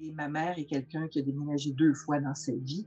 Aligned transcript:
Et 0.00 0.12
ma 0.12 0.28
mère 0.28 0.58
est 0.58 0.64
quelqu'un 0.66 1.08
qui 1.08 1.18
a 1.18 1.22
déménagé 1.22 1.72
deux 1.72 1.94
fois 1.94 2.20
dans 2.20 2.34
sa 2.34 2.52
vie. 2.52 2.86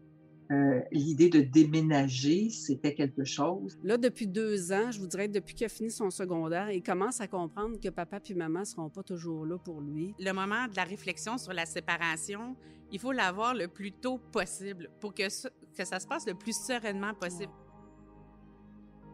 Euh, 0.51 0.81
l'idée 0.91 1.29
de 1.29 1.41
déménager, 1.41 2.49
c'était 2.49 2.95
quelque 2.95 3.23
chose. 3.23 3.77
Là, 3.83 3.97
depuis 3.97 4.25
deux 4.25 4.71
ans, 4.71 4.89
je 4.89 4.99
vous 4.99 5.05
dirais, 5.05 5.27
depuis 5.27 5.53
qu'il 5.53 5.65
a 5.65 5.69
fini 5.69 5.91
son 5.91 6.09
secondaire, 6.09 6.71
il 6.71 6.81
commence 6.81 7.21
à 7.21 7.27
comprendre 7.27 7.79
que 7.79 7.89
papa 7.89 8.19
puis 8.19 8.33
maman 8.33 8.65
seront 8.65 8.89
pas 8.89 9.03
toujours 9.03 9.45
là 9.45 9.59
pour 9.59 9.79
lui. 9.79 10.15
Le 10.19 10.31
moment 10.31 10.67
de 10.67 10.75
la 10.75 10.85
réflexion 10.85 11.37
sur 11.37 11.53
la 11.53 11.67
séparation, 11.67 12.55
il 12.91 12.99
faut 12.99 13.11
l'avoir 13.11 13.53
le 13.53 13.67
plus 13.67 13.91
tôt 13.91 14.17
possible 14.31 14.89
pour 14.99 15.13
que, 15.13 15.23
que 15.23 15.85
ça 15.85 15.99
se 15.99 16.07
passe 16.07 16.25
le 16.25 16.33
plus 16.33 16.57
sereinement 16.57 17.13
possible. 17.13 17.51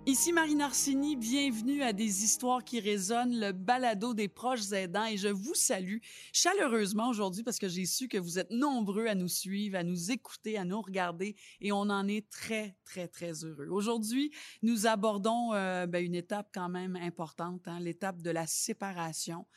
Ici 0.08 0.34
Marine 0.34 0.62
Orsini, 0.62 1.16
bienvenue 1.16 1.82
à 1.82 1.92
des 1.92 2.24
histoires 2.24 2.64
qui 2.64 2.80
résonnent, 2.80 3.40
le 3.40 3.52
balado 3.54 4.14
des 4.14 4.28
proches 4.28 4.72
aidants 4.72 5.08
et 5.08 5.18
je 5.18 5.30
vous 5.30 5.56
salue 5.56 5.98
chaleureusement 6.32 7.10
aujourd'hui 7.10 7.42
parce 7.42 7.58
que 7.58 7.68
j'ai 7.68 7.88
su 7.88 8.08
que 8.08 8.20
vous 8.20 8.38
êtes 8.38 8.52
nombreux 8.52 9.08
à 9.08 9.16
nous 9.16 9.28
suivre, 9.28 9.78
à 9.78 9.84
nous 9.84 10.12
écouter, 10.12 10.60
à 10.60 10.64
nous 10.64 10.80
regarder 10.80 11.36
et 11.60 11.72
on 11.72 11.90
en 11.90 12.08
est 12.08 12.30
très 12.30 12.76
très 12.86 13.08
très 13.08 13.44
heureux. 13.44 13.68
Aujourd'hui, 13.72 14.30
nous 14.62 14.86
abordons 14.86 15.56
euh, 15.56 15.88
ben, 15.88 16.06
une 16.06 16.14
étape 16.14 16.52
quand 16.54 16.70
même 16.70 16.96
importante, 16.98 17.68
hein, 17.68 17.80
l'étape 17.80 18.22
de 18.22 18.30
la 18.30 18.46
séparation 18.46 19.48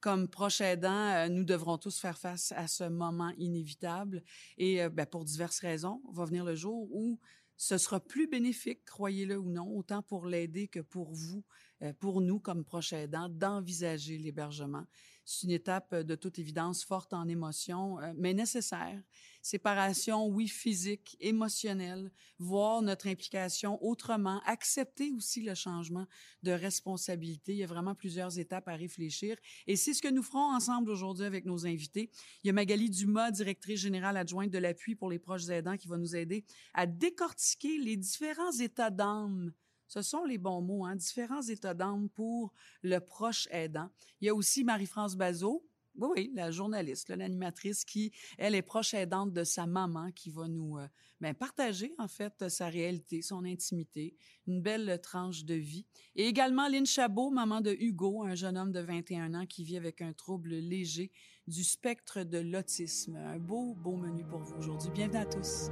comme 0.00 0.26
proches 0.26 0.60
aidants, 0.60 0.90
euh, 0.90 1.28
nous 1.28 1.44
devrons 1.44 1.78
tous 1.78 2.00
faire 2.00 2.18
face 2.18 2.52
à 2.56 2.66
ce 2.66 2.82
moment 2.82 3.30
inévitable. 3.38 4.24
Et 4.58 4.82
euh, 4.82 4.90
ben, 4.90 5.06
pour 5.06 5.24
diverses 5.24 5.60
raisons, 5.60 6.02
va 6.12 6.24
venir 6.24 6.44
le 6.44 6.56
jour 6.56 6.88
où 6.90 7.20
ce 7.62 7.78
sera 7.78 8.00
plus 8.00 8.26
bénéfique, 8.26 8.84
croyez-le 8.84 9.38
ou 9.38 9.48
non, 9.48 9.68
autant 9.76 10.02
pour 10.02 10.26
l'aider 10.26 10.66
que 10.66 10.80
pour 10.80 11.12
vous, 11.12 11.44
euh, 11.82 11.92
pour 12.00 12.20
nous 12.20 12.40
comme 12.40 12.64
proches 12.64 12.92
aidants, 12.92 13.28
d'envisager 13.28 14.18
l'hébergement. 14.18 14.82
C'est 15.24 15.46
une 15.46 15.52
étape 15.52 15.92
euh, 15.92 16.02
de 16.02 16.14
toute 16.14 16.38
évidence 16.38 16.84
forte 16.84 17.12
en 17.12 17.28
émotion, 17.28 18.00
euh, 18.00 18.12
mais 18.16 18.34
nécessaire. 18.34 19.00
Séparation, 19.40 20.26
oui, 20.26 20.46
physique, 20.46 21.16
émotionnelle, 21.20 22.12
voir 22.38 22.82
notre 22.82 23.08
implication 23.08 23.82
autrement, 23.84 24.40
accepter 24.46 25.12
aussi 25.12 25.42
le 25.42 25.54
changement 25.54 26.06
de 26.42 26.52
responsabilité. 26.52 27.52
Il 27.52 27.58
y 27.58 27.64
a 27.64 27.66
vraiment 27.66 27.94
plusieurs 27.94 28.38
étapes 28.38 28.68
à 28.68 28.76
réfléchir. 28.76 29.36
Et 29.66 29.76
c'est 29.76 29.94
ce 29.94 30.02
que 30.02 30.08
nous 30.08 30.22
ferons 30.22 30.54
ensemble 30.54 30.90
aujourd'hui 30.90 31.24
avec 31.24 31.44
nos 31.44 31.66
invités. 31.66 32.10
Il 32.44 32.48
y 32.48 32.50
a 32.50 32.52
Magali 32.52 32.88
Dumas, 32.88 33.32
directrice 33.32 33.80
générale 33.80 34.16
adjointe 34.16 34.50
de 34.50 34.58
l'appui 34.58 34.94
pour 34.94 35.10
les 35.10 35.18
proches 35.18 35.48
aidants, 35.48 35.76
qui 35.76 35.88
va 35.88 35.98
nous 35.98 36.14
aider 36.14 36.44
à 36.74 36.86
décortiquer 36.86 37.78
les 37.78 37.96
différents 37.96 38.52
états 38.52 38.90
d'âme 38.90 39.52
ce 39.92 40.00
sont 40.00 40.24
les 40.24 40.38
bons 40.38 40.62
mots, 40.62 40.86
hein? 40.86 40.96
différents 40.96 41.42
états 41.42 41.74
d'âme 41.74 42.08
pour 42.08 42.54
le 42.82 42.98
proche 42.98 43.46
aidant. 43.50 43.90
Il 44.22 44.26
y 44.26 44.30
a 44.30 44.34
aussi 44.34 44.64
Marie-France 44.64 45.16
Bazot, 45.16 45.62
oui, 45.96 46.08
oui, 46.16 46.32
la 46.34 46.50
journaliste, 46.50 47.10
l'animatrice 47.10 47.84
qui, 47.84 48.10
elle, 48.38 48.54
est 48.54 48.62
proche 48.62 48.94
aidante 48.94 49.34
de 49.34 49.44
sa 49.44 49.66
maman, 49.66 50.10
qui 50.12 50.30
va 50.30 50.48
nous 50.48 50.78
euh, 50.78 50.86
ben, 51.20 51.34
partager, 51.34 51.94
en 51.98 52.08
fait, 52.08 52.48
sa 52.48 52.68
réalité, 52.68 53.20
son 53.20 53.44
intimité, 53.44 54.16
une 54.46 54.62
belle 54.62 54.98
tranche 55.02 55.44
de 55.44 55.52
vie. 55.52 55.84
Et 56.16 56.26
également 56.26 56.68
Lynn 56.68 56.86
Chabot, 56.86 57.28
maman 57.28 57.60
de 57.60 57.72
Hugo, 57.72 58.22
un 58.22 58.34
jeune 58.34 58.56
homme 58.56 58.72
de 58.72 58.80
21 58.80 59.34
ans 59.34 59.44
qui 59.44 59.62
vit 59.62 59.76
avec 59.76 60.00
un 60.00 60.14
trouble 60.14 60.54
léger 60.54 61.12
du 61.46 61.64
spectre 61.64 62.22
de 62.22 62.38
l'autisme. 62.38 63.16
Un 63.16 63.38
beau, 63.38 63.74
beau 63.74 63.96
menu 63.96 64.24
pour 64.24 64.38
vous 64.38 64.56
aujourd'hui. 64.56 64.90
Bienvenue 64.94 65.18
à 65.18 65.26
tous. 65.26 65.68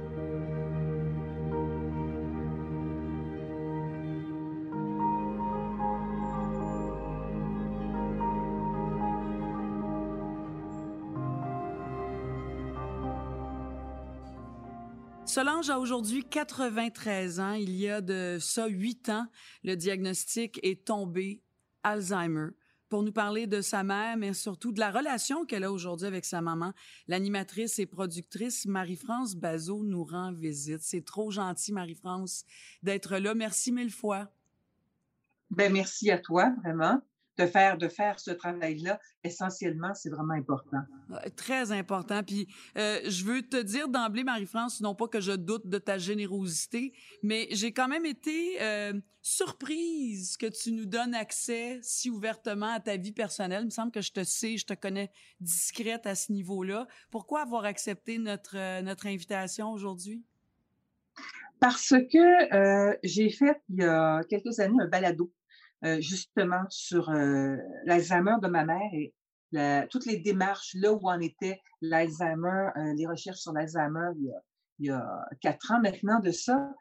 Solange 15.31 15.69
a 15.69 15.79
aujourd'hui 15.79 16.25
93 16.25 17.39
ans. 17.39 17.53
Il 17.53 17.73
y 17.73 17.87
a 17.87 18.01
de 18.01 18.37
ça 18.41 18.67
huit 18.67 19.07
ans, 19.07 19.27
le 19.63 19.75
diagnostic 19.75 20.59
est 20.61 20.83
tombé 20.83 21.41
Alzheimer. 21.83 22.49
Pour 22.89 23.01
nous 23.01 23.13
parler 23.13 23.47
de 23.47 23.61
sa 23.61 23.81
mère, 23.85 24.17
mais 24.17 24.33
surtout 24.33 24.73
de 24.73 24.81
la 24.81 24.91
relation 24.91 25.45
qu'elle 25.45 25.63
a 25.63 25.71
aujourd'hui 25.71 26.05
avec 26.05 26.25
sa 26.25 26.41
maman, 26.41 26.73
l'animatrice 27.07 27.79
et 27.79 27.85
productrice 27.85 28.65
Marie-France 28.65 29.35
Bazot 29.35 29.83
nous 29.85 30.03
rend 30.03 30.33
visite. 30.33 30.81
C'est 30.81 31.05
trop 31.05 31.31
gentil, 31.31 31.71
Marie-France, 31.71 32.43
d'être 32.83 33.15
là. 33.15 33.33
Merci 33.33 33.71
mille 33.71 33.89
fois. 33.89 34.33
Ben, 35.49 35.71
merci 35.71 36.11
à 36.11 36.17
toi, 36.17 36.53
vraiment 36.61 37.01
de 37.41 37.47
faire 37.47 37.77
de 37.77 37.87
faire 37.87 38.19
ce 38.19 38.31
travail-là, 38.31 38.99
essentiellement, 39.23 39.93
c'est 39.93 40.09
vraiment 40.09 40.33
important. 40.33 40.81
Très 41.35 41.71
important. 41.71 42.23
Puis 42.23 42.47
euh, 42.77 42.99
je 43.07 43.25
veux 43.25 43.41
te 43.41 43.61
dire 43.61 43.87
d'emblée, 43.87 44.23
Marie-France, 44.23 44.81
non 44.81 44.95
pas 44.95 45.07
que 45.07 45.19
je 45.19 45.31
doute 45.31 45.67
de 45.67 45.77
ta 45.77 45.97
générosité, 45.97 46.93
mais 47.23 47.47
j'ai 47.51 47.71
quand 47.71 47.87
même 47.87 48.05
été 48.05 48.61
euh, 48.61 48.93
surprise 49.21 50.37
que 50.37 50.45
tu 50.45 50.71
nous 50.71 50.85
donnes 50.85 51.15
accès 51.15 51.79
si 51.81 52.09
ouvertement 52.09 52.73
à 52.73 52.79
ta 52.79 52.97
vie 52.97 53.11
personnelle. 53.13 53.63
Il 53.63 53.65
me 53.65 53.71
semble 53.71 53.91
que 53.91 54.01
je 54.01 54.11
te 54.11 54.23
sais, 54.23 54.57
je 54.57 54.65
te 54.65 54.73
connais 54.73 55.11
discrète 55.39 56.05
à 56.05 56.15
ce 56.15 56.31
niveau-là. 56.31 56.87
Pourquoi 57.09 57.41
avoir 57.41 57.65
accepté 57.65 58.17
notre 58.17 58.57
euh, 58.57 58.81
notre 58.81 59.07
invitation 59.07 59.71
aujourd'hui? 59.71 60.23
Parce 61.59 61.93
que 62.11 62.97
j'ai 63.03 63.29
fait 63.29 63.61
il 63.69 63.81
y 63.81 63.83
a 63.83 64.23
quelques 64.23 64.59
années 64.59 64.81
un 64.81 64.87
balado 64.87 65.25
euh, 65.25 65.40
justement 65.83 66.63
sur 66.69 67.09
euh, 67.09 67.57
l'Alzheimer 67.85 68.35
de 68.41 68.47
ma 68.47 68.65
mère 68.65 68.93
et 68.93 69.13
toutes 69.89 70.05
les 70.05 70.17
démarches 70.17 70.75
là 70.75 70.93
où 70.93 71.09
en 71.09 71.19
était 71.19 71.59
l'Alzheimer, 71.81 72.69
euh, 72.77 72.93
les 72.93 73.05
recherches 73.05 73.39
sur 73.39 73.51
l'Alzheimer 73.51 74.11
il, 74.79 74.85
y 74.85 74.89
a 74.89 75.27
quatre 75.41 75.71
ans 75.71 75.81
maintenant 75.81 76.19
de 76.19 76.31
ça. 76.31 76.71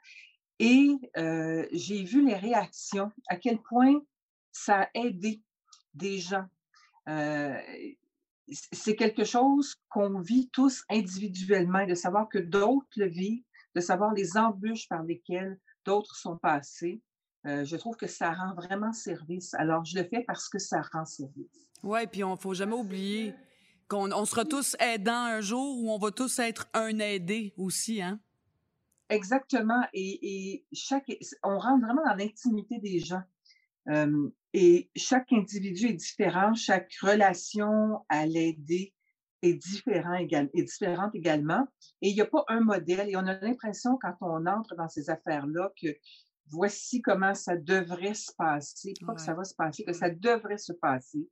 Et 0.59 0.91
j'ai 1.72 2.05
vu 2.05 2.25
les 2.25 2.34
réactions, 2.34 3.11
à 3.28 3.37
quel 3.37 3.59
point 3.62 3.94
ça 4.53 4.83
a 4.83 4.88
aidé 4.94 5.43
des 5.94 6.19
gens. 6.19 6.47
c'est 8.72 8.97
quelque 8.97 9.25
chose 9.25 9.75
qu'on 9.88 10.21
vit 10.21 10.50
tous 10.50 10.84
individuellement, 10.91 11.87
de 11.87 11.94
savoir 11.94 12.28
que 12.28 12.38
d'autres 12.38 12.88
le 12.97 13.06
vivent, 13.06 13.44
de 13.75 13.81
savoir 13.81 14.12
les 14.12 14.37
embûches 14.37 14.88
par 14.88 15.03
lesquelles 15.03 15.59
d'autres 15.84 16.15
sont 16.15 16.37
passés. 16.37 17.00
Euh, 17.46 17.64
je 17.64 17.76
trouve 17.76 17.96
que 17.96 18.06
ça 18.06 18.32
rend 18.32 18.54
vraiment 18.54 18.92
service. 18.92 19.54
Alors, 19.54 19.84
je 19.84 19.98
le 19.98 20.04
fais 20.04 20.22
parce 20.26 20.48
que 20.48 20.58
ça 20.58 20.82
rend 20.92 21.04
service. 21.04 21.68
Ouais, 21.82 22.06
puis 22.06 22.22
on 22.22 22.36
faut 22.36 22.54
jamais 22.54 22.74
oublier 22.74 23.34
qu'on 23.88 24.12
on 24.12 24.24
sera 24.24 24.44
tous 24.44 24.76
aidants 24.78 25.24
un 25.24 25.40
jour 25.40 25.82
où 25.82 25.90
on 25.90 25.98
va 25.98 26.10
tous 26.10 26.38
être 26.38 26.68
un 26.74 26.98
aidé 26.98 27.54
aussi, 27.56 28.02
hein? 28.02 28.20
Exactement. 29.08 29.82
Et, 29.92 30.54
et 30.54 30.66
chaque, 30.72 31.10
on 31.42 31.58
rentre 31.58 31.84
vraiment 31.84 32.04
dans 32.04 32.14
l'intimité 32.14 32.78
des 32.78 33.00
gens. 33.00 33.22
Euh, 33.88 34.28
et 34.52 34.90
chaque 34.94 35.32
individu 35.32 35.86
est 35.86 35.94
différent, 35.94 36.54
chaque 36.54 36.92
relation 37.02 38.04
à 38.08 38.26
l'aider 38.26 38.94
est 39.42 39.54
différent 39.54 40.14
est 40.14 40.62
différente 40.62 41.14
également. 41.14 41.66
Et 42.02 42.10
il 42.10 42.14
n'y 42.14 42.20
a 42.20 42.26
pas 42.26 42.44
un 42.48 42.60
modèle. 42.60 43.08
Et 43.08 43.16
on 43.16 43.26
a 43.26 43.38
l'impression 43.40 43.98
quand 44.00 44.14
on 44.20 44.46
entre 44.46 44.74
dans 44.76 44.88
ces 44.88 45.08
affaires-là 45.10 45.72
que 45.80 45.88
voici 46.50 47.00
comment 47.00 47.34
ça 47.34 47.56
devrait 47.56 48.15
se 48.15 48.33
passer, 48.37 48.94
pas 49.06 49.15
que 49.15 49.21
ça 49.21 49.34
va 49.34 49.44
se 49.44 49.55
passer, 49.55 49.84
que 49.84 49.93
ça 49.93 50.11
devrait 50.11 50.59
se 50.59 50.72
passer. 50.72 51.28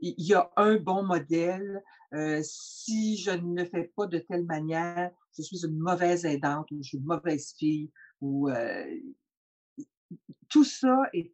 Il 0.00 0.14
y 0.18 0.34
a 0.34 0.50
un 0.56 0.76
bon 0.76 1.04
modèle. 1.04 1.82
Euh, 2.12 2.40
si 2.42 3.16
je 3.16 3.30
ne 3.30 3.62
le 3.62 3.64
fais 3.64 3.92
pas 3.96 4.06
de 4.06 4.18
telle 4.18 4.44
manière, 4.44 5.10
je 5.36 5.42
suis 5.42 5.64
une 5.64 5.78
mauvaise 5.78 6.24
aidante 6.24 6.70
ou 6.70 6.82
je 6.82 6.88
suis 6.88 6.98
une 6.98 7.04
mauvaise 7.04 7.54
fille 7.56 7.90
ou 8.20 8.50
euh, 8.50 8.84
tout 10.48 10.64
ça 10.64 10.98
est 11.12 11.32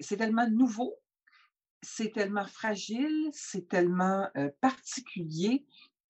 c'est 0.00 0.18
tellement 0.18 0.48
nouveau, 0.50 0.94
c'est 1.80 2.12
tellement 2.12 2.46
fragile, 2.46 3.30
c'est 3.32 3.68
tellement 3.68 4.28
euh, 4.36 4.50
particulier 4.60 5.66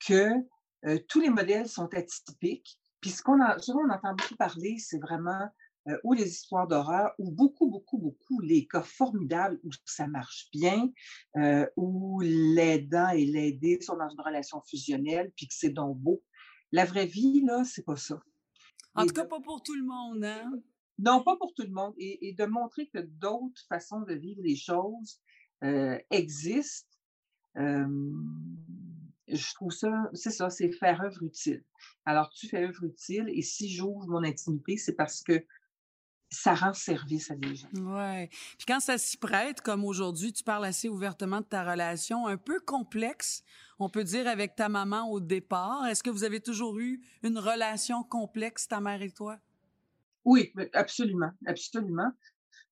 que 0.07 0.33
tous 1.09 1.21
les 1.21 1.31
modèles 1.31 1.69
sont 1.69 1.93
atypiques. 1.95 2.79
Puis 3.01 3.11
ce 3.11 3.23
qu'on 3.23 3.39
ce 3.59 3.73
on 3.73 3.91
entend 3.91 4.15
beaucoup 4.15 4.37
parler, 4.37 4.79
c'est 4.79 5.01
vraiment 5.01 5.49
euh, 5.89 5.99
ou 6.05 6.13
les 6.13 6.29
histoires 6.29 6.67
d'horreur, 6.67 7.13
ou 7.19 7.31
beaucoup, 7.31 7.69
beaucoup, 7.69 7.99
beaucoup 7.99 8.41
les 8.41 8.67
cas 8.67 8.83
formidables 8.83 9.59
où 9.65 9.71
ça 9.85 10.07
marche 10.07 10.49
bien, 10.53 10.91
euh, 11.37 11.67
où 11.77 12.21
l'aidant 12.21 13.11
et 13.11 13.25
l'aidé 13.25 13.81
sont 13.81 13.97
dans 13.97 14.09
une 14.09 14.21
relation 14.21 14.61
fusionnelle, 14.63 15.33
puis 15.37 15.47
que 15.49 15.55
c'est 15.55 15.71
donc 15.71 15.99
beau. 15.99 16.23
La 16.73 16.85
vraie 16.85 17.07
vie, 17.07 17.43
là, 17.43 17.65
c'est 17.65 17.85
pas 17.85 17.97
ça. 17.97 18.21
En 18.95 19.07
tout 19.07 19.13
cas, 19.13 19.27
pas 19.27 19.41
pour 19.41 19.63
tout 19.63 19.75
le 19.75 19.85
monde, 19.85 20.25
hein? 20.25 20.51
Non, 20.99 21.23
pas 21.23 21.37
pour 21.37 21.53
tout 21.55 21.63
le 21.63 21.73
monde. 21.73 21.95
Et, 21.99 22.29
et 22.29 22.33
de 22.33 22.45
montrer 22.47 22.89
que 22.89 22.99
d'autres 22.99 23.63
façons 23.69 24.01
de 24.01 24.15
vivre 24.15 24.41
les 24.43 24.57
choses 24.57 25.21
euh, 25.63 25.99
existent, 26.11 26.89
euh, 27.59 28.13
je 29.29 29.55
trouve 29.55 29.73
ça, 29.73 30.09
c'est 30.15 30.31
ça, 30.31 30.51
c'est 30.51 30.71
faire 30.71 31.03
œuvre 31.03 31.23
utile. 31.23 31.65
Alors, 32.05 32.31
tu 32.31 32.49
fais 32.49 32.65
œuvre 32.65 32.85
utile, 32.85 33.29
et 33.29 33.43
si 33.43 33.69
j'ouvre 33.69 34.07
mon 34.07 34.23
intimité, 34.23 34.77
c'est 34.77 34.95
parce 34.95 35.23
que 35.23 35.45
ça 36.31 36.55
rend 36.55 36.73
service 36.75 37.31
à 37.31 37.37
des 37.37 37.55
gens. 37.55 37.69
Ouais. 37.75 38.29
Puis 38.59 38.67
quand 38.67 38.81
ça 38.81 38.99
s'y 38.99 39.17
prête, 39.17 39.61
comme 39.61 39.85
aujourd'hui, 39.85 40.33
tu 40.33 40.43
parles 40.43 40.65
assez 40.65 40.89
ouvertement 40.89 41.41
de 41.41 41.47
ta 41.47 41.69
relation, 41.69 42.27
un 42.27 42.37
peu 42.37 42.59
complexe, 42.61 43.43
on 43.79 43.89
peut 43.89 44.05
dire, 44.05 44.27
avec 44.27 44.57
ta 44.57 44.69
maman 44.69 45.11
au 45.11 45.21
départ. 45.21 45.87
Est-ce 45.87 46.03
que 46.03 46.11
vous 46.11 46.25
avez 46.25 46.41
toujours 46.41 46.79
eu 46.79 47.01
une 47.23 47.39
relation 47.39 48.03
complexe, 48.03 48.69
ta 48.69 48.81
mère 48.81 49.03
et 49.03 49.11
toi? 49.11 49.39
Oui, 50.25 50.53
absolument, 50.73 51.31
absolument. 51.47 52.13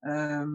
Euh, 0.06 0.46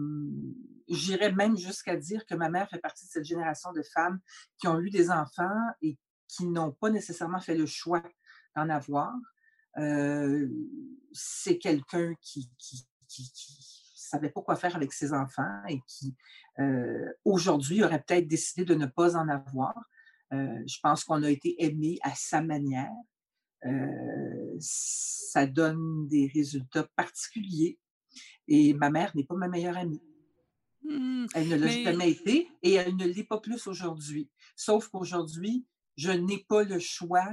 J'irais 0.90 1.32
même 1.32 1.56
jusqu'à 1.56 1.96
dire 1.96 2.26
que 2.26 2.34
ma 2.34 2.50
mère 2.50 2.68
fait 2.68 2.80
partie 2.80 3.06
de 3.06 3.10
cette 3.10 3.24
génération 3.24 3.72
de 3.72 3.82
femmes 3.94 4.18
qui 4.58 4.66
ont 4.66 4.80
eu 4.80 4.90
des 4.90 5.08
enfants 5.08 5.60
et 5.82 5.96
qui 6.26 6.46
n'ont 6.46 6.72
pas 6.72 6.90
nécessairement 6.90 7.40
fait 7.40 7.54
le 7.54 7.66
choix 7.66 8.02
d'en 8.56 8.68
avoir. 8.68 9.14
Euh, 9.78 10.48
c'est 11.12 11.58
quelqu'un 11.58 12.14
qui, 12.20 12.50
qui, 12.58 12.88
qui, 13.10 13.30
savait 13.94 14.30
pas 14.30 14.42
quoi 14.42 14.56
faire 14.56 14.74
avec 14.74 14.92
ses 14.92 15.12
enfants 15.12 15.62
et 15.68 15.80
qui, 15.86 16.16
euh, 16.58 17.12
aujourd'hui, 17.24 17.84
aurait 17.84 18.02
peut-être 18.02 18.26
décidé 18.26 18.64
de 18.64 18.74
ne 18.74 18.86
pas 18.86 19.16
en 19.16 19.28
avoir. 19.28 19.74
Euh, 20.32 20.62
je 20.66 20.78
pense 20.82 21.04
qu'on 21.04 21.22
a 21.22 21.30
été 21.30 21.62
aimé 21.62 21.98
à 22.02 22.14
sa 22.16 22.42
manière. 22.42 22.90
Euh, 23.66 24.56
ça 24.58 25.46
donne 25.46 26.08
des 26.08 26.30
résultats 26.34 26.88
particuliers. 26.96 27.78
Et 28.48 28.74
ma 28.74 28.90
mère 28.90 29.14
n'est 29.14 29.24
pas 29.24 29.36
ma 29.36 29.48
meilleure 29.48 29.76
amie. 29.76 30.02
Mmh, 30.82 31.26
elle 31.34 31.48
ne 31.48 31.56
l'a 31.56 31.68
jamais 31.68 32.10
été 32.10 32.50
et 32.62 32.72
elle 32.72 32.96
ne 32.96 33.06
l'est 33.06 33.24
pas 33.24 33.38
plus 33.38 33.66
aujourd'hui. 33.68 34.28
Sauf 34.56 34.88
qu'aujourd'hui, 34.88 35.66
je 35.96 36.10
n'ai 36.10 36.44
pas 36.48 36.64
le 36.64 36.78
choix 36.78 37.28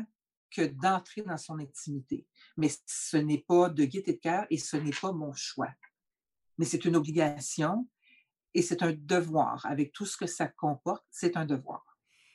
que 0.52 0.66
d'entrer 0.66 1.22
dans 1.22 1.38
son 1.38 1.60
intimité. 1.60 2.28
Mais 2.56 2.70
ce 2.86 3.18
n'est 3.18 3.44
pas 3.48 3.70
de 3.70 3.86
gaieté 3.86 4.14
de 4.14 4.20
cœur 4.20 4.46
et 4.50 4.58
ce 4.58 4.78
n'est 4.78 4.92
pas 4.92 5.12
mon 5.12 5.34
choix. 5.34 5.72
Mais 6.58 6.66
c'est 6.66 6.86
une 6.86 6.96
obligation 6.96 7.88
et 8.54 8.62
c'est 8.62 8.84
un 8.84 8.94
devoir. 8.94 9.66
Avec 9.66 9.94
tout 9.94 10.06
ce 10.06 10.18
que 10.18 10.28
ça 10.28 10.48
comporte, 10.48 11.06
c'est 11.12 11.38
un 11.38 11.46
devoir. 11.46 11.87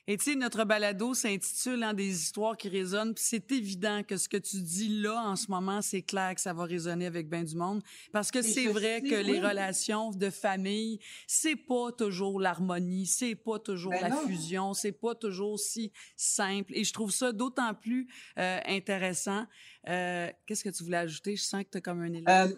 Et 0.05 0.17
tu 0.17 0.25
sais, 0.31 0.35
notre 0.35 0.65
balado 0.65 1.13
s'intitule 1.13 1.81
hein, 1.81 1.93
Des 1.93 2.09
histoires 2.09 2.57
qui 2.57 2.67
résonnent. 2.67 3.13
Puis 3.13 3.23
c'est 3.25 3.51
évident 3.53 4.03
que 4.03 4.17
ce 4.17 4.27
que 4.27 4.35
tu 4.35 4.61
dis 4.61 5.01
là 5.01 5.15
en 5.15 5.37
ce 5.37 5.49
moment, 5.49 5.81
c'est 5.81 6.01
clair 6.01 6.35
que 6.35 6.41
ça 6.41 6.51
va 6.53 6.65
résonner 6.65 7.05
avec 7.05 7.29
bien 7.29 7.43
du 7.43 7.55
monde. 7.55 7.81
Parce 8.11 8.29
que 8.29 8.41
c'est 8.41 8.67
vrai 8.67 9.01
que 9.01 9.15
les 9.15 9.39
relations 9.39 10.11
de 10.11 10.29
famille, 10.29 10.99
c'est 11.25 11.55
pas 11.55 11.93
toujours 11.93 12.41
l'harmonie, 12.41 13.05
c'est 13.05 13.35
pas 13.35 13.59
toujours 13.59 13.91
ben 13.91 14.09
la 14.09 14.11
fusion, 14.11 14.73
c'est 14.73 14.91
pas 14.91 15.15
toujours 15.15 15.57
si 15.57 15.93
simple. 16.17 16.73
Et 16.75 16.83
je 16.83 16.91
trouve 16.91 17.11
ça 17.11 17.31
d'autant 17.31 17.73
plus 17.73 18.09
euh, 18.37 18.59
intéressant. 18.65 19.45
Euh, 19.87 20.29
Qu'est-ce 20.45 20.65
que 20.65 20.69
tu 20.69 20.83
voulais 20.83 20.97
ajouter? 20.97 21.37
Je 21.37 21.43
sens 21.43 21.63
que 21.63 21.69
tu 21.69 21.77
as 21.77 21.81
comme 21.81 22.01
un 22.01 22.11
élan. 22.11 22.25
Euh, 22.27 22.53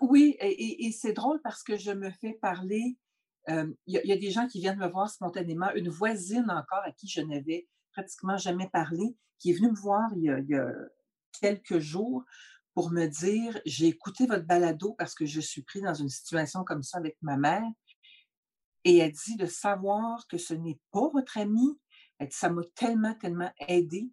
oui, 0.00 0.36
et, 0.40 0.86
et 0.86 0.92
c'est 0.92 1.12
drôle 1.12 1.40
parce 1.42 1.64
que 1.64 1.76
je 1.76 1.90
me 1.90 2.10
fais 2.10 2.34
parler 2.34 2.96
il 3.48 3.76
y, 3.86 4.12
a 4.12 4.16
des 4.16 4.30
gens 4.30 4.46
qui 4.46 4.60
viennent 4.60 4.78
me 4.78 4.88
voir 4.88 5.10
spontanément. 5.10 5.72
Une 5.74 5.88
voisine 5.88 6.50
encore 6.50 6.82
à 6.84 6.92
qui 6.92 7.08
je 7.08 7.20
n'avais 7.20 7.68
pratiquement 7.92 8.36
jamais 8.36 8.68
parlé, 8.70 9.16
qui 9.38 9.50
est 9.50 9.54
venue 9.54 9.70
me 9.70 9.76
voir 9.76 10.10
il 10.16 10.22
y 10.22 10.54
a, 10.54 10.72
quelques 11.40 11.78
jours 11.78 12.24
pour 12.74 12.90
me 12.90 13.06
dire 13.06 13.60
j'ai 13.66 13.86
écouté 13.86 14.26
votre 14.26 14.44
balado 14.44 14.94
parce 14.94 15.14
que 15.14 15.26
je 15.26 15.40
suis 15.40 15.62
pris 15.62 15.80
dans 15.80 15.94
une 15.94 16.08
situation 16.08 16.64
comme 16.64 16.82
ça 16.82 16.98
avec 16.98 17.16
ma 17.22 17.36
mère. 17.36 17.64
Et 18.84 18.98
elle 18.98 19.12
dit 19.12 19.36
de 19.36 19.46
savoir 19.46 20.26
que 20.28 20.36
ce 20.36 20.54
n'est 20.54 20.78
pas 20.90 21.08
votre 21.08 21.38
dit, 21.38 21.80
ça 22.30 22.50
m'a 22.50 22.62
tellement, 22.74 23.14
tellement 23.14 23.52
aidé. 23.68 24.10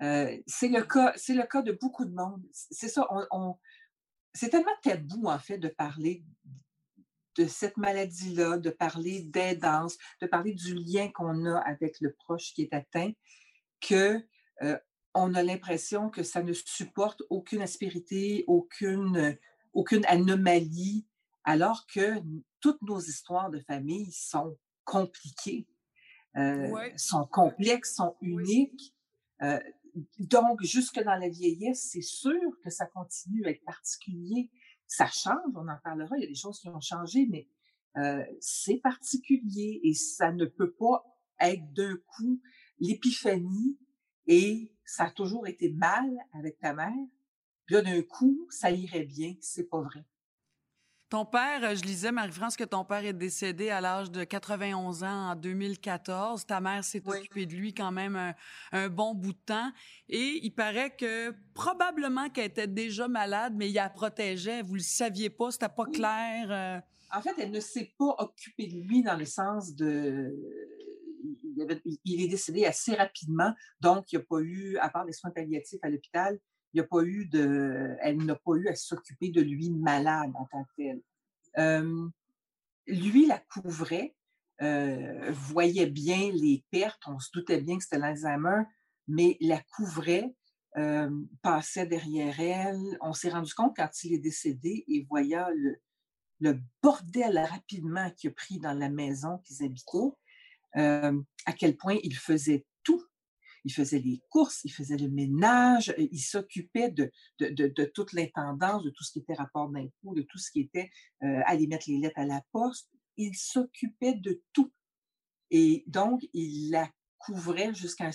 c'est 0.00 0.68
le 0.68 0.82
cas, 0.82 1.12
c'est 1.16 1.34
le 1.34 1.44
cas 1.44 1.62
de 1.62 1.72
beaucoup 1.72 2.04
de 2.04 2.14
monde. 2.14 2.42
C'est 2.52 2.88
ça, 2.88 3.06
on 3.30 3.56
c'est 4.34 4.50
tellement 4.50 4.76
tabou 4.82 5.26
en 5.26 5.38
fait 5.38 5.58
de 5.58 5.68
parler 5.68 6.24
de 7.38 7.46
cette 7.46 7.76
maladie-là, 7.76 8.58
de 8.58 8.70
parler 8.70 9.22
d'aidance, 9.22 9.96
de 10.20 10.26
parler 10.26 10.54
du 10.54 10.74
lien 10.74 11.08
qu'on 11.08 11.46
a 11.46 11.58
avec 11.60 12.00
le 12.00 12.12
proche 12.12 12.52
qui 12.52 12.62
est 12.62 12.74
atteint, 12.74 13.12
que 13.80 14.20
euh, 14.62 14.76
on 15.14 15.34
a 15.34 15.42
l'impression 15.42 16.10
que 16.10 16.22
ça 16.22 16.42
ne 16.42 16.52
supporte 16.52 17.22
aucune 17.30 17.62
aspérité, 17.62 18.44
aucune, 18.48 19.38
aucune 19.72 20.04
anomalie, 20.06 21.06
alors 21.44 21.86
que 21.86 22.20
toutes 22.60 22.82
nos 22.82 23.00
histoires 23.00 23.50
de 23.50 23.60
famille 23.60 24.10
sont 24.12 24.58
compliquées, 24.84 25.68
euh, 26.36 26.90
sont 26.96 27.26
complexes, 27.26 27.94
sont 27.94 28.16
uniques. 28.20 28.94
Euh, 29.42 29.60
donc, 30.18 30.62
jusque 30.62 31.02
dans 31.02 31.16
la 31.16 31.28
vieillesse, 31.28 31.88
c'est 31.92 32.02
sûr 32.02 32.50
que 32.64 32.70
ça 32.70 32.86
continue 32.86 33.46
à 33.46 33.50
être 33.50 33.64
particulier 33.64 34.50
ça 34.88 35.06
change, 35.06 35.52
on 35.54 35.68
en 35.68 35.78
parlera, 35.84 36.16
il 36.16 36.22
y 36.22 36.24
a 36.24 36.28
des 36.28 36.34
choses 36.34 36.58
qui 36.58 36.68
ont 36.68 36.80
changé, 36.80 37.26
mais 37.30 37.46
euh, 37.98 38.24
c'est 38.40 38.78
particulier 38.78 39.80
et 39.84 39.94
ça 39.94 40.32
ne 40.32 40.46
peut 40.46 40.72
pas 40.72 41.04
être 41.40 41.72
d'un 41.74 41.96
coup 42.06 42.40
l'épiphanie 42.80 43.78
et 44.26 44.72
ça 44.84 45.04
a 45.04 45.10
toujours 45.10 45.46
été 45.46 45.70
mal 45.70 46.10
avec 46.32 46.58
ta 46.58 46.72
mère. 46.72 46.92
Puis 47.66 47.82
d'un 47.82 48.02
coup, 48.02 48.46
ça 48.50 48.70
irait 48.70 49.04
bien. 49.04 49.34
C'est 49.40 49.68
pas 49.68 49.82
vrai. 49.82 50.04
Ton 51.10 51.24
père, 51.24 51.64
euh, 51.64 51.74
je 51.74 51.84
lisais, 51.84 52.12
Marie-France, 52.12 52.54
que 52.54 52.64
ton 52.64 52.84
père 52.84 53.02
est 53.02 53.14
décédé 53.14 53.70
à 53.70 53.80
l'âge 53.80 54.10
de 54.10 54.24
91 54.24 55.04
ans 55.04 55.30
en 55.30 55.36
2014. 55.36 56.44
Ta 56.44 56.60
mère 56.60 56.84
s'est 56.84 57.02
occupée 57.06 57.46
de 57.46 57.54
lui 57.54 57.72
quand 57.72 57.90
même 57.90 58.34
un, 58.72 58.88
bon 58.90 59.14
bout 59.14 59.32
de 59.32 59.38
temps. 59.38 59.72
Et 60.10 60.38
il 60.42 60.50
paraît 60.50 60.94
que 60.94 61.34
probablement 61.54 62.28
qu'elle 62.28 62.46
était 62.46 62.66
déjà 62.66 63.08
malade, 63.08 63.54
mais 63.56 63.70
il 63.70 63.74
la 63.74 63.88
protégeait. 63.88 64.60
Vous 64.60 64.74
le 64.74 64.80
saviez 64.80 65.30
pas, 65.30 65.50
c'était 65.50 65.70
pas 65.70 65.86
clair. 65.86 66.48
Euh. 66.50 66.78
En 67.16 67.22
fait, 67.22 67.34
elle 67.38 67.52
ne 67.52 67.60
s'est 67.60 67.90
pas 67.98 68.14
occupée 68.18 68.66
de 68.66 68.78
lui 68.78 69.02
dans 69.02 69.16
le 69.16 69.24
sens 69.24 69.74
de... 69.74 70.30
Il, 72.04 72.22
est 72.22 72.28
décédé 72.28 72.66
assez 72.66 72.94
rapidement, 72.94 73.52
donc 73.80 74.12
il 74.12 74.18
n'y 74.18 74.22
a 74.22 74.26
pas 74.28 74.40
eu, 74.40 74.76
à 74.76 74.88
part 74.88 75.04
les 75.04 75.12
soins 75.12 75.30
palliatifs 75.30 75.80
à 75.82 75.90
l'hôpital, 75.90 76.38
il 76.72 76.86
pas 76.86 77.02
eu 77.02 77.26
de, 77.26 77.96
elle 78.00 78.18
n'a 78.24 78.34
pas 78.34 78.54
eu 78.54 78.68
à 78.68 78.74
s'occuper 78.74 79.30
de 79.30 79.40
lui 79.40 79.70
malade 79.70 80.30
en 80.34 80.46
tant 80.46 80.66
que 80.76 81.00
lui 82.86 83.26
la 83.26 83.38
couvrait, 83.38 84.14
euh, 84.62 85.30
voyait 85.30 85.86
bien 85.86 86.30
les 86.32 86.64
pertes, 86.70 87.02
on 87.06 87.18
se 87.18 87.30
doutait 87.32 87.60
bien 87.60 87.76
que 87.76 87.84
c'était 87.84 87.98
l'Alzheimer, 87.98 88.62
mais 89.06 89.36
la 89.40 89.60
couvrait, 89.60 90.34
passait 91.42 91.86
derrière 91.86 92.38
elle. 92.38 92.98
On 93.00 93.12
s'est 93.12 93.30
rendu 93.30 93.52
compte 93.52 93.74
quand 93.74 93.90
il 94.04 94.14
est 94.14 94.18
décédé 94.18 94.84
et 94.86 95.04
voyant 95.08 95.48
le, 95.56 95.76
le 96.38 96.60
bordel 96.80 97.38
rapidement 97.38 98.10
qu'il 98.12 98.30
a 98.30 98.32
pris 98.32 98.60
dans 98.60 98.74
la 98.74 98.88
maison 98.88 99.38
qu'ils 99.38 99.64
habitaient, 99.64 100.12
à 100.74 101.52
quel 101.58 101.76
point 101.76 101.98
il 102.04 102.16
faisait 102.16 102.64
il 103.68 103.72
faisait 103.72 103.98
les 103.98 104.22
courses, 104.30 104.64
il 104.64 104.72
faisait 104.72 104.96
le 104.96 105.10
ménage, 105.10 105.94
il 105.98 106.20
s'occupait 106.20 106.90
de, 106.90 107.12
de, 107.38 107.84
toute 107.84 108.14
l'intendance, 108.14 108.82
de 108.82 108.88
tout 108.88 109.04
ce 109.04 109.12
qui 109.12 109.18
était 109.18 109.34
rapport 109.34 109.68
d'impôt, 109.68 110.14
de 110.14 110.22
tout 110.22 110.38
ce 110.38 110.50
qui 110.50 110.60
était 110.60 110.90
euh, 111.22 111.42
aller 111.44 111.66
mettre 111.66 111.84
les 111.86 111.98
lettres 111.98 112.18
à 112.18 112.24
la 112.24 112.42
poste. 112.50 112.90
Il 113.18 113.36
s'occupait 113.36 114.14
de 114.14 114.42
tout. 114.54 114.72
Et 115.50 115.84
donc, 115.86 116.22
il 116.32 116.70
la 116.70 116.90
couvrait 117.18 117.74
jusqu'à 117.74 118.10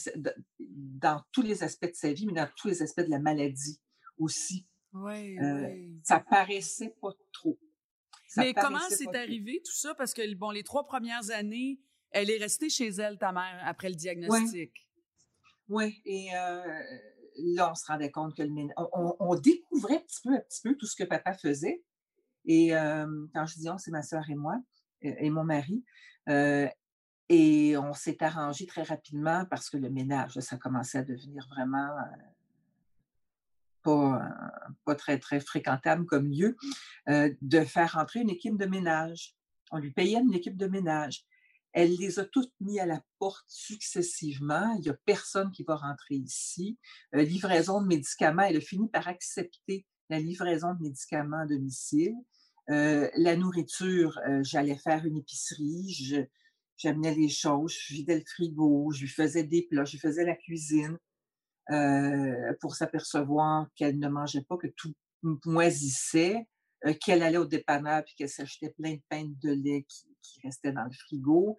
dans 0.59 1.21
tous 1.31 1.43
les 1.43 1.61
aspects 1.61 1.85
de 1.85 1.95
sa 1.95 2.11
vie, 2.11 2.25
mais 2.25 2.33
dans 2.33 2.49
tous 2.57 2.69
les 2.69 2.81
aspects 2.81 3.01
de 3.01 3.11
la 3.11 3.19
maladie 3.19 3.79
aussi. 4.17 4.65
Oui, 4.91 5.37
euh, 5.37 5.67
oui. 5.67 5.99
Ça 6.03 6.19
paraissait 6.19 6.95
pas 6.99 7.13
trop. 7.31 7.59
mais 8.37 8.55
comment 8.55 8.79
c'est 8.89 9.15
arrivé 9.15 9.61
tout 9.63 9.75
ça? 9.75 9.93
Parce 9.93 10.15
que, 10.15 10.33
bon, 10.33 10.49
les 10.49 10.63
trois 10.63 10.87
premières 10.87 11.29
années, 11.29 11.79
elle 12.09 12.31
est 12.31 12.37
restée 12.37 12.69
chez 12.69 12.87
elle, 12.87 13.19
ta 13.19 13.31
mère, 13.31 13.61
après 13.65 13.89
le 13.89 13.95
diagnostic. 13.95 14.71
Oui, 14.73 14.92
et 16.05 16.29
là, 17.37 17.71
on 17.71 17.75
se 17.75 17.85
rendait 17.85 18.11
compte 18.11 18.35
que 18.35 18.43
le 18.43 18.51
on, 18.77 19.35
découvrait 19.35 19.99
petit 19.99 20.21
peu, 20.23 20.33
un 20.33 20.39
petit 20.39 20.61
peu 20.61 20.75
tout 20.75 20.85
ce 20.85 20.95
que 20.95 21.03
papa 21.03 21.33
faisait. 21.33 21.83
Et 22.45 22.69
quand 22.69 23.45
je 23.45 23.55
dis 23.55 23.69
on, 23.69 23.77
c'est 23.77 23.91
ma 23.91 24.03
soeur 24.03 24.29
et 24.29 24.35
moi, 24.35 24.59
et, 25.01 25.29
mon 25.29 25.43
mari. 25.43 25.83
et 26.27 27.77
on 27.77 27.93
s'est 27.93 28.23
arrangé 28.23 28.65
très 28.65 28.83
rapidement 28.83 29.45
parce 29.49 29.69
que 29.69 29.77
le 29.77 29.89
ménage, 29.89 30.39
ça 30.39 30.57
commençait 30.57 30.99
à 30.99 31.03
devenir 31.03 31.47
vraiment 31.49 31.89
pas, 33.83 34.21
pas 34.85 34.95
très, 34.95 35.19
très 35.19 35.39
fréquentable 35.39 36.05
comme 36.05 36.29
lieu, 36.29 36.55
de 37.07 37.59
faire 37.61 37.93
rentrer 37.93 38.21
une 38.21 38.29
équipe 38.29 38.57
de 38.57 38.65
ménage. 38.65 39.35
On 39.71 39.77
lui 39.77 39.91
payait 39.91 40.19
une 40.19 40.33
équipe 40.33 40.57
de 40.57 40.67
ménage. 40.67 41.25
Elle 41.73 41.95
les 41.95 42.19
a 42.19 42.25
toutes 42.25 42.53
mis 42.61 42.79
à 42.79 42.85
la 42.85 43.01
porte 43.17 43.45
successivement. 43.47 44.75
Il 44.75 44.81
n'y 44.81 44.89
a 44.89 44.97
personne 45.05 45.51
qui 45.51 45.63
va 45.63 45.75
rentrer 45.75 46.15
ici. 46.15 46.77
Euh, 47.15 47.23
livraison 47.23 47.81
de 47.81 47.87
médicaments, 47.87 48.43
elle 48.43 48.57
a 48.57 48.61
fini 48.61 48.87
par 48.89 49.07
accepter 49.07 49.85
la 50.09 50.19
livraison 50.19 50.75
de 50.75 50.83
médicaments 50.83 51.39
à 51.39 51.47
domicile. 51.47 52.13
Euh, 52.69 53.09
la 53.17 53.35
nourriture, 53.35 54.19
euh, 54.27 54.41
j'allais 54.43 54.77
faire 54.77 55.03
une 55.05 55.17
épicerie, 55.17 56.27
j'amenais 56.77 57.15
les 57.15 57.29
choses, 57.29 57.75
je 57.87 57.95
vidais 57.95 58.19
le 58.19 58.25
frigo, 58.25 58.91
je 58.91 59.01
lui 59.01 59.09
faisais 59.09 59.43
des 59.43 59.63
plats, 59.63 59.83
je 59.83 59.93
lui 59.93 59.99
faisais 59.99 60.25
la 60.25 60.35
cuisine 60.35 60.97
pour 62.59 62.75
s'apercevoir 62.75 63.67
qu'elle 63.77 63.97
ne 63.97 64.09
mangeait 64.09 64.43
pas, 64.43 64.57
que 64.57 64.67
tout 64.67 64.93
moisissait. 65.45 66.45
qu'elle 66.99 67.23
allait 67.23 67.37
au 67.37 67.45
dépanneur 67.45 68.03
puis 68.03 68.15
qu'elle 68.15 68.29
s'achetait 68.29 68.71
plein 68.71 68.95
de 68.95 69.01
pain 69.07 69.23
de 69.41 69.51
lait 69.51 69.85
qui 70.23 70.41
restait 70.41 70.71
dans 70.71 70.85
le 70.85 70.91
frigo. 70.91 71.57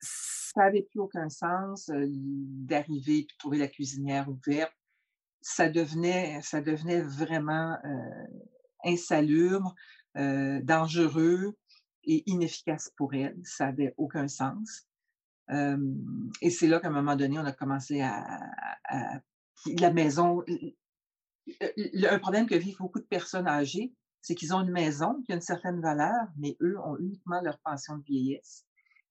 Ça 0.00 0.64
n'avait 0.64 0.82
plus 0.82 1.00
aucun 1.00 1.28
sens 1.30 1.88
euh, 1.88 2.06
d'arriver 2.08 3.20
et 3.20 3.22
de 3.22 3.32
trouver 3.38 3.58
la 3.58 3.68
cuisinière 3.68 4.28
ouverte. 4.28 4.74
Ça 5.40 5.68
devenait, 5.68 6.40
ça 6.42 6.60
devenait 6.60 7.02
vraiment 7.02 7.78
euh, 7.84 8.26
insalubre, 8.84 9.74
euh, 10.16 10.60
dangereux 10.62 11.56
et 12.04 12.22
inefficace 12.26 12.90
pour 12.96 13.14
elle. 13.14 13.36
Ça 13.44 13.66
n'avait 13.66 13.94
aucun 13.96 14.28
sens. 14.28 14.86
Et 16.40 16.48
c'est 16.48 16.68
là 16.68 16.80
qu'à 16.80 16.88
un 16.88 16.90
moment 16.90 17.16
donné, 17.16 17.38
on 17.38 17.44
a 17.44 17.52
commencé 17.52 18.00
à 18.00 18.50
la 19.78 19.92
maison. 19.92 20.42
Un 21.60 22.18
problème 22.18 22.46
que 22.46 22.54
vivent 22.54 22.78
beaucoup 22.78 22.98
de 22.98 23.04
personnes 23.04 23.46
âgées, 23.46 23.92
c'est 24.24 24.34
qu'ils 24.34 24.54
ont 24.54 24.62
une 24.62 24.72
maison 24.72 25.22
qui 25.22 25.32
a 25.32 25.34
une 25.34 25.42
certaine 25.42 25.82
valeur, 25.82 26.26
mais 26.38 26.56
eux 26.62 26.78
ont 26.82 26.96
uniquement 26.96 27.42
leur 27.42 27.58
pension 27.58 27.98
de 27.98 28.04
vieillesse. 28.04 28.64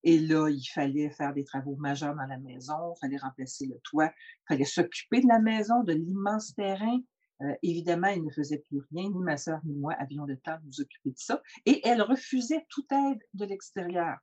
Et 0.03 0.17
là, 0.17 0.50
il 0.50 0.65
fallait 0.65 1.12
faire 1.12 1.36
des 1.36 1.43
travaux 1.43 1.75
majeurs 1.75 2.15
dans 2.15 2.25
la 2.25 2.39
maison, 2.39 2.96
il 2.96 3.00
fallait 3.00 3.17
remplacer 3.17 3.67
le 3.67 3.79
toit, 3.84 4.08
il 4.08 4.46
fallait 4.48 4.65
s'occuper 4.65 5.22
de 5.22 5.27
la 5.27 5.38
maison, 5.38 5.84
de 5.84 5.93
l'immense 5.93 6.55
terrain. 6.55 7.00
Euh, 7.41 7.53
évidemment, 7.62 8.08
il 8.08 8.24
ne 8.24 8.32
faisait 8.32 8.58
plus 8.58 8.82
rien, 8.91 9.12
ni 9.12 9.20
ma 9.20 9.38
soeur 9.38 9.60
ni 9.65 9.75
moi 9.75 9.93
avions 10.00 10.25
le 10.25 10.36
temps 10.38 10.58
de 10.58 10.65
nous 10.65 10.82
occuper 10.82 11.12
de 11.12 11.20
ça. 11.20 11.43
Et 11.67 11.88
elle 11.88 12.01
refusait 12.01 12.65
toute 12.70 12.91
aide 12.91 13.22
de 13.36 13.46
l'extérieur. 13.46 14.17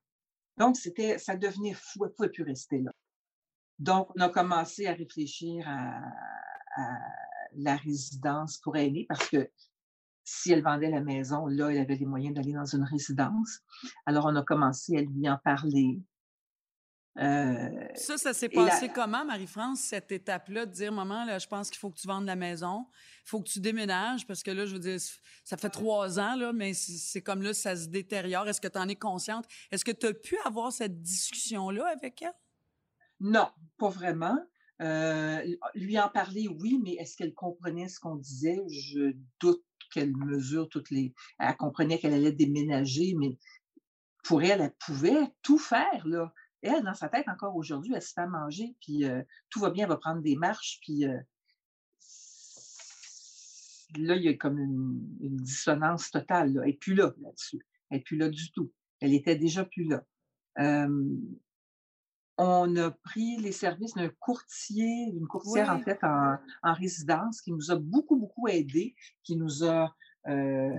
Donc, 0.57 0.77
c'était, 0.77 1.19
ça 1.19 1.37
devenait 1.37 1.75
fou, 1.75 2.05
elle 2.05 2.11
ne 2.11 2.15
pouvait 2.15 2.31
plus 2.31 2.43
rester 2.43 2.81
là. 2.81 2.91
Donc, 3.79 4.11
on 4.17 4.21
a 4.21 4.29
commencé 4.29 4.89
à 4.89 4.93
réfléchir 4.93 5.65
à, 5.69 6.01
à 6.77 6.99
la 7.55 7.77
résidence 7.77 8.59
pour 8.59 8.77
aînés 8.77 9.07
parce 9.09 9.29
que 9.29 9.49
si 10.25 10.53
elle 10.53 10.63
vendait 10.63 10.91
la 10.91 11.01
maison, 11.01 11.47
là, 11.47 11.71
elle 11.71 11.79
avait 11.79 11.97
les 11.97 12.07
moyens 12.07 12.35
d'aller 12.35 12.53
dans 12.53 12.65
une 12.65 12.85
résidence. 12.85 13.61
Alors, 14.07 14.27
on 14.27 14.37
a 14.37 14.43
commencé 14.43 14.97
à 14.97 15.03
lui 15.03 15.29
en 15.29 15.39
parler. 15.39 16.01
Euh, 17.19 17.89
ça, 17.97 18.17
ça 18.17 18.33
s'est 18.33 18.49
passé 18.49 18.89
comment, 18.89 19.25
Marie-France, 19.25 19.81
cette 19.81 20.13
étape-là, 20.13 20.65
de 20.65 20.73
dire, 20.73 20.93
maman, 20.93 21.25
là, 21.25 21.39
je 21.39 21.47
pense 21.47 21.69
qu'il 21.69 21.79
faut 21.79 21.91
que 21.91 21.99
tu 21.99 22.07
vendes 22.07 22.25
la 22.25 22.37
maison, 22.37 22.87
il 23.27 23.29
faut 23.29 23.43
que 23.43 23.49
tu 23.49 23.61
déménages, 23.61 24.27
parce 24.27 24.43
que 24.43 24.51
là, 24.51 24.65
je 24.65 24.75
veux 24.75 24.79
dire, 24.79 24.99
ça 25.45 25.57
fait 25.57 25.71
trois 25.71 26.21
ans, 26.21 26.37
là, 26.37 26.53
mais 26.53 26.73
c'est 26.73 27.21
comme 27.21 27.43
là, 27.43 27.53
ça 27.53 27.75
se 27.75 27.89
détériore. 27.89 28.49
Est-ce 28.49 28.61
que 28.61 28.69
tu 28.69 28.79
en 28.79 28.89
es 28.89 28.97
consciente? 28.97 29.47
Est-ce 29.71 29.85
que 29.85 29.91
tu 29.91 30.07
as 30.07 30.15
pu 30.15 30.37
avoir 30.45 30.73
cette 30.73 31.03
discussion-là 31.03 31.89
avec 31.89 32.23
elle? 32.23 32.33
Non, 33.19 33.49
pas 33.77 33.89
vraiment. 33.89 34.39
Euh, 34.81 35.43
lui 35.75 35.99
en 35.99 36.09
parler, 36.09 36.49
oui, 36.49 36.81
mais 36.83 36.93
est-ce 36.93 37.17
qu'elle 37.17 37.35
comprenait 37.35 37.89
ce 37.89 38.01
qu'on 38.01 38.17
disait? 38.17 38.63
Je 38.69 39.15
doute 39.41 39.63
qu'elle 39.91 40.17
mesure 40.17 40.69
toutes 40.69 40.91
les. 40.91 41.15
Elle 41.39 41.57
comprenait 41.57 41.99
qu'elle 41.99 42.15
allait 42.15 42.33
déménager, 42.33 43.15
mais 43.19 43.37
pour 44.25 44.43
elle, 44.43 44.61
elle 44.61 44.75
pouvait 44.85 45.33
tout 45.43 45.59
faire, 45.59 46.07
là. 46.07 46.33
Elle, 46.63 46.85
dans 46.85 46.95
sa 46.95 47.09
tête, 47.09 47.27
encore 47.29 47.57
aujourd'hui, 47.57 47.95
elle 47.95 48.03
se 48.03 48.13
fait 48.13 48.27
manger, 48.27 48.77
puis 48.81 49.05
euh, 49.05 49.23
tout 49.49 49.61
va 49.61 49.71
bien, 49.71 49.85
elle 49.85 49.91
va 49.91 49.97
prendre 49.97 50.21
des 50.21 50.37
marches, 50.37 50.79
puis 50.83 51.07
euh, 51.07 51.19
là, 53.97 54.17
il 54.17 54.23
y 54.23 54.29
a 54.29 54.35
comme 54.35 54.59
une, 54.59 55.37
dissonance 55.37 56.11
totale. 56.11 56.57
Elle 56.57 56.71
n'est 56.71 56.77
plus 56.77 56.95
là, 56.95 57.15
là-dessus. 57.21 57.67
Elle 57.89 57.99
n'est 57.99 58.03
plus 58.03 58.17
là 58.17 58.29
du 58.29 58.53
tout. 58.53 58.73
Elle 59.01 59.15
était 59.15 59.37
déjà 59.37 59.65
plus 59.65 59.85
là. 59.85 60.05
Euh, 60.59 61.17
on 62.43 62.75
a 62.77 62.91
pris 62.91 63.37
les 63.37 63.53
services 63.53 63.93
d'un 63.93 64.09
courtier, 64.19 65.11
d'une 65.13 65.27
courtière 65.27 65.69
en 65.69 65.79
fait 65.81 65.99
en, 66.03 66.39
résidence 66.73 67.43
qui 67.43 67.53
nous 67.53 67.71
a 67.71 67.77
beaucoup, 67.77 68.17
beaucoup 68.17 68.49
aidés, 68.49 68.95
qui 69.23 69.37
nous 69.37 69.63
a 69.63 69.95
euh, 70.27 70.71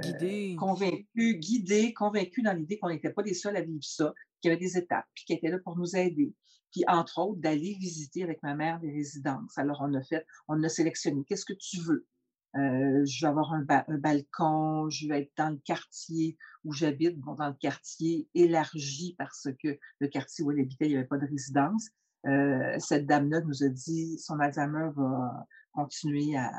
convaincus, 0.57 1.37
guidés, 1.37 1.93
convaincus 1.93 2.43
dans 2.43 2.53
l'idée 2.53 2.79
qu'on 2.79 2.89
n'était 2.89 3.11
pas 3.11 3.21
les 3.21 3.35
seuls 3.35 3.55
à 3.55 3.61
vivre 3.61 3.83
ça, 3.83 4.11
qu'il 4.41 4.49
y 4.49 4.51
avait 4.53 4.59
des 4.59 4.75
étapes, 4.75 5.05
puis 5.13 5.25
qui 5.25 5.33
étaient 5.33 5.49
là 5.49 5.59
pour 5.63 5.77
nous 5.77 5.95
aider. 5.95 6.33
Puis, 6.71 6.83
entre 6.87 7.19
autres, 7.19 7.39
d'aller 7.39 7.75
visiter 7.79 8.23
avec 8.23 8.41
ma 8.41 8.55
mère 8.55 8.79
des 8.79 8.91
résidences. 8.91 9.55
Alors, 9.57 9.81
on 9.81 9.93
a 9.93 10.01
fait, 10.01 10.25
on 10.47 10.63
a 10.63 10.69
sélectionné, 10.69 11.23
qu'est-ce 11.27 11.45
que 11.45 11.53
tu 11.53 11.79
veux? 11.81 12.07
Euh, 12.55 13.05
je 13.05 13.21
vais 13.21 13.29
avoir 13.29 13.53
un, 13.53 13.65
balcon, 13.99 14.89
je 14.89 15.07
vais 15.07 15.21
être 15.21 15.31
dans 15.37 15.51
le 15.51 15.59
quartier 15.63 16.37
où 16.63 16.73
j'habite, 16.73 17.17
bon, 17.19 17.35
dans 17.35 17.47
le 17.47 17.55
quartier 17.55 18.27
élargi 18.33 19.15
parce 19.17 19.47
que 19.61 19.79
le 19.99 20.07
quartier 20.07 20.43
où 20.43 20.51
elle 20.51 20.59
habitait, 20.59 20.85
il 20.85 20.91
n'y 20.91 20.97
avait 20.97 21.07
pas 21.07 21.17
de 21.17 21.27
résidence. 21.27 21.89
Euh, 22.27 22.77
cette 22.79 23.07
dame-là 23.07 23.41
nous 23.41 23.63
a 23.63 23.69
dit 23.69 24.17
son 24.19 24.39
Alzheimer 24.39 24.89
va 24.95 25.47
continuer 25.71 26.37
à, 26.37 26.51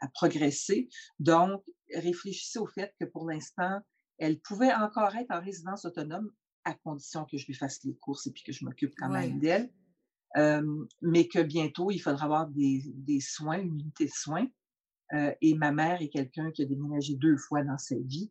à, 0.00 0.08
progresser. 0.12 0.88
Donc, 1.18 1.62
réfléchissez 1.94 2.58
au 2.58 2.66
fait 2.66 2.94
que 3.00 3.06
pour 3.06 3.26
l'instant, 3.26 3.80
elle 4.18 4.38
pouvait 4.40 4.72
encore 4.72 5.14
être 5.16 5.30
en 5.30 5.40
résidence 5.40 5.84
autonome 5.86 6.30
à 6.64 6.74
condition 6.74 7.24
que 7.24 7.38
je 7.38 7.46
lui 7.46 7.54
fasse 7.54 7.82
les 7.84 7.96
courses 7.96 8.26
et 8.26 8.32
puis 8.32 8.42
que 8.42 8.52
je 8.52 8.64
m'occupe 8.64 8.94
quand 8.96 9.08
même 9.08 9.38
d'elle. 9.38 9.70
Euh, 10.36 10.84
mais 11.00 11.28
que 11.28 11.40
bientôt, 11.40 11.90
il 11.90 12.00
faudra 12.00 12.24
avoir 12.24 12.48
des, 12.48 12.82
des 12.96 13.20
soins, 13.20 13.58
une 13.58 13.78
unité 13.80 14.06
de 14.06 14.10
soins. 14.10 14.46
Euh, 15.12 15.32
et 15.40 15.54
ma 15.54 15.70
mère 15.70 16.00
est 16.02 16.08
quelqu'un 16.08 16.50
qui 16.50 16.62
a 16.62 16.66
déménagé 16.66 17.14
deux 17.14 17.36
fois 17.36 17.62
dans 17.62 17.78
sa 17.78 17.96
vie. 17.96 18.30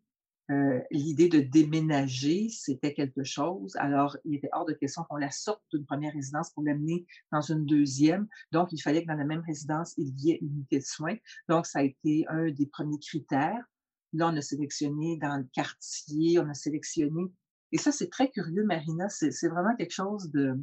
Euh, 0.52 0.82
l'idée 0.92 1.30
de 1.30 1.40
déménager, 1.40 2.50
c'était 2.50 2.94
quelque 2.94 3.24
chose. 3.24 3.76
Alors, 3.78 4.18
il 4.26 4.36
était 4.36 4.50
hors 4.52 4.66
de 4.66 4.74
question 4.74 5.04
qu'on 5.10 5.16
la 5.16 5.32
sorte 5.32 5.64
d'une 5.72 5.86
première 5.86 6.14
résidence 6.14 6.52
pour 6.52 6.64
l'amener 6.64 7.06
dans 7.32 7.42
une 7.42 7.66
deuxième. 7.66 8.28
Donc, 8.52 8.74
il 8.74 8.80
fallait 8.80 9.04
que 9.04 9.08
dans 9.08 9.16
la 9.16 9.26
même 9.26 9.44
résidence, 9.48 9.94
il 9.98 10.14
y 10.20 10.32
ait 10.32 10.40
une 10.42 10.52
unité 10.52 10.80
de 10.80 10.84
soins. 10.84 11.16
Donc, 11.48 11.66
ça 11.66 11.80
a 11.80 11.84
été 11.84 12.26
un 12.28 12.52
des 12.52 12.66
premiers 12.66 13.00
critères. 13.00 13.64
Là, 14.12 14.30
on 14.30 14.38
a 14.38 14.42
sélectionné 14.42 15.18
dans 15.18 15.38
le 15.38 15.48
quartier, 15.54 16.40
on 16.40 16.50
a 16.50 16.54
sélectionné. 16.54 17.32
Et 17.72 17.78
ça, 17.78 17.92
c'est 17.92 18.10
très 18.10 18.30
curieux, 18.30 18.66
Marina. 18.66 19.08
C'est 19.10 19.48
vraiment 19.48 19.76
quelque 19.78 19.94
chose 19.94 20.30
de, 20.32 20.60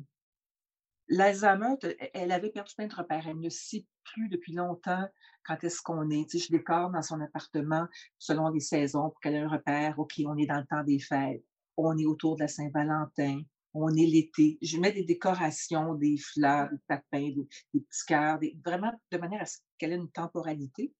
L'Alzheimer, 1.10 1.74
elle 2.14 2.30
avait 2.30 2.50
perdu 2.50 2.72
plein 2.76 2.86
de 2.86 2.94
repères. 2.94 3.26
Elle 3.26 3.40
ne 3.40 3.48
sait 3.48 3.84
plus 4.04 4.28
depuis 4.28 4.52
longtemps 4.52 5.08
quand 5.44 5.62
est-ce 5.64 5.82
qu'on 5.82 6.08
est. 6.08 6.30
Tu 6.30 6.38
sais, 6.38 6.46
je 6.46 6.52
décore 6.52 6.90
dans 6.90 7.02
son 7.02 7.20
appartement 7.20 7.86
selon 8.16 8.48
les 8.48 8.60
saisons 8.60 9.10
pour 9.10 9.20
qu'elle 9.20 9.34
ait 9.34 9.40
un 9.40 9.48
repère. 9.48 9.98
OK, 9.98 10.14
on 10.24 10.36
est 10.36 10.46
dans 10.46 10.60
le 10.60 10.66
temps 10.66 10.84
des 10.84 11.00
fêtes. 11.00 11.44
On 11.76 11.98
est 11.98 12.06
autour 12.06 12.36
de 12.36 12.42
la 12.42 12.48
Saint-Valentin. 12.48 13.42
On 13.74 13.88
est 13.88 14.06
l'été. 14.06 14.58
Je 14.62 14.78
mets 14.78 14.92
des 14.92 15.02
décorations, 15.04 15.94
des 15.94 16.16
fleurs, 16.16 16.70
des 16.70 16.78
papins, 16.86 17.30
des, 17.30 17.48
petits 17.72 18.06
cœurs, 18.06 18.38
vraiment 18.64 18.92
de 19.10 19.18
manière 19.18 19.42
à 19.42 19.46
ce 19.46 19.58
qu'elle 19.78 19.92
ait 19.92 19.96
une 19.96 20.10
temporalité. 20.12 20.94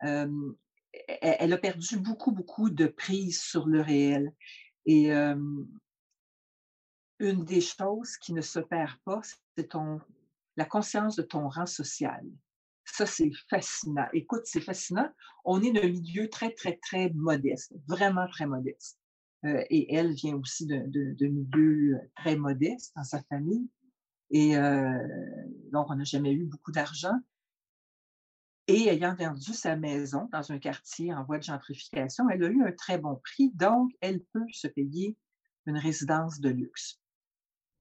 elle, 0.00 0.30
elle, 1.20 1.52
a 1.52 1.58
perdu 1.58 1.98
beaucoup, 1.98 2.30
beaucoup 2.30 2.70
de 2.70 2.86
prise 2.86 3.40
sur 3.40 3.66
le 3.66 3.80
réel. 3.80 4.32
Et 4.86 5.10
une 7.18 7.44
des 7.44 7.60
choses 7.60 8.16
qui 8.18 8.32
ne 8.32 8.40
se 8.40 8.60
perd 8.60 8.96
pas, 9.04 9.20
c'est 9.58 9.70
la 10.56 10.64
conscience 10.64 11.16
de 11.16 11.22
ton 11.22 11.48
rang 11.48 11.66
social. 11.66 12.24
Ça, 12.84 13.06
c'est 13.06 13.30
fascinant. 13.50 14.06
Écoute, 14.12 14.42
c'est 14.44 14.60
fascinant. 14.60 15.08
On 15.44 15.60
est 15.62 15.72
d'un 15.72 15.88
milieu 15.88 16.28
très, 16.28 16.52
très, 16.52 16.76
très 16.76 17.10
modeste, 17.10 17.72
vraiment 17.86 18.26
très 18.28 18.46
modeste. 18.46 18.98
Euh, 19.44 19.62
et 19.70 19.94
elle 19.94 20.12
vient 20.14 20.36
aussi 20.36 20.66
d'un 20.66 20.82
milieu 21.20 21.96
euh, 21.96 22.10
très 22.16 22.36
modeste 22.36 22.92
dans 22.96 23.04
sa 23.04 23.22
famille. 23.24 23.68
Et 24.30 24.56
euh, 24.56 24.98
donc, 25.72 25.86
on 25.90 25.96
n'a 25.96 26.04
jamais 26.04 26.32
eu 26.32 26.44
beaucoup 26.44 26.72
d'argent. 26.72 27.18
Et 28.66 28.88
ayant 28.88 29.14
vendu 29.14 29.54
sa 29.54 29.76
maison 29.76 30.28
dans 30.32 30.52
un 30.52 30.58
quartier 30.58 31.14
en 31.14 31.24
voie 31.24 31.38
de 31.38 31.44
gentrification, 31.44 32.28
elle 32.30 32.44
a 32.44 32.48
eu 32.48 32.62
un 32.62 32.72
très 32.72 32.98
bon 32.98 33.16
prix. 33.16 33.50
Donc, 33.54 33.90
elle 34.00 34.22
peut 34.32 34.46
se 34.52 34.66
payer 34.66 35.16
une 35.66 35.78
résidence 35.78 36.40
de 36.40 36.48
luxe. 36.48 37.00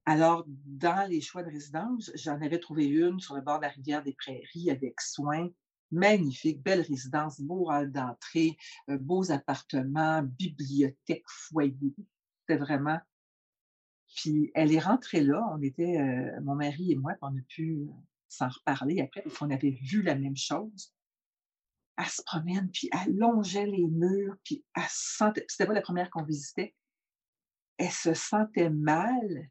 Alors, 0.09 0.45
dans 0.47 1.05
les 1.09 1.19
choix 1.19 1.43
de 1.43 1.51
résidence, 1.51 2.11
j'en 2.15 2.41
avais 2.41 2.59
trouvé 2.59 2.85
une 2.85 3.19
sur 3.19 3.35
le 3.35 3.41
bord 3.41 3.57
de 3.57 3.63
la 3.63 3.71
rivière 3.71 4.01
des 4.01 4.13
Prairies 4.13 4.71
avec 4.71 5.01
soins. 5.01 5.49
Magnifique, 5.91 6.63
belle 6.63 6.79
résidence, 6.79 7.41
beau 7.41 7.69
hall 7.69 7.91
d'entrée, 7.91 8.55
euh, 8.89 8.97
beaux 8.97 9.33
appartements, 9.33 10.23
bibliothèque, 10.23 11.25
foyer. 11.27 11.93
C'était 12.39 12.57
vraiment. 12.57 13.01
Puis 14.15 14.49
elle 14.55 14.71
est 14.71 14.79
rentrée 14.79 15.19
là, 15.19 15.45
on 15.51 15.61
était, 15.61 15.99
euh, 15.99 16.39
mon 16.41 16.55
mari 16.55 16.93
et 16.93 16.95
moi, 16.95 17.15
on 17.21 17.35
a 17.35 17.41
pu 17.49 17.89
s'en 18.29 18.47
reparler 18.47 19.01
après 19.01 19.23
parce 19.23 19.37
qu'on 19.37 19.51
avait 19.51 19.77
vu 19.81 20.03
la 20.03 20.15
même 20.15 20.37
chose. 20.37 20.93
Elle 21.97 22.05
se 22.05 22.23
promène, 22.23 22.71
puis 22.71 22.89
elle 22.93 23.13
longeait 23.17 23.67
les 23.67 23.87
murs, 23.87 24.37
puis 24.45 24.63
elle 24.73 24.83
se 24.83 25.17
sentait, 25.17 25.45
c'était 25.49 25.65
pas 25.65 25.73
la 25.73 25.81
première 25.81 26.09
qu'on 26.09 26.23
visitait, 26.23 26.73
elle 27.77 27.91
se 27.91 28.13
sentait 28.13 28.69
mal, 28.69 29.49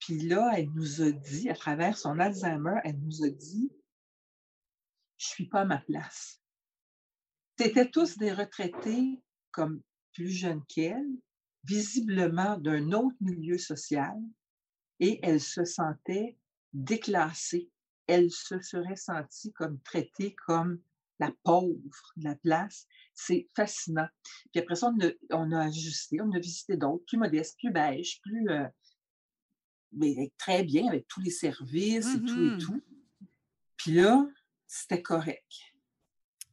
puis 0.00 0.20
là, 0.20 0.52
elle 0.56 0.70
nous 0.74 1.02
a 1.02 1.10
dit, 1.10 1.48
à 1.50 1.54
travers 1.54 1.96
son 1.96 2.18
Alzheimer, 2.18 2.80
elle 2.84 2.98
nous 3.00 3.24
a 3.24 3.30
dit 3.30 3.70
Je 5.18 5.26
suis 5.26 5.48
pas 5.48 5.62
à 5.62 5.64
ma 5.64 5.78
place. 5.78 6.40
C'était 7.58 7.90
tous 7.90 8.16
des 8.18 8.32
retraités 8.32 9.20
comme 9.50 9.82
plus 10.12 10.30
jeunes 10.30 10.64
qu'elle, 10.66 11.08
visiblement 11.64 12.56
d'un 12.58 12.92
autre 12.92 13.16
milieu 13.20 13.58
social, 13.58 14.16
et 15.00 15.18
elle 15.22 15.40
se 15.40 15.64
sentait 15.64 16.36
déclassée. 16.72 17.70
Elle 18.06 18.30
se 18.30 18.60
serait 18.60 18.96
sentie 18.96 19.52
comme 19.52 19.80
traitée 19.80 20.34
comme 20.46 20.80
la 21.18 21.32
pauvre 21.42 21.74
de 22.16 22.24
la 22.24 22.36
place. 22.36 22.86
C'est 23.12 23.48
fascinant. 23.54 24.08
Puis 24.52 24.60
après 24.60 24.76
ça, 24.76 24.92
on 25.30 25.52
a, 25.52 25.64
ajusté, 25.64 26.20
on 26.20 26.32
a 26.32 26.38
visité 26.38 26.76
d'autres, 26.76 27.04
plus 27.06 27.18
modestes, 27.18 27.58
plus 27.58 27.72
beige, 27.72 28.20
plus. 28.22 28.48
Euh, 28.48 28.68
mais 29.92 30.32
très 30.38 30.62
bien, 30.62 30.88
avec 30.88 31.06
tous 31.08 31.20
les 31.20 31.30
services 31.30 32.14
et 32.14 32.20
tout 32.20 32.38
et 32.38 32.50
mmh 32.50 32.58
tout. 32.58 32.82
Puis 33.76 33.92
là, 33.92 34.26
c'était 34.66 35.02
correct. 35.02 35.52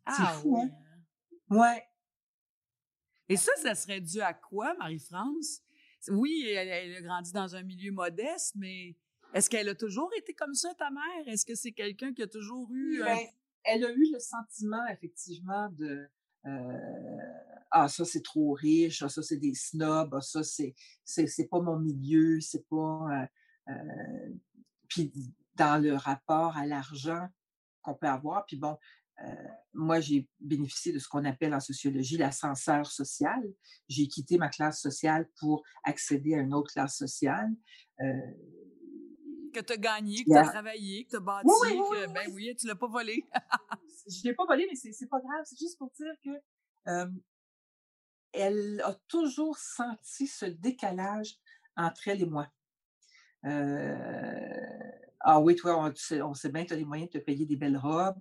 C'est 0.08 0.24
ah 0.24 0.34
fou, 0.34 0.58
hein? 0.58 0.70
Ouais. 1.50 1.84
Et 3.28 3.38
ça, 3.38 3.52
ça 3.58 3.74
serait 3.74 4.02
dû 4.02 4.22
à 4.22 4.34
quoi, 4.34 4.76
Marie-France? 4.76 5.62
Oui, 6.10 6.48
elle, 6.48 6.96
a 6.96 7.02
grandi 7.02 7.32
dans 7.32 7.56
un 7.56 7.64
milieu 7.64 7.92
modeste, 7.92 8.54
mais 8.56 8.96
est-ce 9.34 9.50
qu'elle 9.50 9.68
a 9.70 9.76
toujours 9.76 10.12
été 10.16 10.34
comme 10.34 10.54
ça, 10.54 10.74
ta 10.76 10.92
mère? 10.92 11.28
Est-ce 11.28 11.46
que 11.46 11.56
c'est 11.56 11.72
quelqu'un 11.72 12.14
qui 12.14 12.22
a 12.22 12.28
toujours 12.28 12.70
eu... 12.72 13.00
Ben, 13.00 13.18
elle 13.64 13.84
a 13.84 13.92
eu 13.92 14.12
le 14.12 14.20
sentiment, 14.20 14.86
effectivement, 14.88 15.70
de... 15.70 16.08
Euh, 16.46 17.18
ah, 17.78 17.90
ça, 17.90 18.06
c'est 18.06 18.24
trop 18.24 18.54
riche, 18.54 19.02
ah, 19.02 19.10
ça, 19.10 19.22
c'est 19.22 19.36
des 19.36 19.54
snobs, 19.54 20.14
ah, 20.16 20.22
ça, 20.22 20.44
c'est, 20.44 20.74
c'est, 21.04 21.50
pas 21.50 21.60
mon 21.60 21.78
milieu, 21.78 22.40
c'est 22.40 22.66
pas... 22.70 23.06
Euh, 23.12 23.72
euh, 23.72 24.34
puis 24.88 25.12
dans 25.56 25.82
le 25.84 25.94
rapport 25.94 26.56
à 26.56 26.66
l'argent 26.66 27.28
qu'on 27.82 27.94
peut 27.94 28.08
avoir, 28.08 28.46
puis 28.46 28.56
bon, 28.56 28.78
moi, 29.74 30.00
j'ai 30.00 30.28
bénéficié 30.40 30.94
de 30.94 31.00
ce 31.00 31.08
qu'on 31.10 31.26
appelle 31.26 31.54
en 31.54 31.60
sociologie 31.60 32.18
l'ascenseur 32.18 32.86
social. 32.86 33.42
J'ai 33.88 34.08
quitté 34.08 34.38
ma 34.38 34.50
classe 34.50 34.82
sociale 34.82 35.30
pour 35.40 35.64
accéder 35.84 36.36
à 36.36 36.40
une 36.40 36.54
autre 36.54 36.72
classe 36.72 36.98
sociale. 36.98 37.50
que 37.98 39.60
tu 39.60 39.74
as 39.74 39.78
gagné, 39.78 40.24
que 40.24 40.32
tu 40.32 40.38
as 40.38 40.44
travaillé, 40.44 41.06
que 41.06 41.12
tu 41.12 41.16
as 41.16 41.22
bâti, 41.22 41.48
oui, 41.48 41.70
oui, 41.74 41.82
oui, 41.90 41.98
que, 41.98 42.14
ben 42.14 42.32
oui, 42.34 42.56
tu 42.58 42.68
l'as 42.68 42.76
pas 42.76 42.88
volé. 42.88 43.24
je 44.08 44.24
l'ai 44.24 44.34
pas 44.34 44.46
volé, 44.46 44.66
mais 44.70 44.76
c'est 44.76 45.10
pas 45.10 45.20
grave. 45.20 45.44
C'est 45.46 45.60
juste 45.60 45.78
pour 45.78 45.92
dire 45.92 46.14
que 46.24 46.32
elle 48.36 48.82
a 48.84 48.94
toujours 49.08 49.58
senti 49.58 50.28
ce 50.28 50.46
décalage 50.46 51.38
entre 51.76 52.08
elle 52.08 52.22
et 52.22 52.26
moi. 52.26 52.48
ah 55.20 55.40
oui, 55.40 55.56
toi, 55.56 55.78
on, 55.86 55.94
on 56.24 56.34
sait 56.34 56.50
bien 56.50 56.64
que 56.64 56.70
tu 56.70 56.74
as 56.74 56.78
les 56.78 56.86
moyens 56.86 57.10
de 57.10 57.20
te 57.20 57.24
payer 57.24 57.46
des 57.46 57.58
belles 57.58 57.78
robes 57.78 58.20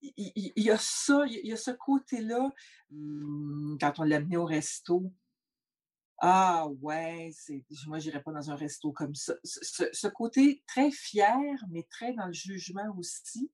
il, 0.00 0.52
y 0.56 0.70
a 0.70 0.78
ça, 0.78 1.24
il 1.26 1.46
y 1.46 1.52
a 1.52 1.56
ce 1.56 1.70
côté-là, 1.70 2.50
mmh, 2.90 3.78
quand 3.80 3.98
on 3.98 4.04
l'a 4.04 4.16
amené 4.16 4.36
au 4.36 4.44
resto. 4.44 5.12
Ah 6.20 6.66
ouais, 6.80 7.30
moi, 7.86 7.98
j'irais 7.98 8.22
pas 8.22 8.32
dans 8.32 8.50
un 8.50 8.56
resto 8.56 8.92
comme 8.92 9.14
ça. 9.14 9.34
Ce, 9.44 10.08
côté 10.08 10.62
très 10.66 10.90
fier, 10.90 11.64
mais 11.70 11.84
très 11.84 12.12
dans 12.12 12.26
le 12.26 12.32
jugement 12.32 12.92
aussi. 12.96 13.50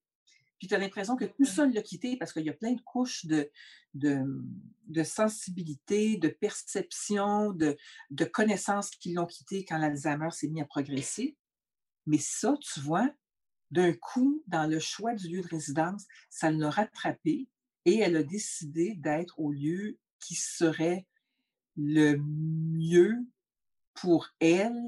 Puis 0.58 0.68
tu 0.68 0.75
as 0.75 0.78
l'impression 0.78 1.16
que 1.16 1.25
tout 1.25 1.44
seul 1.44 1.73
l'a 1.73 1.82
quitté 1.82 2.16
parce 2.16 2.32
qu'il 2.32 2.44
y 2.44 2.50
a 2.50 2.54
plein 2.54 2.73
de 2.73 2.80
couches 2.80 3.26
de, 3.26 3.50
de, 3.94 5.02
sensibilité, 5.02 6.16
de 6.16 6.28
perception, 6.28 7.52
de, 7.52 7.76
de 8.11 8.25
connaissances 8.25 8.90
qui 8.90 9.12
l'ont 9.12 9.26
quitté 9.26 9.64
quand 9.64 9.78
l'Alzheimer 9.78 10.30
s'est 10.30 10.49
mis 10.49 10.61
à 10.61 10.64
progresser. 10.64 11.37
Mais 12.06 12.18
ça, 12.18 12.54
tu 12.61 12.80
vois, 12.80 13.11
d'un 13.70 13.92
coup, 13.92 14.42
dans 14.46 14.66
le 14.66 14.78
choix 14.78 15.14
du 15.14 15.28
lieu 15.28 15.42
de 15.42 15.49
résidence, 15.49 16.04
ça 16.30 16.50
l'a 16.50 16.70
rattrapé 16.70 17.49
et 17.84 17.99
elle 17.99 18.16
a 18.16 18.23
décidé 18.23 18.94
d'être 18.94 19.38
au 19.38 19.52
lieu 19.52 19.99
qui 20.20 20.34
serait 20.34 21.06
le 21.76 22.16
mieux 22.16 23.26
pour 23.94 24.28
elle 24.40 24.80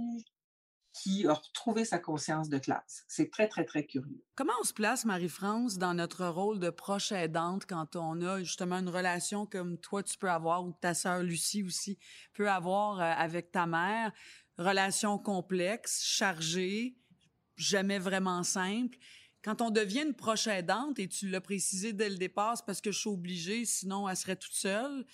qui 1.07 1.25
a 1.29 1.35
retrouvé 1.35 1.85
sa 1.85 2.01
conscience 2.01 2.49
de 2.49 2.59
classe. 2.59 3.05
C'est 3.07 3.31
très, 3.31 3.47
très, 3.47 3.65
très 3.65 3.87
curieux. 3.87 4.25
Comment 4.35 4.55
on 4.61 4.65
se 4.65 4.73
place, 4.73 5.05
Marie-France, 5.05 5.79
dans 5.79 5.95
notre 5.95 6.27
rôle 6.27 6.59
de 6.59 6.69
proche 6.69 7.13
aidante 7.13 7.65
quand 7.65 7.95
on 7.95 8.21
a 8.23 8.43
justement 8.43 8.79
une 8.81 8.89
relation 8.89 9.47
comme 9.47 9.79
toi, 9.79 10.03
tu 10.03 10.19
peux 10.19 10.29
avoir, 10.29 10.65
ou 10.65 10.73
ta 10.73 10.95
sœur 10.95 11.23
Lucie 11.23 11.63
aussi 11.63 11.97
peut 12.35 12.51
avoir 12.51 12.99
euh, 12.99 13.05
avec 13.17 13.53
ta 13.53 13.67
mère? 13.67 14.11
Relation 14.59 15.17
complexe, 15.17 16.03
chargée, 16.03 16.97
jamais 17.55 18.01
vraiment 18.01 18.43
simple. 18.43 18.99
Quand 19.47 19.63
on 19.63 19.71
devient 19.71 20.03
une 20.03 20.13
proche 20.13 20.49
aidante, 20.49 20.99
et 20.99 21.07
tu 21.07 21.29
l'as 21.29 21.41
précisé 21.41 21.93
dès 21.93 22.09
le 22.09 22.17
départ, 22.17 22.57
c'est 22.57 22.67
parce 22.67 22.81
que 22.81 22.91
je 22.91 22.99
suis 22.99 23.09
obligée, 23.09 23.65
sinon 23.65 24.09
elle 24.09 24.17
serait 24.17 24.35
toute 24.35 24.53
seule. 24.53 25.07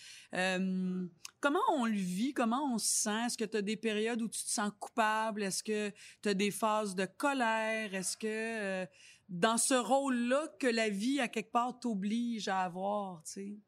Comment 1.38 1.60
on 1.68 1.84
le 1.84 1.92
vit? 1.92 2.32
Comment 2.32 2.72
on 2.72 2.78
se 2.78 3.02
sent? 3.02 3.26
Est-ce 3.26 3.36
que 3.36 3.44
tu 3.44 3.58
as 3.58 3.62
des 3.62 3.76
périodes 3.76 4.22
où 4.22 4.28
tu 4.28 4.42
te 4.42 4.48
sens 4.48 4.70
coupable? 4.80 5.42
Est-ce 5.42 5.62
que 5.62 5.92
tu 6.22 6.30
as 6.30 6.34
des 6.34 6.50
phases 6.50 6.94
de 6.94 7.04
colère? 7.04 7.94
Est-ce 7.94 8.16
que 8.16 8.26
euh, 8.26 8.86
dans 9.28 9.58
ce 9.58 9.74
rôle-là 9.74 10.48
que 10.58 10.66
la 10.66 10.88
vie, 10.88 11.20
à 11.20 11.28
quelque 11.28 11.52
part, 11.52 11.78
t'oblige 11.78 12.48
à 12.48 12.60
avoir, 12.60 13.22
tu 13.24 13.32
sais? 13.32 13.58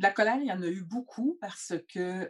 La 0.00 0.10
colère, 0.10 0.38
il 0.40 0.46
y 0.46 0.52
en 0.52 0.62
a 0.62 0.66
eu 0.66 0.82
beaucoup 0.82 1.38
parce 1.40 1.74
que 1.88 2.28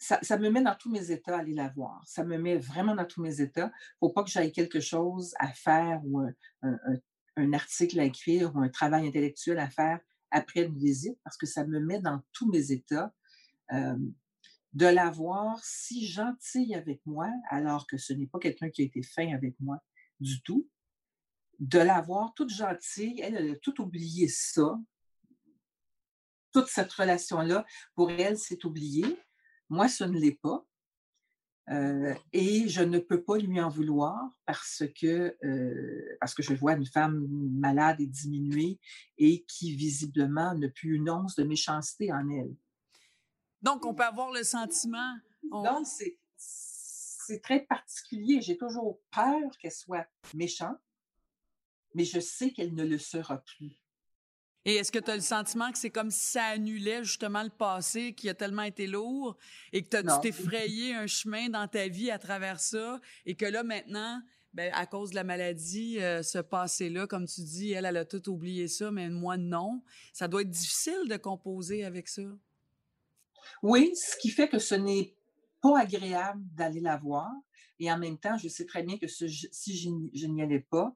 ça, 0.00 0.38
me 0.38 0.48
met 0.48 0.62
dans 0.62 0.74
tous 0.74 0.90
mes 0.90 1.10
états 1.10 1.36
à 1.36 1.40
aller 1.40 1.52
la 1.52 1.68
voir. 1.68 2.02
Ça 2.06 2.24
me 2.24 2.38
met 2.38 2.56
vraiment 2.56 2.94
dans 2.94 3.04
tous 3.04 3.20
mes 3.20 3.40
états. 3.42 3.66
Il 3.66 4.06
ne 4.06 4.08
faut 4.08 4.12
pas 4.12 4.24
que 4.24 4.30
j'aille 4.30 4.50
quelque 4.50 4.80
chose 4.80 5.34
à 5.38 5.52
faire 5.52 6.00
ou 6.04 6.22
un, 6.62 7.52
article 7.52 8.00
à 8.00 8.04
écrire 8.04 8.54
ou 8.54 8.60
un 8.60 8.70
travail 8.70 9.06
intellectuel 9.06 9.58
à 9.58 9.68
faire 9.68 10.00
après 10.30 10.64
une 10.64 10.76
visite 10.76 11.18
parce 11.22 11.36
que 11.36 11.46
ça 11.46 11.66
me 11.66 11.80
met 11.80 12.00
dans 12.00 12.22
tous 12.32 12.50
mes 12.50 12.72
états. 12.72 13.12
de 13.70 14.86
la 14.86 15.10
voir 15.10 15.62
si 15.62 16.06
gentille 16.06 16.74
avec 16.74 17.04
moi, 17.04 17.28
alors 17.50 17.86
que 17.86 17.98
ce 17.98 18.12
n'est 18.14 18.26
pas 18.26 18.38
quelqu'un 18.38 18.70
qui 18.70 18.82
a 18.82 18.84
été 18.86 19.02
fin 19.02 19.34
avec 19.34 19.54
moi 19.60 19.82
du 20.18 20.40
tout. 20.42 20.68
De 21.58 21.78
la 21.78 22.00
voir 22.00 22.32
toute 22.34 22.50
gentille, 22.50 23.20
elle, 23.20 23.36
elle 23.36 23.50
a 23.50 23.56
tout 23.56 23.82
oublié 23.82 24.28
ça. 24.28 24.78
Toute 26.52 26.68
cette 26.68 26.92
relation-là, 26.92 27.66
pour 27.94 28.10
elle, 28.10 28.38
c'est 28.38 28.64
oublié. 28.64 29.04
Moi, 29.70 29.88
ce 29.88 30.04
ne 30.04 30.18
l'est 30.18 30.38
pas. 30.40 30.66
Euh, 31.70 32.14
et 32.32 32.68
je 32.68 32.82
ne 32.82 32.98
peux 32.98 33.22
pas 33.22 33.38
lui 33.38 33.60
en 33.60 33.68
vouloir 33.68 34.18
parce 34.44 34.82
que, 35.00 35.36
euh, 35.44 36.16
parce 36.20 36.34
que 36.34 36.42
je 36.42 36.52
vois 36.52 36.72
une 36.72 36.86
femme 36.86 37.28
malade 37.28 38.00
et 38.00 38.06
diminuée 38.06 38.80
et 39.18 39.44
qui 39.44 39.76
visiblement 39.76 40.52
n'a 40.54 40.68
plus 40.68 40.96
une 40.96 41.08
once 41.08 41.36
de 41.36 41.44
méchanceté 41.44 42.12
en 42.12 42.28
elle. 42.28 42.56
Donc, 43.62 43.86
on 43.86 43.94
peut 43.94 44.02
avoir 44.02 44.32
le 44.32 44.42
sentiment. 44.42 45.16
Donc, 45.44 45.86
c'est 46.36 47.40
très 47.40 47.60
particulier. 47.60 48.40
J'ai 48.40 48.56
toujours 48.56 49.00
peur 49.12 49.56
qu'elle 49.60 49.70
soit 49.70 50.08
méchante, 50.34 50.80
mais 51.94 52.04
je 52.04 52.18
sais 52.18 52.50
qu'elle 52.52 52.74
ne 52.74 52.84
le 52.84 52.98
sera 52.98 53.38
plus. 53.38 53.79
Et 54.64 54.74
est-ce 54.76 54.92
que 54.92 54.98
tu 54.98 55.10
as 55.10 55.16
le 55.16 55.22
sentiment 55.22 55.72
que 55.72 55.78
c'est 55.78 55.90
comme 55.90 56.10
si 56.10 56.32
ça 56.32 56.44
annulait 56.44 57.02
justement 57.02 57.42
le 57.42 57.48
passé 57.48 58.12
qui 58.12 58.28
a 58.28 58.34
tellement 58.34 58.62
été 58.62 58.86
lourd 58.86 59.36
et 59.72 59.82
que 59.82 59.96
tu 59.96 60.20
t'es 60.22 60.32
frayé 60.32 60.94
un 60.94 61.06
chemin 61.06 61.48
dans 61.48 61.66
ta 61.66 61.88
vie 61.88 62.10
à 62.10 62.18
travers 62.18 62.60
ça 62.60 63.00
et 63.24 63.34
que 63.34 63.46
là 63.46 63.62
maintenant, 63.62 64.20
ben, 64.52 64.70
à 64.74 64.84
cause 64.84 65.10
de 65.10 65.14
la 65.14 65.24
maladie, 65.24 66.00
euh, 66.00 66.22
ce 66.22 66.38
passé-là, 66.38 67.06
comme 67.06 67.26
tu 67.26 67.40
dis, 67.42 67.72
elle, 67.72 67.86
elle 67.86 67.96
a 67.96 68.04
tout 68.04 68.28
oublié 68.28 68.66
ça, 68.66 68.90
mais 68.90 69.08
moi 69.08 69.36
non. 69.36 69.82
Ça 70.12 70.28
doit 70.28 70.42
être 70.42 70.50
difficile 70.50 71.08
de 71.08 71.16
composer 71.16 71.84
avec 71.84 72.08
ça. 72.08 72.22
Oui, 73.62 73.92
ce 73.94 74.16
qui 74.16 74.28
fait 74.28 74.48
que 74.48 74.58
ce 74.58 74.74
n'est 74.74 75.14
pas 75.60 75.78
agréable 75.78 76.42
d'aller 76.54 76.80
la 76.80 76.96
voir. 76.96 77.30
Et 77.78 77.90
en 77.90 77.98
même 77.98 78.18
temps, 78.18 78.36
je 78.36 78.48
sais 78.48 78.66
très 78.66 78.82
bien 78.82 78.98
que 78.98 79.06
si 79.06 79.78
je 79.78 80.26
n'y 80.26 80.42
allais 80.42 80.60
pas, 80.60 80.94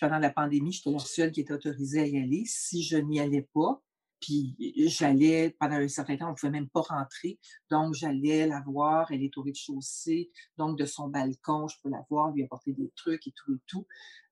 pendant 0.00 0.18
la 0.18 0.30
pandémie, 0.30 0.72
j'étais 0.72 0.90
la 0.90 0.98
seule 0.98 1.32
qui 1.32 1.40
était 1.40 1.52
autorisée 1.52 2.00
à 2.00 2.06
y 2.06 2.18
aller. 2.18 2.44
Si 2.46 2.82
je 2.82 2.96
n'y 2.96 3.20
allais 3.20 3.48
pas, 3.54 3.82
puis 4.20 4.54
j'allais, 4.88 5.56
pendant 5.58 5.76
un 5.76 5.88
certain 5.88 6.16
temps, 6.16 6.26
on 6.26 6.30
ne 6.30 6.34
pouvait 6.34 6.52
même 6.52 6.68
pas 6.68 6.82
rentrer. 6.82 7.38
Donc, 7.70 7.94
j'allais 7.94 8.46
la 8.46 8.60
voir. 8.60 9.10
Elle 9.10 9.22
est 9.22 9.36
au 9.38 9.42
rez-de-chaussée. 9.42 10.30
Donc, 10.58 10.78
de 10.78 10.84
son 10.84 11.08
balcon, 11.08 11.68
je 11.68 11.76
peux 11.82 11.88
la 11.88 12.04
voir, 12.10 12.30
lui 12.32 12.44
apporter 12.44 12.72
des 12.72 12.92
trucs 12.96 13.26
et 13.26 13.32
tout 13.32 13.54
et 13.54 13.60
tout. 13.66 13.86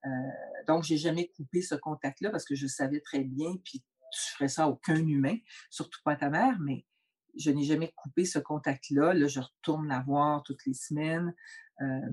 Euh, 0.04 0.08
donc, 0.66 0.84
j'ai 0.84 0.98
jamais 0.98 1.28
coupé 1.28 1.62
ce 1.62 1.74
contact-là 1.74 2.30
parce 2.30 2.44
que 2.44 2.54
je 2.54 2.66
savais 2.66 3.00
très 3.00 3.24
bien, 3.24 3.56
puis 3.64 3.82
je 4.12 4.34
ferais 4.34 4.48
ça 4.48 4.64
à 4.64 4.68
aucun 4.68 4.96
humain, 4.96 5.36
surtout 5.70 6.00
pas 6.04 6.12
à 6.12 6.16
ta 6.16 6.30
mère, 6.30 6.58
mais 6.60 6.84
je 7.36 7.50
n'ai 7.50 7.64
jamais 7.64 7.92
coupé 7.96 8.24
ce 8.24 8.38
contact-là. 8.38 9.14
Là, 9.14 9.26
je 9.26 9.40
retourne 9.40 9.88
la 9.88 10.00
voir 10.00 10.42
toutes 10.42 10.64
les 10.66 10.74
semaines. 10.74 11.34
Euh, 11.80 12.10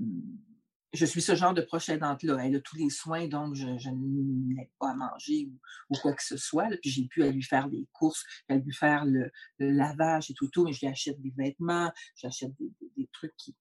je 0.92 1.04
suis 1.04 1.22
ce 1.22 1.34
genre 1.34 1.54
de 1.54 1.62
proche 1.62 1.88
aidante-là. 1.88 2.38
Elle 2.44 2.56
a 2.56 2.60
tous 2.60 2.76
les 2.76 2.90
soins, 2.90 3.28
donc 3.28 3.54
je, 3.54 3.66
n'ai 3.90 4.70
pas 4.78 4.90
à 4.90 4.94
manger 4.94 5.50
ou, 5.90 5.94
quoi 6.00 6.12
que 6.14 6.22
ce 6.22 6.36
soit. 6.36 6.68
Puis 6.80 6.90
j'ai 6.90 7.06
pu 7.06 7.22
lui 7.30 7.42
faire 7.42 7.68
des 7.68 7.86
courses, 7.92 8.24
à 8.48 8.56
lui 8.56 8.72
faire 8.72 9.04
le, 9.04 9.30
lavage 9.58 10.30
et 10.30 10.34
tout, 10.34 10.48
tout, 10.48 10.64
mais 10.64 10.72
je 10.72 10.80
lui 10.80 10.88
achète 10.88 11.20
des 11.20 11.32
vêtements, 11.36 11.92
j'achète 12.14 12.54
des, 12.56 12.72
des, 12.96 13.08
trucs 13.12 13.36
qui, 13.36 13.54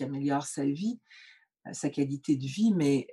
améliorent 0.00 0.46
sa 0.46 0.64
vie, 0.64 0.98
euh, 1.66 1.74
sa 1.74 1.90
qualité 1.90 2.34
de 2.34 2.46
vie. 2.46 2.72
Mais 2.74 3.06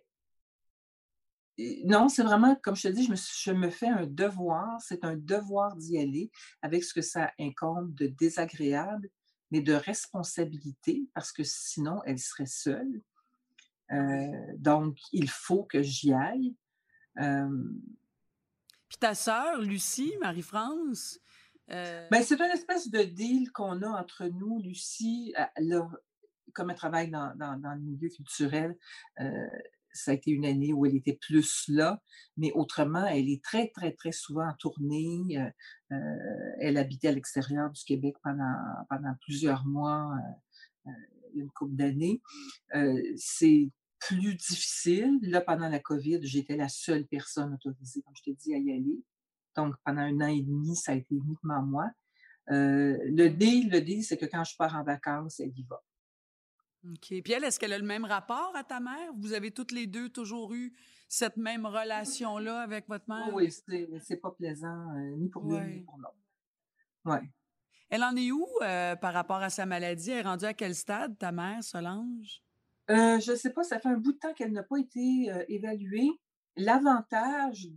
non, 1.84 2.08
c'est 2.08 2.24
vraiment, 2.24 2.56
comme 2.56 2.78
je 2.78 2.84
te 2.84 2.94
dis, 2.94 3.04
je 3.04 3.12
me, 3.12 3.16
je 3.16 3.52
me 3.52 3.70
fais 3.70 3.90
un 3.90 4.06
devoir, 4.06 4.80
c'est 4.82 5.04
un 5.04 5.18
devoir 5.18 5.76
d'y 5.76 5.98
aller 5.98 6.32
avec 6.62 6.86
ce 6.86 6.94
que 6.94 7.02
ça 7.02 7.32
incombe 7.40 7.94
de 7.94 8.08
désagréable, 8.08 9.10
mais 9.52 9.62
de 9.62 9.74
responsabilité, 9.74 11.10
parce 11.13 11.34
que 11.34 11.44
sinon, 11.44 12.02
elle 12.06 12.20
serait 12.20 12.46
seule. 12.46 13.02
Donc, 14.58 14.97
il 15.12 15.30
faut 15.30 15.63
que 15.63 15.82
j'y 15.82 16.13
aille. 16.13 16.56
Puis 17.15 18.97
ta 19.00 19.15
sœur, 19.15 19.62
Lucie, 19.62 20.13
Marie-France? 20.21 21.19
Ben, 21.67 22.23
c'est 22.23 22.39
une 22.39 22.52
espèce 22.52 22.89
de 22.89 23.04
deal 23.04 23.52
qu'on 23.52 23.82
a 23.82 23.89
entre 23.89 24.26
nous. 24.26 24.62
Lucie, 24.62 25.34
là, 25.60 25.89
comme 26.54 26.69
elle 26.69 26.78
travaille 26.78 27.12
dans, 27.12 27.34
le 27.38 27.82
milieu 27.82 28.10
culturel, 28.10 28.78
ça 29.97 30.12
a 30.12 30.13
été 30.13 30.32
une 30.32 30.45
année 30.45 30.73
où 30.73 30.86
elle 30.86 30.95
était 30.95 31.17
plus 31.19 31.65
là, 31.67 32.02
mais 32.38 32.52
autrement, 32.54 33.06
elle 33.06 33.30
est 33.30 33.43
très, 33.43 33.69
très, 33.69 33.91
très 33.93 34.12
souvent 34.12 34.47
en 34.47 34.54
tournée. 34.54 35.38
elle 36.60 36.78
habitait 36.78 37.10
à 37.10 37.12
l'extérieur 37.12 37.69
du 37.71 37.84
Québec 37.84 38.15
pendant, 38.23 38.56
pendant 38.89 39.13
plusieurs 39.21 39.65
mois, 39.65 40.15
une 41.39 41.52
couple 41.52 41.76
d'années. 41.76 42.21
c'est 43.15 43.69
plus 44.00 44.36
difficile. 44.36 45.19
Là, 45.23 45.41
pendant 45.41 45.69
la 45.69 45.80
COVID, 45.80 46.19
j'étais 46.21 46.56
la 46.56 46.69
seule 46.69 47.06
personne 47.08 47.54
autorisée, 47.54 48.02
comme 48.04 48.15
je 48.15 48.32
te 48.32 48.38
dis, 48.38 48.54
à 48.54 48.58
y 48.58 48.71
aller. 48.71 49.04
Donc, 49.56 49.76
pendant 49.84 50.02
un 50.02 50.21
an 50.21 50.28
et 50.28 50.41
demi, 50.41 50.76
ça 50.76 50.91
a 50.91 50.95
été 50.95 51.15
uniquement 51.15 51.62
moi. 51.63 51.89
le 52.47 53.28
deal, 53.30 53.69
le 53.69 53.82
deal, 53.82 54.04
c'est 54.04 54.17
que 54.17 54.26
quand 54.26 54.43
je 54.43 54.56
pars 54.56 54.76
en 54.76 54.84
vacances, 54.84 55.39
elle 55.39 55.58
y 55.58 55.63
va. 55.63 55.82
OK. 56.86 57.21
Puis 57.23 57.34
elle, 57.34 57.43
est-ce 57.43 57.60
qu'elle 57.60 57.73
a 57.73 57.78
le 57.78 57.86
même 57.86 58.06
rapport 58.06 58.52
à 58.56 58.63
ta 58.63 58.80
mère? 58.80 59.12
Vous 59.17 59.34
avez 59.34 59.52
toutes 59.52 59.71
les 59.71 59.88
deux 59.88 60.10
toujours 60.10 60.54
eu 60.54 60.73
cette 61.10 61.38
même 61.38 61.65
relation-là 61.65 62.62
avec 62.62 62.88
votre 62.88 63.06
mère? 63.10 63.34
Oui, 63.34 63.52
c'est 63.52 64.17
pas 64.17 64.32
plaisant, 64.32 64.95
euh, 64.95 65.15
ni 65.17 65.30
pour 65.30 65.43
l'une 65.43 65.69
ni 65.69 65.82
pour 65.82 65.97
l'autre. 65.97 66.15
Oui. 67.06 67.17
Elle 67.89 68.04
en 68.04 68.15
est 68.15 68.32
où 68.32 68.45
euh, 68.62 68.95
par 68.95 69.13
rapport 69.13 69.38
à 69.38 69.50
sa 69.50 69.65
maladie? 69.65 70.12
Elle 70.12 70.19
est 70.19 70.30
rendue 70.30 70.45
à 70.45 70.54
quel 70.54 70.76
stade, 70.76 71.17
ta 71.17 71.32
mère, 71.32 71.63
Solange? 71.63 72.41
Euh, 72.89 73.19
je 73.19 73.32
ne 73.32 73.36
sais 73.36 73.52
pas, 73.52 73.63
ça 73.63 73.80
fait 73.80 73.89
un 73.89 73.97
bout 73.97 74.13
de 74.13 74.17
temps 74.17 74.34
qu'elle 74.34 74.52
n'a 74.52 74.63
pas 74.63 74.78
été 74.78 75.32
évaluée. 75.50 76.10
L'avantage 76.56 77.67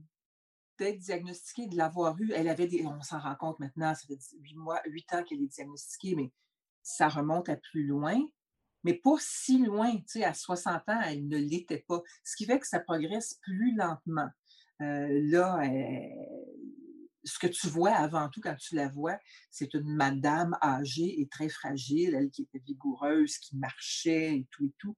d'être 0.79 0.99
diagnostiquée, 0.99 1.67
de 1.67 1.77
l'avoir 1.77 2.19
eu, 2.21 2.33
elle 2.33 2.49
avait 2.49 2.67
des, 2.67 2.87
on 2.87 3.03
s'en 3.03 3.19
rend 3.19 3.35
compte 3.35 3.59
maintenant, 3.59 3.95
ça 3.95 4.07
fait 4.07 4.19
huit 4.41 4.57
mois, 4.57 4.81
huit 4.87 5.13
ans 5.13 5.23
qu'elle 5.23 5.43
est 5.43 5.53
diagnostiquée, 5.53 6.15
mais 6.15 6.33
ça 6.83 7.09
remonte 7.09 7.49
à 7.49 7.57
plus 7.57 7.87
loin 7.87 8.19
mais 8.85 8.95
pas 8.95 9.17
si 9.19 9.59
loin. 9.59 9.97
Tu 9.97 10.05
sais, 10.07 10.25
à 10.25 10.35
60 10.35 10.89
ans, 10.89 11.01
elle 11.05 11.27
ne 11.27 11.37
l'était 11.37 11.85
pas. 11.87 12.03
Ce 12.25 12.37
qui 12.37 12.47
fait 12.47 12.59
que 12.59 12.67
ça 12.67 12.81
progresse 12.81 13.39
plus 13.43 13.75
lentement. 13.77 14.29
Euh, 14.81 15.09
là, 15.31 15.61
ce 17.25 17.39
que 17.39 17.47
tu 17.47 17.69
vois 17.69 17.93
avant 17.93 18.29
tout 18.29 18.41
quand 18.41 18.57
tu 18.57 18.75
la 18.75 18.89
vois, 18.89 19.19
c'est 19.51 19.75
une 19.75 19.95
madame 19.95 20.57
âgée 20.63 21.21
et 21.21 21.29
très 21.29 21.49
fragile, 21.49 22.15
elle 22.15 22.31
qui 22.31 22.43
était 22.43 22.63
vigoureuse, 22.67 23.39
qui 23.39 23.57
marchait 23.57 24.37
et 24.37 24.47
tout 24.51 24.67
et 24.67 24.73
tout, 24.79 24.97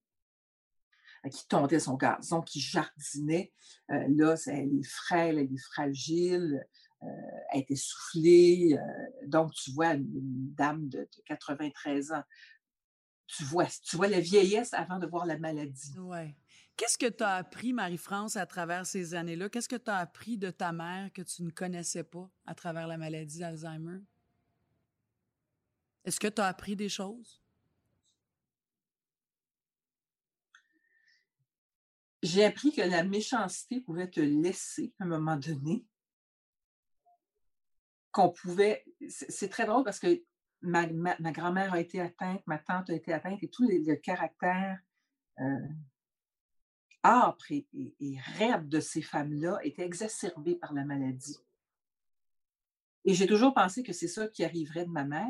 euh, 1.26 1.28
qui 1.28 1.46
tondait 1.48 1.80
son 1.80 1.96
gazon, 1.96 2.42
qui 2.42 2.60
jardinait. 2.60 3.52
Euh, 3.90 4.06
là, 4.08 4.36
elle 4.46 4.74
est 4.74 4.88
frêle, 4.88 5.38
elle 5.38 5.52
est 5.52 5.64
fragile, 5.72 6.64
elle 7.50 7.60
est 7.60 7.70
essoufflée. 7.70 8.78
donc, 9.26 9.52
tu 9.54 9.72
vois 9.72 9.94
une, 9.94 10.54
dame 10.54 10.88
de 10.88 11.08
93 11.26 12.12
ans 12.12 12.22
tu 13.26 13.44
vois, 13.44 13.66
tu 13.82 13.96
vois 13.96 14.08
la 14.08 14.20
vieillesse 14.20 14.74
avant 14.74 14.98
de 14.98 15.06
voir 15.06 15.26
la 15.26 15.38
maladie. 15.38 15.94
Qu'est-ce 16.76 16.98
que 16.98 17.08
tu 17.08 17.22
as 17.22 17.36
appris, 17.36 17.72
Marie-France, 17.72 18.36
à 18.36 18.46
travers 18.46 18.86
ces 18.86 19.14
années-là? 19.14 19.48
Qu'est-ce 19.48 19.68
que 19.68 19.76
tu 19.76 19.90
as 19.90 19.98
appris 19.98 20.38
de 20.38 20.50
ta 20.50 20.72
mère 20.72 21.12
que 21.12 21.22
tu 21.22 21.42
ne 21.42 21.50
connaissais 21.50 22.04
pas 22.04 22.30
à 22.46 22.54
travers 22.54 22.86
la 22.86 22.96
maladie 22.96 23.38
d'Alzheimer? 23.38 24.00
Est-ce 26.04 26.18
que 26.18 26.28
tu 26.28 26.40
as 26.40 26.46
appris 26.46 26.74
des 26.74 26.88
choses? 26.88 27.42
J'ai 32.22 32.44
appris 32.44 32.72
que 32.72 32.82
la 32.82 33.02
méchanceté 33.02 33.80
pouvait 33.80 34.08
te 34.08 34.20
laisser 34.20 34.94
à 34.98 35.04
un 35.04 35.08
moment 35.08 35.36
donné. 35.36 35.84
Qu'on 38.12 38.30
pouvait. 38.30 38.84
C'est 39.08 39.48
très 39.48 39.66
drôle 39.66 39.84
parce 39.84 39.98
que 39.98 40.22
ma, 40.60 40.86
grand-mère 41.32 41.72
a 41.72 41.80
été 41.80 42.00
atteinte, 42.00 42.42
ma 42.46 42.58
tante 42.58 42.90
a 42.90 42.94
été 42.94 43.12
atteinte, 43.12 43.42
et 43.42 43.48
tout 43.48 43.66
le, 43.66 43.94
caractère 43.96 44.78
euh, 45.40 45.68
âpre 47.02 47.50
et, 47.50 47.66
raide 48.38 48.68
de 48.68 48.80
ces 48.80 49.02
femmes-là 49.02 49.58
était 49.62 49.84
exacerbé 49.84 50.54
par 50.54 50.72
la 50.72 50.84
maladie. 50.84 51.38
Et 53.04 53.14
j'ai 53.14 53.26
toujours 53.26 53.54
pensé 53.54 53.82
que 53.82 53.92
c'est 53.92 54.08
ça 54.08 54.28
qui 54.28 54.44
arriverait 54.44 54.86
de 54.86 54.90
ma 54.90 55.04
mère, 55.04 55.28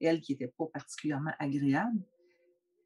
elle 0.00 0.20
qui 0.20 0.32
n'était 0.32 0.48
pas 0.48 0.66
particulièrement 0.72 1.32
agréable. 1.38 2.02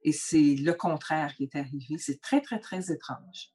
Et 0.03 0.13
c'est 0.13 0.57
le 0.57 0.73
contraire 0.73 1.35
qui 1.35 1.45
est 1.45 1.57
arrivé. 1.57 1.99
C'est 1.99 2.21
très, 2.21 2.41
très, 2.41 2.61
très 2.61 2.93
étrange. 2.93 3.53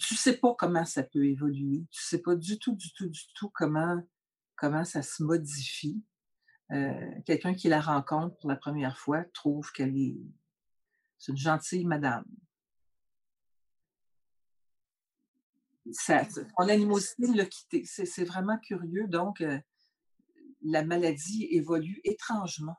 Tu 0.00 0.14
ne 0.14 0.18
sais 0.18 0.36
pas 0.36 0.54
comment 0.54 0.84
ça 0.84 1.02
peut 1.02 1.26
évoluer. 1.26 1.86
Tu 1.90 2.00
ne 2.00 2.06
sais 2.08 2.22
pas 2.22 2.36
du 2.36 2.58
tout, 2.58 2.74
du 2.74 2.92
tout, 2.92 3.08
du 3.08 3.20
tout 3.34 3.50
comment, 3.50 4.00
comment 4.56 4.84
ça 4.84 5.02
se 5.02 5.22
modifie. 5.22 6.02
Euh, 6.72 7.10
quelqu'un 7.26 7.54
qui 7.54 7.68
la 7.68 7.80
rencontre 7.80 8.36
pour 8.38 8.48
la 8.48 8.56
première 8.56 8.96
fois 8.96 9.24
trouve 9.34 9.70
qu'elle 9.72 9.96
est, 9.96 10.16
une 11.28 11.36
gentille 11.36 11.84
madame. 11.84 12.24
Ça, 15.90 16.24
son 16.24 16.68
animosité 16.68 17.26
l'a 17.34 17.46
quitté. 17.46 17.84
C'est 17.84 18.24
vraiment 18.24 18.58
curieux. 18.58 19.08
Donc, 19.08 19.40
euh, 19.40 19.58
la 20.62 20.84
maladie 20.84 21.48
évolue 21.50 22.00
étrangement. 22.04 22.76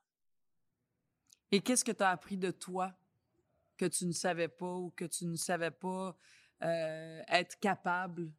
Et 1.51 1.61
qu'est-ce 1.61 1.83
que 1.83 1.91
tu 1.91 2.03
as 2.03 2.09
appris 2.09 2.37
de 2.37 2.51
toi 2.51 2.93
que 3.77 3.85
tu 3.85 4.05
ne 4.05 4.13
savais 4.13 4.47
pas 4.47 4.75
ou 4.75 4.91
que 4.91 5.05
tu 5.05 5.25
ne 5.25 5.35
savais 5.35 5.71
pas 5.71 6.17
euh, 6.63 7.21
être 7.27 7.59
capable? 7.59 8.31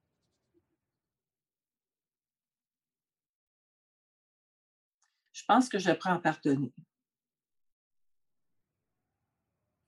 Je 5.32 5.42
pense 5.46 5.68
que 5.68 5.78
j'apprends 5.78 6.14
à 6.14 6.18
pardonner. 6.18 6.72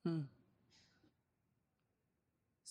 Hmm. 0.05 0.25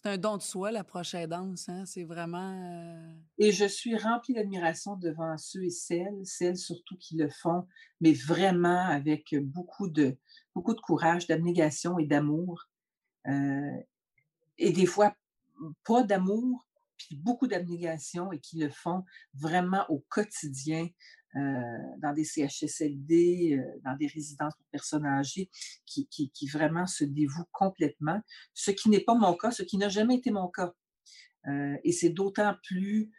C'est 0.06 0.12
un 0.12 0.18
don 0.20 0.38
de 0.38 0.44
soi, 0.44 0.72
la 0.72 0.84
prochaine 0.84 1.28
danse. 1.28 1.68
Hein? 1.68 1.84
C'est 1.88 2.04
vraiment. 2.04 2.62
Euh, 2.62 3.12
et 3.39 3.52
je 3.52 3.65
suis 3.65 3.98
remplie 3.98 4.36
d'admiration 4.36 4.96
devant 4.98 5.36
ceux 5.39 5.63
et 5.63 5.72
celles, 5.72 6.22
celles 6.24 6.58
surtout 6.58 6.96
qui 6.96 7.18
le 7.18 7.28
font, 7.28 7.68
mais 8.02 8.13
vraiment 8.13 8.86
avec 8.86 9.36
beaucoup 9.41 9.88
de, 9.88 10.15
beaucoup 10.54 10.76
de 10.76 10.80
courage, 10.80 11.26
d'abnégation 11.26 11.98
et 11.98 12.06
d'amour. 12.06 12.70
Euh, 13.26 13.78
et 14.60 14.72
des 14.72 14.86
fois, 14.86 15.15
pas 15.84 16.04
d'amour, 16.04 16.68
puis 16.98 17.15
beaucoup 17.15 17.48
d'abnégation 17.48 18.32
et 18.32 18.39
qui 18.39 18.60
le 18.60 18.70
font 18.70 19.04
vraiment 19.34 19.88
au 19.89 20.06
quotidien 20.08 20.88
dans 21.36 22.13
des 22.13 22.24
CHSLD, 22.24 23.58
euh, 23.58 23.80
dans 23.84 23.95
des 23.98 24.08
résidences 24.08 24.56
pour 24.56 24.65
personnes 24.71 25.06
âgées, 25.06 25.50
qui, 25.86 26.08
qui, 26.08 26.32
qui 26.32 26.48
vraiment 26.48 26.88
se 26.88 27.04
dévouent 27.04 27.50
complètement, 27.52 28.21
ce 28.54 28.71
qui 28.71 28.89
n'est 28.89 29.02
pas 29.02 29.15
mon 29.15 29.36
cas, 29.36 29.52
ce 29.52 29.63
qui 29.63 29.78
n'a 29.78 29.89
jamais 29.89 30.15
été 30.15 30.32
mon 30.32 30.48
cas. 30.48 30.74
Euh, 31.48 31.76
et 31.84 31.91
c'est 31.91 32.10
d'autant 32.10 32.56
plus 32.63 33.12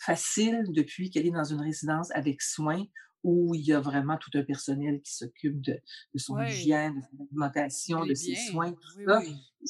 facile 0.00 0.64
depuis 0.70 1.08
qu'elle 1.10 1.24
est 1.24 1.30
dans 1.30 1.44
une 1.44 1.60
résidence 1.60 2.10
avec 2.12 2.42
soins 2.42 2.84
où 3.22 3.54
il 3.54 3.60
y 3.60 3.72
a 3.72 3.78
vraiment 3.78 4.16
tout 4.16 4.30
un 4.34 4.42
personnel 4.42 5.00
qui 5.02 5.14
s'occupe 5.14 5.60
de, 5.60 5.74
de, 6.14 6.18
son 6.18 6.40
hygiène, 6.40 6.96
de 6.96 7.00
son 7.02 7.22
alimentation, 7.22 8.04
de 8.04 8.14
ses 8.14 8.34
soins, 8.34 8.72
tout 8.72 9.04
ça, 9.04 9.22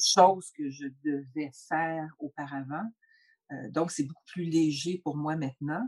chose 0.03 0.49
que 0.57 0.69
je 0.71 0.87
devais 1.03 1.51
faire 1.69 2.09
auparavant. 2.17 2.89
donc, 3.69 3.91
c'est 3.91 4.05
beaucoup 4.05 4.25
plus 4.25 4.45
léger 4.45 4.99
pour 5.03 5.15
moi 5.15 5.35
maintenant 5.35 5.87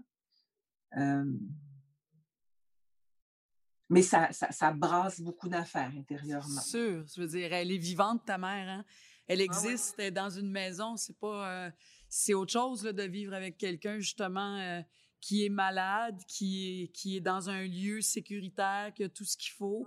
mais 3.90 4.02
ça, 4.02 4.32
ça, 4.32 4.72
brasse 4.72 5.22
beaucoup 5.22 5.50
d'affaires 5.50 5.92
intérieurement. 5.96 6.62
Sûr, 6.62 7.06
je 7.14 7.22
veux 7.22 7.28
dire, 7.28 7.54
elle 7.54 7.72
est 7.72 7.78
vivante, 7.78 8.26
ta 8.26 8.38
mère. 8.38 8.70
Hein? 8.70 8.86
Elle 9.28 9.42
ah 9.42 9.44
existe, 9.44 9.96
elle 9.98 10.06
est 10.06 10.12
dans 10.12 10.30
une 10.30 10.50
maison. 10.50 10.98
C'est 10.98 11.18
pas, 11.18 11.72
c'est 12.10 12.34
autre 12.34 12.52
chose 12.52 12.84
là, 12.84 12.94
de 12.94 13.04
vivre 13.04 13.34
avec 13.34 13.58
quelqu'un 13.58 14.00
justement 14.00 14.84
qui 15.24 15.46
est 15.46 15.50
malade, 15.50 16.20
qui 16.28 16.84
est, 16.84 16.88
qui 16.90 17.16
est 17.16 17.22
dans 17.22 17.50
un 17.50 17.64
lieu 17.64 18.02
sécuritaire, 18.02 18.92
qui 18.94 19.06
a 19.06 19.10
tout 19.10 19.24
ce 19.24 19.38
qu'il 19.38 19.54
faut. 19.54 19.86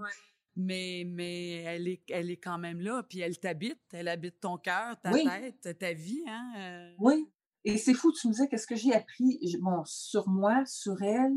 Mais, 0.58 1.04
mais 1.06 1.56
elle, 1.64 1.86
est, 1.86 2.02
elle 2.08 2.30
est 2.30 2.38
quand 2.38 2.56
même 2.56 2.80
là, 2.80 3.02
puis 3.02 3.20
elle 3.20 3.38
t'habite, 3.38 3.78
elle 3.92 4.08
habite 4.08 4.40
ton 4.40 4.56
cœur, 4.56 4.98
ta 5.02 5.12
tête, 5.12 5.78
ta 5.78 5.92
vie. 5.92 6.24
Hein? 6.26 6.94
Oui, 6.98 7.28
et 7.66 7.78
c'est 7.78 7.94
fou, 7.94 8.12
tu 8.12 8.28
me 8.28 8.32
disais 8.32 8.46
qu'est-ce 8.46 8.66
que 8.66 8.76
j'ai 8.76 8.94
appris? 8.94 9.40
Bon, 9.60 9.84
sur 9.84 10.28
moi, 10.28 10.64
sur 10.66 11.02
elle, 11.02 11.34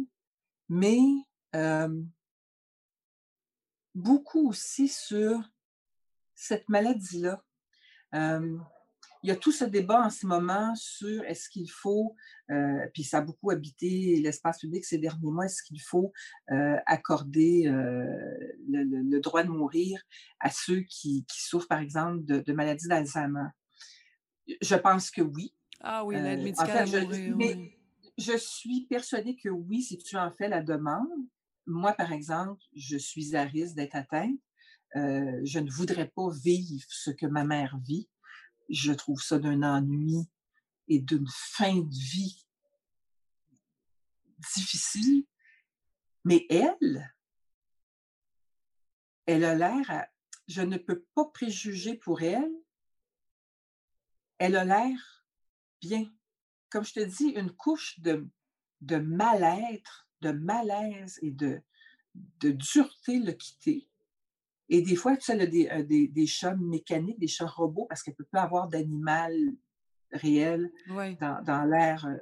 mais 0.70 1.00
beaucoup 3.96 4.50
aussi 4.50 4.88
sur 4.88 5.42
cette 6.36 6.70
maladie-là. 6.70 7.44
il 8.14 8.60
y 9.24 9.32
a 9.32 9.36
tout 9.36 9.52
ce 9.52 9.66
débat 9.66 10.02
en 10.06 10.12
ce 10.12 10.28
moment 10.28 10.76
sur 10.76 11.24
est-ce 11.24 11.50
qu'il 11.50 11.72
faut, 11.72 12.16
puis 12.94 13.04
ça 13.04 13.18
a 13.18 13.22
beaucoup 13.22 13.50
habité 13.50 14.22
l'espace 14.22 14.60
public 14.60 14.86
ces 14.86 15.00
derniers 15.00 15.32
mois, 15.32 15.46
est-ce 15.46 15.64
qu'il 15.64 15.82
faut 15.82 16.14
accorder 16.86 17.64
le, 17.68 19.20
droit 19.20 19.42
de 19.42 19.50
mourir 19.50 20.00
à 20.40 20.52
ceux 20.52 20.82
qui, 20.82 21.26
souffrent, 21.28 21.68
par 21.68 21.80
exemple, 21.80 22.24
de, 22.24 22.54
maladies 22.54 22.88
d'Alzheimer? 22.88 23.50
Je 24.62 24.76
pense 24.76 25.10
que 25.10 25.24
oui. 25.24 25.56
Ah 25.82 26.04
oui, 26.04 26.16
l'aide 26.16 26.44
médicale 26.44 26.88
je, 26.88 27.34
mais 27.34 27.78
je 28.18 28.38
suis 28.38 28.86
persuadée 28.88 29.36
que 29.36 29.50
oui, 29.50 29.82
si 29.82 29.98
tu 29.98 30.18
en 30.18 30.32
fais 30.32 30.50
la 30.50 30.62
demande. 30.62 31.08
Moi, 31.66 31.94
par 31.94 32.12
exemple, 32.12 32.62
je 32.76 32.98
suis 32.98 33.36
à 33.36 33.44
risque 33.44 33.76
d'être 33.76 33.96
atteinte. 33.96 34.40
je 34.96 35.60
ne 35.60 35.72
voudrais 35.72 36.08
pas 36.08 36.30
vivre 36.44 36.86
ce 36.90 37.12
que 37.12 37.26
ma 37.26 37.44
mère 37.44 37.78
vit 37.86 38.10
je 38.70 38.94
trouve 38.94 39.22
ça 39.22 39.40
d'un 39.40 39.64
ennui 39.64 40.30
et 40.88 41.00
d'une 41.00 41.28
fin 41.28 41.76
de 41.76 41.90
vie 41.90 42.46
difficile. 44.56 45.26
Mais 46.24 46.46
elle, 46.50 47.14
elle 49.26 49.44
a 49.44 49.56
l'air, 49.56 50.08
je 50.48 50.62
ne 50.62 50.78
peux 50.78 51.04
pas 51.16 51.26
préjuger 51.26 51.96
pour 51.96 52.22
elle, 52.22 52.52
elle 54.38 54.56
a 54.56 54.66
l'air 54.66 55.19
bien. 55.82 56.12
Comme 56.70 56.84
je 56.84 56.94
te 56.94 57.00
dis, 57.00 57.30
une 57.30 57.52
couche 57.52 58.00
de, 58.00 58.28
de 58.82 58.98
mal-être, 58.98 60.08
de 60.22 60.32
malaise 60.32 61.20
et 61.22 61.32
de, 61.32 61.62
de 62.16 62.52
dureté 62.52 63.20
l'a 63.20 63.34
quittée. 63.34 63.90
Et 64.70 64.82
des 64.82 64.96
fois, 64.96 65.18
tu 65.18 65.24
sais, 65.24 65.34
elle 65.34 65.42
a 65.42 65.48
des, 65.48 65.68
euh, 65.70 65.84
des, 65.84 66.08
des, 66.08 66.28
chats 66.28 66.56
mécaniques, 66.56 67.20
des 67.20 67.28
chats 67.28 67.48
robots, 67.48 67.86
parce 67.86 68.04
qu'elle 68.04 68.14
ne 68.14 68.24
peut 68.24 68.30
pas 68.32 68.44
avoir 68.44 68.68
d'animal 68.68 69.34
réel 70.12 70.72
dans, 71.20 71.44
dans 71.44 71.66
l'ère 71.66 72.06
euh, 72.06 72.18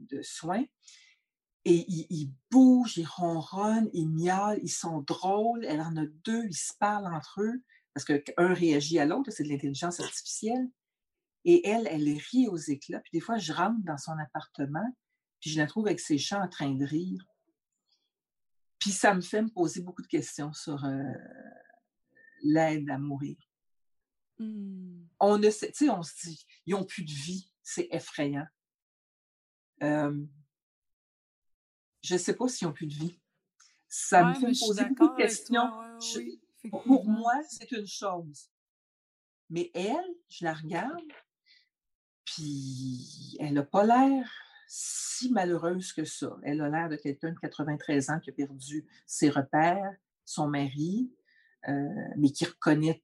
de 0.00 0.20
soins. 0.22 0.64
Et 1.64 1.84
ils, 1.88 2.32
bougent, 2.48 2.96
ils 2.96 3.06
ronronnent, 3.06 3.90
ils 3.92 4.08
miaulent, 4.08 4.60
ils 4.62 4.68
sont 4.68 5.00
drôles. 5.00 5.64
Elle 5.64 5.80
en 5.80 5.96
a 5.96 6.06
deux, 6.24 6.44
ils 6.44 6.56
se 6.56 6.72
parlent 6.78 7.12
entre 7.12 7.42
eux, 7.42 7.60
parce 7.92 8.04
qu'un 8.04 8.54
réagit 8.54 9.00
à 9.00 9.04
l'autre, 9.04 9.32
c'est 9.32 9.42
de 9.42 9.48
l'intelligence 9.48 9.98
artificielle. 9.98 10.68
Et 11.48 11.66
elle, 11.66 11.86
elle 11.86 12.08
rit 12.32 12.48
aux 12.48 12.56
éclats. 12.56 12.98
Puis 13.00 13.12
des 13.12 13.20
fois, 13.20 13.38
je 13.38 13.52
rentre 13.52 13.80
dans 13.84 13.96
son 13.96 14.18
appartement, 14.18 14.94
puis 15.40 15.50
je 15.50 15.58
la 15.58 15.66
trouve 15.66 15.86
avec 15.86 16.00
ses 16.00 16.18
chats 16.18 16.42
en 16.42 16.48
train 16.48 16.74
de 16.74 16.84
rire. 16.84 17.24
Puis 18.80 18.90
ça 18.90 19.14
me 19.14 19.20
fait 19.20 19.42
me 19.42 19.48
poser 19.48 19.80
beaucoup 19.80 20.02
de 20.02 20.08
questions 20.08 20.52
sur 20.52 20.84
euh, 20.84 21.02
l'aide 22.42 22.90
à 22.90 22.98
mourir. 22.98 23.36
Mmh. 24.38 25.06
On 25.20 25.38
ne 25.38 25.48
sait, 25.50 25.68
tu 25.68 25.86
sais, 25.86 25.90
on 25.90 26.02
se 26.02 26.26
dit, 26.26 26.44
ils 26.66 26.72
n'ont 26.72 26.84
plus 26.84 27.04
de 27.04 27.12
vie, 27.12 27.50
c'est 27.62 27.88
effrayant. 27.92 28.46
je 29.80 30.26
ne 32.10 32.18
sais 32.18 32.34
pas 32.34 32.48
s'ils 32.48 32.66
n'ont 32.66 32.74
plus 32.74 32.88
de 32.88 32.94
vie. 32.94 33.20
Ça 33.88 34.24
me 34.24 34.34
fait 34.34 34.48
me 34.48 34.66
poser 34.66 34.84
beaucoup 34.86 35.14
de 35.14 35.22
questions. 35.22 35.70
pour 36.70 37.08
moi, 37.08 37.34
c'est 37.48 37.70
une 37.70 37.86
chose. 37.86 38.50
Mais 39.48 39.70
elle, 39.74 40.14
je 40.28 40.44
la 40.44 40.54
regarde, 40.54 41.04
puis 42.26 43.36
elle 43.40 43.54
n'a 43.54 43.62
pas 43.62 43.84
l'air 43.84 44.28
si 44.68 45.30
malheureuse 45.30 45.92
que 45.92 46.04
ça. 46.04 46.36
Elle 46.42 46.60
a 46.60 46.68
l'air 46.68 46.88
de 46.88 46.96
quelqu'un 46.96 47.32
de 47.32 47.38
93 47.38 48.10
ans 48.10 48.20
qui 48.20 48.30
a 48.30 48.32
perdu 48.32 48.86
ses 49.06 49.30
repères, 49.30 49.94
son 50.24 50.48
mari, 50.48 51.10
euh, 51.68 51.72
mais 52.16 52.30
qui 52.30 52.44
reconnaît, 52.44 53.02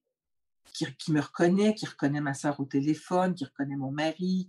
qui, 0.74 1.12
me 1.12 1.20
reconnaît, 1.20 1.74
qui 1.74 1.86
reconnaît 1.86 2.20
ma 2.20 2.34
soeur 2.34 2.58
au 2.60 2.64
téléphone, 2.64 3.34
qui 3.34 3.44
reconnaît 3.44 3.76
mon 3.76 3.92
mari. 3.92 4.48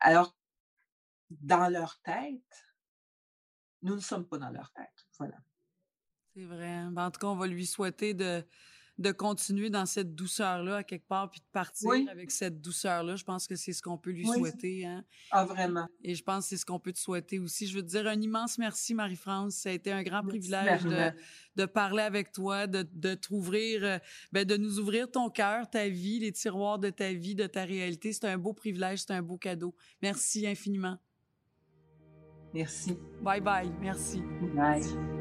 Alors, 0.00 0.36
dans 1.30 1.68
leur 1.68 2.00
tête, 2.02 2.76
nous 3.82 3.94
ne 3.94 4.00
sommes 4.00 4.26
pas 4.26 4.38
dans 4.38 4.50
leur 4.50 4.72
tête. 4.72 5.06
Voilà. 5.18 5.38
C'est 6.34 6.44
vrai. 6.44 6.84
Ben, 6.90 7.06
en 7.06 7.10
tout 7.10 7.20
cas, 7.20 7.28
on 7.28 7.36
va 7.36 7.46
lui 7.46 7.66
souhaiter 7.66 8.12
de, 8.12 8.46
de 8.98 9.12
continuer 9.12 9.68
dans 9.68 9.84
cette 9.84 10.14
douceur-là, 10.14 10.76
à 10.76 10.82
quelque 10.82 11.06
part, 11.06 11.30
puis 11.30 11.40
de 11.40 11.46
partir 11.52 11.90
avec 12.10 12.30
cette 12.30 12.60
douceur-là. 12.60 13.16
Je 13.16 13.24
pense 13.24 13.46
que 13.46 13.54
c'est 13.54 13.72
ce 13.72 13.82
qu'on 13.82 13.98
peut 13.98 14.10
lui 14.10 14.26
souhaiter. 14.26 14.86
Hein? 14.86 15.04
Ah, 15.30 15.44
vraiment. 15.44 15.86
Et 16.02 16.14
je 16.14 16.22
pense 16.22 16.44
que 16.44 16.48
c'est 16.50 16.56
ce 16.56 16.64
qu'on 16.64 16.78
peut 16.78 16.92
te 16.92 16.98
souhaiter 16.98 17.38
aussi. 17.38 17.66
Je 17.66 17.76
veux 17.76 17.82
te 17.82 17.88
dire 17.88 18.06
un 18.06 18.20
immense 18.20 18.58
merci, 18.58 18.94
Marie-France. 18.94 19.56
Ça 19.56 19.68
a 19.68 19.72
été 19.72 19.92
un 19.92 20.02
grand 20.02 20.22
privilège 20.22 20.84
de, 20.84 21.12
de, 21.56 21.66
parler 21.66 22.02
avec 22.02 22.32
toi, 22.32 22.66
de, 22.66 22.86
de 22.92 23.14
t'ouvrir, 23.14 23.84
euh, 23.84 23.98
ben, 24.32 24.44
de 24.44 24.56
nous 24.56 24.78
ouvrir 24.78 25.10
ton 25.10 25.28
cœur, 25.28 25.68
ta 25.68 25.88
vie, 25.88 26.20
les 26.20 26.32
tiroirs 26.32 26.78
de 26.78 26.90
ta 26.90 27.12
vie, 27.12 27.34
de 27.34 27.46
ta 27.46 27.64
réalité. 27.64 28.12
C'est 28.12 28.26
un 28.26 28.38
beau 28.38 28.54
privilège, 28.54 29.00
c'est 29.00 29.12
un 29.12 29.22
beau 29.22 29.36
cadeau. 29.36 29.74
Merci 30.00 30.46
infiniment. 30.46 30.98
Merci. 32.54 32.96
Bye 33.22 33.40
bye. 33.40 33.70
Merci. 33.80 34.22
Bye. 34.54 35.15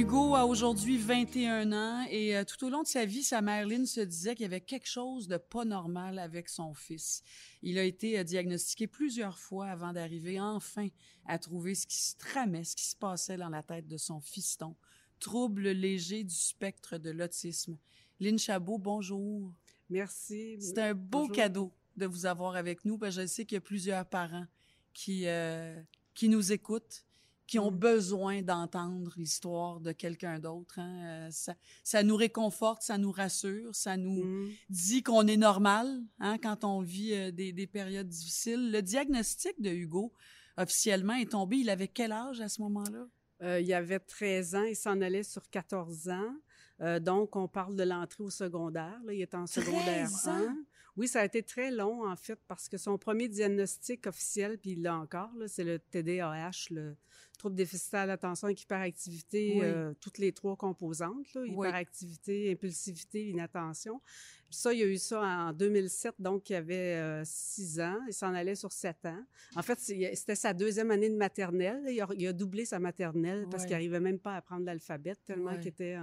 Hugo 0.00 0.34
a 0.34 0.46
aujourd'hui 0.46 0.96
21 0.96 1.72
ans 1.74 2.06
et 2.08 2.34
euh, 2.34 2.42
tout 2.42 2.64
au 2.64 2.70
long 2.70 2.82
de 2.82 2.88
sa 2.88 3.04
vie, 3.04 3.22
sa 3.22 3.42
mère 3.42 3.66
Lynn 3.66 3.84
se 3.84 4.00
disait 4.00 4.34
qu'il 4.34 4.44
y 4.44 4.46
avait 4.46 4.62
quelque 4.62 4.88
chose 4.88 5.28
de 5.28 5.36
pas 5.36 5.66
normal 5.66 6.18
avec 6.18 6.48
son 6.48 6.72
fils. 6.72 7.22
Il 7.60 7.78
a 7.78 7.84
été 7.84 8.18
euh, 8.18 8.24
diagnostiqué 8.24 8.86
plusieurs 8.86 9.38
fois 9.38 9.66
avant 9.66 9.92
d'arriver 9.92 10.40
enfin 10.40 10.88
à 11.26 11.38
trouver 11.38 11.74
ce 11.74 11.86
qui 11.86 11.98
se 11.98 12.16
tramait, 12.16 12.64
ce 12.64 12.76
qui 12.76 12.86
se 12.86 12.96
passait 12.96 13.36
dans 13.36 13.50
la 13.50 13.62
tête 13.62 13.88
de 13.88 13.98
son 13.98 14.20
fiston. 14.20 14.74
Trouble 15.18 15.68
léger 15.68 16.24
du 16.24 16.34
spectre 16.34 16.96
de 16.96 17.10
l'autisme. 17.10 17.76
Lynn 18.20 18.38
Chabot, 18.38 18.78
bonjour. 18.78 19.52
Merci. 19.90 20.56
C'est 20.62 20.78
un 20.78 20.94
beau 20.94 21.28
cadeau 21.28 21.74
de 21.98 22.06
vous 22.06 22.24
avoir 22.24 22.56
avec 22.56 22.86
nous. 22.86 22.96
Parce 22.96 23.16
que 23.16 23.20
je 23.20 23.26
sais 23.26 23.44
qu'il 23.44 23.56
y 23.56 23.58
a 23.58 23.60
plusieurs 23.60 24.06
parents 24.06 24.46
qui, 24.94 25.26
euh, 25.26 25.78
qui 26.14 26.30
nous 26.30 26.52
écoutent 26.52 27.04
qui 27.50 27.58
ont 27.58 27.72
besoin 27.72 28.42
d'entendre 28.42 29.12
l'histoire 29.16 29.80
de 29.80 29.90
quelqu'un 29.90 30.38
d'autre. 30.38 30.78
Hein. 30.78 31.02
Euh, 31.02 31.28
ça, 31.32 31.56
ça, 31.82 32.04
nous 32.04 32.14
réconforte, 32.14 32.82
ça 32.82 32.96
nous 32.96 33.10
rassure, 33.10 33.74
ça 33.74 33.96
nous 33.96 34.22
mmh. 34.22 34.50
dit 34.68 35.02
qu'on 35.02 35.26
est 35.26 35.36
normal 35.36 36.00
hein, 36.20 36.38
quand 36.38 36.62
on 36.62 36.80
vit 36.80 37.12
euh, 37.12 37.32
des, 37.32 37.52
des, 37.52 37.66
périodes 37.66 38.06
difficiles. 38.06 38.70
Le 38.70 38.82
diagnostic 38.82 39.60
de 39.60 39.68
Hugo, 39.68 40.12
officiellement, 40.58 41.14
est 41.14 41.32
tombé. 41.32 41.56
Il 41.56 41.70
avait 41.70 41.88
quel 41.88 42.12
âge 42.12 42.40
à 42.40 42.48
ce 42.48 42.62
moment-là? 42.62 43.08
Euh, 43.42 43.60
il 43.60 43.74
avait 43.74 43.98
13 43.98 44.54
ans, 44.54 44.62
il 44.62 44.76
s'en 44.76 45.00
allait 45.00 45.24
sur 45.24 45.42
14 45.50 46.08
ans. 46.08 47.00
donc, 47.00 47.34
on 47.34 47.48
parle 47.48 47.74
de 47.74 47.82
l'entrée 47.82 48.22
au 48.22 48.30
secondaire. 48.30 49.00
Là. 49.04 49.12
Il 49.12 49.20
est 49.20 49.34
en 49.34 49.48
secondaire 49.48 50.08
1. 50.24 50.54
Oui, 51.00 51.08
ça 51.08 51.22
a 51.22 51.24
été 51.24 51.42
très 51.42 51.70
long, 51.70 52.06
en 52.06 52.14
fait, 52.14 52.38
parce 52.46 52.68
que 52.68 52.76
son 52.76 52.98
premier 52.98 53.26
diagnostic 53.26 54.06
officiel, 54.06 54.58
puis 54.58 54.72
il 54.72 54.82
l'a 54.82 54.94
encore, 54.98 55.30
c'est 55.46 55.64
le 55.64 55.78
TDAH, 55.78 56.68
le 56.72 56.94
trouble 57.38 57.56
déficitaire 57.56 58.06
d'attention 58.06 58.48
avec 58.48 58.60
hyperactivité, 58.60 59.60
euh, 59.62 59.94
toutes 59.98 60.18
les 60.18 60.32
trois 60.32 60.56
composantes, 60.56 61.32
là, 61.32 61.46
hyperactivité, 61.46 62.52
impulsivité, 62.52 63.30
inattention. 63.30 64.02
ça, 64.50 64.74
il 64.74 64.80
y 64.80 64.82
a 64.82 64.86
eu 64.88 64.98
ça 64.98 65.22
en 65.22 65.52
2007, 65.54 66.16
donc 66.18 66.50
il 66.50 66.54
avait 66.56 66.96
euh, 66.96 67.22
six 67.24 67.80
ans, 67.80 67.98
il 68.06 68.12
s'en 68.12 68.34
allait 68.34 68.54
sur 68.54 68.70
sept 68.70 69.06
ans. 69.06 69.24
En 69.56 69.62
fait, 69.62 69.78
c'était 69.78 70.34
sa 70.34 70.52
deuxième 70.52 70.90
année 70.90 71.08
de 71.08 71.16
maternelle. 71.16 71.80
Il 71.88 72.26
a, 72.26 72.32
doublé 72.34 72.66
sa 72.66 72.78
maternelle 72.78 73.46
parce 73.50 73.62
qu'il 73.62 73.72
n'arrivait 73.72 74.00
même 74.00 74.18
pas 74.18 74.34
à 74.34 74.36
apprendre 74.36 74.66
l'alphabet, 74.66 75.14
tellement 75.24 75.56
qu'il 75.56 75.68
était 75.68 75.96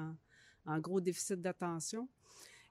en 0.65 0.79
gros 0.79 0.99
déficit 0.99 1.39
d'attention. 1.39 2.09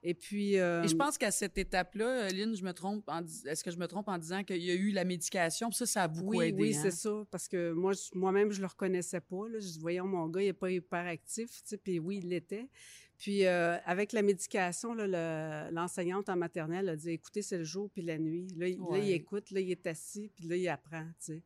Et 0.03 0.13
puis. 0.13 0.57
Euh, 0.57 0.83
Et 0.83 0.87
je 0.87 0.95
pense 0.95 1.17
qu'à 1.17 1.31
cette 1.31 1.57
étape-là, 1.57 2.29
Lynn, 2.29 2.55
je 2.55 2.63
me 2.63 2.73
trompe. 2.73 3.09
Est-ce 3.45 3.63
que 3.63 3.71
je 3.71 3.77
me 3.77 3.87
trompe 3.87 4.07
en 4.07 4.17
disant 4.17 4.43
qu'il 4.43 4.63
y 4.63 4.71
a 4.71 4.75
eu 4.75 4.91
la 4.91 5.05
médication? 5.05 5.71
ça, 5.71 5.85
ça 5.85 6.03
a 6.03 6.07
beaucoup 6.07 6.37
oui, 6.37 6.47
aidé. 6.47 6.61
Oui, 6.61 6.73
c'est 6.73 6.87
hein? 6.87 6.91
ça. 6.91 7.23
Parce 7.31 7.47
que 7.47 7.71
moi, 7.71 7.93
moi-même, 8.13 8.51
je 8.51 8.61
le 8.61 8.67
reconnaissais 8.67 9.21
pas. 9.21 9.47
Là. 9.49 9.59
Je 9.59 9.79
voyais, 9.79 10.01
mon 10.01 10.27
gars, 10.27 10.41
il 10.41 10.47
n'est 10.47 10.53
pas 10.53 10.71
hyperactif. 10.71 11.49
Tu 11.49 11.61
sais, 11.65 11.77
puis 11.77 11.99
oui, 11.99 12.19
il 12.23 12.29
l'était. 12.29 12.69
Puis 13.17 13.45
euh, 13.45 13.77
avec 13.85 14.11
la 14.13 14.21
médication, 14.21 14.93
l'enseignante 14.93 16.29
en 16.29 16.35
maternelle 16.35 16.87
a 16.89 16.95
dit 16.95 17.09
écoutez, 17.09 17.41
c'est 17.41 17.57
le 17.57 17.63
jour 17.63 17.89
puis 17.89 18.03
la 18.03 18.19
nuit. 18.19 18.47
Là, 18.55 18.67
là, 18.67 18.97
il 18.99 19.11
écoute, 19.11 19.49
là, 19.49 19.59
il 19.59 19.71
est 19.71 19.87
assis, 19.87 20.29
puis 20.35 20.45
là, 20.45 20.55
il 20.55 20.67
apprend. 20.67 21.05
Tu 21.19 21.33
sais 21.33 21.43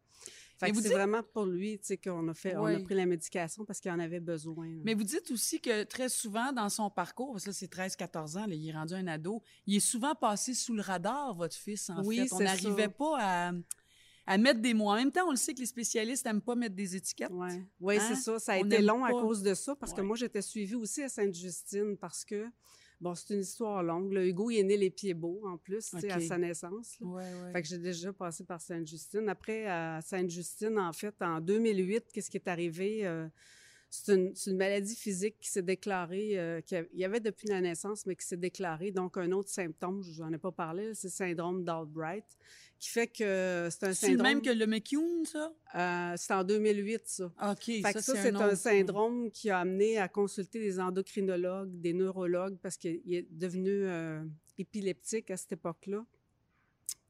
c'est 0.68 0.90
vraiment 0.90 1.24
pour 1.24 1.46
lui, 1.46 1.80
tu 1.80 1.86
sais, 1.88 1.98
qu'on 1.98 2.28
a 2.28 2.34
fait, 2.34 2.56
on 2.56 2.66
a 2.66 2.80
pris 2.80 2.96
la 2.96 3.06
médication 3.06 3.66
parce 3.66 3.80
qu'il 3.80 3.92
en 3.92 4.00
avait 4.00 4.20
besoin. 4.20 4.68
Mais 4.84 4.94
vous 4.94 5.04
dites 5.04 5.32
aussi 5.32 5.60
que 5.60 5.84
très 5.84 6.10
souvent 6.10 6.52
dans 6.52 6.70
son 6.70 6.90
parcours, 6.90 7.32
parce 7.32 7.46
que 7.46 7.52
c'est 7.52 7.72
13-14 7.72 8.38
ans, 8.38 8.46
il 8.48 8.70
est 8.70 8.74
rendu 8.74 8.94
un 8.94 9.08
ado, 9.08 9.42
il 9.66 9.76
est 9.76 9.80
souvent 9.80 10.16
passé 10.16 10.54
sous 10.54 10.74
le 10.74 10.82
radar, 10.82 11.36
votre 11.36 11.56
fils, 11.56 11.90
en 11.90 12.04
oui, 12.04 12.18
fait. 12.18 12.34
On 12.34 12.40
n'arrivait 12.40 12.90
pas 12.90 13.18
à, 13.20 13.52
à 14.28 14.38
mettre 14.38 14.62
des 14.62 14.74
mots. 14.74 14.90
En 14.90 14.96
même 14.96 15.12
temps, 15.12 15.28
on 15.28 15.32
le 15.32 15.38
sait 15.38 15.54
que 15.54 15.60
les 15.60 15.66
spécialistes 15.66 16.26
n'aiment 16.26 16.42
pas 16.42 16.56
mettre 16.56 16.76
des 16.76 16.96
étiquettes. 16.96 17.32
Oui, 17.80 17.96
c'est 18.00 18.14
hein? 18.14 18.16
ça. 18.16 18.40
Ça 18.40 18.54
a 18.54 18.58
été 18.58 18.82
long 18.82 19.04
à 19.04 19.12
cause 19.12 19.42
de 19.42 19.54
ça, 19.54 19.76
parce 19.76 19.94
que 19.94 20.02
moi, 20.02 20.16
j'étais 20.16 20.42
suivie 20.42 20.76
aussi 20.76 21.04
à 21.04 21.10
Sainte-Justine, 21.10 21.98
parce 21.98 22.24
que 22.26 22.48
Bon, 23.02 23.16
c'est 23.16 23.34
une 23.34 23.42
histoire 23.42 23.82
longue. 23.82 24.14
Là. 24.14 24.24
Hugo, 24.24 24.52
il 24.52 24.60
est 24.60 24.64
né 24.64 24.78
les 24.78 24.92
pieds 24.92 25.16
beaux, 25.16 25.42
en 25.46 25.58
plus, 25.58 25.92
à 25.96 26.20
sa 26.20 26.38
naissance. 26.38 27.00
là. 27.00 27.08
Ouais, 27.08 27.24
ouais. 27.24 27.52
Fait 27.52 27.62
que 27.64 27.68
j'ai 27.68 27.80
déjà 27.80 28.14
passé 28.14 28.44
par 28.44 28.62
Sainte-Justine. 28.62 29.28
Après, 29.28 29.66
à 29.66 30.00
Sainte-Justine, 30.02 30.78
en 30.78 30.94
fait, 30.94 31.16
en 31.20 31.42
2008, 31.42 32.12
qu'est-ce 32.14 32.30
qui 32.30 32.38
est 32.38 32.48
arrivé? 32.48 33.08
Euh, 33.08 33.28
c'est 33.90 34.14
une, 34.14 34.56
maladie 34.56 34.96
physique 34.96 35.36
qui 35.40 35.50
s'est 35.50 35.64
déclarée, 35.64 36.40
euh, 36.40 36.62
qu'il 36.62 36.88
y 36.94 37.04
avait 37.04 37.20
depuis 37.20 37.48
la 37.48 37.60
naissance, 37.60 38.06
mais 38.06 38.16
qui 38.16 38.26
s'est 38.26 38.38
déclarée. 38.38 38.92
Donc, 38.92 39.18
un 39.18 39.32
autre 39.32 39.50
symptôme, 39.50 40.04
je 40.04 40.22
n'en 40.22 40.32
ai 40.32 40.38
pas 40.38 40.52
parlé, 40.52 40.94
c'est 40.94 41.08
le 41.08 41.12
syndrome 41.12 41.64
d'Albright, 41.64 42.38
qui 42.82 42.90
fait 42.90 43.06
que 43.06 43.68
c'est 43.70 43.84
un 43.84 43.94
C'est 43.94 44.08
syndrome... 44.08 44.28
même 44.28 44.42
que 44.42 44.50
le 44.50 44.66
McCune, 44.66 45.24
ça? 45.24 45.54
Euh, 45.76 46.16
c'est 46.18 46.34
en 46.34 46.44
2008, 46.44 47.02
ça. 47.06 47.26
OK, 47.52 47.66
Fait 47.66 47.82
ça, 47.84 47.94
que 47.94 48.02
ça, 48.02 48.16
c'est 48.16 48.36
un, 48.36 48.56
syndrome 48.56 49.30
qui 49.30 49.52
a 49.52 49.60
amené 49.60 50.00
à 50.00 50.08
consulter 50.08 50.60
des 50.60 50.80
endocrinologues, 50.80 51.80
des 51.80 51.94
neurologues, 51.94 52.58
parce 52.60 52.78
qu'il 52.78 53.14
est 53.14 53.28
devenu 53.30 53.70
euh, 53.70 54.24
épileptique 54.58 55.30
à 55.30 55.38
cette 55.38 55.52
époque-là. 55.52 56.04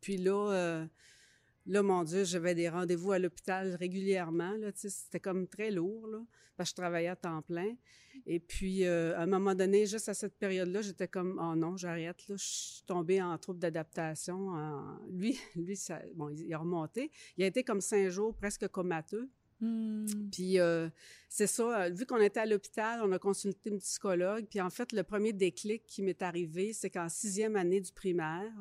Puis 0.02 0.18
là, 0.18 0.52
euh, 0.52 0.86
là, 1.66 1.84
mon 1.84 2.04
Dieu, 2.04 2.24
j'avais 2.24 2.56
des 2.56 2.70
rendez-vous 2.70 3.12
à 3.12 3.20
l'hôpital 3.20 3.76
régulièrement. 3.76 4.52
Là, 4.58 4.72
c'était 4.76 5.20
comme 5.20 5.48
très 5.48 5.72
lourd, 5.72 6.08
là, 6.08 6.20
parce 6.58 6.70
que 6.70 6.76
je 6.78 6.82
travaillais 6.82 7.08
à 7.08 7.16
temps 7.16 7.42
plein. 7.42 7.76
Et 8.26 8.40
puis, 8.40 8.86
euh, 8.86 9.18
à 9.18 9.24
un 9.24 9.28
moment 9.28 9.56
donné, 9.56 9.86
juste 9.86 10.10
à 10.10 10.14
cette 10.14 10.38
période-là, 10.38 10.82
j'étais 10.82 11.08
comme, 11.08 11.40
oh 11.42 11.56
non, 11.56 11.78
j'arrête. 11.78 12.28
Là, 12.28 12.36
je 12.38 12.44
suis 12.44 12.84
tombée 12.86 13.22
en 13.22 13.38
trouble 13.38 13.60
d'adaptation. 13.60 14.50
En- 14.50 15.00
Lui, 15.10 15.40
lui 15.56 15.76
ça, 15.76 16.02
bon, 16.16 16.30
il 16.30 16.54
a 16.54 16.58
remonté. 16.58 17.12
Il 17.38 17.44
a 17.44 17.48
été 17.48 17.64
comme 17.64 17.82
cinq 17.82 18.10
jours, 18.10 18.36
presque 18.36 18.68
comateux. 18.68 19.30
Hmm. 19.62 20.06
Puis 20.32 20.60
euh, 20.60 20.90
c'est 21.30 21.46
ça, 21.46 21.84
euh, 21.84 21.90
vu 21.90 22.08
qu'on 22.08 22.20
était 22.20 22.40
à 22.40 22.48
l'hôpital, 22.48 23.00
on 23.04 23.12
a 23.12 23.20
consulté 23.20 23.70
une 23.70 23.78
psychologue. 23.78 24.48
Puis 24.50 24.60
en 24.60 24.72
fait, 24.72 24.92
le 24.92 25.04
premier 25.04 25.34
déclic 25.34 25.86
qui 25.86 26.02
m'est 26.02 26.24
arrivé, 26.24 26.74
c'est 26.74 26.90
qu'en 26.90 27.10
sixième 27.10 27.56
année 27.56 27.80
du 27.80 27.92
primaire, 27.92 28.52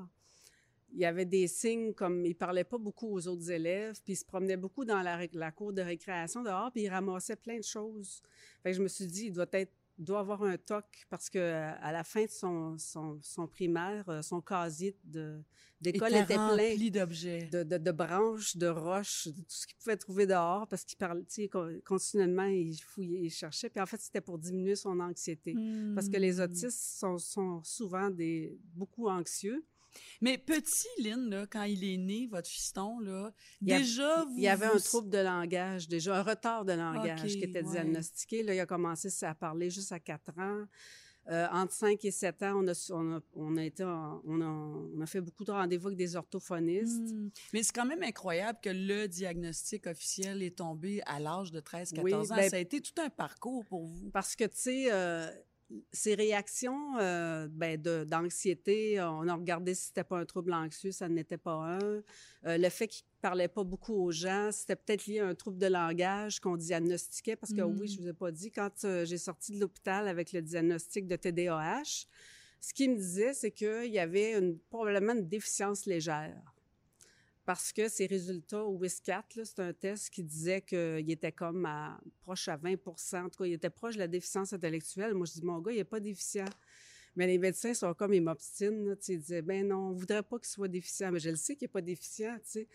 il 0.92 1.00
y 1.00 1.05
avait 1.05 1.24
des 1.24 1.46
signes 1.46 1.92
comme 1.94 2.24
il 2.26 2.35
parlait 2.35 2.64
pas 2.64 2.79
beaucoup 2.79 3.09
aux 3.12 3.26
autres 3.29 3.50
élèves, 3.50 4.00
puis 4.05 4.14
il 4.14 4.16
se 4.16 4.24
promenait 4.24 4.57
beaucoup 4.57 4.85
dans 4.85 5.03
la, 5.03 5.53
cour 5.53 5.72
de 5.72 5.83
récréation 5.83 6.42
dehors, 6.42 6.70
puis 6.72 6.83
il 6.83 6.88
ramassait 6.88 7.37
plein 7.37 7.59
de 7.59 7.64
choses. 7.64 8.22
Fait 8.62 8.70
que 8.72 8.76
je 8.76 8.83
me 8.83 8.88
suis 8.88 9.07
dit, 9.07 9.26
il 9.26 9.33
doit 9.33 9.46
être 9.53 9.72
il 9.98 10.05
doit 10.05 10.20
avoir 10.20 10.42
un 10.44 10.57
toc 10.57 10.87
parce 11.11 11.29
que 11.29 11.38
euh, 11.38 11.72
à 11.83 11.92
la 11.92 12.03
fin 12.05 12.24
de 12.24 12.31
son, 12.31 12.79
son, 12.79 13.18
son 13.20 13.46
primaire, 13.46 14.09
euh, 14.09 14.22
son 14.22 14.40
casier 14.40 14.96
de 15.05 15.42
d'école 15.79 16.14
était 16.14 16.37
plein 16.37 16.90
d'objets. 16.90 17.48
de, 17.53 17.62
de, 17.64 17.76
de 17.76 17.90
branches, 17.90 18.57
de 18.57 18.66
roches, 18.66 19.29
de 19.29 19.33
tout 19.42 19.44
ce 19.48 19.66
qu'il 19.66 19.76
pouvait 19.76 19.98
trouver 19.98 20.26
dehors 20.26 20.66
parce 20.68 20.85
qu'il 20.85 20.96
parlait, 20.96 21.20
tu 21.24 21.42
sais, 21.42 21.48
con- 21.48 21.79
continuellement, 21.85 22.44
il 22.46 22.74
fouillait, 22.79 23.20
il 23.24 23.31
cherchait. 23.31 23.68
Puis 23.68 23.81
en 23.81 23.85
fait, 23.85 24.00
c'était 24.00 24.22
pour 24.22 24.38
diminuer 24.38 24.74
son 24.74 24.98
anxiété. 25.00 25.55
Parce 25.94 26.09
que 26.09 26.16
les 26.16 26.38
Hmm. 26.40 26.44
autistes 26.44 26.98
sont, 26.98 27.18
sont 27.18 27.62
souvent 27.62 28.09
des, 28.09 28.59
beaucoup 28.74 29.07
anxieux. 29.09 29.62
Mais 30.20 30.38
petit, 30.38 30.87
Lynn, 30.98 31.29
là, 31.31 31.46
quand 31.46 31.64
il 31.64 31.83
est 31.85 31.96
né, 31.96 32.26
votre 32.31 32.48
fiston, 32.48 32.98
là, 33.00 33.33
Il 33.61 33.72
a- 33.72 33.79
déjà, 33.79 34.24
vous... 34.24 34.35
Il 34.37 34.42
y 34.42 34.48
avait 34.48 34.66
un 34.66 34.79
trouble 34.79 35.11
de 35.11 35.18
langage, 35.18 35.88
déjà 35.88 36.16
un 36.18 36.22
retard 36.22 36.64
de 36.64 36.72
langage 36.72 37.24
qui 37.26 37.42
était 37.42 37.62
ouais. 37.64 37.70
diagnostiqué. 37.70 38.42
Là, 38.42 38.55
il 38.55 38.61
a 38.61 38.66
commencé 38.66 39.09
à 39.24 39.35
parler 39.35 39.70
juste 39.70 39.92
à 39.92 39.98
4 40.00 40.38
ans. 40.38 40.64
Euh, 41.29 41.46
entre 41.53 41.74
5 41.74 42.03
et 42.07 42.11
7 42.11 42.42
ans, 42.44 42.62
on 42.64 42.66
a, 42.68 42.90
on 42.92 43.16
a, 43.16 43.20
on 43.35 43.57
a 43.59 43.62
été 43.64 43.85
en- 43.85 44.22
on, 44.24 44.40
a, 44.40 44.46
on 44.46 45.00
a 45.00 45.07
fait 45.07 45.20
beaucoup 45.20 45.44
de 45.44 45.50
rendez-vous 45.53 45.88
avec 45.88 45.98
des 45.98 46.16
orthophonistes. 46.16 47.12
Hmm. 47.12 47.29
Mais 47.53 47.62
c'est 47.62 47.72
quand 47.74 47.85
même 47.85 48.03
incroyable 48.03 48.59
que 48.62 48.70
le 48.70 49.07
diagnostic 49.07 49.87
officiel 49.87 50.42
est 50.42 50.57
tombé 50.57 51.03
à 51.07 51.20
l'âge 51.20 51.53
de 51.53 51.61
13-14 51.61 52.03
Oui, 52.03 52.14
ans. 52.14 52.24
ben- 52.35 52.48
Ça 52.50 52.57
a 52.57 52.59
été 52.59 52.81
tout 52.81 52.94
un 53.00 53.11
parcours 53.11 53.64
pour 53.66 53.85
vous. 53.85 54.11
Parce 54.11 54.35
que, 54.35 54.44
tu 54.44 54.57
sais, 54.57 54.87
euh, 54.90 55.31
ces 55.93 56.15
réactions 56.15 56.99
euh, 56.99 57.49
ben, 57.51 57.81
d'anxiété, 57.81 59.01
on 59.01 59.29
a 59.29 59.35
regardé 59.35 59.75
si 59.75 59.87
c'était 59.89 60.05
pas 60.05 60.19
un 60.19 60.25
trouble 60.25 60.53
anxieux, 60.53 60.91
ça 60.93 61.09
n'était 61.09 61.37
pas 61.37 61.55
un. 61.55 61.79
Euh, 61.83 62.03
le 62.59 62.69
fait 62.69 62.89
qu'il 62.89 63.05
parlait 63.21 63.49
pas 63.49 63.65
beaucoup 63.65 63.95
aux 63.95 64.11
gens, 64.11 64.51
c'était 64.53 64.77
peut-être 64.77 65.07
lié 65.07 65.21
à 65.21 65.27
un 65.27 65.35
trouble 65.35 65.59
de 65.59 65.67
langage 65.67 66.41
qu'on 66.41 66.57
diagnostiquait. 66.57 67.37
Parce 67.37 67.53
que, 67.53 67.61
Mm. 67.63 67.79
oui, 67.79 67.89
je 67.89 68.01
vous 68.01 68.09
ai 68.09 68.13
pas 68.13 68.31
dit, 68.31 68.51
quand 68.51 68.85
euh, 68.85 69.05
j'ai 69.05 69.19
sorti 69.19 69.53
de 69.53 69.61
l'hôpital 69.61 70.09
avec 70.09 70.33
le 70.33 70.43
diagnostic 70.43 71.07
de 71.07 71.17
TDAH, 71.17 72.07
ce 72.61 72.75
qu'il 72.75 72.91
me 72.91 72.97
disait, 72.97 73.33
c'est 73.35 73.51
qu'il 73.51 73.91
y 73.91 73.99
avait 73.99 74.39
une, 74.39 74.59
probablement 74.59 75.13
une 75.13 75.29
déficience 75.29 75.87
légère. 75.87 76.50
Parce 77.44 77.72
que 77.72 77.88
ses 77.88 78.07
résultats 78.07 78.64
au 78.64 78.79
WIS4, 78.79 79.37
là, 79.37 79.44
c'est 79.44 79.61
un 79.61 79.72
test 79.72 80.11
qui 80.11 80.22
disait 80.22 80.61
qu'il 80.61 81.11
était 81.11 81.33
comme 81.33 81.68
proche 82.22 82.48
à 82.48 82.57
20 82.57 82.74
En 82.74 83.29
tout 83.29 83.38
cas, 83.42 83.46
il 83.46 83.55
était 83.55 83.70
proche 83.70 83.94
de 83.94 84.00
la 84.00 84.09
déficience 84.09 84.53
intellectuelle. 84.53 85.14
Moi, 85.14 85.26
je 85.26 85.40
dis, 85.40 85.42
mon 85.44 85.59
gars, 85.61 85.72
il 85.72 85.79
n'est 85.79 85.85
pas 85.85 86.00
déficient. 86.00 86.44
Mais 87.16 87.26
les 87.26 87.38
médecins 87.38 87.74
sont 87.74 87.92
comme, 87.94 88.14
ils 88.14 88.22
m'obstinent. 88.22 88.94
Ils 89.09 89.18
disaient, 89.18 89.42
ben 89.42 89.66
non, 89.66 89.88
on 89.88 89.90
ne 89.90 89.98
voudrait 89.98 90.22
pas 90.22 90.38
qu'il 90.38 90.48
soit 90.48 90.68
déficient. 90.68 91.11
Mais 91.11 91.18
je 91.18 91.31
le 91.31 91.37
sais 91.37 91.57
qu'il 91.57 91.64
n'est 91.64 91.72
pas 91.72 91.81
déficient, 91.81 92.38
sais. 92.44 92.68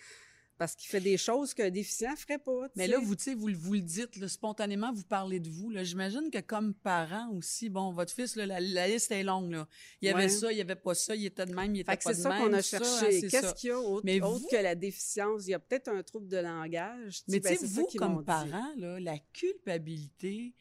Parce 0.58 0.74
qu'il 0.74 0.88
fait 0.90 1.02
des 1.02 1.18
choses 1.18 1.54
qu'un 1.54 1.70
déficient 1.70 2.12
ne 2.12 2.16
ferait 2.16 2.38
pas. 2.40 2.70
Mais 2.78 2.88
là, 2.88 2.98
vous, 3.00 3.14
le- 3.14 3.58
vous 3.58 3.74
le 3.74 3.82
dites, 3.82 4.16
là, 4.16 4.30
spontanément, 4.30 4.94
vous 4.94 5.04
parlez 5.04 5.42
de 5.42 5.50
vous. 5.50 5.74
J'imagine 5.84 6.30
que 6.32 6.40
comme 6.40 6.74
parent 6.74 7.30
aussi, 7.34 7.68
bon, 7.70 7.92
votre 7.92 8.14
fils, 8.14 8.38
là, 8.38 8.46
la, 8.46 8.62
la 8.62 8.88
liste 8.88 9.12
est 9.12 9.24
longue. 9.24 9.52
Là. 9.52 9.68
Il 10.02 10.08
y 10.08 10.12
avait 10.12 10.24
Ouais. 10.24 10.30
ça, 10.30 10.52
il 10.54 10.58
y 10.58 10.62
avait 10.62 10.76
pas 10.78 10.96
ça, 10.96 11.14
il 11.14 11.26
était 11.26 11.46
de 11.46 11.54
même, 11.54 11.76
il 11.76 11.82
était 11.82 11.92
Fait 11.92 11.98
que 11.98 12.04
pas 12.06 12.12
c'est 12.14 12.18
de 12.20 12.24
ça 12.24 12.30
même. 12.30 12.42
qu'on 12.48 12.54
a 12.54 12.62
cherché. 12.62 12.86
hein, 13.06 13.08
c'est 13.12 13.28
Qu'est-ce 13.28 13.54
qu'il 13.56 13.68
y 13.70 13.72
a 13.74 13.80
autre, 13.80 14.04
Mais 14.06 14.22
autre 14.22 14.40
vous- 14.40 14.48
que 14.50 14.56
la 14.56 14.76
déficience? 14.76 15.46
Il 15.46 15.50
y 15.50 15.54
a 15.54 15.60
peut-être 15.60 15.90
un 15.90 16.02
trouble 16.04 16.30
de 16.30 16.38
langage. 16.38 17.22
Mais 17.28 17.42
ben, 17.42 17.58
tu 17.58 17.66
vous, 17.66 17.88
comme 17.98 18.24
parent, 18.24 18.72
là, 18.78 18.98
la 19.02 19.18
culpabilité 19.34 20.54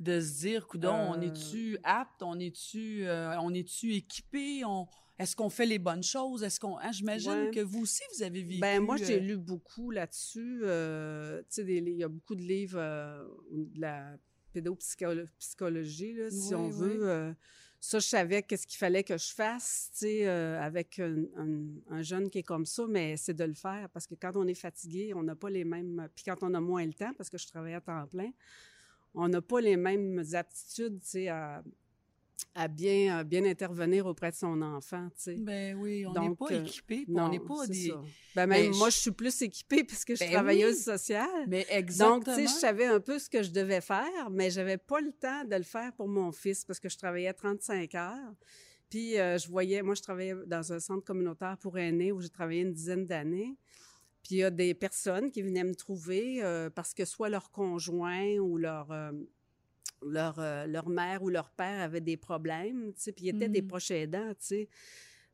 de 0.00 0.20
se 0.20 0.40
dire, 0.40 0.66
coudon, 0.66 0.92
on 0.94 1.14
Euh. 1.20 1.26
est-tu 1.26 1.78
apte, 1.84 2.22
on 2.22 2.38
est-tu, 2.40 3.06
euh, 3.06 3.36
on 3.40 3.52
est-tu 3.54 3.94
équipé, 3.94 4.64
on, 4.64 4.86
est-ce 5.22 5.34
qu'on 5.36 5.48
fait 5.50 5.66
les 5.66 5.78
bonnes 5.78 6.02
choses, 6.02 6.42
est-ce 6.42 6.58
qu'on, 6.60 6.78
hein, 6.78 6.92
j'imagine 6.92 7.30
Ouais. 7.30 7.50
que 7.52 7.60
vous 7.60 7.80
aussi 7.82 8.02
vous 8.16 8.22
avez 8.22 8.42
vécu. 8.42 8.60
Ben 8.60 8.80
moi, 8.82 8.96
j'ai 8.96 9.16
euh, 9.16 9.20
lu 9.20 9.36
beaucoup 9.36 9.90
là-dessus. 9.90 10.60
euh, 10.64 11.40
tu 11.50 11.62
sais, 11.62 11.74
il 11.76 11.88
y 11.90 12.04
a 12.04 12.08
beaucoup 12.08 12.34
de 12.34 12.42
livres 12.42 12.78
euh, 12.78 13.24
de 13.50 13.80
la 13.80 14.16
pédopsychologie, 14.52 16.14
là, 16.14 16.30
si 16.30 16.54
Oui, 16.54 16.60
on 16.60 16.66
oui. 16.66 16.70
veut. 16.72 17.08
euh, 17.08 17.32
ça, 17.80 17.98
je 17.98 18.06
savais 18.06 18.42
qu'est-ce 18.42 18.66
qu'il 18.66 18.78
fallait 18.78 19.02
que 19.02 19.18
je 19.18 19.32
fasse, 19.32 19.90
tu 19.92 19.98
sais, 20.06 20.28
euh, 20.28 20.60
avec 20.60 20.98
un, 21.00 21.24
un- 21.36 21.66
un 21.90 22.02
jeune 22.02 22.30
qui 22.30 22.38
est 22.38 22.42
comme 22.44 22.64
ça, 22.66 22.86
mais 22.88 23.16
c'est 23.16 23.34
de 23.34 23.44
le 23.44 23.54
faire 23.54 23.88
parce 23.92 24.06
que 24.06 24.14
quand 24.14 24.36
on 24.36 24.46
est 24.46 24.54
fatigué, 24.54 25.12
on 25.14 25.22
n'a 25.24 25.34
pas 25.34 25.50
les 25.50 25.64
mêmes. 25.64 26.08
Puis 26.14 26.24
quand 26.24 26.42
on 26.42 26.54
a 26.54 26.60
moins 26.60 26.86
le 26.86 26.92
temps, 26.92 27.12
parce 27.18 27.28
que 27.28 27.38
je 27.38 27.46
travaille 27.48 27.74
à 27.74 27.80
temps 27.80 28.06
plein, 28.06 28.30
on 29.14 29.28
n'a 29.28 29.42
pas 29.42 29.60
les 29.60 29.76
mêmes 29.76 30.22
aptitudes, 30.32 31.00
tu 31.00 31.06
sais, 31.08 31.28
à, 31.28 31.62
à 32.54 32.68
bien, 32.68 33.18
à 33.18 33.24
bien 33.24 33.44
intervenir 33.44 34.04
auprès 34.06 34.30
de 34.30 34.36
son 34.36 34.60
enfant, 34.62 35.08
tu 35.16 35.22
sais. 35.22 35.34
Ben 35.36 35.74
oui, 35.76 36.04
on 36.06 36.10
n'est 36.12 36.14
Donc, 36.28 36.38
pas 36.38 36.52
euh, 36.52 36.64
équipé, 36.64 37.06
on 37.08 37.28
n'est 37.30 37.40
pas 37.40 37.66
des. 37.66 37.88
ça. 37.88 38.02
Ben, 38.34 38.46
même 38.46 38.70
Ben, 38.70 38.76
moi, 38.78 38.90
je- 38.90 38.96
je 38.96 39.00
suis 39.00 39.10
plus 39.10 39.42
équipée 39.42 39.84
parce 39.84 40.04
que 40.04 40.14
je 40.14 40.18
suis 40.22 40.26
Ben 40.28 40.34
travailleuse 40.34 40.76
oui. 40.76 40.82
sociale. 40.82 41.44
Mais 41.48 41.60
Donc, 41.62 41.70
exactement. 41.70 42.20
tu 42.24 42.32
sais, 42.34 42.42
je 42.46 42.60
savais 42.60 42.86
un 42.86 43.00
peu 43.00 43.18
ce 43.18 43.30
que 43.30 43.42
je 43.42 43.50
devais 43.50 43.80
faire, 43.80 44.30
mais 44.30 44.50
j'avais 44.50 44.76
pas 44.78 45.00
le 45.00 45.12
temps 45.12 45.44
de 45.44 45.56
le 45.56 45.62
faire 45.62 45.92
pour 45.94 46.08
mon 46.08 46.30
fils 46.32 46.64
parce 46.64 46.78
que 46.80 46.88
je 46.88 46.98
travaillais 46.98 47.32
35 47.32 47.94
heures. 47.94 48.34
Puis, 48.90 49.18
euh, 49.18 49.38
je 49.38 49.48
voyais, 49.48 49.80
moi, 49.82 49.94
je 49.94 50.02
travaillais 50.02 50.34
dans 50.46 50.72
un 50.74 50.78
centre 50.80 51.04
communautaire 51.04 51.56
pour 51.58 51.78
aînés 51.78 52.12
où 52.12 52.20
j'ai 52.20 52.28
travaillé 52.28 52.60
une 52.60 52.74
dizaine 52.74 53.06
d'années. 53.06 53.56
Puis, 54.22 54.36
il 54.36 54.38
y 54.38 54.44
a 54.44 54.50
des 54.50 54.74
personnes 54.74 55.30
qui 55.30 55.40
venaient 55.42 55.64
me 55.64 55.74
trouver 55.74 56.42
euh, 56.42 56.68
parce 56.68 56.92
que 56.92 57.04
soit 57.06 57.30
leur 57.30 57.50
conjoint 57.50 58.36
ou 58.38 58.58
leur, 58.58 58.92
leur, 60.04 60.38
euh, 60.38 60.66
leur 60.66 60.88
mère 60.88 61.22
ou 61.22 61.28
leur 61.28 61.50
père 61.50 61.80
avaient 61.82 62.00
des 62.00 62.16
problèmes, 62.16 62.92
tu 62.94 63.00
sais, 63.02 63.12
puis 63.12 63.26
ils 63.26 63.36
étaient 63.36 63.48
des 63.48 63.62
Mhm. 63.62 63.68
proches 63.68 63.90
aidants, 63.90 64.30
tu 64.30 64.36
sais. 64.46 64.68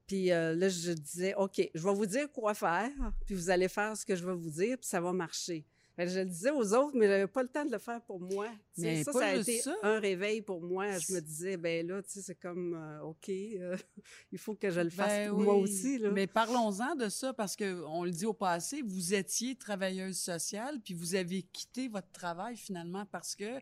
Puis 0.07 0.33
euh, 0.33 0.54
là, 0.54 0.68
je 0.68 0.92
disais, 0.92 1.35
OK, 1.35 1.61
je 1.74 1.83
vais 1.83 1.94
vous 1.94 2.07
dire 2.07 2.31
quoi 2.33 2.54
faire, 2.54 2.90
puis 3.26 3.35
vous 3.35 3.50
allez 3.50 3.68
faire 3.68 3.96
ce 3.96 4.07
que 4.07 4.16
je 4.16 4.24
vais 4.24 4.35
vous 4.35 4.50
dire, 4.50 4.78
puis 4.78 4.88
ça 4.88 5.00
va 5.00 5.12
marcher. 5.12 5.66
Fait 5.96 6.04
que 6.04 6.12
je 6.12 6.20
le 6.20 6.26
disais 6.26 6.50
aux 6.52 6.74
autres, 6.74 6.92
mais 6.96 7.09
j'avais 7.09 7.26
pas 7.26 7.42
le 7.42 7.48
temps 7.48 7.64
de 7.64 7.72
le 7.72 7.78
faire 7.78 8.00
pour 8.02 8.20
moi. 8.20 8.46
Tu 8.72 8.83
sais, 8.83 8.87
Mais 8.87 9.02
ça, 9.02 9.12
pas 9.12 9.18
ça 9.18 9.26
a 9.26 9.35
été 9.35 9.59
ça. 9.59 9.74
un 9.83 9.98
réveil 9.98 10.42
pour 10.42 10.62
moi. 10.62 10.96
Je 10.96 11.12
me 11.12 11.20
disais, 11.20 11.57
ben 11.57 11.85
là, 11.88 12.00
tu 12.04 12.11
sais, 12.11 12.22
c'est 12.22 12.37
comme, 12.37 12.74
euh, 12.74 13.00
OK, 13.02 13.28
euh, 13.28 13.76
il 14.33 14.38
faut 14.38 14.54
que 14.54 14.70
je 14.70 14.81
le 14.81 14.90
fasse 14.90 15.09
Ben 15.09 15.31
pour 15.31 15.40
moi 15.40 15.54
aussi. 15.57 15.98
Là. 15.98 16.11
Mais 16.12 16.28
parlons-en 16.28 16.94
de 16.94 17.09
ça 17.09 17.33
parce 17.35 17.57
que 17.57 17.83
on 17.85 18.04
le 18.04 18.12
dit 18.12 18.26
au 18.26 18.33
passé, 18.33 18.81
vous 18.81 19.12
étiez 19.12 19.57
travailleuse 19.57 20.18
sociale 20.18 20.78
puis 20.85 20.94
vous 20.94 21.16
avez 21.16 21.42
quitté 21.42 21.88
votre 21.88 22.12
travail 22.12 22.57
finalement 22.57 23.04
parce 23.07 23.35
que 23.35 23.59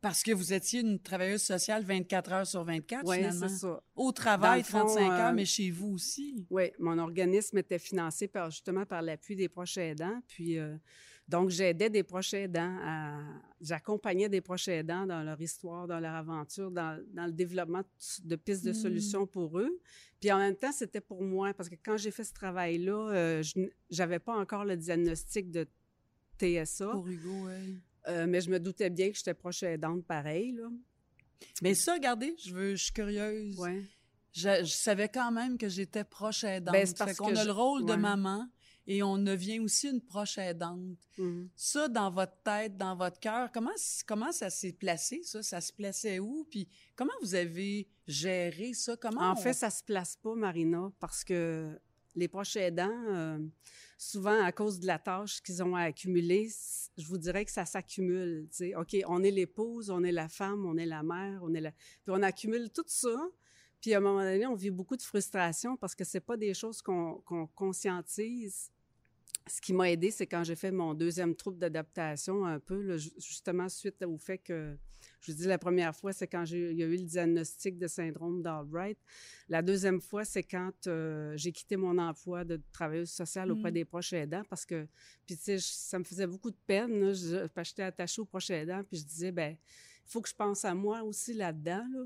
parce 0.00 0.22
que 0.22 0.32
vous 0.32 0.52
étiez 0.52 0.80
une 0.80 0.98
travailleuse 1.00 1.42
sociale 1.42 1.84
24 1.84 2.32
heures 2.32 2.46
sur 2.46 2.64
24 2.64 3.06
Oui, 3.06 3.16
finalement. 3.16 3.48
c'est 3.48 3.54
ça. 3.56 3.82
Au 3.96 4.12
travail 4.12 4.62
Dans 4.62 4.78
le 4.78 4.84
fond, 4.86 4.94
35 4.94 5.10
heures 5.10 5.30
euh, 5.30 5.32
mais 5.34 5.44
chez 5.44 5.70
vous 5.70 5.88
aussi. 5.94 6.46
Oui, 6.50 6.70
mon 6.78 6.98
organisme 6.98 7.58
était 7.58 7.78
financé 7.78 8.28
par, 8.28 8.50
justement 8.50 8.86
par 8.86 9.02
l'appui 9.02 9.36
des 9.36 9.48
proches 9.48 9.76
aidants. 9.78 10.20
Puis, 10.28 10.58
euh, 10.58 10.76
donc, 11.26 11.50
j'aidais 11.50 11.90
des 11.90 12.02
proches 12.02 12.32
aidants 12.34 12.78
à. 12.82 13.20
J'accompagnais 13.60 14.28
des 14.30 14.40
proches 14.40 14.68
aidants 14.68 15.04
dans 15.04 15.22
leur 15.22 15.38
histoire, 15.40 15.86
dans 15.86 16.00
leur 16.00 16.14
aventure, 16.14 16.70
dans, 16.70 16.98
dans 17.12 17.26
le 17.26 17.32
développement 17.32 17.82
de 18.24 18.36
pistes 18.36 18.64
de 18.64 18.70
Mm. 18.70 18.74
solutions 18.74 19.26
pour 19.26 19.58
eux. 19.58 19.78
Puis, 20.20 20.32
en 20.32 20.38
même 20.38 20.56
temps, 20.56 20.72
c'était 20.72 21.00
pour 21.02 21.22
moi, 21.22 21.52
parce 21.52 21.68
que 21.68 21.74
quand 21.84 21.96
j'ai 21.98 22.10
fait 22.12 22.24
ce 22.24 22.32
travail-là, 22.32 23.10
euh, 23.12 23.42
je 23.42 23.68
n'avais 23.98 24.20
pas 24.20 24.36
encore 24.38 24.64
le 24.64 24.76
diagnostic 24.76 25.50
de 25.50 25.66
TSA. 26.40 26.92
Pour 26.92 27.06
Hugo, 27.08 27.46
oui. 27.46 27.78
Euh, 28.08 28.26
mais 28.26 28.40
je 28.40 28.50
me 28.50 28.58
doutais 28.58 28.90
bien 28.90 29.10
que 29.10 29.16
j'étais 29.16 29.34
proche 29.34 29.62
aidante 29.62 30.04
pareil. 30.04 30.52
Là. 30.52 30.68
Mais 31.62 31.74
ça, 31.74 31.94
regardez, 31.94 32.34
je 32.44 32.54
veux, 32.54 32.74
je 32.74 32.84
suis 32.84 32.92
curieuse. 32.92 33.58
Ouais. 33.58 33.84
Je, 34.32 34.64
je 34.64 34.72
savais 34.72 35.08
quand 35.08 35.30
même 35.32 35.58
que 35.58 35.68
j'étais 35.68 36.04
proche 36.04 36.44
aidante. 36.44 36.72
Ben, 36.72 36.86
c'est 36.86 36.96
parce 36.96 37.16
qu'on 37.16 37.34
a 37.34 37.42
je- 37.42 37.46
le 37.46 37.52
rôle 37.52 37.84
de 37.84 37.94
maman 37.94 38.46
et 38.86 39.02
on 39.02 39.18
devient 39.18 39.58
aussi 39.60 39.88
une 39.88 40.00
proche 40.00 40.38
aidante. 40.38 40.96
Mhm. 41.18 41.48
Ça, 41.56 41.88
dans 41.88 42.10
votre 42.10 42.36
tête, 42.42 42.76
dans 42.76 42.96
votre 42.96 43.18
cœur, 43.20 43.50
comment, 43.52 43.72
comment 44.06 44.32
ça 44.32 44.48
s'est 44.50 44.72
placé, 44.72 45.22
ça? 45.24 45.42
Ça 45.42 45.60
se 45.60 45.72
plaçait 45.72 46.18
où? 46.18 46.46
Puis 46.50 46.68
comment 46.96 47.12
vous 47.22 47.34
avez 47.34 47.88
géré 48.06 48.72
ça? 48.74 48.96
Comment 48.96 49.20
En 49.20 49.32
on- 49.32 49.36
fait, 49.36 49.52
ça 49.52 49.70
se 49.70 49.82
place 49.82 50.16
pas, 50.16 50.34
Marina, 50.34 50.90
parce 51.00 51.24
que 51.24 51.78
les 52.18 52.28
proches 52.28 52.56
aidants, 52.56 53.04
euh, 53.08 53.38
souvent 53.96 54.42
à 54.42 54.52
cause 54.52 54.80
de 54.80 54.86
la 54.86 54.98
tâche 54.98 55.40
qu'ils 55.42 55.62
ont 55.62 55.74
à 55.74 55.82
accumuler, 55.82 56.48
je 56.96 57.06
vous 57.06 57.18
dirais 57.18 57.44
que 57.44 57.50
ça 57.50 57.64
s'accumule. 57.64 58.48
OK, 58.76 58.96
on 59.06 59.22
est 59.22 59.30
l'épouse, 59.30 59.90
on 59.90 60.02
est 60.02 60.12
la 60.12 60.28
femme, 60.28 60.66
on 60.66 60.76
est 60.76 60.86
la 60.86 61.02
mère, 61.02 61.40
on 61.42 61.54
est 61.54 61.60
la... 61.60 61.72
On 62.06 62.22
accumule 62.22 62.70
tout 62.70 62.84
ça. 62.86 63.28
Puis 63.80 63.94
à 63.94 63.98
un 63.98 64.00
moment 64.00 64.22
donné, 64.22 64.46
on 64.46 64.54
vit 64.54 64.70
beaucoup 64.70 64.96
de 64.96 65.02
frustration 65.02 65.76
parce 65.76 65.94
que 65.94 66.04
c'est 66.04 66.20
pas 66.20 66.36
des 66.36 66.54
choses 66.54 66.82
qu'on 66.82 67.22
conscientise. 67.54 68.70
Ce 69.48 69.60
qui 69.60 69.72
m'a 69.72 69.90
aidé, 69.90 70.10
c'est 70.10 70.26
quand 70.26 70.44
j'ai 70.44 70.56
fait 70.56 70.70
mon 70.70 70.94
deuxième 70.94 71.34
trouble 71.34 71.58
d'adaptation, 71.58 72.44
un 72.44 72.60
peu, 72.60 72.80
là, 72.80 72.96
justement 72.96 73.68
suite 73.68 74.02
au 74.04 74.18
fait 74.18 74.38
que, 74.38 74.76
je 75.20 75.32
vous 75.32 75.38
dis, 75.38 75.46
la 75.46 75.58
première 75.58 75.94
fois, 75.94 76.12
c'est 76.12 76.26
quand 76.26 76.44
il 76.50 76.74
y 76.74 76.82
a 76.82 76.86
eu 76.86 76.96
le 76.96 77.04
diagnostic 77.04 77.78
de 77.78 77.86
syndrome 77.86 78.42
d'Albright. 78.42 78.98
La 79.48 79.62
deuxième 79.62 80.00
fois, 80.00 80.24
c'est 80.24 80.42
quand 80.42 80.86
euh, 80.86 81.32
j'ai 81.36 81.52
quitté 81.52 81.76
mon 81.76 81.98
emploi 81.98 82.44
de 82.44 82.60
travailleuse 82.72 83.10
sociale 83.10 83.50
auprès 83.50 83.70
Mm. 83.70 83.74
des 83.74 83.84
proches 83.84 84.12
aidants 84.12 84.42
parce 84.48 84.66
que, 84.66 84.86
puis 85.26 85.36
tu 85.36 85.42
sais, 85.44 85.58
ça 85.60 85.98
me 85.98 86.04
faisait 86.04 86.26
beaucoup 86.26 86.50
de 86.50 86.58
peine. 86.66 87.00
Là, 87.00 87.12
je, 87.12 87.46
parce 87.48 87.68
que 87.68 87.70
j'étais 87.70 87.82
attachée 87.84 88.20
aux 88.20 88.26
proches 88.26 88.50
aidants, 88.50 88.82
puis 88.84 88.98
je 88.98 89.04
disais, 89.04 89.32
ben, 89.32 89.56
il 90.06 90.10
faut 90.10 90.20
que 90.20 90.28
je 90.28 90.34
pense 90.34 90.64
à 90.64 90.74
moi 90.74 91.02
aussi 91.02 91.32
là-dedans. 91.34 91.84
Là. 91.92 92.04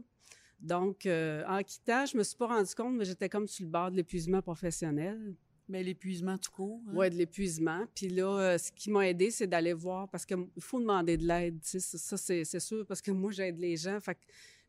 Donc, 0.63 1.07
euh, 1.07 1.45
en 1.49 1.63
quittant, 1.63 2.07
je 2.07 2.17
me 2.17 2.23
suis 2.23 2.37
pas 2.37 2.47
rendu 2.47 2.73
compte, 2.75 2.95
mais 2.95 3.05
j'étais 3.05 3.29
comme 3.29 3.49
sur 3.49 3.65
le 3.65 3.71
bord 3.71 3.91
de 3.91 3.97
l'épuisement 3.97 4.41
professionnel. 4.41 5.35
Ben, 5.73 5.85
l'épuisement 5.85 6.39
tout 6.39 6.51
court. 6.51 6.81
hein? 6.89 6.95
Ouais, 6.95 7.11
de 7.11 7.17
l'épuisement. 7.17 7.87
Puis 7.95 8.09
là, 8.09 8.39
euh, 8.39 8.59
ce 8.59 8.71
qui 8.73 8.91
m'a 8.91 9.09
aidé, 9.09 9.31
c'est 9.31 9.47
d'aller 9.47 9.73
voir 9.73 10.09
parce 10.09 10.27
qu'il 10.27 10.47
faut 10.61 10.81
demander 10.81 11.17
de 11.17 11.27
l'aide. 11.27 11.59
Ça, 11.63 12.17
c'est 12.17 12.61
sûr 12.61 12.87
parce 12.87 13.01
que 13.01 13.11
moi, 13.11 13.31
j'aide 13.33 13.59
les 13.59 13.77
gens. 13.77 13.99
Fait 14.01 14.15
que 14.15 14.21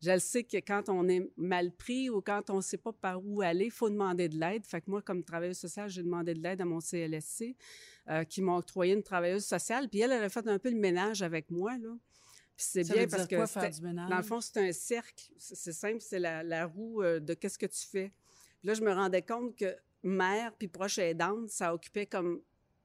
je 0.02 0.12
le 0.12 0.20
sais 0.20 0.44
que 0.44 0.58
quand 0.58 0.90
on 0.90 1.08
est 1.08 1.30
mal 1.38 1.72
pris 1.72 2.10
ou 2.10 2.22
quand 2.22 2.50
on 2.50 2.58
ne 2.58 2.62
sait 2.62 2.78
pas 2.78 2.92
par 2.92 3.24
où 3.26 3.42
aller, 3.42 3.66
il 3.66 3.72
faut 3.72 3.90
demander 3.90 4.28
de 4.30 4.38
l'aide. 4.38 4.66
Fait 4.66 4.82
que 4.82 4.90
moi, 4.90 5.02
comme 5.02 5.24
travailleuse 5.24 5.58
sociale, 5.58 5.90
j'ai 5.90 6.04
demandé 6.04 6.34
de 6.34 6.42
l'aide 6.42 6.60
à 6.62 6.66
mon 6.66 6.80
CLSC 6.80 7.56
euh, 8.10 8.24
qui 8.24 8.42
m'a 8.42 8.58
octroyé 8.58 8.94
une 8.94 9.04
travailleuse 9.04 9.46
sociale. 9.46 9.90
Puis 9.90 10.02
elle, 10.02 10.12
elle 10.12 10.24
a 10.24 10.30
fait 10.30 10.48
un 10.48 10.60
peu 10.60 10.70
le 10.70 10.78
ménage 10.78 11.22
avec 11.22 11.50
moi. 11.52 11.78
Là. 11.78 11.96
Puis 12.56 12.66
c'est 12.70 12.84
bien 12.84 13.04
veut 13.04 13.08
parce 13.08 13.28
dire 13.28 13.30
que 13.30 13.36
quoi, 13.36 13.48
faire 13.48 13.70
du 13.70 13.82
ménage? 13.82 14.10
dans 14.10 14.18
le 14.18 14.24
fond, 14.24 14.42
c'est 14.42 14.58
un 14.58 14.72
cercle. 14.72 15.24
C'est 15.38 15.56
c'est 15.56 15.74
simple, 15.74 16.02
c'est 16.02 16.20
la, 16.20 16.44
la 16.44 16.66
roue 16.66 17.02
euh, 17.02 17.20
de 17.20 17.34
qu'est-ce 17.34 17.58
que 17.58 17.66
tu 17.66 17.86
fais. 17.88 18.12
Puis 18.60 18.68
là, 18.68 18.74
je 18.74 18.82
me 18.82 18.92
rendais 18.94 19.22
compte 19.22 19.56
que 19.58 19.74
mère 20.04 20.54
puis 20.58 20.68
proche 20.68 20.98
aidante, 20.98 21.50
ça 21.50 21.74
occupait 21.74 22.06
comme 22.06 22.42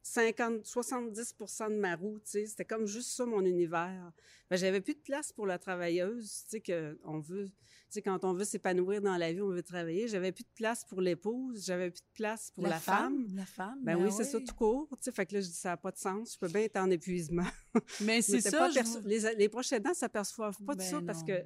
50, 0.09 0.64
70 0.64 1.35
de 1.71 1.75
ma 1.75 1.97
roue, 1.97 2.19
tu 2.21 2.31
sais. 2.31 2.47
C'était 2.47 2.64
comme 2.64 2.87
juste 2.87 3.11
ça, 3.11 3.27
mon 3.27 3.45
univers. 3.45 4.12
Ben, 4.49 4.57
j'avais 4.57 4.81
plus 4.81 4.95
de 4.95 5.01
place 5.01 5.33
pour 5.33 5.47
la 5.47 5.59
travailleuse, 5.59 6.45
tu 6.45 6.51
sais, 6.51 6.61
que 6.61 6.99
on 7.05 7.19
veut... 7.19 7.47
Tu 7.47 7.95
sais, 7.95 8.03
quand 8.03 8.23
on 8.25 8.35
veut 8.35 8.45
s'épanouir 8.45 9.01
dans 9.01 9.16
la 9.16 9.33
vie, 9.33 9.41
on 9.41 9.49
veut 9.49 9.62
travailler. 9.62 10.09
J'avais 10.09 10.33
plus 10.33 10.45
de 10.45 10.55
place 10.55 10.85
pour 10.85 11.01
l'épouse, 11.01 11.64
j'avais 11.64 11.91
plus 11.91 12.03
de 12.03 12.14
place 12.14 12.51
pour 12.51 12.64
la, 12.64 12.79
femme. 12.79 13.27
La 13.35 13.47
femme. 13.47 13.79
Ben 13.83 13.97
ben 13.97 14.05
oui, 14.05 14.12
c'est 14.12 14.25
ça 14.25 14.39
oui. 14.39 14.45
tout 14.45 14.55
court. 14.55 14.89
Tu 14.93 14.97
sais, 15.01 15.12
fait 15.12 15.27
que 15.27 15.35
là, 15.35 15.41
je 15.41 15.47
dis, 15.47 15.55
ça 15.55 15.71
n'a 15.71 15.77
pas 15.77 15.91
de 15.91 15.99
sens. 15.99 16.35
Je 16.35 16.39
peux 16.39 16.49
bien 16.49 16.62
être 16.62 16.77
en 16.77 16.91
épuisement. 16.91 17.47
Mais 18.03 18.21
c'est 18.23 18.41
ça. 18.41 18.59
pas 18.59 18.71
je 18.71 19.07
les, 19.07 19.35
les 19.37 19.49
proches 19.49 19.73
aidants 19.73 19.95
s'aperçoivent 19.95 20.62
pas 20.64 20.75
de 20.75 20.81
Ben 20.81 20.91
ça 20.91 21.01
parce 21.05 21.21
non. 21.21 21.27
que 21.27 21.45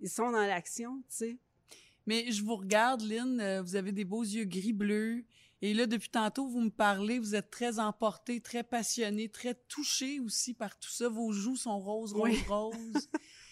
ils 0.00 0.10
sont 0.10 0.30
dans 0.30 0.46
l'action, 0.46 1.02
tu 1.08 1.16
sais. 1.16 1.38
Mais 2.08 2.32
je 2.32 2.42
vous 2.42 2.56
regarde, 2.56 3.02
Lynn, 3.02 3.38
euh, 3.38 3.60
vous 3.60 3.76
avez 3.76 3.92
des 3.92 4.06
beaux 4.06 4.22
yeux 4.22 4.44
gris-bleus. 4.46 5.26
Et 5.60 5.74
là, 5.74 5.86
depuis 5.86 6.08
tantôt, 6.08 6.48
vous 6.48 6.62
me 6.62 6.70
parlez, 6.70 7.18
vous 7.18 7.34
êtes 7.34 7.50
très 7.50 7.78
emporté, 7.78 8.40
très 8.40 8.64
passionné, 8.64 9.28
très 9.28 9.54
touché 9.68 10.18
aussi 10.18 10.54
par 10.54 10.78
tout 10.78 10.88
ça. 10.88 11.10
Vos 11.10 11.32
joues 11.32 11.56
sont 11.56 11.78
roses, 11.78 12.14
roses, 12.14 12.30
Oui. 12.30 12.42
roses. 12.48 13.10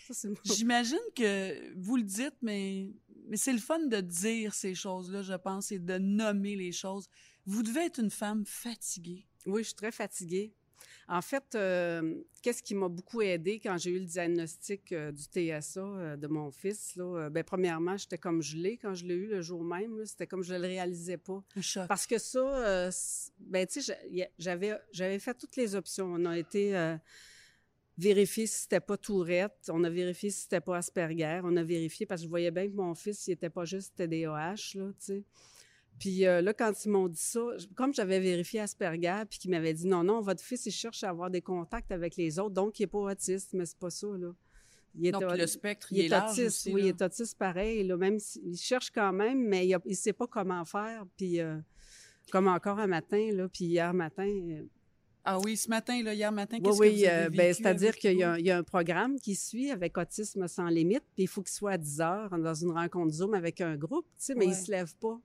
J'imagine 0.44 0.96
que 1.14 1.74
vous 1.76 1.98
le 1.98 2.04
dites, 2.04 2.36
mais, 2.40 2.94
mais 3.28 3.36
c'est 3.36 3.52
le 3.52 3.58
fun 3.58 3.80
de 3.80 4.00
dire 4.00 4.54
ces 4.54 4.74
choses-là, 4.74 5.20
je 5.20 5.34
pense, 5.34 5.70
et 5.70 5.78
de 5.78 5.98
nommer 5.98 6.56
les 6.56 6.72
choses. 6.72 7.10
Vous 7.44 7.62
devez 7.62 7.80
être 7.84 7.98
une 8.00 8.10
femme 8.10 8.46
fatiguée. 8.46 9.26
Oui, 9.44 9.62
je 9.64 9.66
suis 9.66 9.74
très 9.76 9.92
fatiguée. 9.92 10.54
En 11.08 11.22
fait, 11.22 11.54
euh, 11.54 12.20
qu'est-ce 12.42 12.62
qui 12.62 12.74
m'a 12.74 12.88
beaucoup 12.88 13.22
aidé 13.22 13.60
quand 13.60 13.78
j'ai 13.78 13.90
eu 13.90 14.00
le 14.00 14.06
diagnostic 14.06 14.90
euh, 14.90 15.12
du 15.12 15.22
TSA 15.22 15.80
euh, 15.80 16.16
de 16.16 16.26
mon 16.26 16.50
fils? 16.50 16.96
Là, 16.96 17.30
ben, 17.30 17.44
premièrement, 17.44 17.96
j'étais 17.96 18.18
comme 18.18 18.42
gelée 18.42 18.76
quand 18.76 18.94
je 18.94 19.06
l'ai 19.06 19.14
eu 19.14 19.28
le 19.28 19.40
jour 19.40 19.62
même. 19.62 20.04
C'était 20.04 20.26
comme 20.26 20.42
je 20.42 20.52
ne 20.54 20.58
le 20.58 20.66
réalisais 20.66 21.16
pas. 21.16 21.44
Un 21.54 21.60
choc. 21.60 21.86
Parce 21.86 22.06
que 22.06 22.18
ça, 22.18 22.90
ben, 23.38 23.66
tu 23.66 23.82
sais, 23.82 23.96
j'avais, 24.38 24.74
j'avais 24.90 25.18
fait 25.20 25.34
toutes 25.34 25.56
les 25.56 25.76
options. 25.76 26.06
On 26.06 26.24
a 26.24 26.36
été 26.36 26.74
vérifier 27.98 28.46
si 28.46 28.62
c'était 28.62 28.80
pas 28.80 28.96
Tourette, 28.96 29.70
on 29.72 29.82
a 29.84 29.88
vérifié 29.90 30.30
si 30.30 30.42
c'était 30.42 30.60
pas 30.60 30.76
Asperger, 30.76 31.40
on 31.44 31.56
a 31.56 31.62
vérifié 31.62 32.04
parce 32.04 32.20
que 32.20 32.24
je 32.24 32.28
voyais 32.28 32.50
bien 32.50 32.68
que 32.68 32.74
mon 32.74 32.94
fils, 32.94 33.26
il 33.26 33.32
était 33.32 33.48
pas 33.48 33.64
juste 33.64 33.94
TDAH, 33.96 34.74
là, 34.74 34.90
tu 34.92 34.94
sais. 34.98 35.24
Puis 35.98 36.26
euh, 36.26 36.42
là, 36.42 36.52
quand 36.52 36.72
ils 36.84 36.90
m'ont 36.90 37.08
dit 37.08 37.20
ça, 37.20 37.40
comme 37.74 37.94
j'avais 37.94 38.20
vérifié 38.20 38.60
Asperger, 38.60 39.22
puis 39.30 39.38
qu'ils 39.38 39.50
m'avaient 39.50 39.72
dit 39.74 39.86
non, 39.86 40.04
non, 40.04 40.20
votre 40.20 40.42
fils, 40.42 40.66
il 40.66 40.72
cherche 40.72 41.02
à 41.04 41.08
avoir 41.10 41.30
des 41.30 41.40
contacts 41.40 41.90
avec 41.90 42.16
les 42.16 42.38
autres, 42.38 42.54
donc 42.54 42.78
il 42.78 42.82
n'est 42.82 42.86
pas 42.88 42.98
autiste, 42.98 43.54
mais 43.54 43.64
c'est 43.66 43.78
pas 43.78 43.90
ça, 43.90 44.06
là. 44.08 44.32
Il 44.98 45.06
est, 45.06 45.12
Donc, 45.12 45.24
le 45.36 45.46
spectre, 45.46 45.88
il, 45.90 45.98
il 45.98 46.12
est 46.12 46.16
autiste, 46.16 46.46
aussi, 46.46 46.72
oui, 46.72 46.80
là. 46.80 46.86
il 46.86 46.90
est 46.90 47.02
autiste 47.02 47.36
pareil. 47.38 47.82
Là, 47.84 47.98
même 47.98 48.18
s'il 48.18 48.56
cherche 48.56 48.90
quand 48.90 49.12
même, 49.12 49.46
mais 49.46 49.66
il 49.66 49.76
ne 49.86 49.94
sait 49.94 50.14
pas 50.14 50.26
comment 50.26 50.64
faire. 50.64 51.04
Puis, 51.18 51.38
euh, 51.40 51.58
comme 52.32 52.48
encore 52.48 52.78
un 52.78 52.86
matin, 52.86 53.28
là, 53.34 53.46
puis 53.48 53.66
hier 53.66 53.92
matin. 53.92 54.26
euh, 54.26 54.62
Ah 55.24 55.38
oui, 55.38 55.56
ce 55.58 55.68
matin, 55.68 56.02
là, 56.02 56.14
hier 56.14 56.32
matin, 56.32 56.58
qu'est-ce 56.60 56.78
oui, 56.78 56.92
que 56.92 56.96
vous 57.00 57.04
avez 57.10 57.28
ben, 57.36 57.46
vécu 57.48 57.54
c'est-à-dire 57.62 57.96
qu'il 57.96 58.16
y, 58.18 58.22
a 58.22 58.32
un- 58.32 58.38
il 58.38 58.46
y 58.46 58.50
a 58.50 58.56
un 58.56 58.62
programme 58.62 59.18
qui 59.20 59.34
suit 59.34 59.70
avec 59.70 59.98
Autisme 59.98 60.48
sans 60.48 60.68
limite, 60.68 61.04
puis 61.14 61.24
il 61.24 61.28
faut 61.28 61.42
qu'il 61.42 61.52
soit 61.52 61.72
à 61.72 61.78
10 61.78 62.00
heures 62.00 62.30
dans 62.38 62.54
une 62.54 62.70
rencontre 62.72 63.12
Zoom 63.12 63.34
avec 63.34 63.60
un 63.60 63.76
groupe, 63.76 64.06
tu 64.18 64.24
sais, 64.24 64.34
mais 64.34 64.46
il 64.46 64.48
Ouais. 64.50 64.54
se 64.54 64.70
lève 64.70 64.94
pas. 64.96 65.20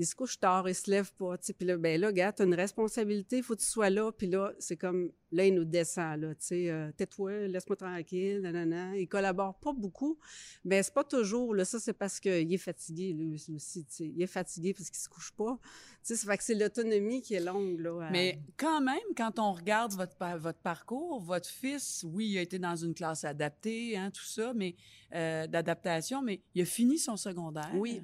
Il 0.00 0.06
se 0.06 0.14
couche 0.14 0.40
tard, 0.40 0.66
il 0.66 0.74
se 0.74 0.90
lève 0.90 1.12
pas, 1.12 1.36
tu 1.36 1.46
sais. 1.48 1.52
Puis 1.52 1.66
là, 1.66 1.76
ben 1.76 2.00
là, 2.00 2.10
gars, 2.10 2.32
t'as 2.32 2.46
une 2.46 2.54
responsabilité, 2.54 3.36
il 3.36 3.42
faut 3.42 3.54
que 3.54 3.60
tu 3.60 3.66
sois 3.66 3.90
là. 3.90 4.10
Puis 4.12 4.28
là, 4.28 4.52
c'est 4.58 4.78
comme, 4.78 5.12
là, 5.30 5.44
il 5.44 5.54
nous 5.54 5.66
descend, 5.66 6.20
là, 6.22 6.34
tu 6.34 6.46
sais, 6.46 6.70
euh, 6.70 6.90
tais-toi, 6.96 7.48
laisse-moi 7.48 7.76
tranquille, 7.76 8.40
nanana. 8.40 8.96
Il 8.96 9.06
collabore 9.08 9.58
pas 9.60 9.72
beaucoup, 9.74 10.18
mais 10.64 10.82
c'est 10.82 10.94
pas 10.94 11.04
toujours, 11.04 11.54
là, 11.54 11.66
ça, 11.66 11.78
c'est 11.78 11.92
parce 11.92 12.18
qu'il 12.18 12.50
est 12.52 12.56
fatigué, 12.56 13.12
lui 13.12 13.34
aussi, 13.54 13.84
tu 13.84 13.94
sais. 13.94 14.06
Il 14.06 14.22
est 14.22 14.26
fatigué 14.26 14.72
parce 14.72 14.88
qu'il 14.88 14.98
se 15.00 15.08
couche 15.10 15.32
pas. 15.32 15.58
Tu 15.62 15.68
sais, 16.02 16.16
ça 16.16 16.30
fait 16.32 16.38
que 16.38 16.44
c'est 16.44 16.54
l'autonomie 16.54 17.20
qui 17.20 17.34
est 17.34 17.40
longue, 17.44 17.78
là. 17.80 18.06
à- 18.06 18.10
Mais 18.10 18.40
quand 18.56 18.80
même, 18.80 18.96
quand 19.14 19.38
on 19.38 19.52
regarde 19.52 19.92
votre 19.92 20.60
parcours, 20.62 21.20
votre 21.20 21.48
fils, 21.48 22.06
oui, 22.08 22.28
il 22.30 22.38
a 22.38 22.40
été 22.40 22.58
dans 22.58 22.76
une 22.76 22.94
classe 22.94 23.24
adaptée, 23.24 23.98
hein, 23.98 24.10
tout 24.10 24.24
ça, 24.24 24.54
mais 24.54 24.74
euh, 25.14 25.46
d'adaptation, 25.46 26.22
mais 26.22 26.40
il 26.54 26.62
a 26.62 26.64
fini 26.64 26.98
son 26.98 27.18
secondaire. 27.18 27.70
Oui. 27.74 28.00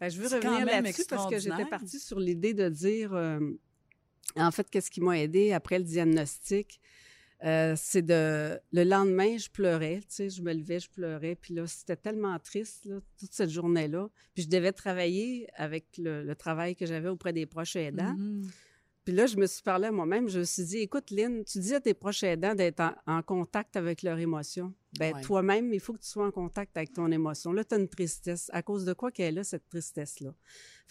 Je 0.00 0.20
veux 0.20 0.28
revenir 0.28 0.66
là-dessus 0.66 1.04
parce 1.08 1.28
que 1.28 1.38
j'étais 1.38 1.64
partie 1.64 1.98
sur 1.98 2.20
l'idée 2.20 2.54
de 2.54 2.68
dire, 2.68 3.14
euh, 3.14 3.40
en 4.36 4.50
fait, 4.50 4.68
qu'est-ce 4.70 4.90
qui 4.90 5.00
m'a 5.00 5.18
aidé 5.18 5.52
après 5.52 5.78
le 5.78 5.84
diagnostic, 5.84 6.80
euh, 7.44 7.74
c'est 7.76 8.02
de 8.02 8.58
le 8.72 8.84
lendemain, 8.84 9.36
je 9.38 9.48
pleurais, 9.48 10.00
tu 10.00 10.06
sais, 10.08 10.30
je 10.30 10.42
me 10.42 10.52
levais, 10.52 10.80
je 10.80 10.90
pleurais, 10.90 11.36
puis 11.36 11.54
là, 11.54 11.66
c'était 11.66 11.96
tellement 11.96 12.36
triste, 12.40 12.84
là, 12.84 13.00
toute 13.16 13.32
cette 13.32 13.50
journée-là. 13.50 14.08
Puis 14.34 14.44
je 14.44 14.48
devais 14.48 14.72
travailler 14.72 15.48
avec 15.54 15.86
le, 15.98 16.24
le 16.24 16.34
travail 16.34 16.74
que 16.74 16.84
j'avais 16.84 17.08
auprès 17.08 17.32
des 17.32 17.46
proches 17.46 17.76
aidants. 17.76 18.14
Mhm. 18.14 18.48
Puis 19.08 19.16
là, 19.16 19.24
je 19.24 19.38
me 19.38 19.46
suis 19.46 19.62
parlé 19.62 19.86
à 19.86 19.90
moi-même, 19.90 20.28
je 20.28 20.40
me 20.40 20.44
suis 20.44 20.64
dit, 20.64 20.78
écoute, 20.80 21.10
Lynn, 21.10 21.42
tu 21.42 21.60
dis 21.60 21.74
à 21.74 21.80
tes 21.80 21.94
proches 21.94 22.22
aidants 22.24 22.54
d'être 22.54 22.80
en, 22.80 22.92
en 23.06 23.22
contact 23.22 23.74
avec 23.74 24.02
leurs 24.02 24.18
émotions. 24.18 24.74
Ben 24.98 25.14
Ouais. 25.14 25.22
toi-même, 25.22 25.72
il 25.72 25.80
faut 25.80 25.94
que 25.94 26.00
tu 26.00 26.08
sois 26.08 26.26
en 26.26 26.30
contact 26.30 26.76
avec 26.76 26.92
ton 26.92 27.10
émotion. 27.10 27.50
Là, 27.54 27.64
tu 27.64 27.74
as 27.74 27.78
une 27.78 27.88
tristesse. 27.88 28.50
À 28.52 28.60
cause 28.62 28.84
de 28.84 28.92
quoi 28.92 29.10
qu'elle 29.10 29.28
est 29.28 29.36
là, 29.38 29.44
cette 29.44 29.66
tristesse-là? 29.70 30.34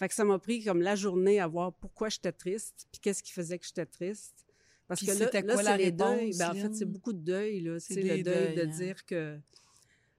Fait 0.00 0.08
que 0.08 0.14
ça 0.14 0.24
m'a 0.24 0.36
pris 0.40 0.64
comme 0.64 0.82
la 0.82 0.96
journée 0.96 1.38
à 1.38 1.46
voir 1.46 1.72
pourquoi 1.74 2.08
j'étais 2.08 2.32
triste, 2.32 2.88
puis 2.90 3.00
qu'est-ce 3.00 3.22
qui 3.22 3.30
faisait 3.30 3.56
que 3.56 3.64
j'étais 3.64 3.86
triste. 3.86 4.48
Parce 4.88 4.98
Puis 4.98 5.06
que 5.06 5.12
là, 5.12 5.30
là 5.44 5.62
c'est 5.62 5.76
les 5.78 5.92
deuils. 5.92 6.36
Ben, 6.36 6.50
en 6.50 6.54
fait, 6.54 6.74
c'est 6.74 6.86
beaucoup 6.86 7.12
de 7.12 7.20
deuil, 7.20 7.60
là. 7.60 7.78
C'est 7.78 8.02
le 8.02 8.02
deuil 8.02 8.22
deuils, 8.24 8.54
de 8.56 8.62
hein. 8.62 8.66
dire 8.66 9.06
que, 9.06 9.38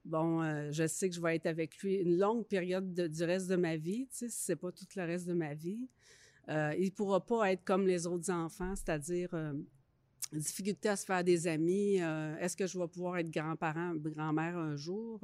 bon, 0.06 0.42
euh, 0.42 0.70
je 0.72 0.86
sais 0.86 1.10
que 1.10 1.14
je 1.14 1.20
vais 1.20 1.36
être 1.36 1.44
avec 1.44 1.76
lui 1.82 1.96
une 1.96 2.16
longue 2.16 2.46
période 2.46 2.94
de- 2.94 3.08
du 3.08 3.24
reste 3.24 3.48
de 3.48 3.56
ma 3.56 3.76
vie, 3.76 4.06
tu 4.10 4.16
sais, 4.20 4.28
si 4.30 4.38
c'est 4.42 4.56
pas 4.56 4.72
tout 4.72 4.86
le 4.96 5.02
reste 5.04 5.26
de 5.26 5.34
ma 5.34 5.52
vie. 5.52 5.86
Euh, 6.48 6.74
il 6.78 6.92
pourra 6.92 7.20
pas 7.24 7.52
être 7.52 7.64
comme 7.64 7.86
les 7.86 8.06
autres 8.06 8.30
enfants, 8.30 8.74
c'est-à-dire 8.74 9.28
euh, 9.34 9.52
difficulté 10.32 10.88
à 10.88 10.96
se 10.96 11.04
faire 11.04 11.22
des 11.24 11.46
amis. 11.46 12.00
euh, 12.00 12.36
Est-ce 12.38 12.56
que 12.56 12.66
je 12.66 12.78
vais 12.78 12.86
pouvoir 12.88 13.18
être 13.18 13.30
grand-parent, 13.30 13.92
grand-mère 13.96 14.56
un 14.56 14.76
jour? 14.76 15.20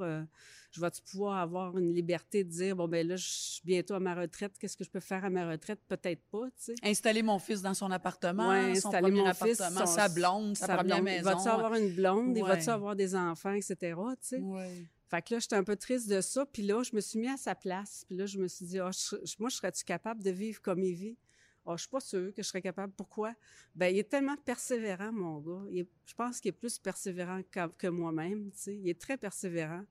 Je 0.71 0.81
vais 0.81 0.89
pouvoir 1.09 1.37
avoir 1.37 1.77
une 1.77 1.93
liberté 1.93 2.43
de 2.43 2.49
dire, 2.49 2.75
bon, 2.75 2.87
ben 2.87 3.07
là, 3.07 3.15
je 3.15 3.25
suis 3.25 3.61
bientôt 3.65 3.93
à 3.93 3.99
ma 3.99 4.13
retraite. 4.15 4.53
Qu'est-ce 4.59 4.75
que 4.77 4.83
je 4.83 4.89
peux 4.89 4.99
faire 4.99 5.23
à 5.25 5.29
ma 5.29 5.49
retraite? 5.49 5.79
Peut-être 5.87 6.21
pas, 6.29 6.45
tu 6.47 6.51
sais. 6.57 6.75
Installer 6.83 7.23
mon 7.23 7.39
fils 7.39 7.61
dans 7.61 7.73
son 7.73 7.89
appartement, 7.89 8.49
Ouais, 8.49 8.75
son 8.75 8.89
installer 8.89 9.11
premier 9.11 9.23
mon 9.23 9.33
fils, 9.33 9.57
son- 9.57 9.85
sa 9.85 10.09
blonde, 10.09 10.57
sa, 10.57 10.67
première 10.75 10.97
blonde. 10.97 11.03
maison. 11.05 11.19
Il 11.31 11.35
va-tu 11.35 11.47
avoir 11.49 11.73
une 11.75 11.89
blonde? 11.95 12.37
Il 12.37 12.43
va-tu 12.43 12.67
Ouais. 12.67 12.69
avoir 12.73 12.95
des 12.95 13.15
enfants, 13.15 13.53
etc., 13.53 13.75
tu 14.21 14.27
sais? 14.27 14.39
Ouais. 14.39 14.83
Fait 15.09 15.21
que 15.21 15.33
là, 15.33 15.39
j'étais 15.39 15.55
un 15.55 15.63
peu 15.63 15.75
triste 15.75 16.09
de 16.09 16.21
ça. 16.21 16.45
Puis 16.45 16.63
là, 16.63 16.83
je 16.83 16.95
me 16.95 17.01
suis 17.01 17.17
mis 17.19 17.29
à 17.29 17.37
sa 17.37 17.55
place. 17.55 18.03
Puis 18.07 18.17
là, 18.17 18.25
je 18.25 18.37
me 18.39 18.47
suis 18.47 18.65
dit, 18.65 18.79
ah, 18.79 18.91
je- 18.91 19.35
moi, 19.39 19.49
serais-tu 19.49 19.83
capable 19.83 20.21
de 20.21 20.31
vivre 20.31 20.61
comme 20.61 20.83
il 20.83 20.93
vit? 20.95 21.17
Ah, 21.65 21.75
je 21.75 21.81
suis 21.81 21.89
pas 21.89 21.99
sûre 21.99 22.33
que 22.33 22.41
je 22.41 22.47
serais 22.47 22.61
capable. 22.61 22.93
Pourquoi? 22.93 23.33
Ben, 23.75 23.93
il 23.93 23.99
est 23.99 24.09
tellement 24.09 24.37
persévérant, 24.37 25.11
mon 25.11 25.39
gars. 25.39 25.65
Je 26.05 26.13
pense 26.13 26.39
qu'il 26.39 26.49
est 26.49 26.53
plus 26.53 26.79
persévérant 26.79 27.41
que, 27.77 27.87
moi-même, 27.87 28.51
tu 28.51 28.59
sais. 28.59 28.75
Il 28.75 28.87
est 28.89 28.99
très 28.99 29.17
persévérant. 29.17 29.83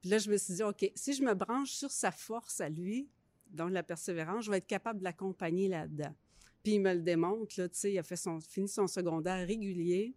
Puis 0.00 0.10
là, 0.10 0.18
je 0.18 0.30
me 0.30 0.36
suis 0.36 0.54
dit, 0.54 0.62
OK, 0.62 0.90
si 0.94 1.12
je 1.12 1.22
me 1.22 1.34
branche 1.34 1.72
sur 1.72 1.90
sa 1.90 2.10
force 2.10 2.60
à 2.60 2.68
lui, 2.68 3.08
donc 3.50 3.72
la 3.72 3.82
persévérance, 3.82 4.44
je 4.44 4.50
vais 4.50 4.58
être 4.58 4.66
capable 4.66 5.00
de 5.00 5.04
l'accompagner 5.04 5.68
là-dedans. 5.68 6.14
Puis 6.62 6.74
il 6.74 6.80
me 6.80 6.94
le 6.94 7.00
démontre, 7.02 7.54
là, 7.58 7.68
tu 7.68 7.78
sais, 7.78 7.92
il 7.92 7.98
a 7.98 8.02
fait 8.02 8.16
son, 8.16 8.40
fini 8.40 8.68
son 8.68 8.86
secondaire 8.86 9.46
régulier. 9.46 10.14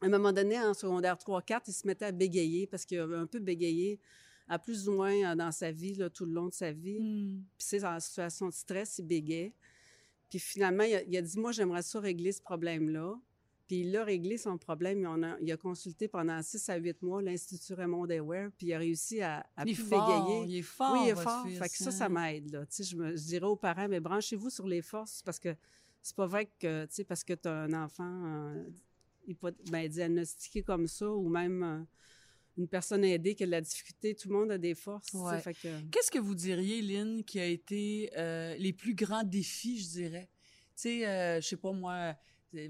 À 0.00 0.06
un 0.06 0.08
moment 0.08 0.32
donné, 0.32 0.58
en 0.58 0.74
secondaire 0.74 1.16
3-4, 1.16 1.62
il 1.68 1.72
se 1.72 1.86
mettait 1.86 2.06
à 2.06 2.12
bégayer 2.12 2.66
parce 2.66 2.84
qu'il 2.84 2.98
avait 2.98 3.16
un 3.16 3.26
peu 3.26 3.40
bégayé 3.40 4.00
à 4.48 4.58
plus 4.58 4.88
ou 4.88 4.92
moins 4.92 5.32
euh, 5.32 5.34
dans 5.34 5.52
sa 5.52 5.70
vie, 5.70 5.94
là, 5.94 6.08
tout 6.08 6.24
le 6.24 6.32
long 6.32 6.46
de 6.46 6.54
sa 6.54 6.72
vie. 6.72 7.00
Hmm. 7.00 7.42
Puis 7.58 7.66
c'est 7.68 7.84
en 7.84 7.98
situation 8.00 8.46
de 8.48 8.52
stress, 8.54 8.98
il 8.98 9.06
bégait. 9.06 9.52
Puis 10.30 10.38
finalement, 10.38 10.84
il 10.84 10.94
a, 10.94 11.02
il 11.02 11.16
a 11.16 11.22
dit, 11.22 11.38
moi, 11.38 11.52
j'aimerais 11.52 11.82
ça 11.82 12.00
régler 12.00 12.32
ce 12.32 12.40
problème-là. 12.40 13.18
Puis 13.66 13.80
il 13.80 13.94
a 13.98 14.04
réglé 14.04 14.38
son 14.38 14.56
problème. 14.56 15.00
Il, 15.00 15.06
en 15.06 15.22
a, 15.22 15.36
il 15.40 15.52
a 15.52 15.56
consulté 15.58 16.08
pendant 16.08 16.40
6 16.42 16.70
à 16.70 16.76
8 16.76 17.02
mois 17.02 17.20
l'Institut 17.20 17.74
Raymond 17.74 18.06
Dewar, 18.06 18.50
puis 18.56 18.68
il 18.68 18.72
a 18.72 18.78
réussi 18.78 19.20
à, 19.20 19.46
à 19.56 19.64
Il 19.64 19.72
est 19.72 19.74
plus 19.74 19.84
fort, 19.84 20.26
bégayer. 20.26 20.44
il 20.46 20.58
est 20.58 20.62
fort, 20.62 20.92
Oui, 20.94 21.00
il 21.04 21.08
est 21.10 21.12
votre 21.12 21.30
fort. 21.30 21.46
fils, 21.46 21.58
fait 21.58 21.68
que 21.68 21.76
ça, 21.76 21.90
ça 21.90 22.06
hein. 22.06 22.08
m'aide. 22.08 22.50
Là. 22.50 22.64
Tu 22.64 22.76
sais, 22.76 22.84
Je, 22.84 22.96
me, 22.96 23.14
je 23.14 23.22
dirais 23.22 23.44
aux 23.46 23.56
parents, 23.56 23.88
mais 23.88 24.00
branchez-vous 24.00 24.48
sur 24.48 24.66
les 24.66 24.80
forces 24.80 25.20
parce 25.22 25.38
que 25.38 25.54
c'est 26.00 26.16
pas 26.16 26.26
vrai 26.26 26.46
que, 26.58 26.86
tu 26.86 26.94
sais, 26.94 27.04
parce 27.04 27.22
que 27.24 27.34
tu 27.34 27.46
as 27.46 27.52
un 27.52 27.72
enfant 27.74 28.24
euh, 28.24 28.64
ben, 29.70 29.88
diagnostiqué 29.88 30.62
comme 30.62 30.86
ça 30.86 31.10
ou 31.10 31.28
même 31.28 31.62
euh, 31.62 31.84
une 32.56 32.68
personne 32.68 33.04
aidée 33.04 33.34
qui 33.34 33.44
a 33.44 33.46
de 33.46 33.52
la 33.52 33.60
difficulté, 33.60 34.14
tout 34.14 34.28
le 34.28 34.34
monde 34.34 34.50
a 34.50 34.58
des 34.58 34.74
forces. 34.74 35.12
Ouais. 35.14 35.40
Qu'est-ce 35.90 36.10
que 36.10 36.18
vous 36.18 36.34
diriez, 36.34 36.82
Lynn, 36.82 37.24
qui 37.24 37.38
a 37.40 37.46
été 37.46 38.10
euh, 38.16 38.56
les 38.56 38.72
plus 38.72 38.94
grands 38.94 39.24
défis, 39.24 39.80
je 39.80 39.88
dirais? 39.88 40.28
Tu 40.74 40.82
sais, 40.82 41.06
euh, 41.06 41.40
je 41.40 41.46
sais 41.46 41.56
pas, 41.56 41.72
moi, 41.72 42.14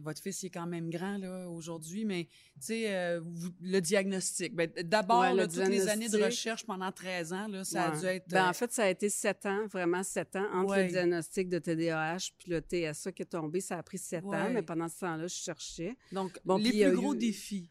votre 0.00 0.20
fils 0.20 0.42
il 0.42 0.46
est 0.46 0.50
quand 0.50 0.66
même 0.66 0.90
grand 0.90 1.18
là 1.18 1.48
aujourd'hui, 1.48 2.04
mais 2.04 2.24
tu 2.24 2.66
sais, 2.66 2.94
euh, 2.94 3.20
le 3.60 3.80
diagnostic. 3.80 4.54
Ben, 4.54 4.70
D'abord, 4.84 5.20
Ouais, 5.20 5.30
le 5.30 5.36
là, 5.38 5.46
toutes 5.48 5.68
les 5.68 5.88
années 5.88 6.08
de 6.08 6.22
recherche 6.22 6.64
pendant 6.66 6.90
13 6.90 7.32
ans, 7.32 7.48
là, 7.48 7.64
ça 7.64 7.92
a 7.92 7.96
dû 7.98 8.04
être... 8.06 8.28
Ben, 8.28 8.46
euh, 8.46 8.50
en 8.50 8.52
fait, 8.52 8.72
ça 8.72 8.84
a 8.84 8.88
été 8.88 9.08
sept 9.08 9.46
ans, 9.46 9.66
vraiment 9.66 10.02
sept 10.02 10.34
ans, 10.36 10.46
entre 10.52 10.70
Ouais. 10.72 10.84
le 10.84 10.90
diagnostic 10.90 11.48
de 11.48 11.58
TDAH 11.58 12.30
puis 12.38 12.50
le 12.50 12.60
TSA 12.60 13.12
qui 13.12 13.22
est 13.22 13.26
tombé. 13.26 13.60
Ça 13.60 13.78
a 13.78 13.82
pris 13.82 13.98
sept 13.98 14.24
Ouais. 14.24 14.36
ans, 14.36 14.50
mais 14.50 14.62
pendant 14.62 14.88
ce 14.88 15.00
temps-là, 15.00 15.26
je 15.26 15.34
cherchais. 15.34 15.96
donc, 16.12 16.38
bon, 16.44 16.56
les 16.56 16.70
plus 16.70 16.92
gros 16.96 17.14
eu- 17.14 17.18
défis, 17.18 17.70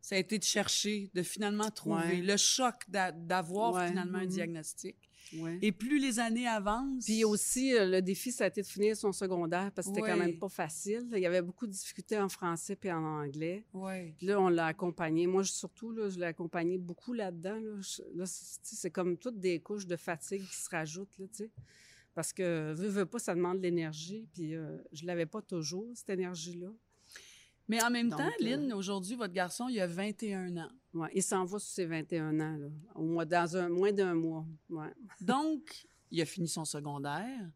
ça 0.00 0.16
a 0.16 0.18
été 0.18 0.38
de 0.38 0.42
chercher, 0.44 1.10
de 1.14 1.22
finalement 1.22 1.70
trouver, 1.70 2.22
le 2.22 2.36
choc 2.36 2.74
d'a- 2.88 3.12
d'avoir 3.12 3.86
finalement 3.86 4.18
un 4.18 4.22
Mhm. 4.24 4.28
diagnostic. 4.28 4.96
Ouais. 5.38 5.58
Et 5.62 5.72
plus 5.72 5.98
les 5.98 6.18
années 6.18 6.46
avancent... 6.46 7.04
Puis 7.06 7.24
aussi, 7.24 7.74
euh, 7.74 7.86
le 7.86 8.02
défi, 8.02 8.30
ça 8.32 8.44
a 8.44 8.46
été 8.48 8.60
de 8.62 8.66
finir 8.66 8.96
son 8.96 9.12
secondaire 9.12 9.72
parce 9.72 9.88
que 9.88 9.94
c'était 9.94 10.06
quand 10.06 10.18
Ouais. 10.18 10.26
même 10.26 10.38
pas 10.38 10.48
facile. 10.48 11.08
Il 11.12 11.18
y 11.20 11.26
avait 11.26 11.40
beaucoup 11.42 11.66
de 11.66 11.72
difficultés 11.72 12.18
en 12.18 12.28
français 12.28 12.76
puis 12.76 12.90
en 12.92 13.02
anglais. 13.02 13.64
Ouais. 13.72 14.14
Puis 14.18 14.26
là, 14.26 14.40
on 14.40 14.48
l'a 14.48 14.66
accompagné. 14.66 15.26
Moi, 15.26 15.42
je- 15.42 15.52
surtout, 15.52 15.90
là, 15.92 16.08
je 16.10 16.18
l'ai 16.18 16.26
accompagné 16.26 16.76
beaucoup 16.76 17.12
là-dedans. 17.14 17.58
Là, 18.14 18.24
c'est 18.26 18.90
comme 18.90 19.16
toutes 19.16 19.38
des 19.40 19.60
couches 19.60 19.86
de 19.86 19.96
fatigue 19.96 20.42
qui 20.46 20.56
se 20.56 20.68
rajoutent, 20.68 21.18
là, 21.18 21.26
tu 21.28 21.44
sais. 21.44 21.50
Parce 22.14 22.32
que, 22.34 22.74
veux, 22.74 22.88
veux 22.88 23.06
pas, 23.06 23.18
ça 23.18 23.34
demande 23.34 23.56
de 23.58 23.62
l'énergie. 23.62 24.28
Puis 24.34 24.54
euh, 24.54 24.76
je 24.92 25.06
l'avais 25.06 25.24
pas 25.24 25.40
toujours, 25.40 25.86
cette 25.94 26.10
énergie-là. 26.10 26.68
Mais 27.72 27.82
en 27.82 27.90
même 27.90 28.08
Donc, 28.08 28.18
temps, 28.18 28.26
euh, 28.26 28.44
Lynn, 28.44 28.72
aujourd'hui, 28.72 29.16
votre 29.16 29.32
garçon, 29.32 29.68
il 29.68 29.80
a 29.80 29.86
21 29.86 30.56
ans. 30.56 30.70
Ouais, 30.94 31.08
il 31.14 31.22
s'en 31.22 31.44
va 31.44 31.58
sur 31.58 31.70
ses 31.70 31.86
21 31.86 32.38
ans, 32.40 32.56
là, 32.56 32.68
au 32.94 33.02
mois, 33.02 33.24
dans 33.24 33.56
un, 33.56 33.68
moins 33.68 33.92
d'un 33.92 34.14
mois. 34.14 34.46
Ouais. 34.68 34.92
Donc, 35.20 35.86
il 36.10 36.20
a 36.20 36.24
fini 36.26 36.48
son 36.48 36.64
secondaire. 36.64 37.50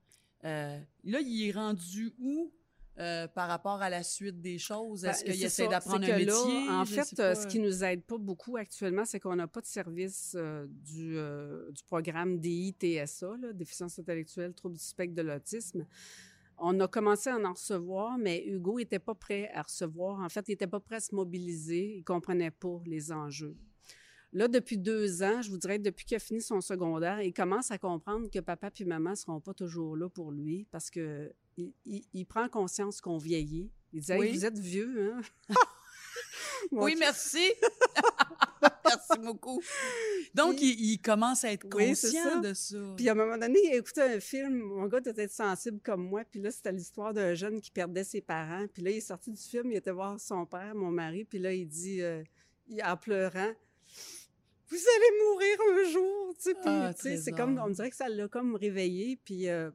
Euh, 0.45 0.79
là, 1.05 1.21
il 1.21 1.49
est 1.49 1.53
rendu 1.53 2.13
où 2.19 2.53
euh, 2.99 3.29
par 3.29 3.49
rapport 3.49 3.83
à 3.83 3.91
la 3.91 4.03
suite 4.03 4.41
des 4.41 4.59
choses? 4.59 5.05
Est-ce 5.05 5.23
Ben, 5.25 5.33
qu'il 5.33 5.45
essaie 5.45 5.69
d'apprendre 5.69 6.05
un 6.07 6.09
là, 6.09 6.17
métier? 6.17 6.69
en 6.71 6.85
fait, 6.87 7.21
euh, 7.21 7.35
ce 7.35 7.47
qui 7.47 7.59
nous 7.59 7.85
aide 7.85 8.03
pas 8.03 8.17
beaucoup 8.17 8.57
actuellement, 8.57 9.05
c'est 9.05 9.21
qu'on 9.21 9.37
n'a 9.37 9.47
pas 9.47 9.61
de 9.61 9.67
service 9.67 10.35
euh, 10.35 10.67
du, 10.67 11.19
euh, 11.19 11.71
du 11.73 11.83
programme 11.85 12.39
DITSA, 12.39 13.37
là, 13.39 13.53
déficience 13.53 13.99
intellectuelle, 13.99 14.55
trouble 14.55 14.77
du 14.77 14.83
spectre 14.83 15.15
de 15.15 15.21
l'autisme. 15.21 15.87
On 16.59 16.79
a 16.81 16.89
commencé 16.89 17.29
à 17.31 17.37
en 17.37 17.53
recevoir, 17.53 18.17
mais 18.19 18.45
Hugo 18.47 18.79
n'était 18.79 18.99
pas 18.99 19.15
prêt 19.15 19.51
à 19.53 19.63
recevoir. 19.63 20.21
En 20.21 20.29
fait, 20.29 20.45
il 20.49 20.53
n'était 20.53 20.67
pas 20.67 20.81
prêt 20.81 20.97
à 20.97 21.01
se 21.01 21.15
mobiliser. 21.15 21.93
Il 21.95 21.99
ne 21.99 22.05
comprenait 22.05 22.51
pas 22.51 22.81
les 22.87 23.13
enjeux. 23.13 23.57
Là, 24.33 24.49
depuis 24.49 24.77
deux 24.79 25.23
ans, 25.23 25.41
je 25.43 25.51
vous 25.51 25.57
dirais, 25.59 25.79
depuis 25.79 26.05
qu'il 26.05 26.17
a 26.17 26.21
fini 26.21 26.43
son 26.43 26.61
secondaire, 26.61 27.23
il 27.23 27.33
commence 27.33 27.71
à 27.71 27.79
comprendre 27.79 28.29
que 28.31 28.41
papa 28.41 28.71
et 28.79 28.85
maman 28.85 29.11
ne 29.11 29.15
seront 29.15 29.41
pas 29.41 29.55
toujours 29.55 29.97
là 29.97 30.09
pour 30.09 30.33
lui 30.33 30.67
parce 30.71 30.91
que 30.91 31.33
il, 31.57 31.73
il- 31.85 32.05
il 32.13 32.27
prend 32.27 32.49
conscience 32.49 33.01
qu'on 33.01 33.19
vieillit. 33.19 33.71
Il 33.93 34.01
dit 34.03 34.13
Hey, 34.13 34.19
Oui. 34.21 34.33
Vous 34.33 34.45
êtes 34.45 34.59
vieux, 34.59 35.13
hein? 35.15 35.21
Oui, 36.73 36.97
merci. 36.99 37.39
merci 38.85 39.19
beaucoup. 39.23 39.61
Donc, 40.35 40.57
Puis- 40.57 40.75
il, 40.79 40.93
il 40.93 40.99
commence 40.99 41.45
à 41.45 41.53
être 41.53 41.67
Oui, 41.75 41.89
conscient 41.89 42.23
ça. 42.25 42.41
de 42.41 42.55
ça. 42.55 42.77
Puis 42.97 43.09
à 43.09 43.13
un 43.13 43.15
moment 43.15 43.39
donné, 43.39 43.59
il 43.65 43.73
a 43.73 43.77
écouté 43.77 44.03
un 44.03 44.21
film. 44.21 44.59
Mon 44.59 44.87
gars 44.87 45.01
doit 45.01 45.13
être 45.17 45.33
sensible 45.33 45.81
comme 45.83 46.03
moi. 46.09 46.23
Puis 46.31 46.41
là, 46.41 46.51
c'était 46.51 46.73
l'histoire 46.73 47.13
d'un 47.15 47.35
jeune 47.35 47.61
qui 47.61 47.71
perdait 47.71 48.05
ses 48.05 48.21
parents. 48.21 48.67
Puis 48.73 48.83
là, 48.83 48.91
il 48.91 48.97
est 48.99 49.01
sorti 49.01 49.31
du 49.31 49.43
film, 49.43 49.71
il 49.71 49.77
était 49.77 49.91
voir 49.91 50.19
son 50.21 50.47
père, 50.47 50.75
mon 50.75 50.91
mari. 50.91 51.25
Puis 51.25 51.39
là, 51.39 51.53
il 51.53 51.67
dit, 51.67 52.01
euh, 52.03 52.23
en 52.85 52.97
pleurant, 52.97 53.53
Vous 54.69 54.77
allez 54.77 55.23
mourir 55.31 55.59
un 55.71 55.91
jour. 55.93 56.35
Tu 56.37 56.51
sais, 56.51 56.57
Ah, 56.65 56.93
c'est 56.97 57.33
comme, 57.33 57.59
on 57.65 57.69
dirait 57.71 57.91
que 57.91 57.97
ça 57.97 58.09
l'a 58.09 58.27
comme 58.29 58.57
réveillé. 58.57 59.17
Puis, 59.25 59.49
euh, 59.49 59.71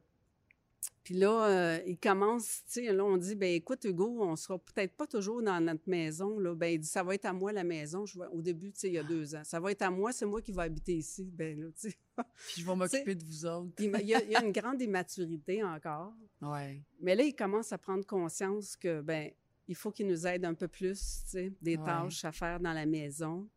puis 1.04 1.14
là, 1.14 1.46
euh, 1.48 1.80
il 1.86 1.98
commence, 1.98 2.62
tu 2.66 2.84
sais, 2.84 2.92
là, 2.92 3.04
on 3.04 3.16
dit, 3.16 3.34
ben 3.34 3.52
écoute, 3.54 3.84
Hugo, 3.84 4.18
on 4.22 4.34
sera 4.36 4.58
peut-être 4.58 4.94
pas 4.96 5.06
toujours 5.06 5.42
dans 5.42 5.60
notre 5.60 5.88
maison. 5.88 6.38
Là. 6.38 6.54
Ben, 6.54 6.68
il 6.74 6.78
dit, 6.80 6.86
ça 6.88 7.02
va 7.02 7.14
être 7.14 7.24
à 7.24 7.32
moi 7.32 7.52
la 7.52 7.64
maison. 7.64 8.06
Je 8.06 8.18
au 8.18 8.40
début, 8.40 8.72
tu 8.72 8.80
sais, 8.80 8.88
il 8.88 8.94
y 8.94 8.98
a 8.98 9.02
deux 9.04 9.34
ans. 9.34 9.42
Ça 9.44 9.58
va 9.60 9.70
être 9.72 9.82
à 9.82 9.90
moi, 9.90 10.12
c'est 10.12 10.26
moi 10.26 10.40
qui 10.42 10.52
vais 10.52 10.62
habiter 10.62 10.94
ici. 10.94 11.30
Ben 11.32 11.58
là, 11.60 11.68
tu 11.80 11.90
sais. 11.90 11.96
Puis 12.52 12.62
je 12.62 12.66
vais 12.66 12.74
m'occuper 12.76 13.14
de 13.14 13.24
vous 13.24 13.46
autres. 13.46 13.72
Il 13.80 13.90
y, 14.06 14.14
a, 14.14 14.22
il 14.22 14.30
y 14.30 14.36
a 14.36 14.44
une 14.44 14.52
grande 14.52 14.80
immaturité 14.80 15.62
encore. 15.62 16.14
Ouais. 16.40 16.82
Mais 17.00 17.14
là, 17.16 17.24
il 17.24 17.34
commence 17.34 17.72
à 17.72 17.78
prendre 17.78 18.04
conscience 18.06 18.76
que, 18.76 19.00
ben, 19.00 19.30
il 19.68 19.74
faut 19.76 19.90
qu'il 19.90 20.06
nous 20.08 20.26
aide 20.26 20.44
un 20.44 20.54
peu 20.54 20.68
plus, 20.68 21.22
tu 21.24 21.30
sais, 21.30 21.52
des 21.62 21.76
Ouais. 21.76 21.84
tâches 21.84 22.24
à 22.24 22.32
faire 22.32 22.58
dans 22.60 22.72
la 22.72 22.86
maison. 22.86 23.48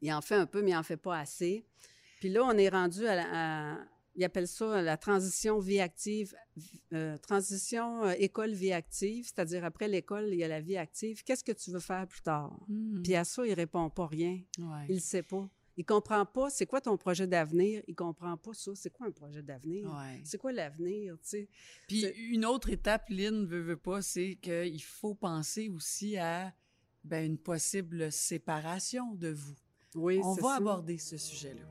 Il 0.00 0.12
en 0.12 0.20
fait 0.20 0.34
un 0.34 0.46
peu, 0.46 0.62
mais 0.62 0.72
il 0.72 0.76
en 0.76 0.82
fait 0.82 0.96
pas 0.96 1.18
assez. 1.18 1.64
Puis 2.18 2.28
là, 2.28 2.42
on 2.44 2.56
est 2.58 2.68
rendu 2.68 3.06
à, 3.06 3.14
la- 3.14 3.28
à- 3.74 3.78
il 4.14 4.24
appelle 4.24 4.48
ça 4.48 4.82
la 4.82 4.96
transition 4.96 5.58
vie 5.58 5.80
active, 5.80 6.34
euh, 6.92 7.16
transition 7.18 8.04
euh, 8.04 8.14
école-vie 8.18 8.72
active, 8.72 9.24
c'est-à-dire 9.24 9.64
après 9.64 9.88
l'école, 9.88 10.28
il 10.32 10.38
y 10.38 10.44
a 10.44 10.48
la 10.48 10.60
vie 10.60 10.76
active. 10.76 11.22
Qu'est-ce 11.24 11.44
que 11.44 11.52
tu 11.52 11.70
veux 11.70 11.80
faire 11.80 12.06
plus 12.06 12.20
tard? 12.20 12.54
Hmm. 12.68 13.02
Puis 13.02 13.14
à 13.14 13.24
ça, 13.24 13.46
il 13.46 13.54
répond 13.54 13.88
pas 13.90 14.06
rien. 14.06 14.40
Ouais. 14.58 14.86
Il 14.88 15.00
sait 15.00 15.22
pas. 15.22 15.48
Il 15.78 15.86
comprend 15.86 16.26
pas 16.26 16.50
c'est 16.50 16.66
quoi 16.66 16.82
ton 16.82 16.98
projet 16.98 17.26
d'avenir. 17.26 17.82
Il 17.88 17.94
comprend 17.94 18.36
pas 18.36 18.52
ça. 18.52 18.72
C'est 18.74 18.90
quoi 18.90 19.06
un 19.06 19.10
projet 19.10 19.42
d'avenir? 19.42 19.90
Ouais. 19.90 20.20
C'est 20.24 20.36
quoi 20.36 20.52
l'avenir? 20.52 21.16
Puis 21.88 22.04
une 22.30 22.44
autre 22.44 22.68
étape, 22.68 23.08
Lynn, 23.08 23.46
veut, 23.46 23.62
veut 23.62 23.78
pas, 23.78 24.02
c'est 24.02 24.36
qu'il 24.36 24.82
faut 24.82 25.14
penser 25.14 25.68
aussi 25.70 26.18
à 26.18 26.52
ben, 27.04 27.24
une 27.24 27.38
possible 27.38 28.12
séparation 28.12 29.14
de 29.14 29.28
vous. 29.28 29.56
Oui, 29.94 30.20
On 30.22 30.34
va 30.34 30.42
ça. 30.42 30.56
aborder 30.56 30.98
ce 30.98 31.16
sujet-là. 31.16 31.62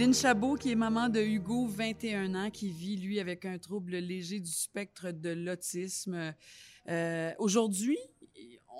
Lynn 0.00 0.14
Chabot, 0.14 0.54
qui 0.54 0.72
est 0.72 0.76
maman 0.76 1.10
de 1.10 1.20
Hugo, 1.20 1.66
21 1.66 2.34
ans, 2.34 2.50
qui 2.50 2.70
vit, 2.70 2.96
lui, 2.96 3.20
avec 3.20 3.44
un 3.44 3.58
trouble 3.58 3.96
léger 3.98 4.40
du 4.40 4.50
spectre 4.50 5.10
de 5.10 5.28
l'autisme. 5.28 6.32
Euh, 6.88 7.32
Aujourd'hui, 7.38 7.98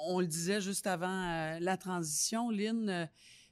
on 0.07 0.21
le 0.21 0.27
disait 0.27 0.63
juste 0.63 0.87
avant 0.87 1.29
euh, 1.29 1.59
la 1.61 1.77
transition, 1.77 2.49
Lynn, 2.49 2.89
euh, 2.89 3.07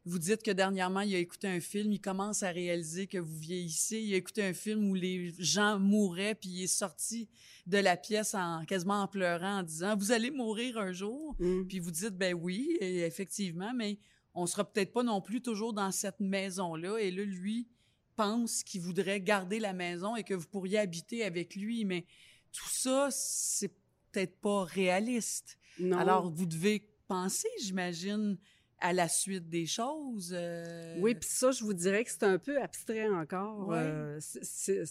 vous 0.06 0.18
dites 0.18 0.42
que 0.42 0.50
dernièrement, 0.50 1.02
il 1.02 1.14
a 1.14 1.18
écouté 1.18 1.46
un 1.46 1.60
film, 1.60 1.92
il 1.92 2.00
commence 2.00 2.42
à 2.42 2.48
réaliser 2.52 3.06
que 3.06 3.18
vous 3.18 3.36
vieillissez. 3.36 4.00
Il 4.00 4.14
a 4.14 4.16
écouté 4.16 4.42
un 4.42 4.54
film 4.54 4.88
où 4.88 4.94
les 4.94 5.34
gens 5.38 5.78
mouraient, 5.78 6.36
puis 6.36 6.48
il 6.48 6.62
est 6.62 6.66
sorti 6.68 7.28
de 7.66 7.76
la 7.76 7.98
pièce 7.98 8.34
en 8.34 8.64
quasiment 8.64 9.02
en 9.02 9.08
pleurant, 9.08 9.58
en 9.58 9.62
disant 9.62 9.94
Vous 9.94 10.10
allez 10.10 10.30
mourir 10.30 10.78
un 10.78 10.92
jour. 10.92 11.36
Mm. 11.38 11.64
Puis 11.66 11.80
vous 11.80 11.90
dites 11.90 12.16
Ben 12.16 12.32
oui, 12.32 12.78
effectivement, 12.80 13.74
mais 13.74 13.98
on 14.40 14.46
sera 14.46 14.64
peut-être 14.64 14.92
pas 14.92 15.02
non 15.02 15.20
plus 15.20 15.40
toujours 15.42 15.72
dans 15.72 15.90
cette 15.90 16.20
maison-là. 16.20 16.98
Et 16.98 17.10
là, 17.10 17.24
lui 17.24 17.68
pense 18.16 18.62
qu'il 18.62 18.80
voudrait 18.80 19.20
garder 19.20 19.58
la 19.60 19.72
maison 19.72 20.16
et 20.16 20.24
que 20.24 20.34
vous 20.34 20.46
pourriez 20.46 20.78
habiter 20.78 21.24
avec 21.24 21.54
lui. 21.54 21.84
Mais 21.84 22.04
tout 22.52 22.68
ça, 22.68 23.08
c'est 23.10 23.72
peut-être 24.10 24.36
pas 24.40 24.64
réaliste. 24.64 25.58
Non. 25.78 25.98
Alors, 25.98 26.30
vous 26.30 26.46
devez 26.46 26.88
penser, 27.06 27.48
j'imagine, 27.60 28.36
à 28.80 28.92
la 28.92 29.08
suite 29.08 29.48
des 29.48 29.66
choses. 29.66 30.30
euh, 30.32 30.96
Oui, 31.00 31.14
puis 31.14 31.28
ça, 31.28 31.50
je 31.50 31.62
vous 31.64 31.74
dirais 31.74 32.04
que 32.04 32.10
c'est 32.10 32.22
un 32.24 32.38
peu 32.38 32.60
abstrait 32.60 33.08
encore. 33.08 33.68
Ouais. 33.68 33.76
Euh, 33.78 34.18
c'est- 34.20 34.84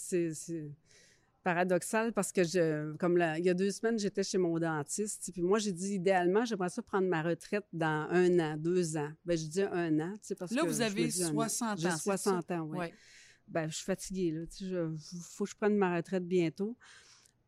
paradoxal 1.52 2.12
parce 2.12 2.34
que, 2.34 2.44
je, 2.44 2.94
comme 2.98 3.16
la- 3.16 3.40
il 3.40 3.46
y 3.46 3.50
a 3.50 3.54
deux 3.54 3.72
semaines, 3.72 3.98
j'étais 3.98 4.22
chez 4.24 4.38
mon 4.38 4.60
dentiste. 4.60 5.30
Puis 5.32 5.42
moi, 5.42 5.60
j'ai 5.60 5.72
dit, 5.72 5.94
idéalement, 5.94 6.44
j'aimerais 6.44 6.68
ça 6.68 6.82
prendre 6.82 7.08
ma 7.08 7.22
retraite 7.24 7.64
dans 7.72 8.06
un 8.12 8.38
an, 8.40 8.58
deux 8.58 8.98
ans. 8.98 9.10
Ben, 9.24 9.38
je 9.38 9.46
dis 9.46 9.62
un 9.62 9.98
an, 10.02 10.12
tu 10.16 10.28
sais, 10.28 10.36
parce 10.36 10.52
Là, 10.52 10.64
que 10.64 10.68
vous 10.68 10.74
je 10.74 10.80
me 10.80 10.84
avez 10.84 11.08
dis 11.08 11.24
un 11.24 11.28
an. 11.30 11.34
60 11.48 11.80
J'ai 11.80 11.88
ans, 11.88 11.92
c'est 11.92 12.04
60 12.04 12.52
ans, 12.52 12.62
oui. 12.70 12.78
Ouais. 12.80 12.94
Ben, 13.48 13.70
je 13.70 13.76
suis 13.78 13.86
fatiguée, 13.86 14.32
là. 14.32 14.46
Tu 14.48 14.66
sais, 14.70 15.22
faut 15.22 15.46
que 15.46 15.52
je 15.52 15.56
prenne 15.56 15.78
ma 15.78 15.96
retraite 15.96 16.28
bientôt. 16.28 16.76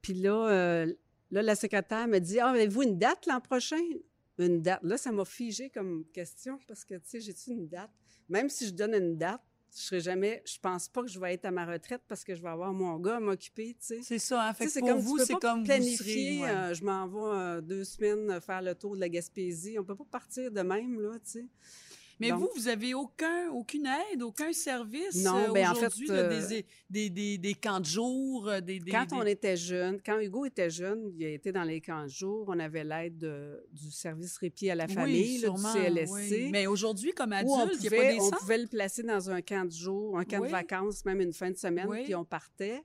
Puis 0.02 0.14
là, 0.14 0.50
euh, 0.50 0.93
là, 1.30 1.41
la 1.41 1.56
secrétaire 1.56 2.08
me 2.08 2.20
dit, 2.20 2.39
ah, 2.39 2.52
avez-vous 2.52 2.84
une 2.84 2.97
date 2.97 3.26
l'an 3.26 3.41
prochain? 3.41 3.76
Une 4.38 4.62
date. 4.62 4.80
Là, 4.84 4.95
ça 4.97 5.12
m'a 5.12 5.26
figé 5.26 5.70
comme 5.70 6.06
question 6.14 6.58
parce 6.70 6.86
que, 6.86 6.95
tu 6.95 7.02
sais, 7.06 7.20
j'ai-tu 7.20 7.50
une 7.52 7.68
date? 7.68 7.91
Même 8.30 8.47
si 8.47 8.66
je 8.68 8.74
donne 8.74 8.93
une 8.93 9.18
date, 9.18 9.41
je 9.76 9.82
serai 9.82 10.00
jamais, 10.02 10.42
je 10.46 10.58
pense 10.60 10.88
pas 10.88 11.02
que 11.04 11.10
je 11.10 11.20
vais 11.20 11.34
être 11.34 11.46
à 11.46 11.52
ma 11.52 11.66
retraite 11.66 12.02
parce 12.08 12.24
que 12.24 12.34
je 12.36 12.42
vais 12.42 12.50
avoir 12.50 12.74
mon 12.74 12.98
gars 13.00 13.18
à 13.18 13.20
m'occuper, 13.20 13.76
tu 13.80 13.86
sais. 13.86 14.00
C'est 14.02 14.20
ça, 14.20 14.48
hein? 14.48 14.54
Fait 14.54 14.68
c'est 14.68 14.80
pour 14.80 14.90
comme, 14.90 15.00
vous, 15.00 15.18
c'est 15.20 15.34
comme 15.36 15.60
vous 15.60 15.66
planifier, 15.66 16.40
serez, 16.40 16.42
ouais. 16.42 16.50
euh, 16.50 16.74
je 16.74 16.84
m'en 16.84 17.08
vais 17.08 17.38
euh, 17.38 17.62
deux 17.62 17.84
semaines 17.84 18.42
faire 18.42 18.62
le 18.62 18.76
tour 18.76 18.96
de 18.96 19.00
la 19.02 19.10
Gaspésie. 19.10 19.78
On 19.80 19.84
peut 19.84 19.96
pas 19.96 20.06
partir 20.10 20.52
de 20.52 20.62
même, 20.62 21.00
là, 21.00 21.14
tu 21.24 21.32
sais. 21.32 21.46
Mais 22.20 22.30
Donc- 22.30 22.42
vous, 22.42 22.50
vous 22.56 22.68
avez 22.68 22.94
aucun, 22.94 23.50
aucune 23.52 23.88
aide, 24.12 24.22
aucun 24.22 24.52
service 24.52 25.24
Non, 25.24 25.38
euh, 25.38 25.52
ben, 25.54 25.70
en 25.70 25.76
fait, 25.76 25.94
là, 26.08 26.14
euh, 26.14 26.48
des, 26.50 26.66
des, 26.90 27.10
des, 27.10 27.38
des 27.38 27.54
camps 27.54 27.80
de 27.80 27.86
jour, 27.86 28.48
euh, 28.50 28.60
des, 28.62 28.80
des- 28.80 28.92
Quand 28.92 29.08
on 29.14 29.24
était 29.24 29.56
jeune, 29.56 30.00
quand 30.06 30.20
Hugo 30.20 30.46
était 30.46 30.70
jeune, 30.70 31.12
il 31.18 31.26
a 31.26 31.30
été 31.30 31.52
dans 31.52 31.64
les 31.64 31.80
camps 31.82 32.04
de 32.04 32.10
jour, 32.10 32.46
on 32.50 32.60
avait 32.60 32.84
l'aide 32.84 33.18
de- 33.18 33.64
du 33.72 33.90
service 33.92 34.38
répit 34.38 34.70
à 34.70 34.76
la 34.76 34.86
Oui, 34.88 34.94
famille, 34.94 35.34
là, 35.38 35.40
sûrement, 35.48 35.74
du 35.74 35.80
CLSC. 35.80 36.12
oui. 36.14 36.50
Mais 36.52 36.68
aujourd'hui, 36.68 37.14
comme 37.14 37.32
adulte, 37.32 37.52
on 37.54 37.70
il 37.72 37.80
n'y 37.80 37.88
a 37.88 37.90
pas 37.92 38.12
des 38.14 38.20
on 38.20 38.24
centres? 38.26 38.40
pouvait 38.40 38.58
le 38.58 38.68
placer 38.68 39.04
dans 39.04 39.30
un 39.30 39.42
camp 39.42 39.66
de 39.66 39.72
jour, 39.72 40.18
un 40.20 40.26
camp 40.26 40.40
Oui. 40.42 40.48
de 40.48 40.52
vacances, 40.52 41.06
même 41.06 41.22
une 41.22 41.34
fin 41.34 41.50
de 41.52 41.58
semaine, 41.58 41.88
Oui. 41.88 42.04
puis 42.04 42.16
on 42.16 42.26
partait. 42.26 42.84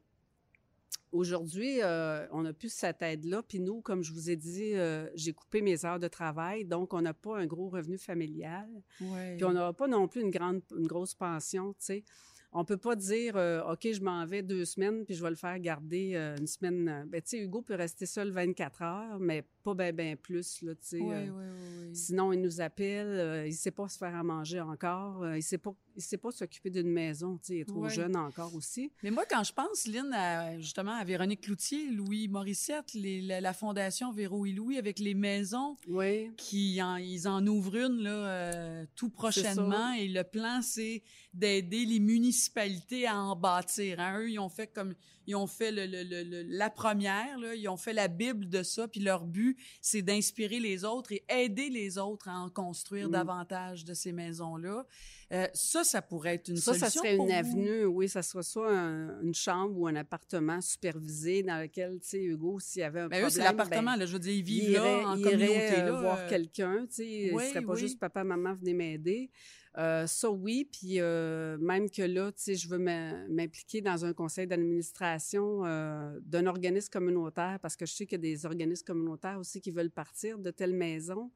Aujourd'hui, 1.14 1.80
euh, 1.80 2.26
on 2.32 2.42
n'a 2.42 2.53
plus 2.53 2.72
cette 2.72 3.01
aide-là. 3.01 3.45
Puis 3.47 3.61
nous, 3.61 3.80
comme 3.82 4.03
je 4.03 4.12
vous 4.12 4.30
ai 4.30 4.36
dit, 4.36 4.74
euh, 4.74 5.09
j'ai 5.14 5.32
coupé 5.32 5.62
mes 5.62 5.84
heures 5.84 6.01
de 6.01 6.09
travail, 6.09 6.64
donc 6.64 6.92
on 6.92 7.03
n'a 7.03 7.14
pas 7.14 7.38
un 7.38 7.47
gros 7.47 7.68
revenu 7.68 7.99
familial. 7.99 8.68
Ouais. 9.01 9.36
Puis 9.36 9.45
on 9.45 9.53
n'aura 9.53 9.72
pas 9.72 9.86
non 9.86 10.09
plus 10.09 10.22
une 10.22 10.32
grande, 10.32 10.61
une 10.76 10.88
grosse 10.88 11.14
pension, 11.14 11.72
tu 11.74 11.84
sais. 11.84 12.05
On 12.51 12.64
peut 12.64 12.76
pas 12.76 12.97
dire, 12.97 13.36
euh, 13.36 13.62
OK, 13.72 13.86
je 13.92 14.01
m'en 14.01 14.26
vais 14.26 14.42
deux 14.42 14.64
semaines, 14.64 15.05
puis 15.05 15.14
je 15.14 15.22
vais 15.22 15.30
le 15.30 15.36
faire 15.36 15.57
garder 15.61 16.16
une 16.38 16.49
semaine. 16.49 17.07
Ben, 17.09 17.22
tu 17.22 17.30
sais, 17.30 17.38
Hugo 17.38 17.62
peut 17.62 17.74
rester 17.74 18.07
seul 18.07 18.30
24 18.30 18.82
heures, 18.82 19.18
mais 19.20 19.45
pas 19.62 19.74
bien, 19.74 19.92
bien 19.92 20.16
plus, 20.16 20.62
là, 20.62 20.74
tu 20.74 20.80
sais. 20.82 21.01
Oui, 21.01 21.14
oui, 21.14 21.30
oui, 21.30 21.88
oui. 21.88 21.97
Sinon, 21.97 22.32
il 22.32 22.40
nous 22.40 22.61
appelle, 22.61 23.47
il 23.47 23.53
sait 23.55 23.70
pas 23.70 23.88
se 23.88 23.99
faire 23.99 24.16
à 24.16 24.24
manger 24.24 24.61
encore, 24.61 25.36
il 25.36 25.42
sait 25.45 25.59
pas, 25.59 25.74
il 25.97 26.03
sait 26.03 26.16
pas 26.16 26.30
s'occuper 26.32 26.70
d'une 26.70 26.88
maison, 26.90 27.36
tu 27.38 27.47
sais, 27.47 27.55
il 27.57 27.61
est 27.61 27.64
trop 27.64 27.82
Ouais. 27.84 27.90
jeune 27.90 28.16
encore 28.16 28.55
aussi. 28.55 28.90
Mais 29.03 29.11
moi, 29.11 29.24
quand 29.28 29.45
je 29.45 29.53
pense, 29.53 29.86
Lynn, 29.86 30.12
à, 30.12 30.59
justement, 30.59 30.92
à 30.92 31.05
Véronique 31.05 31.42
Cloutier, 31.42 31.90
Louis 31.90 32.28
Morissette, 32.28 32.95
les- 32.95 33.20
la, 33.22 33.40
la 33.40 33.53
fondation 33.53 34.12
Véro 34.12 34.45
et 34.47 34.53
Louis 34.53 34.76
avec 34.78 34.99
les 34.99 35.14
maisons, 35.14 35.76
Oui. 35.88 36.30
qui 36.36 36.82
en, 36.82 36.97
ils 36.97 37.28
en 37.28 37.47
ouvrent 37.47 37.76
une 37.76 38.03
là, 38.03 38.11
euh, 38.11 38.84
tout 38.97 39.09
prochainement. 39.11 39.92
Et 39.92 40.09
le 40.09 40.24
plan, 40.24 40.61
c'est 40.62 41.03
d'aider 41.32 41.84
les 41.84 42.01
municipalités 42.01 43.07
à 43.07 43.16
en 43.20 43.36
bâtir. 43.36 44.01
hein. 44.01 44.18
Eux, 44.20 44.30
ils 44.30 44.38
ont 44.38 44.49
fait 44.49 44.66
comme 44.66 44.95
ils 45.26 45.36
ont 45.36 45.46
fait 45.46 45.70
le, 45.72 45.86
le- 45.86 46.02
le- 46.04 46.22
le- 46.24 46.42
la 46.48 46.70
première, 46.70 47.38
là, 47.38 47.54
ils 47.54 47.68
ont 47.68 47.76
fait 47.76 47.92
la 47.92 48.08
Bible 48.08 48.48
de 48.48 48.62
ça, 48.62 48.88
puis 48.88 49.00
leur 49.00 49.24
but, 49.24 49.56
c'est 49.80 50.02
d'inspirer 50.02 50.60
les 50.60 50.84
autres 50.84 51.12
et 51.12 51.24
aider 51.28 51.70
les 51.70 51.98
autres 51.98 52.28
à 52.28 52.38
en 52.38 52.50
construire 52.50 53.08
Mm. 53.08 53.12
davantage 53.12 53.84
de 53.84 53.94
ces 53.94 54.12
maisons-là. 54.12 54.86
Euh, 55.32 55.46
ça, 55.54 55.82
ça 55.84 56.02
pourrait 56.02 56.34
être 56.34 56.48
une 56.48 56.56
Ça, 56.58 56.74
solution 56.74 56.86
ça 56.86 56.90
serait 56.90 57.16
pour 57.16 57.26
une 57.26 57.32
vous. 57.32 57.38
avenue, 57.38 57.84
oui, 57.86 58.08
ça 58.08 58.22
serait 58.22 58.42
soit 58.42 58.70
un- 58.70 59.20
une 59.22 59.34
chambre 59.34 59.76
ou 59.78 59.86
un 59.86 59.96
appartement 59.96 60.60
supervisé 60.60 61.42
dans 61.42 61.60
lequel, 61.60 61.98
tu 62.00 62.08
sais, 62.10 62.22
Hugo, 62.22 62.60
s'il 62.60 62.80
y 62.80 62.82
avait 62.84 63.00
un 63.00 63.08
Ben, 63.08 63.16
eux, 63.16 63.20
problème... 63.22 63.30
c'est 63.30 63.42
l'appartement, 63.42 63.92
ben, 63.92 63.96
là, 63.96 64.06
je 64.06 64.12
veux 64.12 64.18
dire, 64.18 64.32
ils 64.32 64.38
il 64.38 64.42
vivent 64.44 64.70
irait, 64.70 65.02
là, 65.02 65.08
en 65.08 65.16
il 65.16 65.22
communauté. 65.24 65.54
irait, 65.54 65.80
euh, 65.80 65.84
là, 65.92 66.00
voir 66.00 66.18
euh, 66.20 66.28
quelqu'un, 66.28 66.86
tu 66.86 66.94
sais, 66.96 67.30
oui, 67.32 67.42
il 67.46 67.48
serait 67.50 67.62
pas 67.62 67.72
oui. 67.72 67.80
juste 67.80 67.98
papa, 67.98 68.22
maman, 68.22 68.54
venez 68.54 68.74
m'aider. 68.74 69.30
Euh, 69.76 70.06
ça, 70.06 70.30
oui, 70.30 70.68
puis 70.70 71.00
euh, 71.00 71.58
même 71.58 71.90
que 71.90 72.02
là, 72.02 72.30
tu 72.30 72.42
sais, 72.42 72.54
je 72.54 72.68
veux 72.68 72.78
m'im- 72.78 73.26
m'impliquer 73.28 73.80
dans 73.80 74.04
un 74.04 74.12
conseil 74.12 74.46
d'administration 74.46 75.64
euh, 75.64 76.18
d'un 76.24 76.46
organisme 76.46 76.90
communautaire 76.92 77.58
parce 77.60 77.74
que 77.74 77.84
je 77.84 77.92
sais 77.92 78.06
qu'il 78.06 78.18
y 78.18 78.20
a 78.20 78.22
des 78.34 78.46
organismes 78.46 78.84
communautaires 78.86 79.38
aussi 79.38 79.60
qui 79.60 79.70
veulent 79.72 79.90
partir 79.90 80.38
de 80.38 80.50
telle 80.52 80.74
maison. 80.74 81.30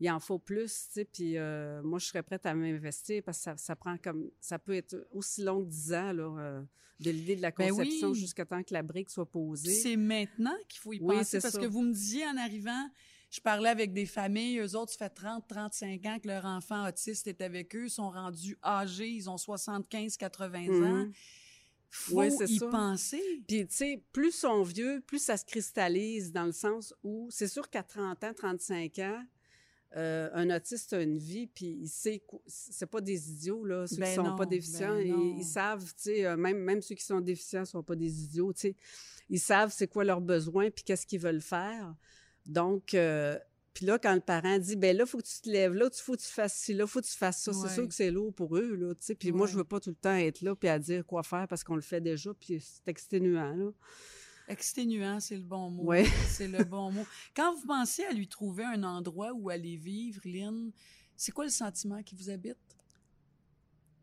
Il 0.00 0.10
en 0.10 0.18
faut 0.20 0.38
plus, 0.38 0.88
tu 0.88 0.92
sais, 0.94 1.04
puis 1.04 1.36
moi, 1.84 1.98
je 1.98 2.06
serais 2.06 2.22
prête 2.22 2.44
à 2.44 2.54
m'investir 2.54 3.22
parce 3.24 3.38
que 3.38 3.44
ça, 3.44 3.56
ça 3.56 3.76
prend 3.76 3.96
comme... 3.96 4.30
Ça 4.40 4.58
peut 4.58 4.74
être 4.74 5.06
aussi 5.12 5.42
long 5.42 5.62
que 5.64 5.68
10 5.70 5.92
ans, 5.94 6.12
là, 6.12 6.62
de 7.00 7.10
l'idée 7.10 7.36
de 7.36 7.40
la 7.42 7.50
Ben 7.50 7.70
conception 7.70 8.10
oui. 8.10 8.18
jusqu'à 8.18 8.44
temps 8.44 8.62
que 8.62 8.74
la 8.74 8.82
brique 8.82 9.08
soit 9.10 9.24
posée. 9.30 9.70
C'est 9.72 9.96
maintenant 9.96 10.54
qu'il 10.68 10.80
faut 10.80 10.92
y 10.92 11.00
Oui, 11.00 11.16
penser 11.16 11.38
parce 11.40 11.54
ça. 11.54 11.60
que 11.60 11.66
vous 11.66 11.82
me 11.82 11.92
disiez 11.92 12.26
en 12.26 12.36
arrivant, 12.36 12.90
je 13.30 13.40
parlais 13.40 13.68
avec 13.68 13.92
des 13.92 14.06
familles, 14.06 14.58
eux 14.60 14.76
autres, 14.76 14.92
ça 14.92 15.08
fait 15.08 15.14
30, 15.14 15.46
35 15.48 16.06
ans 16.06 16.18
que 16.18 16.28
leur 16.28 16.44
enfant 16.44 16.88
autiste 16.88 17.26
est 17.26 17.40
avec 17.40 17.74
eux, 17.74 17.88
sont 17.88 18.10
rendus 18.10 18.56
âgés, 18.64 19.08
ils 19.08 19.28
ont 19.28 19.36
75, 19.38 20.16
80 20.16 20.68
ans. 20.68 21.04
Mhm. 21.04 21.12
Faut 21.88 22.20
Oui, 22.20 22.30
c'est 22.36 22.50
y 22.50 22.58
ça. 22.58 22.66
penser. 22.68 23.22
Puis, 23.46 23.66
tu 23.66 23.74
sais, 23.74 24.02
plus 24.12 24.28
ils 24.28 24.32
sont 24.32 24.62
vieux, 24.62 25.02
plus 25.06 25.18
ça 25.18 25.36
se 25.36 25.44
cristallise 25.44 26.32
dans 26.32 26.44
le 26.44 26.52
sens 26.52 26.94
où 27.02 27.28
c'est 27.30 27.48
sûr 27.48 27.68
qu'à 27.70 27.82
30 27.82 28.22
ans, 28.24 28.34
35 28.34 28.98
ans, 29.00 29.24
euh, 29.96 30.28
un 30.34 30.54
autiste 30.54 30.92
a 30.92 31.00
une 31.00 31.16
vie, 31.16 31.46
puis 31.46 31.78
il 31.80 31.88
sait, 31.88 32.22
c'est 32.46 32.90
pas 32.90 33.00
des 33.00 33.30
idiots, 33.30 33.64
là, 33.64 33.86
ceux 33.86 33.96
Ben 33.96 34.08
qui 34.08 34.14
sont 34.16 34.24
non, 34.24 34.36
pas 34.36 34.44
déficients, 34.44 34.94
ben 34.94 35.36
ils, 35.38 35.44
savent, 35.44 35.84
tu 35.94 36.02
sais, 36.02 36.26
euh, 36.26 36.36
même, 36.36 36.58
même 36.58 36.82
ceux 36.82 36.96
qui 36.96 37.04
sont 37.04 37.20
déficients 37.20 37.64
sont 37.64 37.82
pas 37.82 37.94
des 37.96 38.24
idiots, 38.24 38.52
tu 38.52 38.60
sais. 38.60 38.76
Ils 39.30 39.40
savent 39.40 39.72
c'est 39.72 39.88
quoi 39.88 40.04
leurs 40.04 40.20
besoins, 40.20 40.70
puis 40.70 40.84
qu'est-ce 40.84 41.06
qu'ils 41.06 41.20
veulent 41.20 41.40
faire. 41.40 41.94
Donc, 42.46 42.94
euh, 42.94 43.38
puis 43.74 43.84
là, 43.84 43.98
quand 43.98 44.14
le 44.14 44.20
parent 44.20 44.58
dit, 44.58 44.76
ben 44.76 44.96
là, 44.96 45.04
faut 45.04 45.18
que 45.18 45.26
tu 45.26 45.40
te 45.42 45.50
lèves 45.50 45.74
là, 45.74 45.90
il 45.92 46.00
faut 46.02 46.14
que 46.16 46.20
tu 46.22 46.28
fasses 46.28 46.54
ci, 46.56 46.72
là, 46.72 46.86
faut 46.86 47.00
que 47.00 47.06
tu 47.06 47.16
fasses 47.16 47.42
ça, 47.42 47.50
Ouais. 47.50 47.56
c'est 47.68 47.74
sûr 47.74 47.86
que 47.88 47.94
c'est 47.94 48.10
lourd 48.10 48.32
pour 48.32 48.56
eux, 48.56 48.74
là, 48.74 48.94
tu 48.94 49.04
sais. 49.04 49.14
Puis 49.14 49.32
moi, 49.32 49.46
je 49.46 49.56
veux 49.56 49.64
pas 49.64 49.80
tout 49.80 49.90
le 49.90 49.96
temps 49.96 50.14
être 50.14 50.40
là, 50.42 50.54
puis 50.56 50.68
à 50.68 50.78
dire 50.78 51.04
quoi 51.04 51.22
faire 51.22 51.46
parce 51.48 51.62
qu'on 51.62 51.74
le 51.74 51.82
fait 51.82 52.00
déjà, 52.00 52.32
puis 52.34 52.58
c'est 52.60 52.88
exténuant, 52.88 53.54
là. 53.54 53.70
Exténuant, 54.48 55.18
c'est 55.20 55.34
le 55.36 55.42
bon 55.42 55.70
mot. 55.70 55.82
Ouais. 55.84 56.04
C'est 56.28 56.46
le 56.46 56.62
bon 56.62 56.92
mot. 56.92 57.04
Quand 57.34 57.52
vous 57.56 57.66
pensez 57.66 58.04
à 58.04 58.12
lui 58.12 58.28
trouver 58.28 58.62
un 58.64 58.84
endroit 58.84 59.32
où 59.34 59.50
aller 59.50 59.76
vivre, 59.76 60.20
Lynn, 60.24 60.70
c'est 61.16 61.32
quoi 61.32 61.44
le 61.46 61.50
sentiment 61.50 62.00
qui 62.04 62.14
vous 62.14 62.30
habite? 62.30 62.56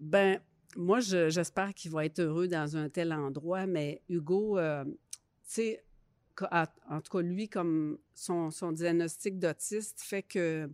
Ben, 0.02 0.42
moi, 0.76 1.00
je- 1.00 1.30
j'espère 1.30 1.74
qu'il 1.74 1.92
va 1.92 2.06
être 2.06 2.20
heureux 2.20 2.48
dans 2.50 2.76
un 2.76 2.90
tel 2.90 3.14
endroit, 3.14 3.66
mais 3.68 4.02
Hugo, 4.10 4.58
euh, 4.58 4.84
tu 4.84 4.92
sais, 5.46 5.86
en 6.42 7.02
tout 7.02 7.18
cas, 7.18 7.22
lui, 7.24 7.48
comme 7.50 7.98
son, 8.14 8.50
son 8.52 8.72
diagnostic 8.72 9.38
d'autiste 9.40 10.02
fait 10.02 10.24
que 10.24 10.70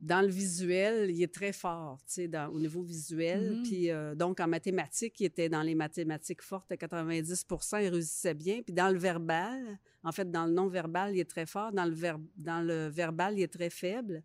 dans 0.00 0.20
le 0.20 0.28
visuel, 0.28 1.10
il 1.10 1.22
est 1.22 1.32
très 1.32 1.52
fort, 1.52 1.98
tu 2.06 2.14
sais, 2.14 2.28
dans- 2.28 2.48
au 2.48 2.58
niveau 2.60 2.82
visuel. 2.82 3.52
Mhm. 3.58 3.62
Puis, 3.62 3.90
euh, 3.90 4.14
donc, 4.14 4.38
en 4.40 4.48
mathématiques, 4.48 5.18
il 5.20 5.26
était 5.26 5.48
dans 5.48 5.62
les 5.62 5.74
mathématiques 5.74 6.42
fortes 6.42 6.70
à 6.72 6.76
90% 6.76 7.78
il 7.78 7.88
réussissait 7.88 8.34
bien. 8.34 8.60
Puis, 8.62 8.74
dans 8.74 8.90
le 8.90 8.98
verbal, 8.98 9.78
en 10.02 10.12
fait, 10.12 10.30
dans 10.30 10.44
le 10.44 10.52
non-verbal, 10.52 11.14
il 11.16 11.20
est 11.20 11.30
très 11.30 11.46
fort. 11.46 11.72
Dans 11.72 11.86
le, 11.86 11.94
ver- 11.94 12.18
dans 12.36 12.60
le 12.60 12.88
verbal, 12.88 13.38
il 13.38 13.42
est 13.42 13.52
très 13.52 13.70
faible. 13.70 14.22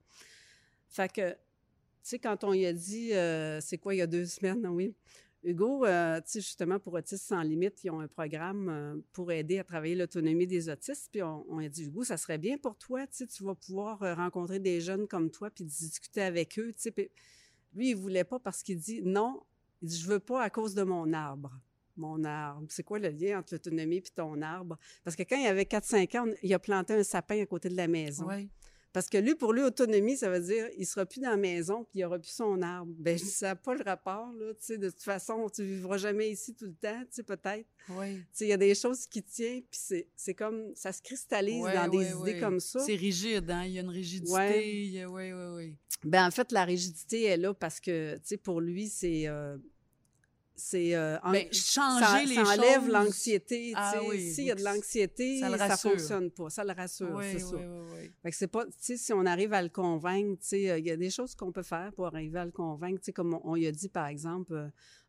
Fait 0.89 1.09
que, 1.11 1.31
tu 1.31 1.37
sais, 2.01 2.19
quand 2.19 2.43
on 2.43 2.51
lui 2.51 2.65
a 2.65 2.73
dit, 2.73 3.13
euh, 3.13 3.61
c'est 3.61 3.77
quoi, 3.77 3.93
il 3.93 3.99
y 3.99 4.01
a 4.01 4.07
deux 4.07 4.25
semaines, 4.25 4.65
oui, 4.67 4.93
Hugo, 5.43 5.85
euh, 5.85 6.19
justement, 6.33 6.79
pour 6.79 6.93
Autistes 6.93 7.25
sans 7.25 7.41
limite, 7.41 7.83
ils 7.83 7.91
ont 7.91 8.01
un 8.01 8.07
programme 8.07 8.69
euh, 8.69 8.95
pour 9.13 9.31
aider 9.31 9.59
à 9.59 9.63
travailler 9.63 9.95
l'autonomie 9.95 10.47
des 10.47 10.69
autistes. 10.69 11.09
Puis 11.11 11.23
on, 11.23 11.59
a 11.59 11.69
dit, 11.69 11.85
Hugo, 11.85 12.03
ça 12.03 12.17
serait 12.17 12.37
bien 12.37 12.57
pour 12.57 12.77
toi, 12.77 13.07
tu 13.07 13.25
tu 13.25 13.43
vas 13.43 13.55
pouvoir 13.55 14.03
euh, 14.03 14.13
rencontrer 14.15 14.59
des 14.59 14.81
jeunes 14.81 15.07
comme 15.07 15.31
toi 15.31 15.49
puis 15.49 15.63
discuter 15.63 16.21
avec 16.21 16.59
eux, 16.59 16.73
tu 16.73 16.79
sais. 16.79 16.91
Puis 16.91 17.09
lui, 17.73 17.91
il 17.91 17.95
voulait 17.95 18.25
pas 18.25 18.39
parce 18.39 18.63
qu'il 18.63 18.79
dit, 18.79 19.01
non, 19.01 19.41
je 19.81 20.05
veux 20.07 20.19
pas 20.19 20.43
à 20.43 20.49
cause 20.49 20.73
de 20.75 20.83
mon 20.83 21.13
arbre. 21.13 21.57
Mon 21.95 22.23
arbre. 22.23 22.67
C'est 22.69 22.83
quoi 22.83 22.99
le 22.99 23.09
lien 23.09 23.39
entre 23.39 23.53
l'autonomie 23.53 23.97
et 23.97 24.01
ton 24.01 24.41
arbre? 24.41 24.77
Parce 25.03 25.15
que 25.15 25.23
quand 25.23 25.37
il 25.37 25.47
avait 25.47 25.63
4-5 25.63 26.17
ans, 26.17 26.25
il 26.43 26.53
a 26.53 26.59
planté 26.59 26.93
un 26.93 27.03
sapin 27.03 27.41
à 27.41 27.45
côté 27.45 27.69
de 27.69 27.75
la 27.75 27.87
maison. 27.87 28.27
Oui. 28.27 28.49
Parce 28.91 29.07
que 29.07 29.17
lui, 29.17 29.35
pour 29.35 29.53
lui, 29.53 29.61
autonomie, 29.61 30.17
ça 30.17 30.29
veut 30.29 30.39
dire 30.39 30.67
il 30.77 30.85
sera 30.85 31.05
plus 31.05 31.19
dans 31.19 31.29
la 31.29 31.37
maison 31.37 31.83
puis 31.83 31.99
il 31.99 32.05
aura 32.05 32.17
plus 32.17 32.31
son 32.31 32.61
arbre. 32.61 32.91
Ben, 32.97 33.17
ça 33.17 33.47
n'a 33.47 33.55
pas 33.55 33.75
le 33.75 33.83
rapport, 33.83 34.31
là. 34.33 34.53
Tu 34.53 34.65
sais, 34.65 34.77
de 34.77 34.89
toute 34.89 35.03
façon, 35.03 35.47
tu 35.49 35.63
vivras 35.63 35.97
jamais 35.97 36.31
ici 36.31 36.55
tout 36.55 36.65
le 36.65 36.73
temps, 36.73 36.99
tu 37.01 37.07
sais, 37.11 37.23
peut-être. 37.23 37.67
Oui. 37.89 38.17
Tu 38.17 38.25
sais, 38.31 38.45
il 38.45 38.49
y 38.49 38.53
a 38.53 38.57
des 38.57 38.73
choses 38.73 39.05
qui 39.05 39.21
tiennent, 39.21 39.61
puis 39.61 39.79
c'est, 39.79 40.07
c'est 40.15 40.33
comme, 40.33 40.73
ça 40.75 40.91
se 40.91 41.01
cristallise 41.01 41.63
dans 41.63 41.87
des 41.87 42.11
idées 42.11 42.39
comme 42.39 42.59
ça. 42.59 42.79
C'est 42.79 42.95
rigide, 42.95 43.49
hein? 43.51 43.63
Il 43.65 43.73
y 43.73 43.77
a 43.77 43.81
une 43.81 43.89
rigidité. 43.89 44.33
Oui, 44.33 45.05
oui, 45.05 45.31
oui. 45.55 45.75
Ben, 46.03 46.25
en 46.25 46.31
fait, 46.31 46.51
la 46.51 46.65
rigidité 46.65 47.25
est 47.25 47.37
là 47.37 47.53
parce 47.53 47.79
que, 47.79 48.15
tu 48.15 48.21
sais, 48.23 48.37
pour 48.37 48.61
lui, 48.61 48.87
c'est, 48.87 49.27
euh, 49.27 49.57
c'est 50.60 50.93
euh, 50.95 51.18
Ben, 51.32 51.47
changer 51.51 52.03
ça, 52.05 52.24
les 52.24 52.36
ça 52.36 52.41
enlève 52.43 52.82
choses. 52.82 52.89
l'anxiété. 52.91 53.72
Ah 53.76 53.99
oui, 54.07 54.32
S'il 54.32 54.43
y 54.45 54.51
a 54.51 54.55
de 54.55 54.64
l'anxiété, 54.64 55.39
ça 55.39 55.49
ne 55.49 55.76
fonctionne 55.76 56.30
pas. 56.32 56.49
Ça 56.51 56.64
le 56.64 56.74
rassure, 56.74 57.10
Oui, 57.16 57.24
c'est 57.32 57.43
oui, 57.43 57.49
ça. 57.49 57.55
oui, 57.57 57.88
oui. 58.01 58.12
Fait 58.22 58.30
que 58.32 58.36
c'est 58.36 58.47
pas, 58.47 58.66
si 58.80 59.12
on 59.14 59.26
arrive 59.26 59.53
à 59.53 59.62
le 59.64 59.70
convaincre, 59.70 60.41
euh, 60.53 60.78
il 60.78 60.86
y 60.86 60.91
a 60.91 60.97
des 60.97 61.10
choses 61.10 61.34
qu'on 61.34 61.51
peut 61.51 61.64
faire 61.64 61.91
pour 61.93 62.05
arriver 62.05 62.38
à 62.39 62.45
le 62.45 62.51
convaincre, 62.51 63.01
comme 63.16 63.34
on, 63.34 63.41
on 63.43 63.55
y 63.55 63.66
a 63.66 63.72
dit, 63.72 63.89
par 63.89 64.07
exemple, 64.07 64.53
euh, 64.53 64.68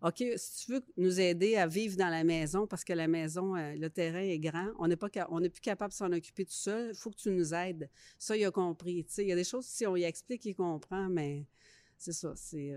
OK, 0.08 0.24
si 0.36 0.64
tu 0.64 0.72
veux 0.72 0.80
nous 0.96 1.20
aider 1.20 1.56
à 1.56 1.66
vivre 1.66 1.96
dans 1.96 2.08
la 2.08 2.24
maison, 2.24 2.66
parce 2.66 2.84
que 2.84 2.92
la 2.94 3.08
maison, 3.08 3.56
euh, 3.56 3.74
le 3.76 3.90
terrain 3.90 4.20
est 4.22 4.38
grand, 4.38 4.68
on 4.78 4.86
n'est 4.88 4.96
pas, 4.96 5.08
ca- 5.12 5.28
on 5.30 5.40
n'est 5.40 5.50
plus 5.50 5.60
capable 5.60 5.90
de 5.90 5.96
s'en 5.96 6.10
occuper 6.12 6.44
tout 6.46 6.52
seul, 6.52 6.90
il 6.92 6.96
faut 6.96 7.10
que 7.10 7.16
tu 7.16 7.30
nous 7.30 7.52
aides. 7.52 7.90
Ça, 8.18 8.36
il 8.36 8.44
a 8.46 8.50
compris, 8.50 9.04
il 9.18 9.24
y 9.26 9.32
a 9.32 9.36
des 9.36 9.44
choses, 9.44 9.66
si 9.66 9.86
on 9.86 9.96
y 9.96 10.04
explique, 10.04 10.44
il 10.46 10.54
comprend, 10.54 11.08
mais 11.10 11.44
c'est 11.98 12.12
ça, 12.14 12.32
c'est... 12.36 12.70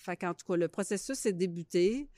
Fait 0.00 0.16
qu'en 0.16 0.34
tout 0.34 0.46
cas, 0.46 0.56
le 0.56 0.68
processus 0.68 1.24
est 1.26 1.32
débuté. 1.32 2.08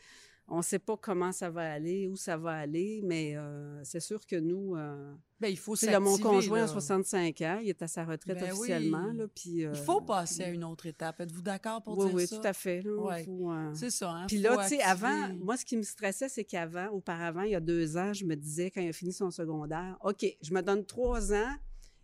On 0.49 0.59
ne 0.59 0.63
sait 0.63 0.81
pas 0.81 0.97
comment 0.97 1.31
ça 1.31 1.51
va 1.51 1.73
aller, 1.73 2.09
où 2.09 2.17
ça 2.17 2.37
va 2.37 2.51
aller, 2.51 3.01
mais 3.05 3.37
euh, 3.37 3.81
c'est 3.85 4.01
sûr 4.01 4.27
que 4.27 4.35
nous... 4.37 4.75
euh, 4.77 5.15
Ben, 5.41 5.49
il 5.49 5.57
faut 5.57 5.77
là, 5.83 6.01
mon 6.01 6.11
s'activer, 6.17 6.29
conjoint 6.29 6.63
a 6.65 6.67
65 6.67 7.41
ans, 7.43 7.61
il 7.63 7.69
est 7.69 7.81
à 7.81 7.87
sa 7.87 8.05
retraite 8.05 8.39
Ben 8.41 8.51
officiellement. 8.53 9.07
oui. 9.11 9.17
Là, 9.19 9.25
puis, 9.35 9.65
euh, 9.65 9.71
Il 9.73 9.81
faut 9.81 10.01
passer 10.01 10.43
à 10.43 10.49
une 10.51 10.65
autre 10.65 10.87
étape. 10.87 11.21
Êtes-vous 11.21 11.43
d'accord 11.43 11.81
pour 11.83 11.97
oui, 11.97 12.07
dire 12.07 12.15
oui, 12.17 12.27
ça? 12.27 12.37
tout 12.39 12.47
à 12.47 12.53
fait. 12.53 12.83
Là, 12.83 12.91
Ouais. 12.97 13.25
faut, 13.25 13.53
euh, 13.53 13.71
C'est 13.75 13.91
ça, 13.91 14.11
hein? 14.11 14.27
Puis 14.27 14.39
là, 14.39 14.57
tu 14.65 14.75
sais, 14.77 14.83
avant, 14.83 15.33
moi, 15.41 15.57
ce 15.57 15.65
qui 15.65 15.77
me 15.77 15.83
stressait, 15.83 16.29
c'est 16.29 16.45
qu'avant, 16.45 16.89
auparavant, 16.89 17.43
il 17.43 17.53
y 17.53 17.57
a 17.57 17.61
deux 17.61 17.97
ans, 17.97 18.13
je 18.13 18.25
me 18.25 18.35
disais, 18.35 18.71
quand 18.73 18.81
il 18.81 18.89
a 18.89 18.93
fini 18.93 19.13
son 19.13 19.31
secondaire, 19.31 19.97
OK, 20.03 20.27
je 20.43 20.53
me 20.53 20.61
donne 20.61 20.85
trois 20.85 21.33
ans, 21.33 21.55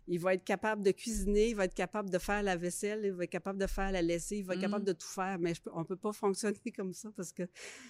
il 0.09 0.19
va 0.19 0.33
être 0.33 0.43
capable 0.43 0.81
de 0.81 0.89
cuisiner, 0.89 1.49
il 1.49 1.55
va 1.55 1.65
être 1.65 1.75
capable 1.75 2.09
de 2.09 2.17
faire 2.17 2.41
la 2.41 2.57
vaisselle, 2.57 3.01
il 3.05 3.11
va 3.11 3.25
être 3.25 3.29
capable 3.29 3.59
de 3.59 3.67
faire 3.67 3.91
la 3.91 4.01
lessive, 4.01 4.39
il 4.39 4.45
va 4.45 4.55
être 4.55 4.61
capable 4.61 4.83
de 4.83 4.93
tout 4.93 5.07
faire. 5.07 5.37
Mais 5.39 5.53
je 5.53 5.61
on 5.71 5.81
ne 5.81 5.85
peut 5.85 5.95
pas 5.95 6.11
fonctionner 6.11 6.57
comme 6.75 6.93
ça 6.93 7.09
parce 7.15 7.31
que 7.31 7.43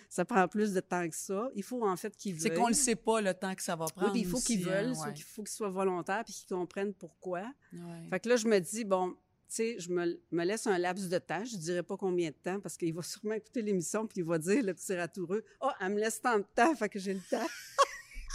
ça 0.09 0.25
prend 0.25 0.45
plus 0.49 0.73
de 0.73 0.81
temps 0.81 1.07
que 1.07 1.15
ça. 1.15 1.49
Il 1.55 1.63
faut 1.63 1.87
en 1.87 1.95
fait 1.95 2.15
qu'il 2.15 2.39
C'est 2.39 2.49
veuille. 2.49 2.57
qu'on 2.57 2.67
ne 2.67 2.73
sait 2.73 2.97
pas 2.97 3.21
le 3.21 3.33
temps 3.33 3.55
que 3.55 3.63
ça 3.63 3.77
va 3.77 3.85
prendre. 3.85 4.15
il 4.17 4.25
faut 4.25 4.39
qu'ils 4.39 4.67
hein, 4.67 4.83
veulent, 4.83 4.93
il 5.15 5.23
faut 5.23 5.43
qu'ils 5.43 5.55
soient 5.55 5.69
volontaires 5.69 6.23
puis 6.25 6.33
qu'ils 6.33 6.53
comprennent 6.53 6.93
pourquoi. 6.93 7.43
Ouais. 7.71 8.09
Fait 8.09 8.19
que 8.19 8.27
là, 8.27 8.35
je 8.35 8.47
me 8.47 8.59
dis, 8.59 8.83
bon, 8.83 9.11
tu 9.11 9.17
sais, 9.55 9.79
je 9.79 9.89
me, 9.89 10.19
me 10.31 10.43
laisse 10.43 10.67
un 10.67 10.77
laps 10.77 11.07
de 11.07 11.19
temps. 11.19 11.45
Je 11.45 11.55
dirais 11.55 11.83
pas 11.83 11.95
combien 11.95 12.31
de 12.31 12.35
temps 12.35 12.59
parce 12.59 12.75
qu'il 12.75 12.93
va 12.93 13.01
sûrement 13.03 13.35
écouter 13.35 13.61
l'émission 13.61 14.05
puis 14.05 14.19
il 14.19 14.25
va 14.25 14.37
dire, 14.37 14.61
le 14.61 14.73
petit 14.73 14.93
ratoureux, 14.93 15.45
ah, 15.61 15.73
elle 15.79 15.93
me 15.93 15.99
laisse 15.99 16.19
tant 16.21 16.37
de 16.37 16.45
temps, 16.53 16.75
fait 16.75 16.89
que 16.89 16.99
j'ai 16.99 17.13
le 17.13 17.21
temps. 17.29 17.47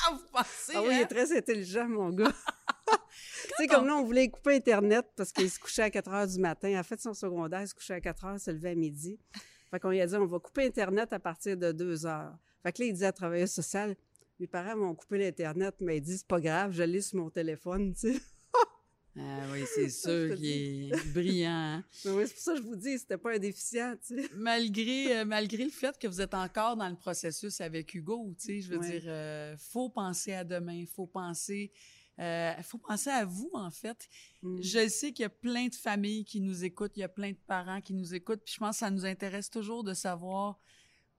Ah, 0.07 0.11
vous 0.11 0.26
pensez, 0.32 0.72
ah 0.74 0.82
oui, 0.82 0.89
il 0.91 0.95
hein? 0.95 1.01
est 1.03 1.07
très 1.07 1.35
intelligent, 1.35 1.89
mon 1.89 2.11
gars. 2.11 2.35
tu 3.47 3.53
sais, 3.57 3.66
comme 3.66 3.87
nous, 3.87 3.95
on 3.95 4.05
voulait 4.05 4.28
couper 4.28 4.57
Internet 4.57 5.07
parce 5.16 5.32
qu'il 5.32 5.51
se 5.51 5.59
couchait 5.59 5.82
à 5.82 5.91
4 5.91 6.11
heures 6.12 6.26
du 6.26 6.39
matin. 6.39 6.78
En 6.78 6.82
fait, 6.82 7.01
son 7.01 7.14
secondaire, 7.14 7.62
il 7.62 7.68
se 7.68 7.74
couchait 7.74 7.95
à 7.95 8.01
4 8.01 8.24
heures, 8.24 8.41
se 8.41 8.51
levait 8.51 8.70
à 8.70 8.74
midi. 8.74 9.18
Fait 9.70 9.80
qu'on 9.80 9.91
lui 9.91 10.01
a 10.01 10.07
dit, 10.07 10.14
on 10.16 10.26
va 10.26 10.39
couper 10.39 10.66
Internet 10.66 11.12
à 11.12 11.18
partir 11.18 11.57
de 11.57 11.72
2 11.72 12.07
heures. 12.07 12.37
Fait 12.62 12.72
que 12.72 12.82
là, 12.82 12.89
il 12.89 12.95
dit 12.95 13.05
à 13.05 13.12
travailleuse 13.12 13.51
sociale, 13.51 13.97
mes 14.41 14.47
parents 14.47 14.76
m'ont 14.76 14.95
coupé 14.95 15.18
l'Internet, 15.18 15.74
mais 15.80 15.99
il 15.99 16.01
dit, 16.01 16.16
c'est 16.18 16.26
pas 16.26 16.41
grave, 16.41 16.72
je 16.72 16.82
l'ai 16.82 17.01
sur 17.01 17.18
mon 17.18 17.30
téléphone, 17.30 17.95
tu 17.95 18.12
sais. 18.14 18.20
Ah 19.16 19.45
oui, 19.53 19.62
c'est 19.72 19.89
sûr 19.91 20.35
qu'il 20.35 20.91
est 20.93 21.07
brillant. 21.12 21.51
hein? 21.53 21.85
Mais 22.05 22.11
oui, 22.11 22.24
c'est 22.26 22.35
pour 22.35 22.43
ça 22.43 22.51
que 22.55 22.59
je 22.59 22.62
vous 22.64 22.74
dis, 22.74 22.99
c'était 22.99 23.16
pas 23.16 23.35
un 23.35 23.39
déficient, 23.39 23.95
tu 24.05 24.20
sais. 24.20 24.28
malgré, 24.35 25.18
euh, 25.18 25.24
malgré 25.24 25.62
le 25.62 25.70
fait 25.70 25.97
que 25.97 26.09
vous 26.09 26.20
êtes 26.20 26.35
encore 26.35 26.76
dans 26.76 26.89
le 26.89 26.97
processus 26.97 27.61
avec 27.61 27.95
Hugo, 27.95 28.35
tu 28.41 28.47
sais, 28.47 28.61
je 28.61 28.70
veux 28.72 28.78
Ouais. 28.78 28.91
dire, 28.99 29.03
euh, 29.07 29.57
faut 29.57 29.89
penser 29.89 30.32
à 30.32 30.43
demain, 30.43 30.82
faut 30.97 31.07
penser, 31.07 31.70
euh, 32.21 32.62
faut 32.62 32.79
penser 32.79 33.11
à 33.11 33.25
vous 33.25 33.51
en 33.55 33.71
fait. 33.71 34.09
Mm. 34.43 34.62
Je 34.62 34.89
sais 34.89 35.12
qu'il 35.12 35.23
y 35.23 35.27
a 35.27 35.31
plein 35.31 35.67
de 35.67 35.75
familles 35.75 36.25
qui 36.25 36.41
nous 36.41 36.65
écoutent, 36.65 36.93
il 36.97 37.01
y 37.01 37.05
a 37.05 37.09
plein 37.09 37.31
de 37.33 37.39
parents 37.47 37.81
qui 37.81 37.93
nous 37.95 38.15
écoutent, 38.15 38.43
puis 38.45 38.55
je 38.55 38.61
pense 38.61 38.77
que 38.77 38.81
ça 38.81 38.91
nous 38.91 39.05
intéresse 39.05 39.51
toujours 39.51 39.83
de 39.85 39.95
savoir 39.95 40.59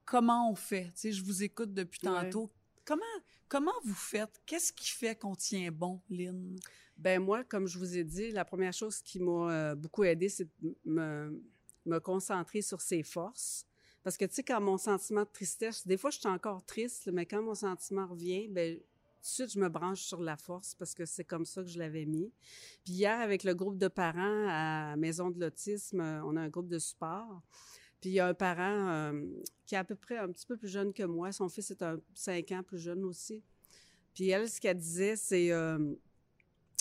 comment 0.04 0.50
on 0.50 0.54
fait. 0.54 0.86
Tu 0.94 1.00
sais, 1.00 1.12
je 1.12 1.22
vous 1.22 1.42
écoute 1.42 1.74
depuis 1.74 2.00
Ouais. 2.06 2.22
tantôt. 2.22 2.50
Comment, 2.84 3.02
comment 3.48 3.72
vous 3.84 3.94
faites? 3.94 4.40
Qu'est-ce 4.46 4.72
qui 4.72 4.88
fait 4.90 5.16
qu'on 5.18 5.34
tient 5.34 5.70
bon, 5.70 6.00
Lynn? 6.08 6.56
Ben 6.96 7.20
moi, 7.22 7.44
comme 7.44 7.66
je 7.66 7.78
vous 7.78 7.96
ai 7.98 8.04
dit, 8.04 8.30
la 8.30 8.44
première 8.44 8.72
chose 8.72 9.02
qui 9.02 9.18
m'a 9.18 9.52
euh, 9.52 9.74
beaucoup 9.74 10.04
aidé, 10.04 10.28
c'est 10.30 10.48
de 10.62 10.74
me, 10.84 11.42
me 11.84 11.98
concentrer 11.98 12.62
sur 12.62 12.80
ses 12.80 13.02
forces. 13.02 13.66
Parce 14.02 14.16
que, 14.16 14.24
tu 14.24 14.36
sais, 14.36 14.42
quand 14.44 14.60
mon 14.60 14.78
sentiment 14.78 15.22
de 15.24 15.28
tristesse, 15.30 15.86
des 15.86 15.96
fois, 15.96 16.10
je 16.10 16.18
suis 16.20 16.28
encore 16.28 16.64
triste, 16.64 17.10
mais 17.12 17.26
quand 17.26 17.42
mon 17.42 17.54
sentiment 17.56 18.06
revient, 18.06 18.48
ben 18.48 18.78
de 19.26 19.48
je 19.48 19.58
me 19.58 19.68
branche 19.68 20.02
sur 20.02 20.20
la 20.20 20.36
force 20.36 20.74
parce 20.74 20.94
que 20.94 21.04
c'est 21.04 21.24
comme 21.24 21.44
ça 21.44 21.62
que 21.62 21.68
je 21.68 21.78
l'avais 21.78 22.04
mis. 22.06 22.32
Puis 22.84 22.94
hier, 22.94 23.18
avec 23.20 23.44
le 23.44 23.54
groupe 23.54 23.78
de 23.78 23.88
parents 23.88 24.46
à 24.48 24.96
Maison 24.96 25.30
de 25.30 25.40
l'autisme, 25.40 26.00
euh, 26.00 26.24
on 26.24 26.36
a 26.36 26.40
un 26.40 26.48
groupe 26.48 26.68
de 26.68 26.78
support. 26.78 27.42
Puis 28.00 28.10
il 28.10 28.12
y 28.14 28.20
a 28.20 28.28
un 28.28 28.34
parent 28.34 28.88
euh, 28.88 29.24
qui 29.66 29.74
est 29.74 29.78
à 29.78 29.84
peu 29.84 29.96
près 29.96 30.18
un 30.18 30.30
petit 30.30 30.46
peu 30.46 30.56
plus 30.56 30.68
jeune 30.68 30.92
que 30.92 31.02
moi. 31.02 31.32
Son 31.32 31.48
fils 31.48 31.70
est 31.70 31.82
un 31.82 31.98
5 32.14 32.52
ans 32.52 32.62
plus 32.62 32.78
jeune 32.78 33.04
aussi. 33.04 33.42
Puis 34.14 34.30
elle, 34.30 34.48
ce 34.48 34.60
qu'elle 34.60 34.78
disait, 34.78 35.16
c'est... 35.16 35.50
euh, 35.52 35.94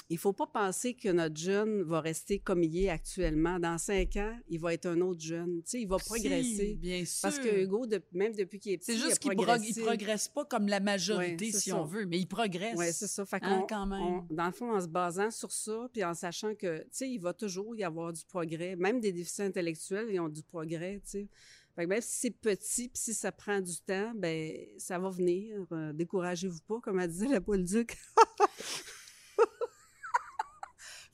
il 0.09 0.17
faut 0.19 0.33
pas 0.33 0.45
penser 0.45 0.93
que 0.93 1.09
notre 1.09 1.35
jeune 1.35 1.81
va 1.81 1.99
rester 1.99 2.37
comme 2.39 2.61
il 2.63 2.77
est 2.83 2.89
actuellement. 2.89 3.59
Dans 3.59 3.77
cinq 3.79 4.15
ans, 4.17 4.37
il 4.47 4.59
va 4.59 4.73
être 4.73 4.85
un 4.85 5.01
autre 5.01 5.21
jeune. 5.21 5.63
Tu 5.63 5.69
sais, 5.71 5.81
il 5.81 5.87
va 5.87 5.97
progresser. 5.97 6.43
Si, 6.69 6.75
bien 6.75 7.03
sûr. 7.05 7.21
Parce 7.23 7.39
que 7.39 7.63
Hugo, 7.63 7.87
de- 7.87 8.01
même 8.11 8.33
depuis 8.35 8.59
qu'il 8.59 8.73
est 8.73 8.77
petit, 8.77 8.91
c'est 8.91 8.97
juste 8.99 9.17
qu'il 9.19 9.31
il 9.33 9.83
progresse 9.83 10.27
pas 10.27 10.45
comme 10.45 10.67
la 10.67 10.79
majorité, 10.79 11.45
Ouais, 11.45 11.51
si 11.51 11.69
ça. 11.71 11.77
on 11.81 11.85
veut, 11.85 12.05
mais 12.05 12.19
il 12.19 12.27
progresse. 12.27 12.75
Oui, 12.77 12.85
c'est 12.91 13.07
ça. 13.07 13.25
Fait 13.25 13.39
Hein, 13.41 13.61
qu'on- 13.61 13.67
quand 13.67 13.85
même. 13.87 14.01
on- 14.01 14.27
dans 14.29 14.45
le 14.45 14.51
fond, 14.51 14.71
en 14.75 14.79
se 14.81 14.87
basant 14.87 15.31
sur 15.31 15.51
ça, 15.51 15.89
puis 15.91 16.03
en 16.03 16.13
sachant 16.13 16.53
que, 16.53 16.79
tu 16.83 16.87
sais, 16.91 17.09
il 17.09 17.17
va 17.19 17.33
toujours 17.33 17.75
y 17.75 17.83
avoir 17.83 18.13
du 18.13 18.23
progrès. 18.25 18.75
Même 18.75 18.99
des 18.99 19.11
déficients 19.11 19.45
intellectuels, 19.45 20.07
ils 20.11 20.19
ont 20.19 20.29
du 20.29 20.43
progrès, 20.43 21.01
tu 21.03 21.09
sais. 21.11 21.27
Fait 21.75 21.83
que 21.83 21.89
même 21.89 22.01
si 22.01 22.15
c'est 22.19 22.31
petit, 22.31 22.87
puis 22.89 23.01
si 23.01 23.13
ça 23.13 23.31
prend 23.33 23.59
du 23.59 23.75
temps, 23.85 24.13
ben 24.15 24.55
ça 24.77 24.97
va 24.97 25.09
venir. 25.09 25.65
Euh, 25.73 25.91
Découragez-vous 25.91 26.61
pas, 26.67 26.79
comme 26.79 26.99
a 26.99 27.07
disait 27.07 27.27
la 27.27 27.41
Duc. 27.57 27.97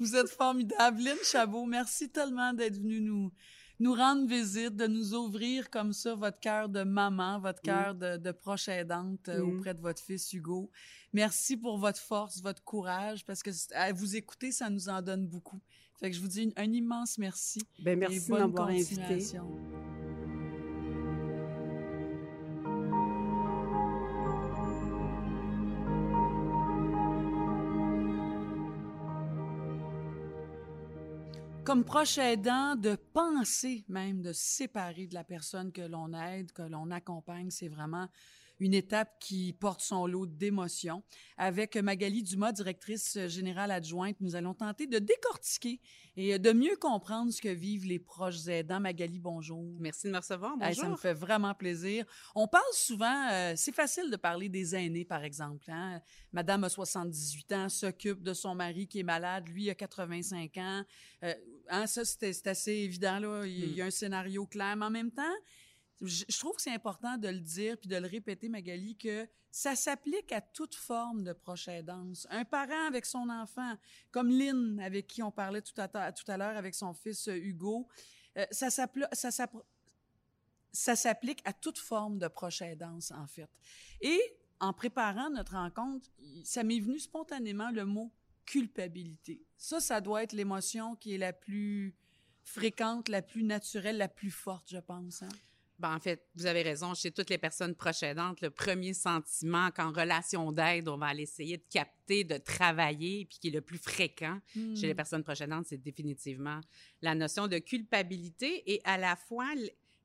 Vous 0.02 0.16
êtes 0.16 0.30
formidable. 0.30 1.00
Lynn 1.04 1.18
Chabot, 1.24 1.64
merci 1.66 2.10
tellement 2.10 2.54
d'être 2.54 2.78
venue 2.78 3.02
nous, 3.02 3.32
nous 3.80 3.94
rendre 3.94 4.28
visite, 4.28 4.76
de 4.76 4.88
nous 4.88 5.14
ouvrir 5.14 5.70
comme 5.70 5.94
ça 5.94 6.16
votre 6.16 6.40
cœur 6.40 6.70
de 6.70 6.82
maman, 6.82 7.40
votre 7.40 7.62
cœur 7.62 7.94
de, 7.94 8.18
de 8.18 8.32
proche 8.32 8.68
aidante 8.68 9.30
euh, 9.30 9.44
Mm. 9.44 9.58
auprès 9.58 9.74
de 9.76 9.80
votre 9.82 10.02
fils 10.02 10.34
Hugo. 10.34 10.72
Merci 11.14 11.56
pour 11.56 11.78
votre 11.78 12.00
force, 12.00 12.42
votre 12.42 12.64
courage, 12.64 13.24
parce 13.26 13.44
que 13.44 13.52
à 13.76 13.94
vous 13.94 14.16
écouter, 14.16 14.52
ça 14.52 14.72
nous 14.72 14.90
en 14.90 15.04
donne 15.04 15.28
beaucoup. 15.28 15.62
Fait 16.00 16.10
que 16.10 16.16
je 16.16 16.22
vous 16.22 16.28
dis 16.28 16.52
un 16.58 16.72
immense 16.74 17.20
merci. 17.20 17.62
Et 17.86 17.96
merci 17.96 18.26
de 18.28 18.32
m'avoir 18.32 18.70
invité. 18.70 19.20
Comme 31.72 31.86
proche 31.86 32.18
aidant, 32.18 32.76
de 32.76 32.98
penser 33.14 33.86
même 33.88 34.22
de 34.22 34.34
se 34.34 34.44
séparer 34.58 35.08
de 35.08 35.14
la 35.14 35.24
personne 35.24 35.72
que 35.72 35.82
l'on 35.82 36.12
aide, 36.14 36.52
que 36.52 36.64
l'on 36.64 36.92
accompagne, 36.92 37.50
c'est 37.50 37.70
vraiment 37.70 38.10
une 38.62 38.76
étape 38.76 39.18
qui 39.20 39.54
porte 39.54 39.82
son 39.82 40.06
lot 40.06 40.28
d'émotions. 40.28 41.02
Avec 41.36 41.76
Magali 41.78 42.22
Dumas, 42.22 42.52
directrice 42.52 43.18
générale 43.26 43.72
adjointe, 43.72 44.16
nous 44.22 44.36
allons 44.36 44.54
tenter 44.54 44.86
de 44.86 45.00
décortiquer 45.00 45.82
et 46.16 46.38
de 46.38 46.52
mieux 46.52 46.76
comprendre 46.76 47.32
ce 47.32 47.42
que 47.42 47.50
vivent 47.50 47.86
les 47.86 47.98
proches 47.98 48.48
aidants. 48.48 48.80
Magali, 48.80 49.18
bonjour. 49.18 49.66
Merci 49.80 50.08
de 50.08 50.12
me 50.12 50.18
recevoir. 50.20 50.54
Hey, 50.62 50.76
Bonjour. 50.76 50.84
ça 50.84 50.90
me 50.90 50.96
fait 50.96 51.14
vraiment 51.16 51.56
plaisir. 51.56 52.06
On 52.36 52.48
parle 52.48 52.64
souvent, 52.74 53.30
euh, 53.32 53.54
c'est 53.56 53.74
facile 53.74 54.12
de 54.12 54.16
parler 54.16 54.48
des 54.48 54.76
aînés, 54.76 55.06
par 55.06 55.24
exemple. 55.24 55.66
Hein? 55.72 56.00
Madame 56.32 56.64
a 56.64 56.70
78 56.70 57.54
ans, 57.54 57.68
s'occupe 57.68 58.22
de 58.22 58.36
son 58.36 58.54
mari 58.54 58.88
qui 58.88 59.00
est 59.00 59.04
malade, 59.04 59.50
lui 59.50 59.72
a 59.72 59.76
85 59.76 60.58
ans. 60.58 60.84
Euh, 61.24 61.34
hein, 61.70 61.88
ça, 61.88 62.06
c'est 62.06 62.46
assez 62.46 62.74
évident. 62.74 63.18
Là. 63.18 63.44
Il, 63.48 63.72
il 63.72 63.76
y 63.76 63.82
a 63.82 63.86
un 63.86 63.92
scénario 63.92 64.46
clair. 64.46 64.76
Mais 64.78 64.86
en 64.86 64.92
même 64.92 65.12
temps, 65.12 65.24
je, 66.02 66.38
trouve 66.40 66.56
que 66.56 66.62
c'est 66.62 66.74
important 66.74 67.18
de 67.18 67.28
le 67.28 67.40
dire 67.40 67.78
puis 67.78 67.88
de 67.88 67.96
le 67.96 68.08
répéter, 68.08 68.50
Magali, 68.50 68.96
que 68.96 69.28
ça 69.52 69.76
s'applique 69.76 70.32
à 70.32 70.42
toute 70.42 70.76
forme 70.76 71.24
de 71.24 71.34
proche 71.34 71.68
aidance. 71.68 72.26
Un 72.30 72.46
parent 72.46 72.88
avec 72.88 73.06
son 73.06 73.30
enfant, 73.30 73.76
comme 74.12 74.30
Lynn, 74.30 74.80
avec 74.80 75.08
qui 75.08 75.22
on 75.22 75.32
parlait 75.32 75.62
tout 75.62 75.74
à, 75.78 76.12
tout 76.12 76.32
à 76.32 76.38
l'heure 76.38 76.58
avec 76.58 76.74
son 76.74 76.94
fils 76.94 77.28
euh, 77.28 77.36
Hugo, 77.36 77.88
euh, 78.38 78.46
ça 78.52 78.70
s'appli- 78.70 79.06
ça 80.74 80.96
s'applique 80.96 81.42
à 81.46 81.54
toute 81.54 81.78
forme 81.78 82.18
de 82.18 82.28
proche 82.28 82.62
aidance, 82.62 83.12
en 83.12 83.28
fait. 83.28 83.50
Et 84.00 84.20
en 84.60 84.74
préparant 84.74 85.30
notre 85.30 85.54
rencontre, 85.54 86.10
ça 86.44 86.64
m'est 86.64 86.80
venu 86.80 87.00
spontanément 87.00 87.72
le 87.72 87.86
mot 87.86 88.12
culpabilité. 88.46 89.44
Ça, 89.58 89.80
ça 89.80 90.02
doit 90.02 90.24
être 90.24 90.34
l'émotion 90.34 90.96
qui 90.96 91.14
est 91.16 91.18
la 91.18 91.34
plus 91.34 91.94
fréquente, 92.44 93.10
la 93.10 93.22
plus 93.22 93.44
naturelle, 93.44 93.98
la 93.98 94.08
plus 94.08 94.32
forte, 94.32 94.70
je 94.70 94.78
pense. 94.78 95.22
hein. 95.24 95.30
Ben, 95.82 95.96
en 95.96 96.00
fait, 96.00 96.28
vous 96.36 96.46
avez 96.46 96.62
raison. 96.62 96.94
Chez 96.94 97.10
toutes 97.10 97.32
les 97.32 97.40
personnes 97.40 97.74
proches 97.74 98.04
aidantes, 98.04 98.40
le 98.42 98.52
premier 98.52 98.94
sentiment 98.94 99.72
qu'en 99.72 99.92
relation 99.92 100.52
d'aide, 100.52 100.88
on 100.88 100.98
va 100.98 101.08
aller 101.08 101.24
essayer 101.24 101.58
de 101.58 101.64
capter, 101.72 102.24
de 102.24 102.38
travailler, 102.38 103.26
puis 103.26 103.40
qui 103.40 103.48
est 103.48 103.52
le 103.52 103.62
plus 103.62 103.80
fréquent 103.80 104.40
chez 104.54 104.86
les 104.86 104.94
Hmm. 104.94 104.96
personnes 104.96 105.24
proches 105.24 105.42
aidantes, 105.42 105.66
c'est 105.68 105.82
définitivement 105.82 106.62
la 107.02 107.16
notion 107.16 107.48
de 107.48 107.58
culpabilité 107.58 108.62
et 108.72 108.80
à 108.84 109.00
la 109.00 109.16
fois 109.16 109.48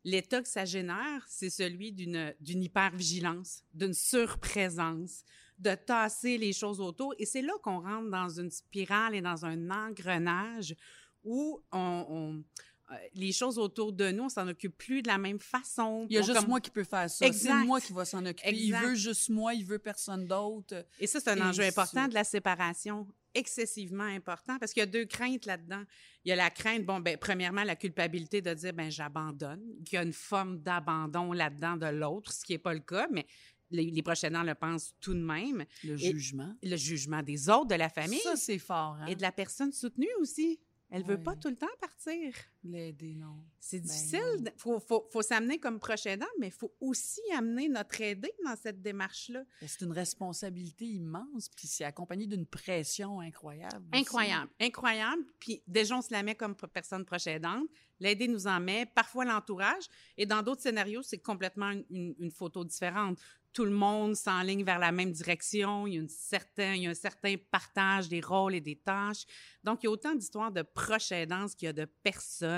l'état 0.03 0.41
que 0.41 0.49
ça 0.49 0.65
génère, 0.65 1.23
c'est 1.29 1.51
celui 1.51 1.93
d'une 1.93 2.35
hypervigilance, 2.41 3.63
d'une 3.75 3.93
surprésence, 3.93 5.25
de 5.59 5.75
tasser 5.75 6.39
les 6.39 6.55
choses 6.55 6.81
autour. 6.81 7.15
Et 7.19 7.27
c'est 7.27 7.43
là 7.43 7.53
qu'on 7.63 7.81
rentre 7.81 8.09
dans 8.09 8.31
une 8.31 8.51
spirale 8.51 9.15
et 9.15 9.21
dans 9.21 9.45
un 9.45 9.71
engrenage 9.71 10.75
où 11.23 11.61
on, 11.71 12.07
on 12.09 12.45
les 13.15 13.33
choses 13.33 13.59
autour 13.59 13.93
de 13.93 14.11
nous, 14.13 14.25
on 14.25 14.29
s'en 14.29 14.47
occupe 14.49 14.77
plus 14.77 15.03
de 15.03 15.09
la 15.09 15.19
même 15.19 15.41
façon. 15.41 16.07
Il 16.09 16.15
y 16.15 16.19
a 16.19 16.23
juste 16.23 16.39
comme- 16.39 16.49
moi 16.49 16.61
qui 16.61 16.71
peux 16.71 16.85
faire 16.85 17.11
ça. 17.11 17.33
C'est 17.33 17.53
moi 17.65 17.81
qui 17.81 17.93
va 17.93 18.05
s'en 18.05 18.25
occuper. 18.25 18.55
Il 18.55 18.75
veut 18.75 18.95
juste 18.95 19.29
moi, 19.29 19.55
il 19.55 19.65
veut 19.65 19.79
personne 19.79 20.27
d'autre. 20.27 20.87
Et 21.01 21.07
ça, 21.07 21.19
c'est 21.21 21.31
un 21.31 21.37
Et 21.37 21.43
enjeu 21.43 21.65
important 21.65 22.07
de 22.09 22.15
la 22.15 22.25
séparation, 22.25 23.07
excessivement 23.35 24.05
important, 24.05 24.59
parce 24.59 24.73
qu'il 24.73 24.81
y 24.81 24.85
a 24.85 24.87
deux 24.87 25.05
craintes 25.05 25.47
là-dedans. 25.47 25.83
Il 26.25 26.29
y 26.31 26.33
a 26.33 26.37
la 26.37 26.49
crainte, 26.51 26.85
bon, 26.85 27.01
ben, 27.01 27.17
premièrement, 27.19 27.65
la 27.65 27.77
culpabilité 27.77 28.41
de 28.41 28.55
dire, 28.55 28.73
ben, 28.73 28.91
j'abandonne, 28.91 29.63
qu'il 29.85 29.97
y 29.97 29.99
a 29.99 30.03
une 30.03 30.13
forme 30.13 30.59
d'abandon 30.63 31.33
là-dedans 31.33 31.77
de 31.77 31.87
l'autre, 31.87 32.33
ce 32.33 32.45
qui 32.45 32.53
n'est 32.53 32.59
pas 32.59 32.73
le 32.75 32.81
cas, 32.81 33.09
mais 33.13 33.27
les, 33.71 33.91
les 33.91 34.03
proches 34.03 34.23
aidants 34.25 34.43
le 34.45 34.55
pensent 34.55 34.95
tout 35.01 35.13
de 35.13 35.21
même. 35.21 35.65
Le 35.85 35.95
Et- 35.95 35.99
jugement. 36.13 36.55
Le 36.63 36.77
jugement 36.77 37.23
des 37.23 37.49
autres, 37.49 37.67
de 37.67 37.75
la 37.75 37.89
famille 37.89 38.21
Ça, 38.21 38.37
c'est 38.37 38.59
fort. 38.59 38.97
Hein? 39.01 39.07
et 39.07 39.17
de 39.17 39.23
la 39.23 39.33
personne 39.33 39.73
soutenue 39.73 40.09
aussi. 40.21 40.61
Elle 40.89 41.03
veut 41.03 41.17
Ouais. 41.17 41.23
pas 41.23 41.35
tout 41.35 41.49
le 41.49 41.57
temps 41.57 41.67
partir. 41.81 42.33
L'aider, 42.67 43.15
non? 43.15 43.43
C'est 43.59 43.81
Ben 43.81 43.87
difficile. 43.87 44.21
Il 44.45 44.53
faut, 44.57 44.79
faut, 44.81 45.09
faut 45.11 45.23
s'amener 45.23 45.59
comme 45.59 45.79
proche 45.79 46.07
aidant, 46.07 46.27
mais 46.39 46.49
il 46.49 46.53
faut 46.53 46.73
aussi 46.81 47.21
amener 47.35 47.69
notre 47.69 48.01
aidé 48.01 48.31
dans 48.45 48.57
cette 48.57 48.83
démarche-là. 48.83 49.45
Ben, 49.61 49.69
C'est 49.69 49.85
une 49.85 49.93
responsabilité 49.93 50.85
immense, 50.85 51.49
puis 51.49 51.67
c'est 51.67 51.85
accompagné 51.85 52.27
d'une 52.27 52.47
pression 52.47 53.21
incroyable. 53.21 53.85
aussi. 53.93 54.03
Incroyable, 54.03 54.51
incroyable. 54.61 55.23
Puis 55.39 55.63
déjà, 55.67 55.97
on 55.97 56.03
se 56.03 56.13
la 56.13 56.23
met 56.23 56.35
comme 56.35 56.55
personne 56.55 57.05
proche 57.05 57.27
aidante. 57.27 57.69
L'aider 57.99 58.29
nous 58.29 58.47
en 58.47 58.61
met, 58.61 58.87
parfois 58.87 59.25
l'entourage. 59.25 59.85
Et 60.17 60.27
dans 60.27 60.43
d'autres 60.43 60.63
scénarios, 60.63 61.03
c'est 61.03 61.19
complètement 61.19 61.73
une 61.91 62.31
photo 62.31 62.65
différente. 62.65 63.19
Tout 63.57 63.65
le 63.65 63.71
monde 63.71 64.15
s'enligne 64.15 64.65
vers 64.65 64.79
la 64.79 64.93
même 64.93 65.13
direction. 65.13 65.87
Il 65.87 65.95
y, 65.95 65.97
a 65.97 66.01
une 66.01 66.11
certain, 66.11 66.75
il 66.75 66.83
y 66.83 66.87
a 66.87 66.91
un 66.91 66.95
certain 66.95 67.37
partage 67.51 68.07
des 68.07 68.21
rôles 68.21 68.55
et 68.55 68.61
des 68.61 68.77
tâches. 68.77 69.25
Donc, 69.65 69.83
il 69.83 69.87
y 69.87 69.89
a 69.89 69.93
autant 69.93 70.15
d'histoires 70.15 70.53
de 70.53 70.61
proche 70.61 71.11
aidance 71.11 71.55
qu'il 71.55 71.65
y 71.65 71.69
a 71.71 71.73
de 71.73 71.87
personnes. 71.87 72.56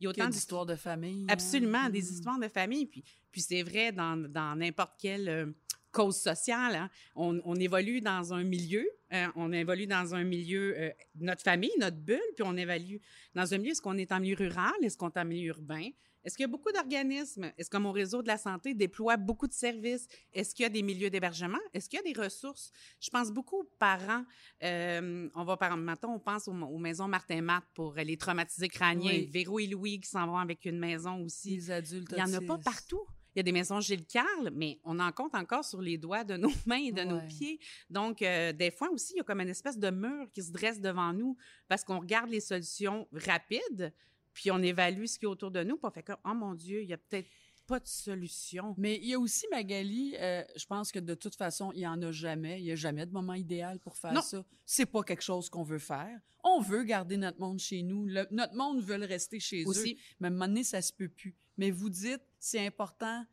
Il 0.00 0.04
y 0.04 0.06
a 0.06 0.10
autant 0.10 0.28
d'histoires 0.28 0.66
de 0.66 0.76
famille. 0.76 1.22
hein. 1.24 1.32
Absolument, 1.32 1.88
des 1.90 2.00
Mm. 2.00 2.04
histoires 2.04 2.38
de 2.38 2.48
famille. 2.48 2.86
Puis, 2.86 3.04
puis 3.32 3.40
c'est 3.40 3.62
vrai 3.62 3.92
dans 3.92 4.16
dans 4.16 4.56
n'importe 4.56 4.94
quelle 4.98 5.28
euh, 5.28 5.46
cause 5.92 6.16
sociale. 6.16 6.74
hein. 6.74 6.90
On, 7.14 7.40
on 7.44 7.56
évolue 7.56 8.00
dans 8.00 8.34
un 8.34 8.44
milieu, 8.44 8.86
euh, 9.12 9.26
on 9.34 9.50
évolue 9.52 9.86
dans 9.86 10.14
un 10.14 10.24
milieu, 10.24 10.74
euh, 10.78 10.90
notre 11.20 11.42
famille, 11.42 11.70
notre 11.78 11.96
bulle, 11.96 12.20
puis 12.34 12.44
on 12.46 12.56
évalue 12.56 12.96
dans 13.34 13.54
un 13.54 13.58
milieu, 13.58 13.70
est-ce 13.70 13.80
qu'on 13.80 13.96
est 13.96 14.12
en 14.12 14.20
milieu 14.20 14.36
rural, 14.36 14.74
est-ce 14.82 14.96
qu'on 14.98 15.08
est 15.10 15.18
en 15.18 15.24
milieu 15.24 15.48
urbain? 15.48 15.88
Est-ce 16.26 16.36
qu'il 16.36 16.42
y 16.42 16.48
a 16.48 16.48
beaucoup 16.48 16.72
d'organismes? 16.72 17.52
Est-ce 17.56 17.70
que 17.70 17.76
mon 17.76 17.92
réseau 17.92 18.20
de 18.20 18.26
la 18.26 18.36
santé 18.36 18.74
déploie 18.74 19.16
beaucoup 19.16 19.46
de 19.46 19.52
services? 19.52 20.08
Est-ce 20.32 20.56
qu'il 20.56 20.64
y 20.64 20.66
a 20.66 20.68
des 20.68 20.82
milieux 20.82 21.08
d'hébergement? 21.08 21.60
Est-ce 21.72 21.88
qu'il 21.88 22.00
y 22.04 22.10
a 22.10 22.12
des 22.12 22.20
ressources? 22.20 22.72
Je 23.00 23.08
pense 23.10 23.30
beaucoup 23.30 23.60
aux 23.60 23.70
parents. 23.78 24.24
Euh, 24.64 25.28
on 25.36 25.44
va 25.44 25.56
par 25.56 25.76
maintenant, 25.76 26.16
on 26.16 26.18
pense 26.18 26.48
aux, 26.48 26.52
aux 26.52 26.78
maisons 26.78 27.06
Martin 27.06 27.42
Matt 27.42 27.62
pour 27.74 27.94
les 27.94 28.16
traumatisés 28.16 28.68
crâniens. 28.68 29.12
Oui. 29.12 29.30
Véro 29.32 29.60
et 29.60 29.68
Louis 29.68 30.00
qui 30.00 30.08
s'en 30.08 30.26
vont 30.26 30.38
avec 30.38 30.64
une 30.64 30.80
maison 30.80 31.22
aussi. 31.22 31.50
Les 31.50 31.70
adultes 31.70 32.08
Il 32.10 32.16
n'y 32.16 32.22
en 32.22 32.32
a 32.34 32.40
pas 32.40 32.58
partout. 32.58 33.06
Il 33.36 33.38
y 33.38 33.40
a 33.40 33.42
des 33.44 33.52
maisons 33.52 33.80
Gilles 33.80 34.06
Carle, 34.06 34.50
mais 34.52 34.80
on 34.82 34.98
en 34.98 35.12
compte 35.12 35.34
encore 35.36 35.64
sur 35.64 35.80
les 35.80 35.96
doigts 35.96 36.24
de 36.24 36.36
nos 36.36 36.50
mains 36.66 36.82
et 36.82 36.90
de 36.90 37.02
nos 37.02 37.20
pieds. 37.20 37.60
Donc, 37.88 38.22
euh, 38.22 38.52
des 38.52 38.72
fois 38.72 38.90
aussi, 38.90 39.12
il 39.12 39.18
y 39.18 39.20
a 39.20 39.24
comme 39.24 39.42
une 39.42 39.50
espèce 39.50 39.78
de 39.78 39.90
mur 39.90 40.26
qui 40.32 40.42
se 40.42 40.50
dresse 40.50 40.80
devant 40.80 41.12
nous 41.12 41.36
parce 41.68 41.84
qu'on 41.84 42.00
regarde 42.00 42.30
les 42.30 42.40
solutions 42.40 43.06
rapides, 43.12 43.92
puis 44.36 44.50
on 44.50 44.62
évalue 44.62 45.06
ce 45.06 45.18
qui 45.18 45.24
est 45.24 45.28
autour 45.28 45.50
de 45.50 45.64
nous, 45.64 45.76
puis 45.76 45.86
on 45.86 45.90
fait 45.90 46.02
comme, 46.02 46.18
oh 46.26 46.34
mon 46.34 46.52
Dieu, 46.54 46.82
il 46.82 46.88
y 46.90 46.92
a 46.92 46.98
peut-être 46.98 47.30
pas 47.66 47.80
de 47.80 47.86
solution. 47.88 48.74
Mais 48.76 48.96
il 48.96 49.06
y 49.08 49.14
a 49.14 49.18
aussi, 49.18 49.46
Magali, 49.50 50.14
euh, 50.20 50.44
je 50.54 50.66
pense 50.66 50.92
que 50.92 50.98
de 50.98 51.14
toute 51.14 51.34
façon, 51.34 51.72
il 51.72 51.78
n'y 51.78 51.86
en 51.86 52.00
a 52.02 52.12
jamais. 52.12 52.60
Il 52.60 52.64
n'y 52.64 52.70
a 52.72 52.76
jamais 52.76 53.06
de 53.06 53.12
moment 53.12 53.32
idéal 53.34 53.80
pour 53.80 53.96
faire 53.96 54.12
Non. 54.12 54.20
ça. 54.20 54.44
C'est 54.66 54.84
pas 54.86 55.02
quelque 55.02 55.22
chose 55.22 55.48
qu'on 55.48 55.62
veut 55.64 55.78
faire. 55.80 56.20
On 56.44 56.60
veut 56.60 56.84
garder 56.84 57.16
notre 57.16 57.40
monde 57.40 57.58
chez 57.58 57.82
nous. 57.82 58.04
Le- 58.06 58.28
notre 58.30 58.54
monde 58.54 58.80
veut 58.82 58.98
le 58.98 59.06
rester 59.06 59.40
chez 59.40 59.64
eux. 59.64 59.68
Aussi, 59.68 59.98
Mais 60.20 60.26
à 60.26 60.30
un 60.30 60.32
moment 60.34 60.46
donné, 60.48 60.62
ça 60.64 60.80
se 60.82 60.92
peut 60.92 61.08
plus. 61.08 61.34
Mais 61.56 61.70
vous 61.72 61.88
dites, 61.90 62.22
c'est 62.38 62.64
important 62.64 63.24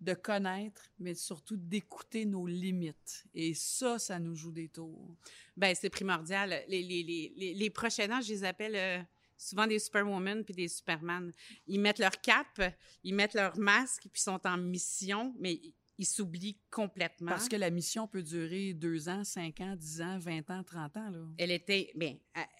de 0.00 0.14
connaître, 0.14 0.82
mais 0.98 1.14
surtout 1.14 1.56
d'écouter 1.56 2.24
nos 2.26 2.46
limites. 2.46 3.24
Et 3.34 3.54
ça, 3.54 3.98
ça 3.98 4.18
nous 4.18 4.34
joue 4.34 4.52
des 4.52 4.68
tours. 4.68 5.16
ben 5.56 5.74
c'est 5.74 5.90
primordial. 5.90 6.50
Les, 6.68 6.82
les, 6.82 7.02
les, 7.02 7.54
les, 7.54 7.70
proches 7.70 7.98
aidants, 7.98 8.20
je 8.20 8.28
les 8.28 8.44
appelle 8.44 8.76
euh, 8.76 9.02
souvent 9.38 9.66
des 9.66 9.78
superwomen 9.78 10.44
puis 10.44 10.52
des 10.52 10.68
superman. 10.68 11.32
Ils 11.66 11.80
mettent 11.80 11.98
leur 12.00 12.20
cape, 12.20 12.60
ils 13.04 13.14
mettent 13.14 13.34
leur 13.34 13.56
masque, 13.56 14.02
puis 14.02 14.20
ils 14.20 14.20
sont 14.20 14.46
en 14.46 14.58
mission, 14.58 15.34
mais 15.38 15.54
ils- 15.54 15.74
s'oublient 16.04 16.58
complètement. 16.70 17.30
Parce 17.30 17.48
que 17.48 17.56
la 17.56 17.70
mission 17.70 18.06
peut 18.06 18.22
durer 18.22 18.72
deux 18.72 19.08
ans, 19.08 19.24
cinq 19.24 19.60
ans, 19.60 19.74
dix 19.76 20.00
ans, 20.00 20.18
vingt 20.18 20.48
ans, 20.50 20.62
trente 20.62 20.96
ans. 20.96 21.10
Là. 21.10 21.24
elle 21.38 21.50
était, 21.50 21.90
bien, 21.96 22.16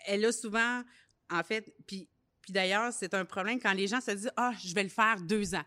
elle 0.07 0.25
a 0.25 0.33
souvent, 0.33 0.83
en 1.31 1.43
fait, 1.45 1.73
puis, 1.87 2.09
puis 2.41 2.53
d'ailleurs, 2.53 2.93
c'est 2.93 3.15
un 3.15 3.25
problème 3.25 3.61
quand 3.61 3.73
les 3.75 3.87
gens 3.87 4.01
se 4.01 4.11
disent, 4.11 4.33
ah, 4.37 4.53
je 4.65 4.75
vais 4.75 4.83
le 4.83 4.89
faire 4.89 5.21
deux 5.21 5.55
ans. 5.55 5.65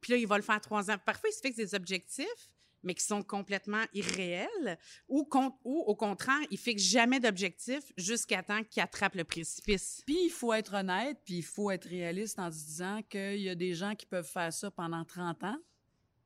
Puis 0.00 0.12
là, 0.12 0.18
il 0.18 0.26
va 0.26 0.36
le 0.38 0.42
faire 0.42 0.60
trois 0.62 0.90
ans. 0.90 0.96
Parfois, 1.04 1.28
ils 1.28 1.34
se 1.34 1.40
fixent 1.40 1.56
des 1.58 1.74
objectifs, 1.74 2.48
mais 2.82 2.94
qui 2.94 3.04
sont 3.04 3.22
complètement 3.22 3.84
irréels, 3.92 4.78
ou, 5.08 5.28
au 5.64 5.94
contraire, 5.94 6.40
ils 6.50 6.58
fixent 6.58 6.82
jamais 6.82 7.20
d'objectifs 7.20 7.92
jusqu'à 7.96 8.42
temps 8.42 8.62
qu'ils 8.64 8.82
attrapent 8.82 9.16
le 9.16 9.24
précipice. 9.24 10.02
Puis 10.06 10.24
il 10.24 10.30
faut 10.30 10.52
être 10.52 10.74
honnête, 10.74 11.18
puis 11.24 11.38
il 11.38 11.44
faut 11.44 11.70
être 11.70 11.88
réaliste 11.88 12.38
en 12.38 12.50
se 12.50 12.64
disant 12.64 13.02
qu'il 13.08 13.40
y 13.40 13.48
a 13.48 13.54
des 13.54 13.74
gens 13.74 13.94
qui 13.94 14.06
peuvent 14.06 14.28
faire 14.28 14.52
ça 14.52 14.70
pendant 14.70 15.04
30 15.04 15.44
ans, 15.44 15.58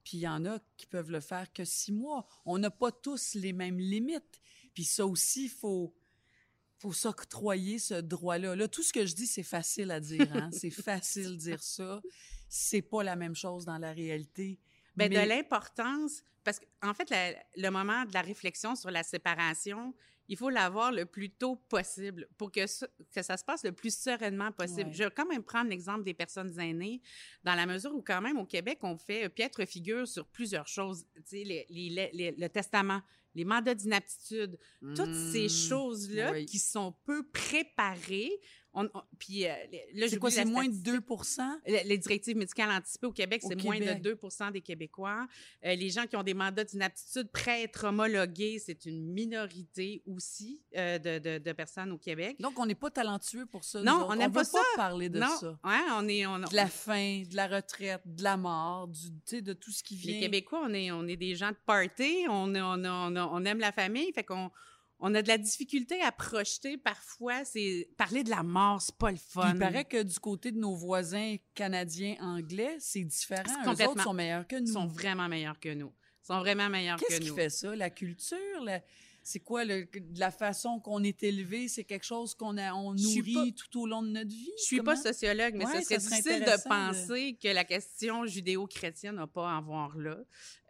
puis 0.05 0.19
il 0.19 0.21
y 0.21 0.29
en 0.29 0.45
a 0.45 0.59
qui 0.77 0.87
peuvent 0.87 1.11
le 1.11 1.21
faire 1.21 1.51
que 1.53 1.65
six 1.65 1.93
mois. 1.93 2.27
On 2.45 2.59
n'a 2.59 2.71
pas 2.71 2.93
tous 2.93 3.35
les 3.35 3.55
mêmes 3.55 3.79
limites. 3.79 4.41
Puis 4.75 4.85
ça 4.85 5.07
aussi, 5.07 5.45
il 5.45 5.51
faut, 5.51 5.95
faut 6.79 6.93
s'octroyer 6.93 7.79
ce 7.79 7.95
droit-là. 7.95 8.55
Là, 8.55 8.69
tout 8.69 8.83
ce 8.83 8.93
que 8.93 9.07
je 9.07 9.15
dis, 9.15 9.27
c'est 9.27 9.43
facile 9.43 9.91
à 9.91 10.01
dire. 10.01 10.29
Hein? 10.35 10.51
c'est 10.53 10.71
facile 10.71 11.31
de 11.31 11.37
dire 11.37 11.63
ça. 11.63 12.03
C'est 12.51 12.83
pas 12.83 13.03
la 13.03 13.17
même 13.17 13.35
chose 13.35 13.65
dans 13.65 13.79
la 13.79 13.93
réalité. 13.93 14.61
Ben, 14.97 15.09
Mais- 15.13 15.25
de 15.25 15.29
l'importance, 15.29 16.23
parce 16.45 16.61
qu'en 16.81 16.95
fait, 16.95 17.09
la- 17.11 17.33
le 17.57 17.71
moment 17.71 18.05
de 18.05 18.13
la 18.15 18.21
réflexion 18.23 18.75
sur 18.77 18.91
la 18.91 19.03
séparation, 19.03 19.95
il 20.29 20.37
faut 20.39 20.49
l'avoir 20.51 20.91
le 20.93 21.05
plus 21.05 21.31
tôt 21.31 21.57
possible 21.57 22.27
pour 22.39 22.51
que 22.51 22.67
ça, 22.67 22.87
que 23.15 23.23
ça 23.23 23.37
se 23.37 23.45
passe 23.45 23.63
le 23.65 23.73
plus 23.73 23.95
sereinement 23.95 24.53
possible. 24.53 24.89
Ouais. 24.89 24.93
Je 24.95 25.05
vais 25.05 25.11
quand 25.11 25.27
même 25.27 25.43
prendre 25.43 25.69
l'exemple 25.69 26.03
des 26.03 26.15
personnes 26.15 26.59
aînées, 26.59 27.03
dans 27.43 27.55
la 27.55 27.67
mesure 27.67 27.95
où 27.95 28.01
quand 28.03 28.23
même 28.23 28.39
au 28.39 28.47
Québec, 28.47 28.79
on 28.83 28.97
fait 28.97 29.29
piètre 29.29 29.67
figure 29.67 30.09
sur 30.09 30.27
plusieurs 30.27 30.67
choses. 30.67 31.07
Tu 31.17 31.23
sais, 31.27 31.45
les- 31.45 31.67
les- 31.69 32.11
les- 32.13 32.33
le 32.33 32.49
testament, 32.49 33.03
les 33.35 33.45
mandats 33.45 33.74
d'inaptitude, 33.74 34.59
toutes 34.97 35.14
ces 35.14 35.47
Mmh, 35.47 35.68
choses-là 35.68 36.32
oui. 36.32 36.47
qui 36.47 36.59
sont 36.59 36.95
peu 37.05 37.22
préparées. 37.24 38.32
On, 38.76 38.87
on- 38.93 39.03
puis 39.20 39.47
euh, 39.47 39.53
là, 39.95 40.09
C'est 40.09 40.18
quoi, 40.18 40.32
c'est 40.32 40.45
moins 40.45 40.66
de 40.66 40.74
statistique. 40.74 41.05
2 41.64 41.72
Les 41.72 41.85
les 41.85 41.99
directives 41.99 42.37
médicales 42.37 42.72
anticipées 42.72 43.07
au 43.07 43.12
Québec, 43.12 43.41
c'est 43.47 43.62
moins 43.62 43.78
de 43.78 43.85
Québec. 43.85 44.03
2 44.03 44.51
des 44.53 44.61
Québécois. 44.62 45.28
Euh, 45.64 45.76
les 45.76 45.91
gens 45.91 46.09
qui 46.09 46.16
ont 46.16 46.24
des 46.24 46.35
mandats 46.35 46.64
d'inaptitude 46.64 47.28
prêts 47.30 47.53
à 47.53 47.61
être 47.62 47.85
homologués, 47.85 48.59
c'est 48.59 48.85
une 48.87 49.12
minorité 49.12 50.03
aussi 50.07 50.61
euh, 50.76 50.99
de, 50.99 51.20
de- 51.20 51.39
de 51.39 51.53
personnes 51.53 51.93
au 51.93 51.99
Québec. 51.99 52.35
Donc, 52.41 52.59
on 52.59 52.66
n'est 52.66 52.74
pas 52.74 52.91
talentueux 52.91 53.47
pour 53.47 53.62
ça. 53.62 53.80
Non, 53.80 54.07
on 54.11 54.16
n'aime 54.16 54.32
pas 54.32 54.43
ça. 54.43 54.59
parler 54.74 55.09
de 55.09 55.20
non, 55.20 55.28
ça. 55.39 55.57
ouais, 55.64 55.80
on 55.93 56.09
est, 56.09 56.26
on, 56.26 56.41
de 56.41 56.57
la 56.57 56.66
faim, 56.66 57.22
de 57.30 57.37
la 57.37 57.47
retraite, 57.47 58.03
de 58.05 58.24
la 58.24 58.37
mort, 58.37 58.89
du, 58.89 59.41
de 59.41 59.53
tout 59.53 59.70
ce 59.70 59.85
qui 59.85 59.95
vient. 59.95 60.14
les 60.14 60.20
Québécois, 60.20 60.62
on 60.68 60.74
est, 60.74 60.91
on 60.91 61.07
est 61.07 61.16
des 61.16 61.37
gens 61.37 61.51
de 61.51 61.57
party, 61.64 62.24
on, 62.28 62.53
on, 62.57 62.85
on, 62.85 63.16
on- 63.16 63.24
on 63.33 63.45
aime 63.45 63.59
la 63.59 63.72
famille, 63.72 64.12
fait 64.12 64.25
qu'on 64.25 64.51
on 65.01 65.14
a 65.14 65.22
de 65.22 65.29
la 65.29 65.39
difficulté 65.39 66.01
à 66.03 66.12
projeter 66.12 66.77
parfois. 66.79 67.45
C'est 67.45 67.89
parler 67.97 68.22
de 68.25 68.31
la 68.31 68.43
mort, 68.43 68.81
c'est 68.81 68.97
pas 68.97 69.11
le 69.11 69.16
fun. 69.18 69.53
il 69.53 69.59
paraît 69.59 69.85
que 69.85 70.03
du 70.03 70.18
côté 70.20 70.53
de 70.53 70.59
nos 70.59 70.75
voisins 70.75 71.37
canadiens 71.55 72.16
anglais, 72.20 72.77
c'est 72.79 73.03
différent. 73.05 73.43
Complètement. 73.64 73.93
autres 73.93 74.03
sont 74.05 74.14
meilleurs 74.14 74.47
que 74.47 74.57
Ils 74.57 74.64
nous. 74.64 74.72
sont 74.72 74.87
vraiment 74.87 75.29
meilleurs 75.29 75.59
que 75.61 75.75
nous. 75.75 75.93
Ils 76.22 76.27
sont 76.27 76.39
vraiment 76.39 76.68
meilleurs 76.70 76.99
que 76.99 77.07
Qu'est-ce 77.07 77.20
qui 77.20 77.29
nous. 77.29 77.35
fait 77.35 77.51
ça? 77.51 77.75
La 77.77 77.91
culture? 77.91 78.39
la- 78.64 78.81
C'est 79.27 79.41
quoi 79.41 79.64
le- 79.64 79.89
la 80.16 80.31
façon 80.31 80.81
qu'on 80.81 81.03
est 81.03 81.22
élevé? 81.22 81.66
C'est 81.68 81.85
quelque 81.85 82.05
chose 82.05 82.35
qu'on 82.35 82.59
a, 82.59 82.75
on 82.75 82.93
nourrit 82.93 83.55
tout 83.55 83.81
au 83.81 83.87
long 83.87 84.03
de 84.03 84.09
notre 84.09 84.29
vie? 84.29 84.51
Je 84.59 84.64
suis 84.64 84.83
pas 84.83 84.97
sociologue, 84.97 85.55
mais 85.57 85.64
Ouais, 85.64 85.79
ce 85.81 85.85
serait 85.85 85.99
ça 85.99 86.01
serait 86.11 86.16
difficile 86.20 86.41
de 86.45 86.68
penser 86.68 87.39
que 87.43 87.49
la 87.49 87.64
question 87.64 88.27
judéo-chrétienne 88.27 89.16
n'a 89.16 89.27
pas 89.27 89.57
à 89.57 89.61
voir 89.62 89.97
là. 89.97 90.18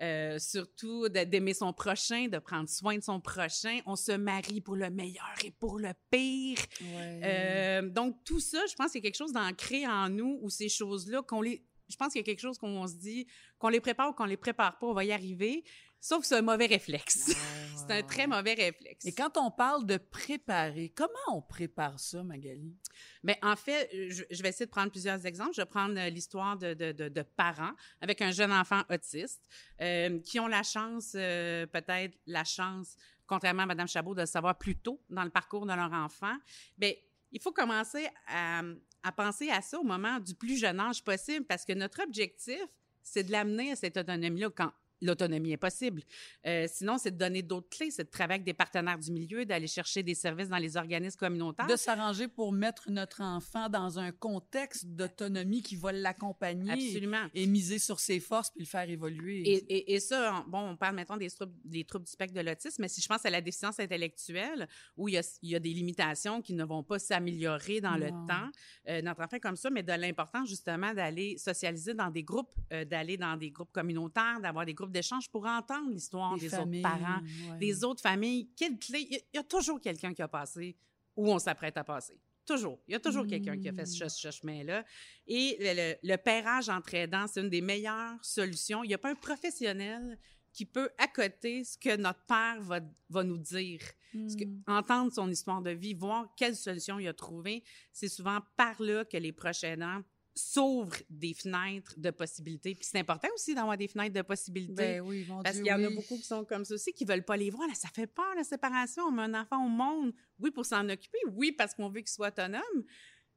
Euh, 0.02 0.38
surtout 0.38 1.09
d'aimer 1.09 1.52
son 1.52 1.72
prochain, 1.72 2.28
de 2.28 2.38
prendre 2.38 2.68
soin 2.68 2.96
de 2.96 3.02
son 3.02 3.20
prochain. 3.20 3.80
On 3.86 3.96
se 3.96 4.12
marie 4.12 4.61
pour 4.61 4.76
le 4.76 4.88
meilleur 4.88 5.34
et 5.44 5.50
pour 5.50 5.78
le 5.80 5.90
pire. 6.11 6.59
Ouais. 6.80 7.20
Euh, 7.24 7.82
donc, 7.90 8.22
tout 8.24 8.38
ça, 8.40 8.59
je 8.70 8.74
pense 8.76 8.92
qu'il 8.92 9.00
y 9.02 9.05
a 9.05 9.11
quelque 9.11 9.16
chose 9.18 9.32
d'ancré 9.32 9.84
en 9.86 10.09
nous 10.09 10.38
où 10.42 10.48
ces 10.48 10.68
choses-là, 10.68 11.22
qu'on 11.22 11.40
les. 11.42 11.64
Je 11.88 11.96
pense 11.96 12.12
qu'il 12.12 12.20
y 12.20 12.22
a 12.22 12.24
quelque 12.24 12.40
chose 12.40 12.57
qu'on 12.57 12.86
se 12.86 12.94
dit, 12.94 13.26
qu'on 13.59 13.68
les 13.68 13.80
prépare 13.80 14.09
ou 14.11 14.12
qu'on 14.14 14.24
les 14.24 14.38
prépare 14.38 14.78
pas, 14.78 14.86
on 14.86 14.94
va 14.94 15.05
y 15.05 15.12
arriver. 15.12 15.64
Sauf 16.05 16.20
que 16.20 16.26
c'est 16.26 16.36
un 16.36 16.42
mauvais 16.42 16.66
réflexe. 16.66 17.34
c'est 17.76 17.90
un 17.90 18.02
très 18.02 18.26
mauvais 18.26 18.52
réflexe. 18.52 19.07
Et 19.07 19.12
quand 19.14 19.38
on 19.38 19.50
parle 19.50 19.86
de 19.86 19.96
préparer, 19.96 20.92
comment 20.94 21.09
on 21.28 21.40
prépare 21.40 21.98
ça, 21.98 22.22
Magali? 22.22 22.76
Mais 23.22 23.38
en 23.40 23.57
fait, 23.57 23.88
je, 23.90 24.42
vais 24.42 24.50
essayer 24.50 24.66
de 24.66 24.70
prendre 24.70 24.90
plusieurs 24.90 25.24
exemples. 25.24 25.52
Je 25.55 25.62
vais 25.62 25.66
prendre 25.66 25.98
euh, 25.98 26.11
l'histoire 26.11 26.59
de, 26.59 26.74
de, 26.74 26.92
de, 26.92 27.22
parents 27.22 27.72
avec 28.02 28.20
un 28.20 28.32
jeune 28.32 28.52
enfant 28.52 28.82
autiste 28.90 29.40
euh, 29.80 30.18
qui 30.18 30.38
ont 30.38 30.46
la 30.46 30.62
chance, 30.62 31.12
euh, 31.14 31.64
peut-être 31.68 32.18
la 32.26 32.44
chance, 32.44 32.96
contrairement 33.26 33.62
à 33.62 33.66
Mme 33.66 33.88
Chabot, 33.88 34.14
de 34.14 34.20
le 34.20 34.26
savoir 34.26 34.59
plus 34.59 34.76
tôt 34.76 35.02
dans 35.09 35.24
le 35.24 35.30
parcours 35.30 35.64
de 35.64 35.72
leur 35.72 35.90
enfant. 35.90 36.36
Bien, 36.76 36.92
il 37.32 37.40
faut 37.40 37.52
commencer 37.52 38.07
à, 38.26 38.61
à 39.02 39.11
penser 39.11 39.48
à 39.48 39.62
ça 39.62 39.80
au 39.80 39.84
moment 39.84 40.20
du 40.20 40.34
plus 40.34 40.59
jeune 40.59 40.80
âge 40.80 41.02
possible 41.02 41.46
parce 41.46 41.64
que 41.64 41.72
notre 41.72 42.02
objectif, 42.02 42.61
c'est 43.02 43.22
de 43.22 43.32
l'amener 43.32 43.72
à 43.72 43.76
cette 43.76 43.96
autonomie-là 43.96 44.50
quand 44.55 44.70
l'autonomie 45.01 45.53
est 45.53 45.59
possible. 45.59 46.03
Euh, 46.47 46.66
sinon, 46.70 46.99
c'est 46.99 47.11
de 47.11 47.18
donner 47.18 47.42
d'autres 47.42 47.68
clés, 47.68 47.90
c'est 47.90 48.05
de 48.05 48.11
travailler 48.11 48.36
avec 48.36 48.45
des 48.45 48.55
partenaires 48.55 48.99
du 48.99 49.11
milieu, 49.12 49.45
d'aller 49.45 49.66
chercher 49.66 50.03
des 50.03 50.14
services 50.14 50.49
dans 50.49 50.59
les 50.59 50.76
organismes 50.76 51.18
communautaires. 51.18 51.66
De 51.66 51.76
s'arranger 51.76 52.28
pour 52.28 52.53
mettre 52.53 52.90
notre 52.90 53.22
enfant 53.22 53.68
dans 53.68 53.99
un 53.99 54.12
contexte 54.12 54.86
d'autonomie 54.86 55.62
qui 55.62 55.76
va 55.76 55.92
l'accompagner. 55.92 56.72
Absolument. 56.72 57.26
Et, 57.34 57.47
miser 57.47 57.78
sur 57.78 58.01
ses 58.01 58.20
forces 58.20 58.51
puis 58.51 58.61
le 58.61 58.66
faire 58.66 58.88
évoluer. 58.88 59.42
Et, 59.42 59.95
et, 59.95 60.01
ça, 60.01 60.45
bon, 60.49 60.70
on 60.70 60.76
parle 60.76 60.97
maintenant 60.97 61.16
des 61.16 61.30
troubles, 61.30 61.55
des 61.64 61.84
troubles 61.84 62.07
du 62.07 62.11
spectre 62.11 62.34
de 62.34 62.40
l'autisme, 62.40 62.82
mais 62.82 62.88
si 62.88 63.01
je 63.01 63.07
pense 63.07 63.24
à 63.24 63.30
la 63.30 63.40
déficience 63.40 63.78
intellectuelle, 63.78 64.66
où 64.97 65.09
il 65.09 65.14
y 65.14 65.18
a, 65.18 65.38
il 65.42 65.51
y 65.51 65.55
a 65.55 65.61
des 65.61 65.72
limitations 65.72 66.42
qui 66.42 66.55
ne 66.55 66.64
vont 66.64 66.82
pas 66.82 66.99
s'améliorer 66.99 67.80
dans 67.80 67.97
le 67.97 68.09
temps, 68.09 68.51
euh, 68.88 69.03
notre 69.03 69.22
enfant 69.22 69.38
comme 69.38 69.57
ça, 69.57 69.70
mais 69.70 69.82
de 69.82 69.92
l'importance 69.92 70.49
justement 70.49 70.92
d'aller 70.95 71.36
socialiser 71.38 71.95
dans 71.95 72.11
des 72.11 72.22
groupes, 72.22 72.55
euh, 72.72 72.84
d'aller 72.84 73.16
dans 73.16 73.36
des 73.36 73.51
groupes 73.51 73.72
communautaires, 73.72 74.40
d'avoir 74.40 74.64
des 74.64 74.74
groupes 74.74 74.84
d'échange 74.91 75.30
pour 75.30 75.47
entendre 75.47 75.91
l'histoire 75.91 76.37
des, 76.37 76.55
autres 76.55 76.82
parents, 76.82 77.20
des 77.59 77.85
autres 77.85 78.01
familles. 78.01 78.49
Quelle 78.57 78.78
clé? 78.78 79.07
Il 79.11 79.20
y, 79.35 79.39
a 79.39 79.43
toujours 79.43 79.80
quelqu'un 79.80 80.12
qui 80.12 80.22
a 80.22 80.28
passé 80.28 80.76
où 81.16 81.30
on 81.30 81.39
s'apprête 81.39 81.76
à 81.76 81.85
passer. 81.85 82.18
Toujours. 82.45 82.78
Il 82.87 82.93
y 82.93 82.95
a 82.95 83.01
toujours 83.01 83.26
quelqu'un 83.26 83.59
qui 83.59 83.68
a 83.68 83.72
fait 83.72 83.87
ce, 83.87 84.05
mmh. 84.05 84.32
chemin-là. 84.32 84.85
Et 85.26 85.57
le, 85.61 85.95
le, 86.03 86.16
pairage 86.16 86.68
entre 86.68 86.95
aidants, 86.95 87.26
c'est 87.26 87.41
une 87.41 87.49
des 87.49 87.62
meilleures 87.62 88.22
solutions. 88.22 88.85
Il 88.85 88.89
n'y 88.89 88.95
a 88.95 88.99
pas 88.99 89.11
un 89.11 89.14
professionnel 89.14 90.18
qui 90.55 90.64
peut 90.64 90.89
accoter 90.99 91.64
ce 91.64 91.76
que 91.76 91.97
notre 91.97 92.24
père 92.26 92.61
va, 92.61 92.80
va 93.11 93.24
nous 93.24 93.39
dire. 93.39 93.80
que, 94.12 94.45
mmh. 94.45 94.62
entendre 94.68 95.12
son 95.12 95.30
histoire 95.30 95.61
de 95.61 95.70
vie, 95.70 95.95
voir 95.95 96.32
quelle 96.37 96.55
solution 96.55 96.99
il 96.99 97.09
a 97.09 97.12
trouvé, 97.12 97.64
c'est 97.93 98.09
souvent 98.09 98.39
par 98.57 98.80
là 98.80 99.05
que 99.05 99.16
les 99.16 99.32
proches 99.32 99.64
aidants 99.64 100.03
s'ouvre 100.35 100.97
des 101.09 101.32
fenêtres 101.35 101.95
de 101.97 102.11
possibilités. 102.11 102.74
Puis 102.74 102.89
c'est 102.91 102.99
important 102.99 103.28
aussi 103.35 103.55
d'avoir 103.55 103.76
des 103.76 103.89
fenêtres 103.89 104.14
de 104.14 104.22
possibilités. 104.22 104.74
Ben 104.74 105.01
oui, 105.01 105.24
mon 105.28 105.43
Parce 105.43 105.57
qu'il 105.57 105.66
y 105.66 105.72
en 105.72 105.82
a 105.82 105.91
beaucoup 105.91 106.16
qui 106.16 106.24
sont 106.24 106.45
comme 106.45 106.64
ça 106.64 106.74
aussi, 106.74 106.93
qui 106.93 107.05
veulent 107.05 107.24
pas 107.24 107.37
les 107.37 107.51
voir. 107.51 107.68
Là, 107.68 107.74
ça 107.74 107.89
fait 107.89 108.07
peur, 108.07 108.35
la 108.37 108.45
séparation. 108.45 109.05
On 109.05 109.12
met 109.12 109.22
un 109.22 109.35
enfant 109.35 109.64
au 109.64 109.68
monde, 109.68 110.12
oui, 110.39 110.51
pour 110.51 110.66
s'en 110.66 110.89
occuper, 110.89 111.18
oui, 111.32 111.53
parce 111.53 111.74
qu'on 111.74 111.89
veut 111.89 112.01
qu'il 112.01 112.09
soit 112.09 112.28
autonome. 112.28 112.85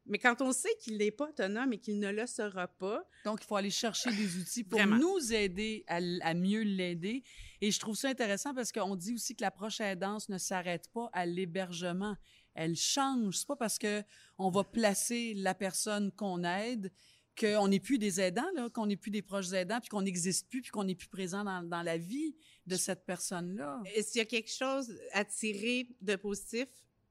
Mais 0.10 0.18
quand 0.20 0.41
on 0.41 0.54
sait 0.54 0.74
qu'il 0.80 0.98
n'est 0.98 1.12
pas 1.12 1.30
autonome 1.30 1.74
et 1.74 1.78
qu'il 1.78 2.00
ne 2.00 2.10
le 2.10 2.26
sera 2.26 2.68
pas. 2.68 3.04
Donc, 3.26 3.39
il 3.43 3.45
faut 3.45 3.58
aller 3.58 3.70
chercher 3.70 4.10
des 4.12 4.38
outils 4.38 4.64
pour 4.64 4.84
nous 4.86 5.34
aider 5.34 5.84
à, 5.88 6.00
à 6.22 6.34
mieux 6.34 6.62
l'aider. 6.62 7.24
Et 7.62 7.72
je 7.72 7.80
trouve 7.80 7.95
ça 7.95 8.08
intéressant 8.08 8.54
parce 8.54 8.72
qu'on 8.72 8.95
dit 8.95 9.14
aussi 9.14 9.36
que 9.36 9.43
l'approche 9.43 9.82
aidance 9.82 10.30
ne 10.30 10.38
s'arrête 10.38 10.89
pas 10.93 11.10
à 11.12 11.26
l'hébergement 11.26 12.16
elle 12.58 12.76
change. 12.76 13.38
C'est 13.38 13.47
pas 13.47 13.55
parce 13.55 13.78
que 13.78 14.03
on 14.38 14.49
va 14.49 14.64
placer 14.64 15.34
la 15.36 15.53
personne 15.55 16.12
qu'on 16.12 16.43
aide 16.43 16.91
qu'on 17.39 17.68
n'est 17.68 17.80
plus 17.80 17.99
des 17.99 18.20
aidants, 18.20 18.49
qu'on 18.74 18.88
n'est 18.88 18.97
plus 18.97 19.12
des 19.12 19.22
proches 19.22 19.53
aidants, 19.53 19.80
puis 19.80 19.89
qu'on 19.89 20.01
n'existe 20.01 20.49
plus, 20.49 20.62
puis 20.62 20.72
qu'on 20.72 20.84
n'est 20.84 20.95
plus 20.95 21.08
présent 21.08 21.43
dans, 21.43 21.84
la 21.84 21.97
vie 21.97 22.36
de 22.66 22.76
cette 22.76 23.05
personne-là. 23.05 23.80
S'il 24.01 24.18
y 24.18 24.22
a 24.22 24.26
quelque 24.26 24.51
chose 24.51 24.91
à 25.14 25.24
tirer 25.24 25.88
de 26.01 26.16
positif 26.16 26.68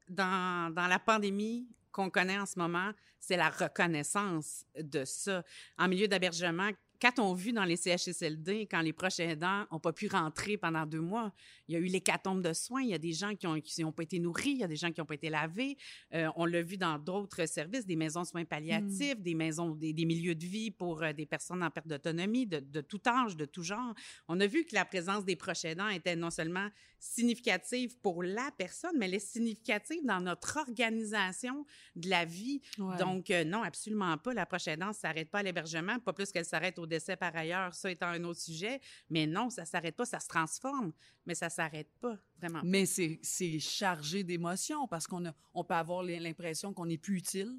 dans, 0.08 0.74
dans 0.74 0.88
la 0.88 0.98
pandémie 0.98 1.68
qu'on 1.92 2.10
connaît 2.10 2.38
en 2.38 2.46
ce 2.46 2.58
moment, 2.58 2.92
c'est 3.20 3.36
la 3.36 3.50
reconnaissance 3.50 4.66
de 4.76 5.04
ça. 5.04 5.44
En 5.78 5.88
milieu 5.88 6.08
d'hébergement, 6.08 6.70
quand 7.00 7.18
on 7.18 7.34
vu 7.34 7.52
dans 7.52 7.64
les 7.64 7.76
CHSLD, 7.76 8.66
quand 8.70 8.80
les 8.80 8.92
proches 8.92 9.20
aidants 9.20 9.66
n'ont 9.70 9.80
pas 9.80 9.92
pu 9.92 10.08
rentrer 10.08 10.56
pendant 10.56 10.86
deux 10.86 11.00
mois, 11.00 11.32
il 11.68 11.74
y 11.74 11.76
a 11.76 11.80
eu 11.80 11.86
l'hécatombe 11.86 12.42
de 12.42 12.52
soins. 12.52 12.82
Il 12.82 12.88
y 12.88 12.94
a 12.94 12.98
des 12.98 13.12
gens 13.12 13.34
qui 13.34 13.46
n'ont 13.82 13.92
pas 13.92 14.02
été 14.02 14.18
nourris, 14.18 14.50
il 14.50 14.58
y 14.58 14.64
a 14.64 14.68
des 14.68 14.76
gens 14.76 14.90
qui 14.90 15.00
n'ont 15.00 15.06
pas 15.06 15.14
été 15.14 15.30
lavés. 15.30 15.76
Euh, 16.14 16.28
on 16.36 16.44
l'a 16.44 16.62
vu 16.62 16.76
dans 16.76 16.98
d'autres 16.98 17.46
services, 17.46 17.86
des 17.86 17.96
maisons 17.96 18.22
de 18.22 18.26
soins 18.26 18.44
palliatifs, 18.44 19.18
mm. 19.18 19.22
des 19.22 19.34
maisons, 19.34 19.70
des, 19.70 19.92
milieux 20.04 20.34
de 20.34 20.46
vie 20.46 20.70
pour 20.70 21.02
euh, 21.02 21.12
des 21.12 21.26
personnes 21.26 21.62
en 21.62 21.70
perte 21.70 21.88
d'autonomie, 21.88 22.46
de, 22.46 22.60
de, 22.60 22.80
tout 22.80 23.00
âge, 23.06 23.36
de 23.36 23.44
tout 23.44 23.62
genre. 23.62 23.94
On 24.28 24.40
a 24.40 24.46
vu 24.46 24.64
que 24.64 24.74
la 24.74 24.84
présence 24.84 25.24
des 25.24 25.36
proches 25.36 25.64
aidants 25.64 25.88
était 25.88 26.16
non 26.16 26.30
seulement 26.30 26.68
significative 26.98 27.98
pour 28.00 28.22
la 28.22 28.50
personne, 28.56 28.96
mais 28.98 29.06
elle 29.06 29.14
est 29.14 29.18
significative 29.18 30.04
dans 30.04 30.20
notre 30.20 30.58
organisation 30.58 31.66
de 31.94 32.08
la 32.08 32.24
vie. 32.24 32.60
Donc, 32.78 33.30
euh, 33.30 33.44
non, 33.44 33.62
absolument 33.62 34.16
pas. 34.18 34.32
La 34.32 34.46
proche 34.46 34.68
aidante 34.68 34.90
ne 34.90 34.94
s'arrête 34.94 35.30
pas 35.30 35.40
à 35.40 35.42
l'hébergement, 35.42 35.98
pas 35.98 36.12
plus 36.12 36.30
qu'elle 36.32 36.44
s'arrête 36.44 36.78
au 36.78 36.85
décès 36.86 37.16
par 37.16 37.34
ailleurs, 37.36 37.74
ça 37.74 37.90
étant 37.90 38.06
un 38.06 38.22
autre 38.24 38.40
sujet. 38.40 38.80
Mais 39.10 39.26
non, 39.26 39.50
ça 39.50 39.64
s'arrête 39.64 39.96
pas, 39.96 40.04
ça 40.04 40.20
se 40.20 40.28
transforme, 40.28 40.92
mais 41.26 41.34
ça 41.34 41.50
s'arrête 41.50 41.90
pas, 42.00 42.16
vraiment. 42.38 42.60
Mais 42.64 42.86
c'est 42.86 43.58
chargé 43.58 44.24
d'émotions 44.24 44.86
parce 44.88 45.06
qu'on 45.06 45.24
on 45.54 45.64
peut 45.64 45.74
avoir 45.74 46.02
l'impression 46.02 46.72
qu'on 46.72 46.86
n'est 46.86 46.98
plus 46.98 47.18
utile 47.18 47.56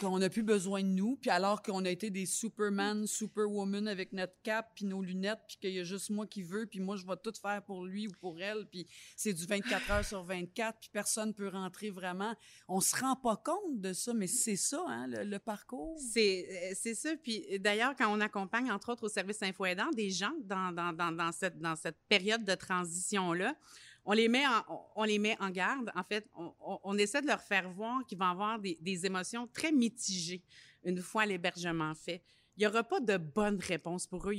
qu'on 0.00 0.18
n'a 0.18 0.28
plus 0.28 0.42
besoin 0.42 0.82
de 0.82 0.88
nous, 0.88 1.16
puis 1.16 1.30
alors 1.30 1.62
qu'on 1.62 1.84
a 1.84 1.90
été 1.90 2.10
des 2.10 2.26
Superman, 2.26 3.06
Superwoman 3.06 3.88
avec 3.88 4.12
notre 4.12 4.34
cap, 4.42 4.72
puis 4.74 4.84
nos 4.84 5.02
lunettes, 5.02 5.40
puis 5.48 5.56
qu'il 5.60 5.72
y 5.72 5.80
a 5.80 5.84
juste 5.84 6.10
moi 6.10 6.26
qui 6.26 6.42
veux, 6.42 6.66
puis 6.66 6.80
moi 6.80 6.96
je 6.96 7.06
vais 7.06 7.16
tout 7.16 7.32
faire 7.40 7.62
pour 7.62 7.84
lui 7.84 8.08
ou 8.08 8.12
pour 8.20 8.40
elle, 8.40 8.66
puis 8.70 8.86
c'est 9.16 9.32
du 9.32 9.46
24 9.46 9.90
heures 9.90 10.04
sur 10.04 10.22
24, 10.22 10.78
puis 10.80 10.90
personne 10.92 11.34
peut 11.34 11.48
rentrer 11.48 11.90
vraiment. 11.90 12.34
On 12.68 12.80
se 12.80 12.96
rend 12.96 13.16
pas 13.16 13.36
compte 13.36 13.80
de 13.80 13.92
ça, 13.92 14.12
mais 14.14 14.26
c'est 14.26 14.56
ça, 14.56 14.84
hein, 14.88 15.06
le, 15.08 15.38
parcours. 15.38 15.98
C'est, 15.98 16.46
euh, 16.50 16.74
c'est 16.74 16.94
ça. 16.94 17.10
Puis 17.22 17.44
d'ailleurs, 17.58 17.94
quand 17.96 18.12
on 18.14 18.20
accompagne, 18.20 18.70
entre 18.70 18.92
autres, 18.92 19.04
au 19.04 19.08
service 19.08 19.42
info-aidant, 19.42 19.90
des 19.92 20.10
gens 20.10 20.32
dans, 20.44 20.72
dans, 20.72 20.92
dans, 20.92 21.12
dans, 21.12 21.32
cette, 21.32 21.58
dans 21.58 21.76
cette 21.76 21.98
période 22.08 22.44
de 22.44 22.54
transition-là, 22.54 23.54
on 24.06 24.12
les 24.12 24.28
met 24.28 24.46
en, 24.46 24.90
on 24.94 25.04
les 25.04 25.18
met 25.18 25.36
en 25.40 25.50
garde. 25.50 25.90
En 25.94 26.04
fait, 26.04 26.26
on, 26.84 26.96
essaie 26.96 27.20
de 27.20 27.26
leur 27.26 27.42
faire 27.42 27.68
voir 27.70 28.06
qu'ils 28.06 28.16
vont 28.16 28.26
avoir 28.26 28.58
des, 28.58 29.06
émotions 29.06 29.46
très 29.48 29.72
mitigées 29.72 30.42
une 30.84 31.02
fois 31.02 31.26
l'hébergement 31.26 31.94
fait. 31.94 32.22
Il 32.56 32.60
n'y 32.60 32.66
aura 32.66 32.84
pas 32.84 33.00
de 33.00 33.16
bonne 33.16 33.58
réponse 33.58 34.06
pour 34.06 34.30
eux. 34.30 34.34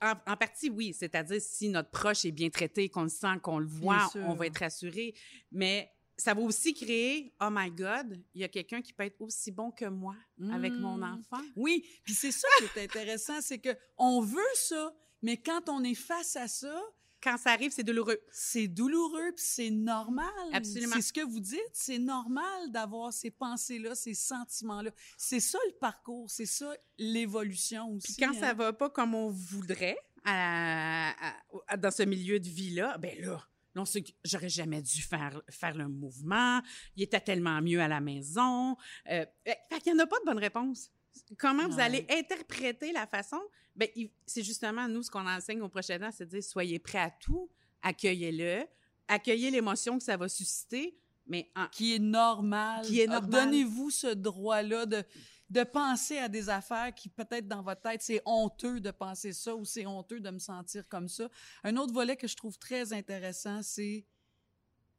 en, 0.00 0.36
partie, 0.36 0.68
oui, 0.68 0.92
c'est-à-dire 0.92 1.40
si 1.40 1.68
notre 1.68 1.90
proche 1.90 2.24
est 2.24 2.32
bien 2.32 2.50
traité, 2.50 2.88
qu'on 2.88 3.04
le 3.04 3.08
sent, 3.08 3.38
qu'on 3.42 3.60
le 3.60 3.66
voit, 3.66 4.10
on 4.16 4.34
va 4.34 4.46
être 4.46 4.58
rassuré. 4.58 5.14
Mais 5.52 5.90
ça 6.16 6.34
va 6.34 6.42
aussi 6.42 6.74
créer, 6.74 7.32
oh 7.40 7.48
my 7.50 7.70
God, 7.70 8.20
il 8.34 8.40
y 8.40 8.44
a 8.44 8.48
quelqu'un 8.48 8.82
qui 8.82 8.92
peut 8.92 9.04
être 9.04 9.20
aussi 9.20 9.52
bon 9.52 9.70
que 9.70 9.86
moi 9.86 10.16
avec 10.52 10.72
mon 10.72 10.96
mmh. 10.96 11.18
enfant. 11.20 11.42
Oui, 11.54 11.86
puis 12.04 12.14
c'est 12.14 12.32
ça 12.32 12.48
qui 12.58 12.78
est 12.78 12.84
intéressant, 12.84 13.40
c'est 13.40 13.58
que 13.58 13.70
on 13.96 14.20
veut 14.20 14.40
ça, 14.54 14.92
mais 15.22 15.36
quand 15.36 15.68
on 15.68 15.84
est 15.84 15.94
face 15.94 16.34
à 16.34 16.48
ça, 16.48 16.82
quand 17.22 17.38
ça 17.38 17.50
arrive, 17.50 17.70
c'est 17.70 17.84
douloureux. 17.84 18.18
C'est 18.30 18.66
douloureux, 18.66 19.32
puis 19.34 19.44
c'est 19.46 19.70
normal. 19.70 20.26
Absolument. 20.52 20.96
C'est 20.96 21.02
ce 21.02 21.12
que 21.12 21.24
vous 21.24 21.40
dites. 21.40 21.70
C'est 21.72 21.98
normal 21.98 22.70
d'avoir 22.70 23.12
ces 23.12 23.30
pensées-là, 23.30 23.94
ces 23.94 24.14
sentiments-là. 24.14 24.90
C'est 25.16 25.40
ça 25.40 25.58
le 25.66 25.78
parcours, 25.78 26.30
c'est 26.30 26.46
ça 26.46 26.74
l'évolution 26.98 27.92
aussi. 27.92 28.14
Puis 28.14 28.26
quand 28.26 28.34
ça 28.34 28.50
hein. 28.50 28.54
va 28.54 28.72
pas 28.72 28.90
comme 28.90 29.14
on 29.14 29.28
voudrait 29.28 29.98
dans 30.24 31.90
ce 31.90 32.02
milieu 32.04 32.38
de 32.38 32.48
vie-là, 32.48 32.96
ben 32.98 33.18
là, 33.20 33.42
non, 33.74 33.84
j'aurais 34.24 34.48
jamais 34.48 34.82
dû 34.82 35.02
faire, 35.02 35.40
faire 35.48 35.76
le 35.76 35.88
mouvement. 35.88 36.60
Il 36.96 37.02
était 37.02 37.20
tellement 37.20 37.60
mieux 37.62 37.80
à 37.80 37.88
la 37.88 38.00
maison. 38.00 38.76
Euh, 39.10 39.24
fait 39.44 39.80
qu'il 39.80 39.94
n'y 39.94 40.00
en 40.00 40.04
a 40.04 40.06
pas 40.06 40.18
de 40.20 40.24
bonne 40.26 40.38
réponse. 40.38 40.90
Comment 41.38 41.68
vous 41.68 41.80
allez 41.80 42.06
interpréter 42.10 42.92
la 42.92 43.06
façon? 43.06 43.40
Ben, 43.74 43.88
c'est 44.26 44.42
justement, 44.42 44.86
nous, 44.88 45.02
ce 45.02 45.10
qu'on 45.10 45.26
enseigne 45.26 45.62
aux 45.62 45.68
prochains 45.68 46.10
c'est 46.10 46.26
de 46.26 46.30
dire, 46.30 46.44
soyez 46.44 46.78
prêts 46.78 46.98
à 46.98 47.10
tout, 47.10 47.48
accueillez-le, 47.82 48.64
accueillez 49.08 49.50
l'émotion 49.50 49.98
que 49.98 50.04
ça 50.04 50.16
va 50.16 50.28
susciter, 50.28 50.98
mais 51.26 51.50
qui 51.70 51.94
est 51.94 51.98
normal. 51.98 52.84
Qui 52.84 53.00
est 53.00 53.06
normal. 53.06 53.30
Donnez-vous 53.30 53.90
ce 53.90 54.08
droit-là 54.08 54.86
de, 54.86 55.02
de 55.50 55.62
penser 55.64 56.18
à 56.18 56.28
des 56.28 56.48
affaires 56.48 56.94
qui, 56.94 57.08
peut-être, 57.08 57.46
dans 57.46 57.62
votre 57.62 57.80
tête, 57.82 58.02
c'est 58.02 58.22
honteux 58.26 58.80
de 58.80 58.90
penser 58.90 59.32
ça 59.32 59.54
ou 59.54 59.64
c'est 59.64 59.86
honteux 59.86 60.20
de 60.20 60.30
me 60.30 60.38
sentir 60.38 60.88
comme 60.88 61.08
ça. 61.08 61.28
Un 61.64 61.76
autre 61.76 61.92
volet 61.92 62.16
que 62.16 62.26
je 62.26 62.36
trouve 62.36 62.58
très 62.58 62.92
intéressant, 62.92 63.62
c'est 63.62 64.04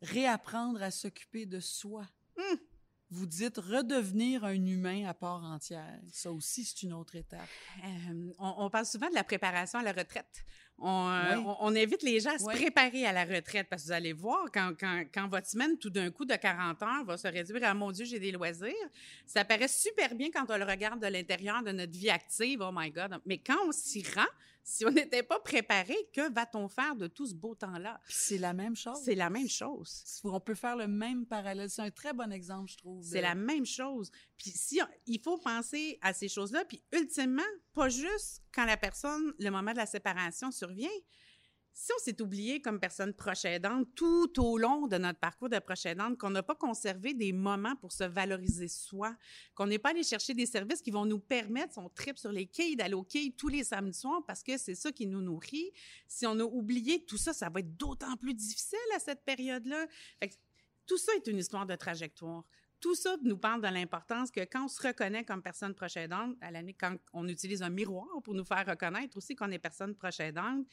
réapprendre 0.02 0.82
à 0.82 0.92
s'occuper 0.92 1.46
de 1.46 1.60
soi. 1.60 2.06
Hum! 2.38 2.58
Vous 3.14 3.26
dites 3.28 3.58
redevenir 3.58 4.44
un 4.44 4.54
humain 4.54 5.06
à 5.08 5.14
part 5.14 5.44
entière. 5.44 6.00
Ça 6.12 6.32
aussi, 6.32 6.66
c'est 6.66 6.84
une 6.84 6.94
autre 6.94 7.16
étape. 7.16 7.48
Euh, 7.86 8.32
on, 8.40 8.70
parle 8.70 8.86
souvent 8.86 9.10
de 9.10 9.14
la 9.14 9.24
préparation 9.24 9.80
à 9.80 9.84
la 9.84 9.92
retraite. 9.92 10.44
On, 10.80 11.10
euh, 11.10 11.76
invite 11.76 12.02
les 12.02 12.20
gens 12.20 12.34
à 12.34 12.40
se 12.40 12.46
préparer 12.46 13.06
à 13.06 13.14
la 13.14 13.24
retraite 13.24 13.68
parce 13.70 13.84
que 13.84 13.88
vous 13.88 13.94
allez 13.94 14.14
voir, 14.14 14.46
quand, 14.52 14.74
quand, 15.14 15.28
votre 15.28 15.48
semaine, 15.48 15.78
tout 15.78 15.92
d'un 15.92 16.10
coup, 16.10 16.26
de 16.26 16.36
40 16.36 16.82
heures, 16.82 17.06
va 17.06 17.18
se 17.18 17.28
réduire 17.28 17.64
à 17.64 17.74
«mon 17.76 17.92
Dieu, 17.92 18.06
j'ai 18.06 18.20
des 18.20 18.32
loisirs», 18.32 18.74
ça 19.28 19.46
paraît 19.46 19.68
super 19.68 20.16
bien 20.16 20.30
quand 20.34 20.46
on 20.50 20.58
le 20.58 20.66
regarde 20.66 21.00
de 21.00 21.08
l'intérieur 21.08 21.62
de 21.62 21.72
notre 21.72 21.94
vie 21.94 22.10
active. 22.10 22.62
Oh 22.62 22.72
my 22.74 22.90
God! 22.90 23.20
Mais 23.26 23.38
quand 23.38 23.68
on 23.68 23.72
s'y 23.72 24.04
rend, 24.16 24.26
Si 24.64 24.86
on 24.86 24.92
n'était 24.92 25.24
pas 25.24 25.40
préparé, 25.40 25.96
que 26.14 26.32
va-t-on 26.32 26.70
faire 26.70 26.96
de 26.96 27.08
tout 27.08 27.28
ce 27.28 27.36
beau 27.36 27.54
temps-là? 27.54 28.00
c'est 28.08 28.38
la 28.38 28.54
même 28.54 28.76
chose. 28.76 28.98
C'est 29.04 29.16
la 29.16 29.30
même 29.30 29.50
chose. 29.50 30.04
On 30.24 30.40
peut 30.40 30.56
faire 30.56 30.78
le 30.78 30.88
même 30.88 31.26
parallèle. 31.26 31.70
C'est 31.70 31.82
un 31.82 31.92
très 31.92 32.14
bon 32.14 32.32
exemple, 32.32 32.72
je 32.72 32.78
trouve. 32.78 33.04
C'est 33.04 33.22
la 33.22 33.36
même 33.36 33.66
chose. 33.66 34.10
Puis 34.38 34.52
si 34.52 34.80
il 35.06 35.20
faut 35.20 35.38
penser 35.38 35.98
à 36.02 36.14
ces 36.14 36.30
choses-là, 36.30 36.64
puis 36.66 36.82
ultimement, 36.94 37.42
pas 37.74 37.90
juste 37.90 38.42
quand 38.54 38.66
la 38.66 38.78
personne, 38.78 39.34
le 39.38 39.50
moment 39.50 39.72
de 39.72 39.78
la 39.78 39.86
séparation 39.86 40.50
survient, 40.52 40.90
si 41.74 41.92
on 41.92 42.00
s'est 42.00 42.22
oublié 42.22 42.62
comme 42.62 42.80
personne 42.80 43.14
proche 43.14 43.46
aidante 43.46 43.88
tout 43.96 44.32
au 44.40 44.58
long 44.60 44.88
de 44.88 44.98
notre 44.98 45.20
parcours 45.20 45.50
de 45.50 45.58
proche 45.58 45.88
aidante, 45.88 46.18
qu'on 46.20 46.30
n'a 46.30 46.44
pas 46.44 46.56
conservé 46.56 47.16
des 47.16 47.34
moments 47.34 47.76
pour 47.76 47.92
se 47.92 48.04
valoriser 48.04 48.68
soi, 48.68 49.16
qu'on 49.56 49.66
n'est 49.66 49.80
pas 49.80 49.90
allé 49.90 50.04
chercher 50.04 50.36
des 50.36 50.46
services 50.46 50.82
qui 50.82 50.92
vont 50.92 51.06
nous 51.06 51.20
permettre, 51.20 51.74
son 51.74 51.90
trip 51.90 52.18
sur 52.20 52.32
les 52.32 52.46
quilles, 52.46 52.76
d'aller 52.76 52.94
aux 52.94 53.04
quilles 53.04 53.34
tous 53.34 53.48
les 53.48 53.64
samedis 53.64 53.98
soirs 53.98 54.24
parce 54.28 54.44
que 54.44 54.58
c'est 54.58 54.76
ça 54.76 54.92
qui 54.92 55.08
nous 55.08 55.22
nourrit. 55.22 55.72
Si 56.08 56.28
on 56.28 56.40
a 56.40 56.44
oublié 56.44 57.04
tout 57.06 57.18
ça, 57.18 57.34
ça 57.34 57.50
va 57.50 57.60
être 57.62 57.76
d'autant 57.76 58.16
plus 58.18 58.36
difficile 58.36 58.78
à 58.96 59.00
cette 59.00 59.26
période-là. 59.26 59.88
Tout 60.86 60.98
ça 60.98 61.12
est 61.16 61.28
une 61.28 61.40
histoire 61.40 61.66
de 61.66 61.76
trajectoire 61.76 62.44
tout 62.84 62.96
ça 62.96 63.16
nous 63.24 63.38
parle 63.38 63.62
de 63.62 63.68
l'importance 63.70 64.30
que 64.30 64.42
quand 64.42 64.66
on 64.66 64.68
se 64.68 64.86
reconnaît 64.86 65.24
comme 65.24 65.42
personne 65.42 65.74
proche 65.74 65.96
aidante, 65.96 66.36
à 66.42 66.52
l'année, 66.52 66.74
quand 66.74 66.98
on 67.14 67.26
utilise 67.30 67.62
un 67.62 67.70
miroir 67.70 68.10
pour 68.26 68.34
nous 68.34 68.44
faire 68.44 68.66
reconnaître 68.68 69.16
aussi 69.16 69.38
qu'on 69.38 69.50
est 69.52 69.58
personne 69.58 69.96
proche 69.96 70.20
aidante, 70.20 70.68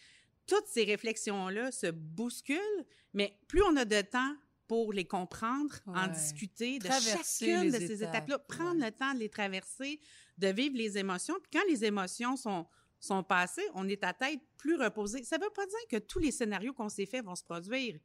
toutes 0.46 0.66
ces 0.66 0.84
réflexions-là 0.84 1.70
se 1.72 1.86
bousculent, 1.88 2.84
mais 3.14 3.38
plus 3.48 3.62
on 3.62 3.76
a 3.76 3.84
de 3.84 4.00
temps 4.00 4.34
pour 4.66 4.92
les 4.92 5.04
comprendre, 5.04 5.74
en 5.86 6.06
discuter 6.06 6.78
de 6.78 6.86
chacune 6.86 7.72
de 7.72 7.78
ces 7.78 8.04
étapes-là, 8.04 8.38
prendre 8.38 8.80
le 8.80 8.92
temps 8.92 9.12
de 9.14 9.18
les 9.18 9.28
traverser, 9.28 9.98
de 10.38 10.46
vivre 10.46 10.76
les 10.76 10.96
émotions. 10.96 11.34
Puis 11.42 11.58
quand 11.58 11.68
les 11.68 11.84
émotions 11.84 12.36
sont, 12.36 12.66
sont 13.00 13.24
passées, 13.24 13.66
on 13.74 13.88
est 13.88 14.04
à 14.04 14.12
tête 14.12 14.38
plus 14.56 14.76
reposée. 14.76 15.24
Ça 15.24 15.38
ne 15.38 15.42
veut 15.42 15.50
pas 15.50 15.66
dire 15.66 15.78
que 15.90 15.96
tous 15.96 16.20
les 16.20 16.30
scénarios 16.30 16.72
qu'on 16.72 16.88
s'est 16.88 17.06
faits 17.06 17.24
vont 17.24 17.34
se 17.34 17.42
produire 17.42 17.98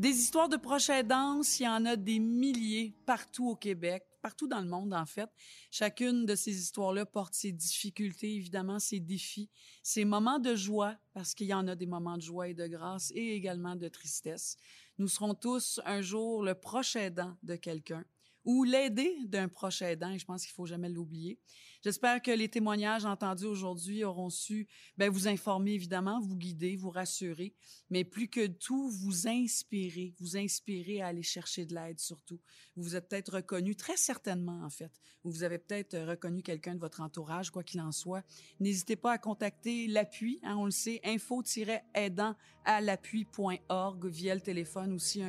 Des 0.00 0.18
histoires 0.18 0.48
de 0.48 0.56
proches 0.56 0.88
aidants, 0.88 1.42
il 1.42 1.62
y 1.62 1.68
en 1.68 1.84
a 1.84 1.94
des 1.94 2.20
milliers 2.20 2.96
partout 3.04 3.50
au 3.50 3.54
Québec, 3.54 4.02
partout 4.22 4.48
dans 4.48 4.62
le 4.62 4.66
monde 4.66 4.94
en 4.94 5.04
fait. 5.04 5.28
Chacune 5.70 6.24
de 6.24 6.34
ces 6.34 6.58
histoires-là 6.58 7.04
porte 7.04 7.34
ses 7.34 7.52
difficultés, 7.52 8.34
évidemment, 8.34 8.78
ses 8.78 8.98
défis, 8.98 9.50
ses 9.82 10.06
moments 10.06 10.38
de 10.38 10.54
joie, 10.54 10.96
parce 11.12 11.34
qu'il 11.34 11.48
y 11.48 11.52
en 11.52 11.68
a 11.68 11.74
des 11.74 11.84
moments 11.84 12.16
de 12.16 12.22
joie 12.22 12.48
et 12.48 12.54
de 12.54 12.66
grâce, 12.66 13.12
et 13.14 13.34
également 13.34 13.76
de 13.76 13.88
tristesse. 13.88 14.56
Nous 14.96 15.08
serons 15.08 15.34
tous 15.34 15.80
un 15.84 16.00
jour 16.00 16.42
le 16.42 16.54
proche 16.54 16.96
aidant 16.96 17.36
de 17.42 17.56
quelqu'un 17.56 18.02
ou 18.44 18.64
l'aider 18.64 19.14
d'un 19.26 19.48
proche 19.48 19.82
aidant. 19.82 20.16
Je 20.16 20.24
pense 20.24 20.42
qu'il 20.42 20.52
faut 20.52 20.66
jamais 20.66 20.88
l'oublier. 20.88 21.38
J'espère 21.82 22.20
que 22.20 22.30
les 22.30 22.50
témoignages 22.50 23.06
entendus 23.06 23.46
aujourd'hui 23.46 24.04
auront 24.04 24.28
su 24.28 24.68
ben, 24.98 25.10
vous 25.10 25.28
informer, 25.28 25.72
évidemment, 25.72 26.20
vous 26.20 26.36
guider, 26.36 26.76
vous 26.76 26.90
rassurer, 26.90 27.54
mais 27.88 28.04
plus 28.04 28.28
que 28.28 28.46
tout, 28.46 28.90
vous 28.90 29.26
inspirer, 29.26 30.12
vous 30.20 30.36
inspirer 30.36 31.00
à 31.00 31.06
aller 31.06 31.22
chercher 31.22 31.64
de 31.64 31.74
l'aide 31.74 31.98
surtout. 31.98 32.38
Vous 32.76 32.82
vous 32.82 32.96
êtes 32.96 33.08
peut-être 33.08 33.36
reconnu, 33.36 33.76
très 33.76 33.96
certainement 33.96 34.62
en 34.62 34.68
fait, 34.68 34.92
vous 35.24 35.42
avez 35.42 35.56
peut-être 35.56 35.96
reconnu 35.98 36.42
quelqu'un 36.42 36.74
de 36.74 36.80
votre 36.80 37.00
entourage, 37.00 37.50
quoi 37.50 37.62
qu'il 37.62 37.80
en 37.80 37.92
soit. 37.92 38.22
N'hésitez 38.58 38.96
pas 38.96 39.12
à 39.12 39.18
contacter 39.18 39.86
l'appui, 39.86 40.38
hein, 40.42 40.56
on 40.58 40.66
le 40.66 40.70
sait, 40.70 41.00
info-aidant 41.02 42.36
à 42.66 42.82
l'appui.org 42.82 44.06
via 44.06 44.34
le 44.34 44.42
téléphone 44.42 44.92
aussi 44.92 45.20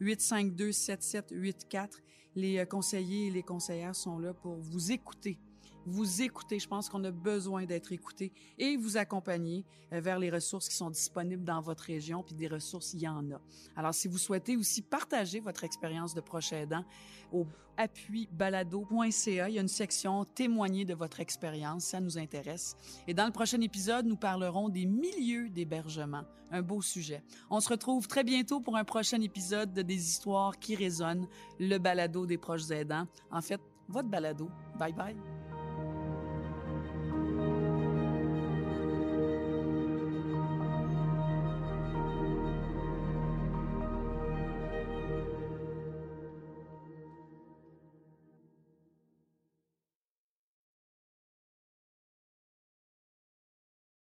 1-855-852-7784 0.00 1.85
les 2.34 2.58
euh, 2.58 2.64
conseillers 2.64 3.28
et 3.28 3.30
les 3.30 3.42
conseillères 3.42 3.94
sont 3.94 4.18
là 4.18 4.34
pour 4.34 4.56
vous 4.56 4.92
écouter. 4.92 5.38
Vous 5.86 6.22
écouter, 6.22 6.58
je 6.58 6.66
pense 6.66 6.88
qu'on 6.88 7.04
a 7.04 7.12
besoin 7.12 7.64
d'être 7.64 7.92
écouté 7.92 8.32
et 8.58 8.76
vous 8.76 8.96
accompagner 8.96 9.64
euh, 9.92 10.00
vers 10.00 10.18
les 10.18 10.30
ressources 10.30 10.68
qui 10.68 10.74
sont 10.74 10.90
disponibles 10.90 11.44
dans 11.44 11.60
votre 11.60 11.84
région, 11.84 12.24
puis 12.24 12.34
des 12.34 12.48
ressources, 12.48 12.92
il 12.94 13.00
y 13.00 13.08
en 13.08 13.30
a. 13.30 13.40
Alors, 13.76 13.94
si 13.94 14.08
vous 14.08 14.18
souhaitez 14.18 14.56
aussi 14.56 14.82
partager 14.82 15.38
votre 15.38 15.62
expérience 15.64 16.12
de 16.12 16.20
proche 16.20 16.52
aidant, 16.52 16.84
au 17.32 17.46
appuibalado.ca, 17.76 19.48
il 19.48 19.54
y 19.54 19.58
a 19.58 19.60
une 19.60 19.68
section 19.68 20.24
témoigner 20.24 20.84
de 20.84 20.94
votre 20.94 21.20
expérience, 21.20 21.84
ça 21.84 22.00
nous 22.00 22.18
intéresse. 22.18 22.76
Et 23.06 23.14
dans 23.14 23.26
le 23.26 23.32
prochain 23.32 23.60
épisode, 23.60 24.06
nous 24.06 24.16
parlerons 24.16 24.68
des 24.68 24.86
milieux 24.86 25.48
d'hébergement, 25.50 26.24
un 26.50 26.62
beau 26.62 26.80
sujet. 26.82 27.22
On 27.50 27.60
se 27.60 27.68
retrouve 27.68 28.08
très 28.08 28.24
bientôt 28.24 28.60
pour 28.60 28.76
un 28.76 28.84
prochain 28.84 29.20
épisode 29.20 29.72
de 29.72 29.82
des 29.82 30.08
histoires 30.08 30.58
qui 30.58 30.74
résonnent, 30.74 31.28
le 31.60 31.78
balado 31.78 32.26
des 32.26 32.38
proches 32.38 32.70
aidants. 32.70 33.06
En 33.30 33.42
fait, 33.42 33.60
votre 33.88 34.08
balado. 34.08 34.50
Bye 34.78 34.92
bye. 34.92 35.35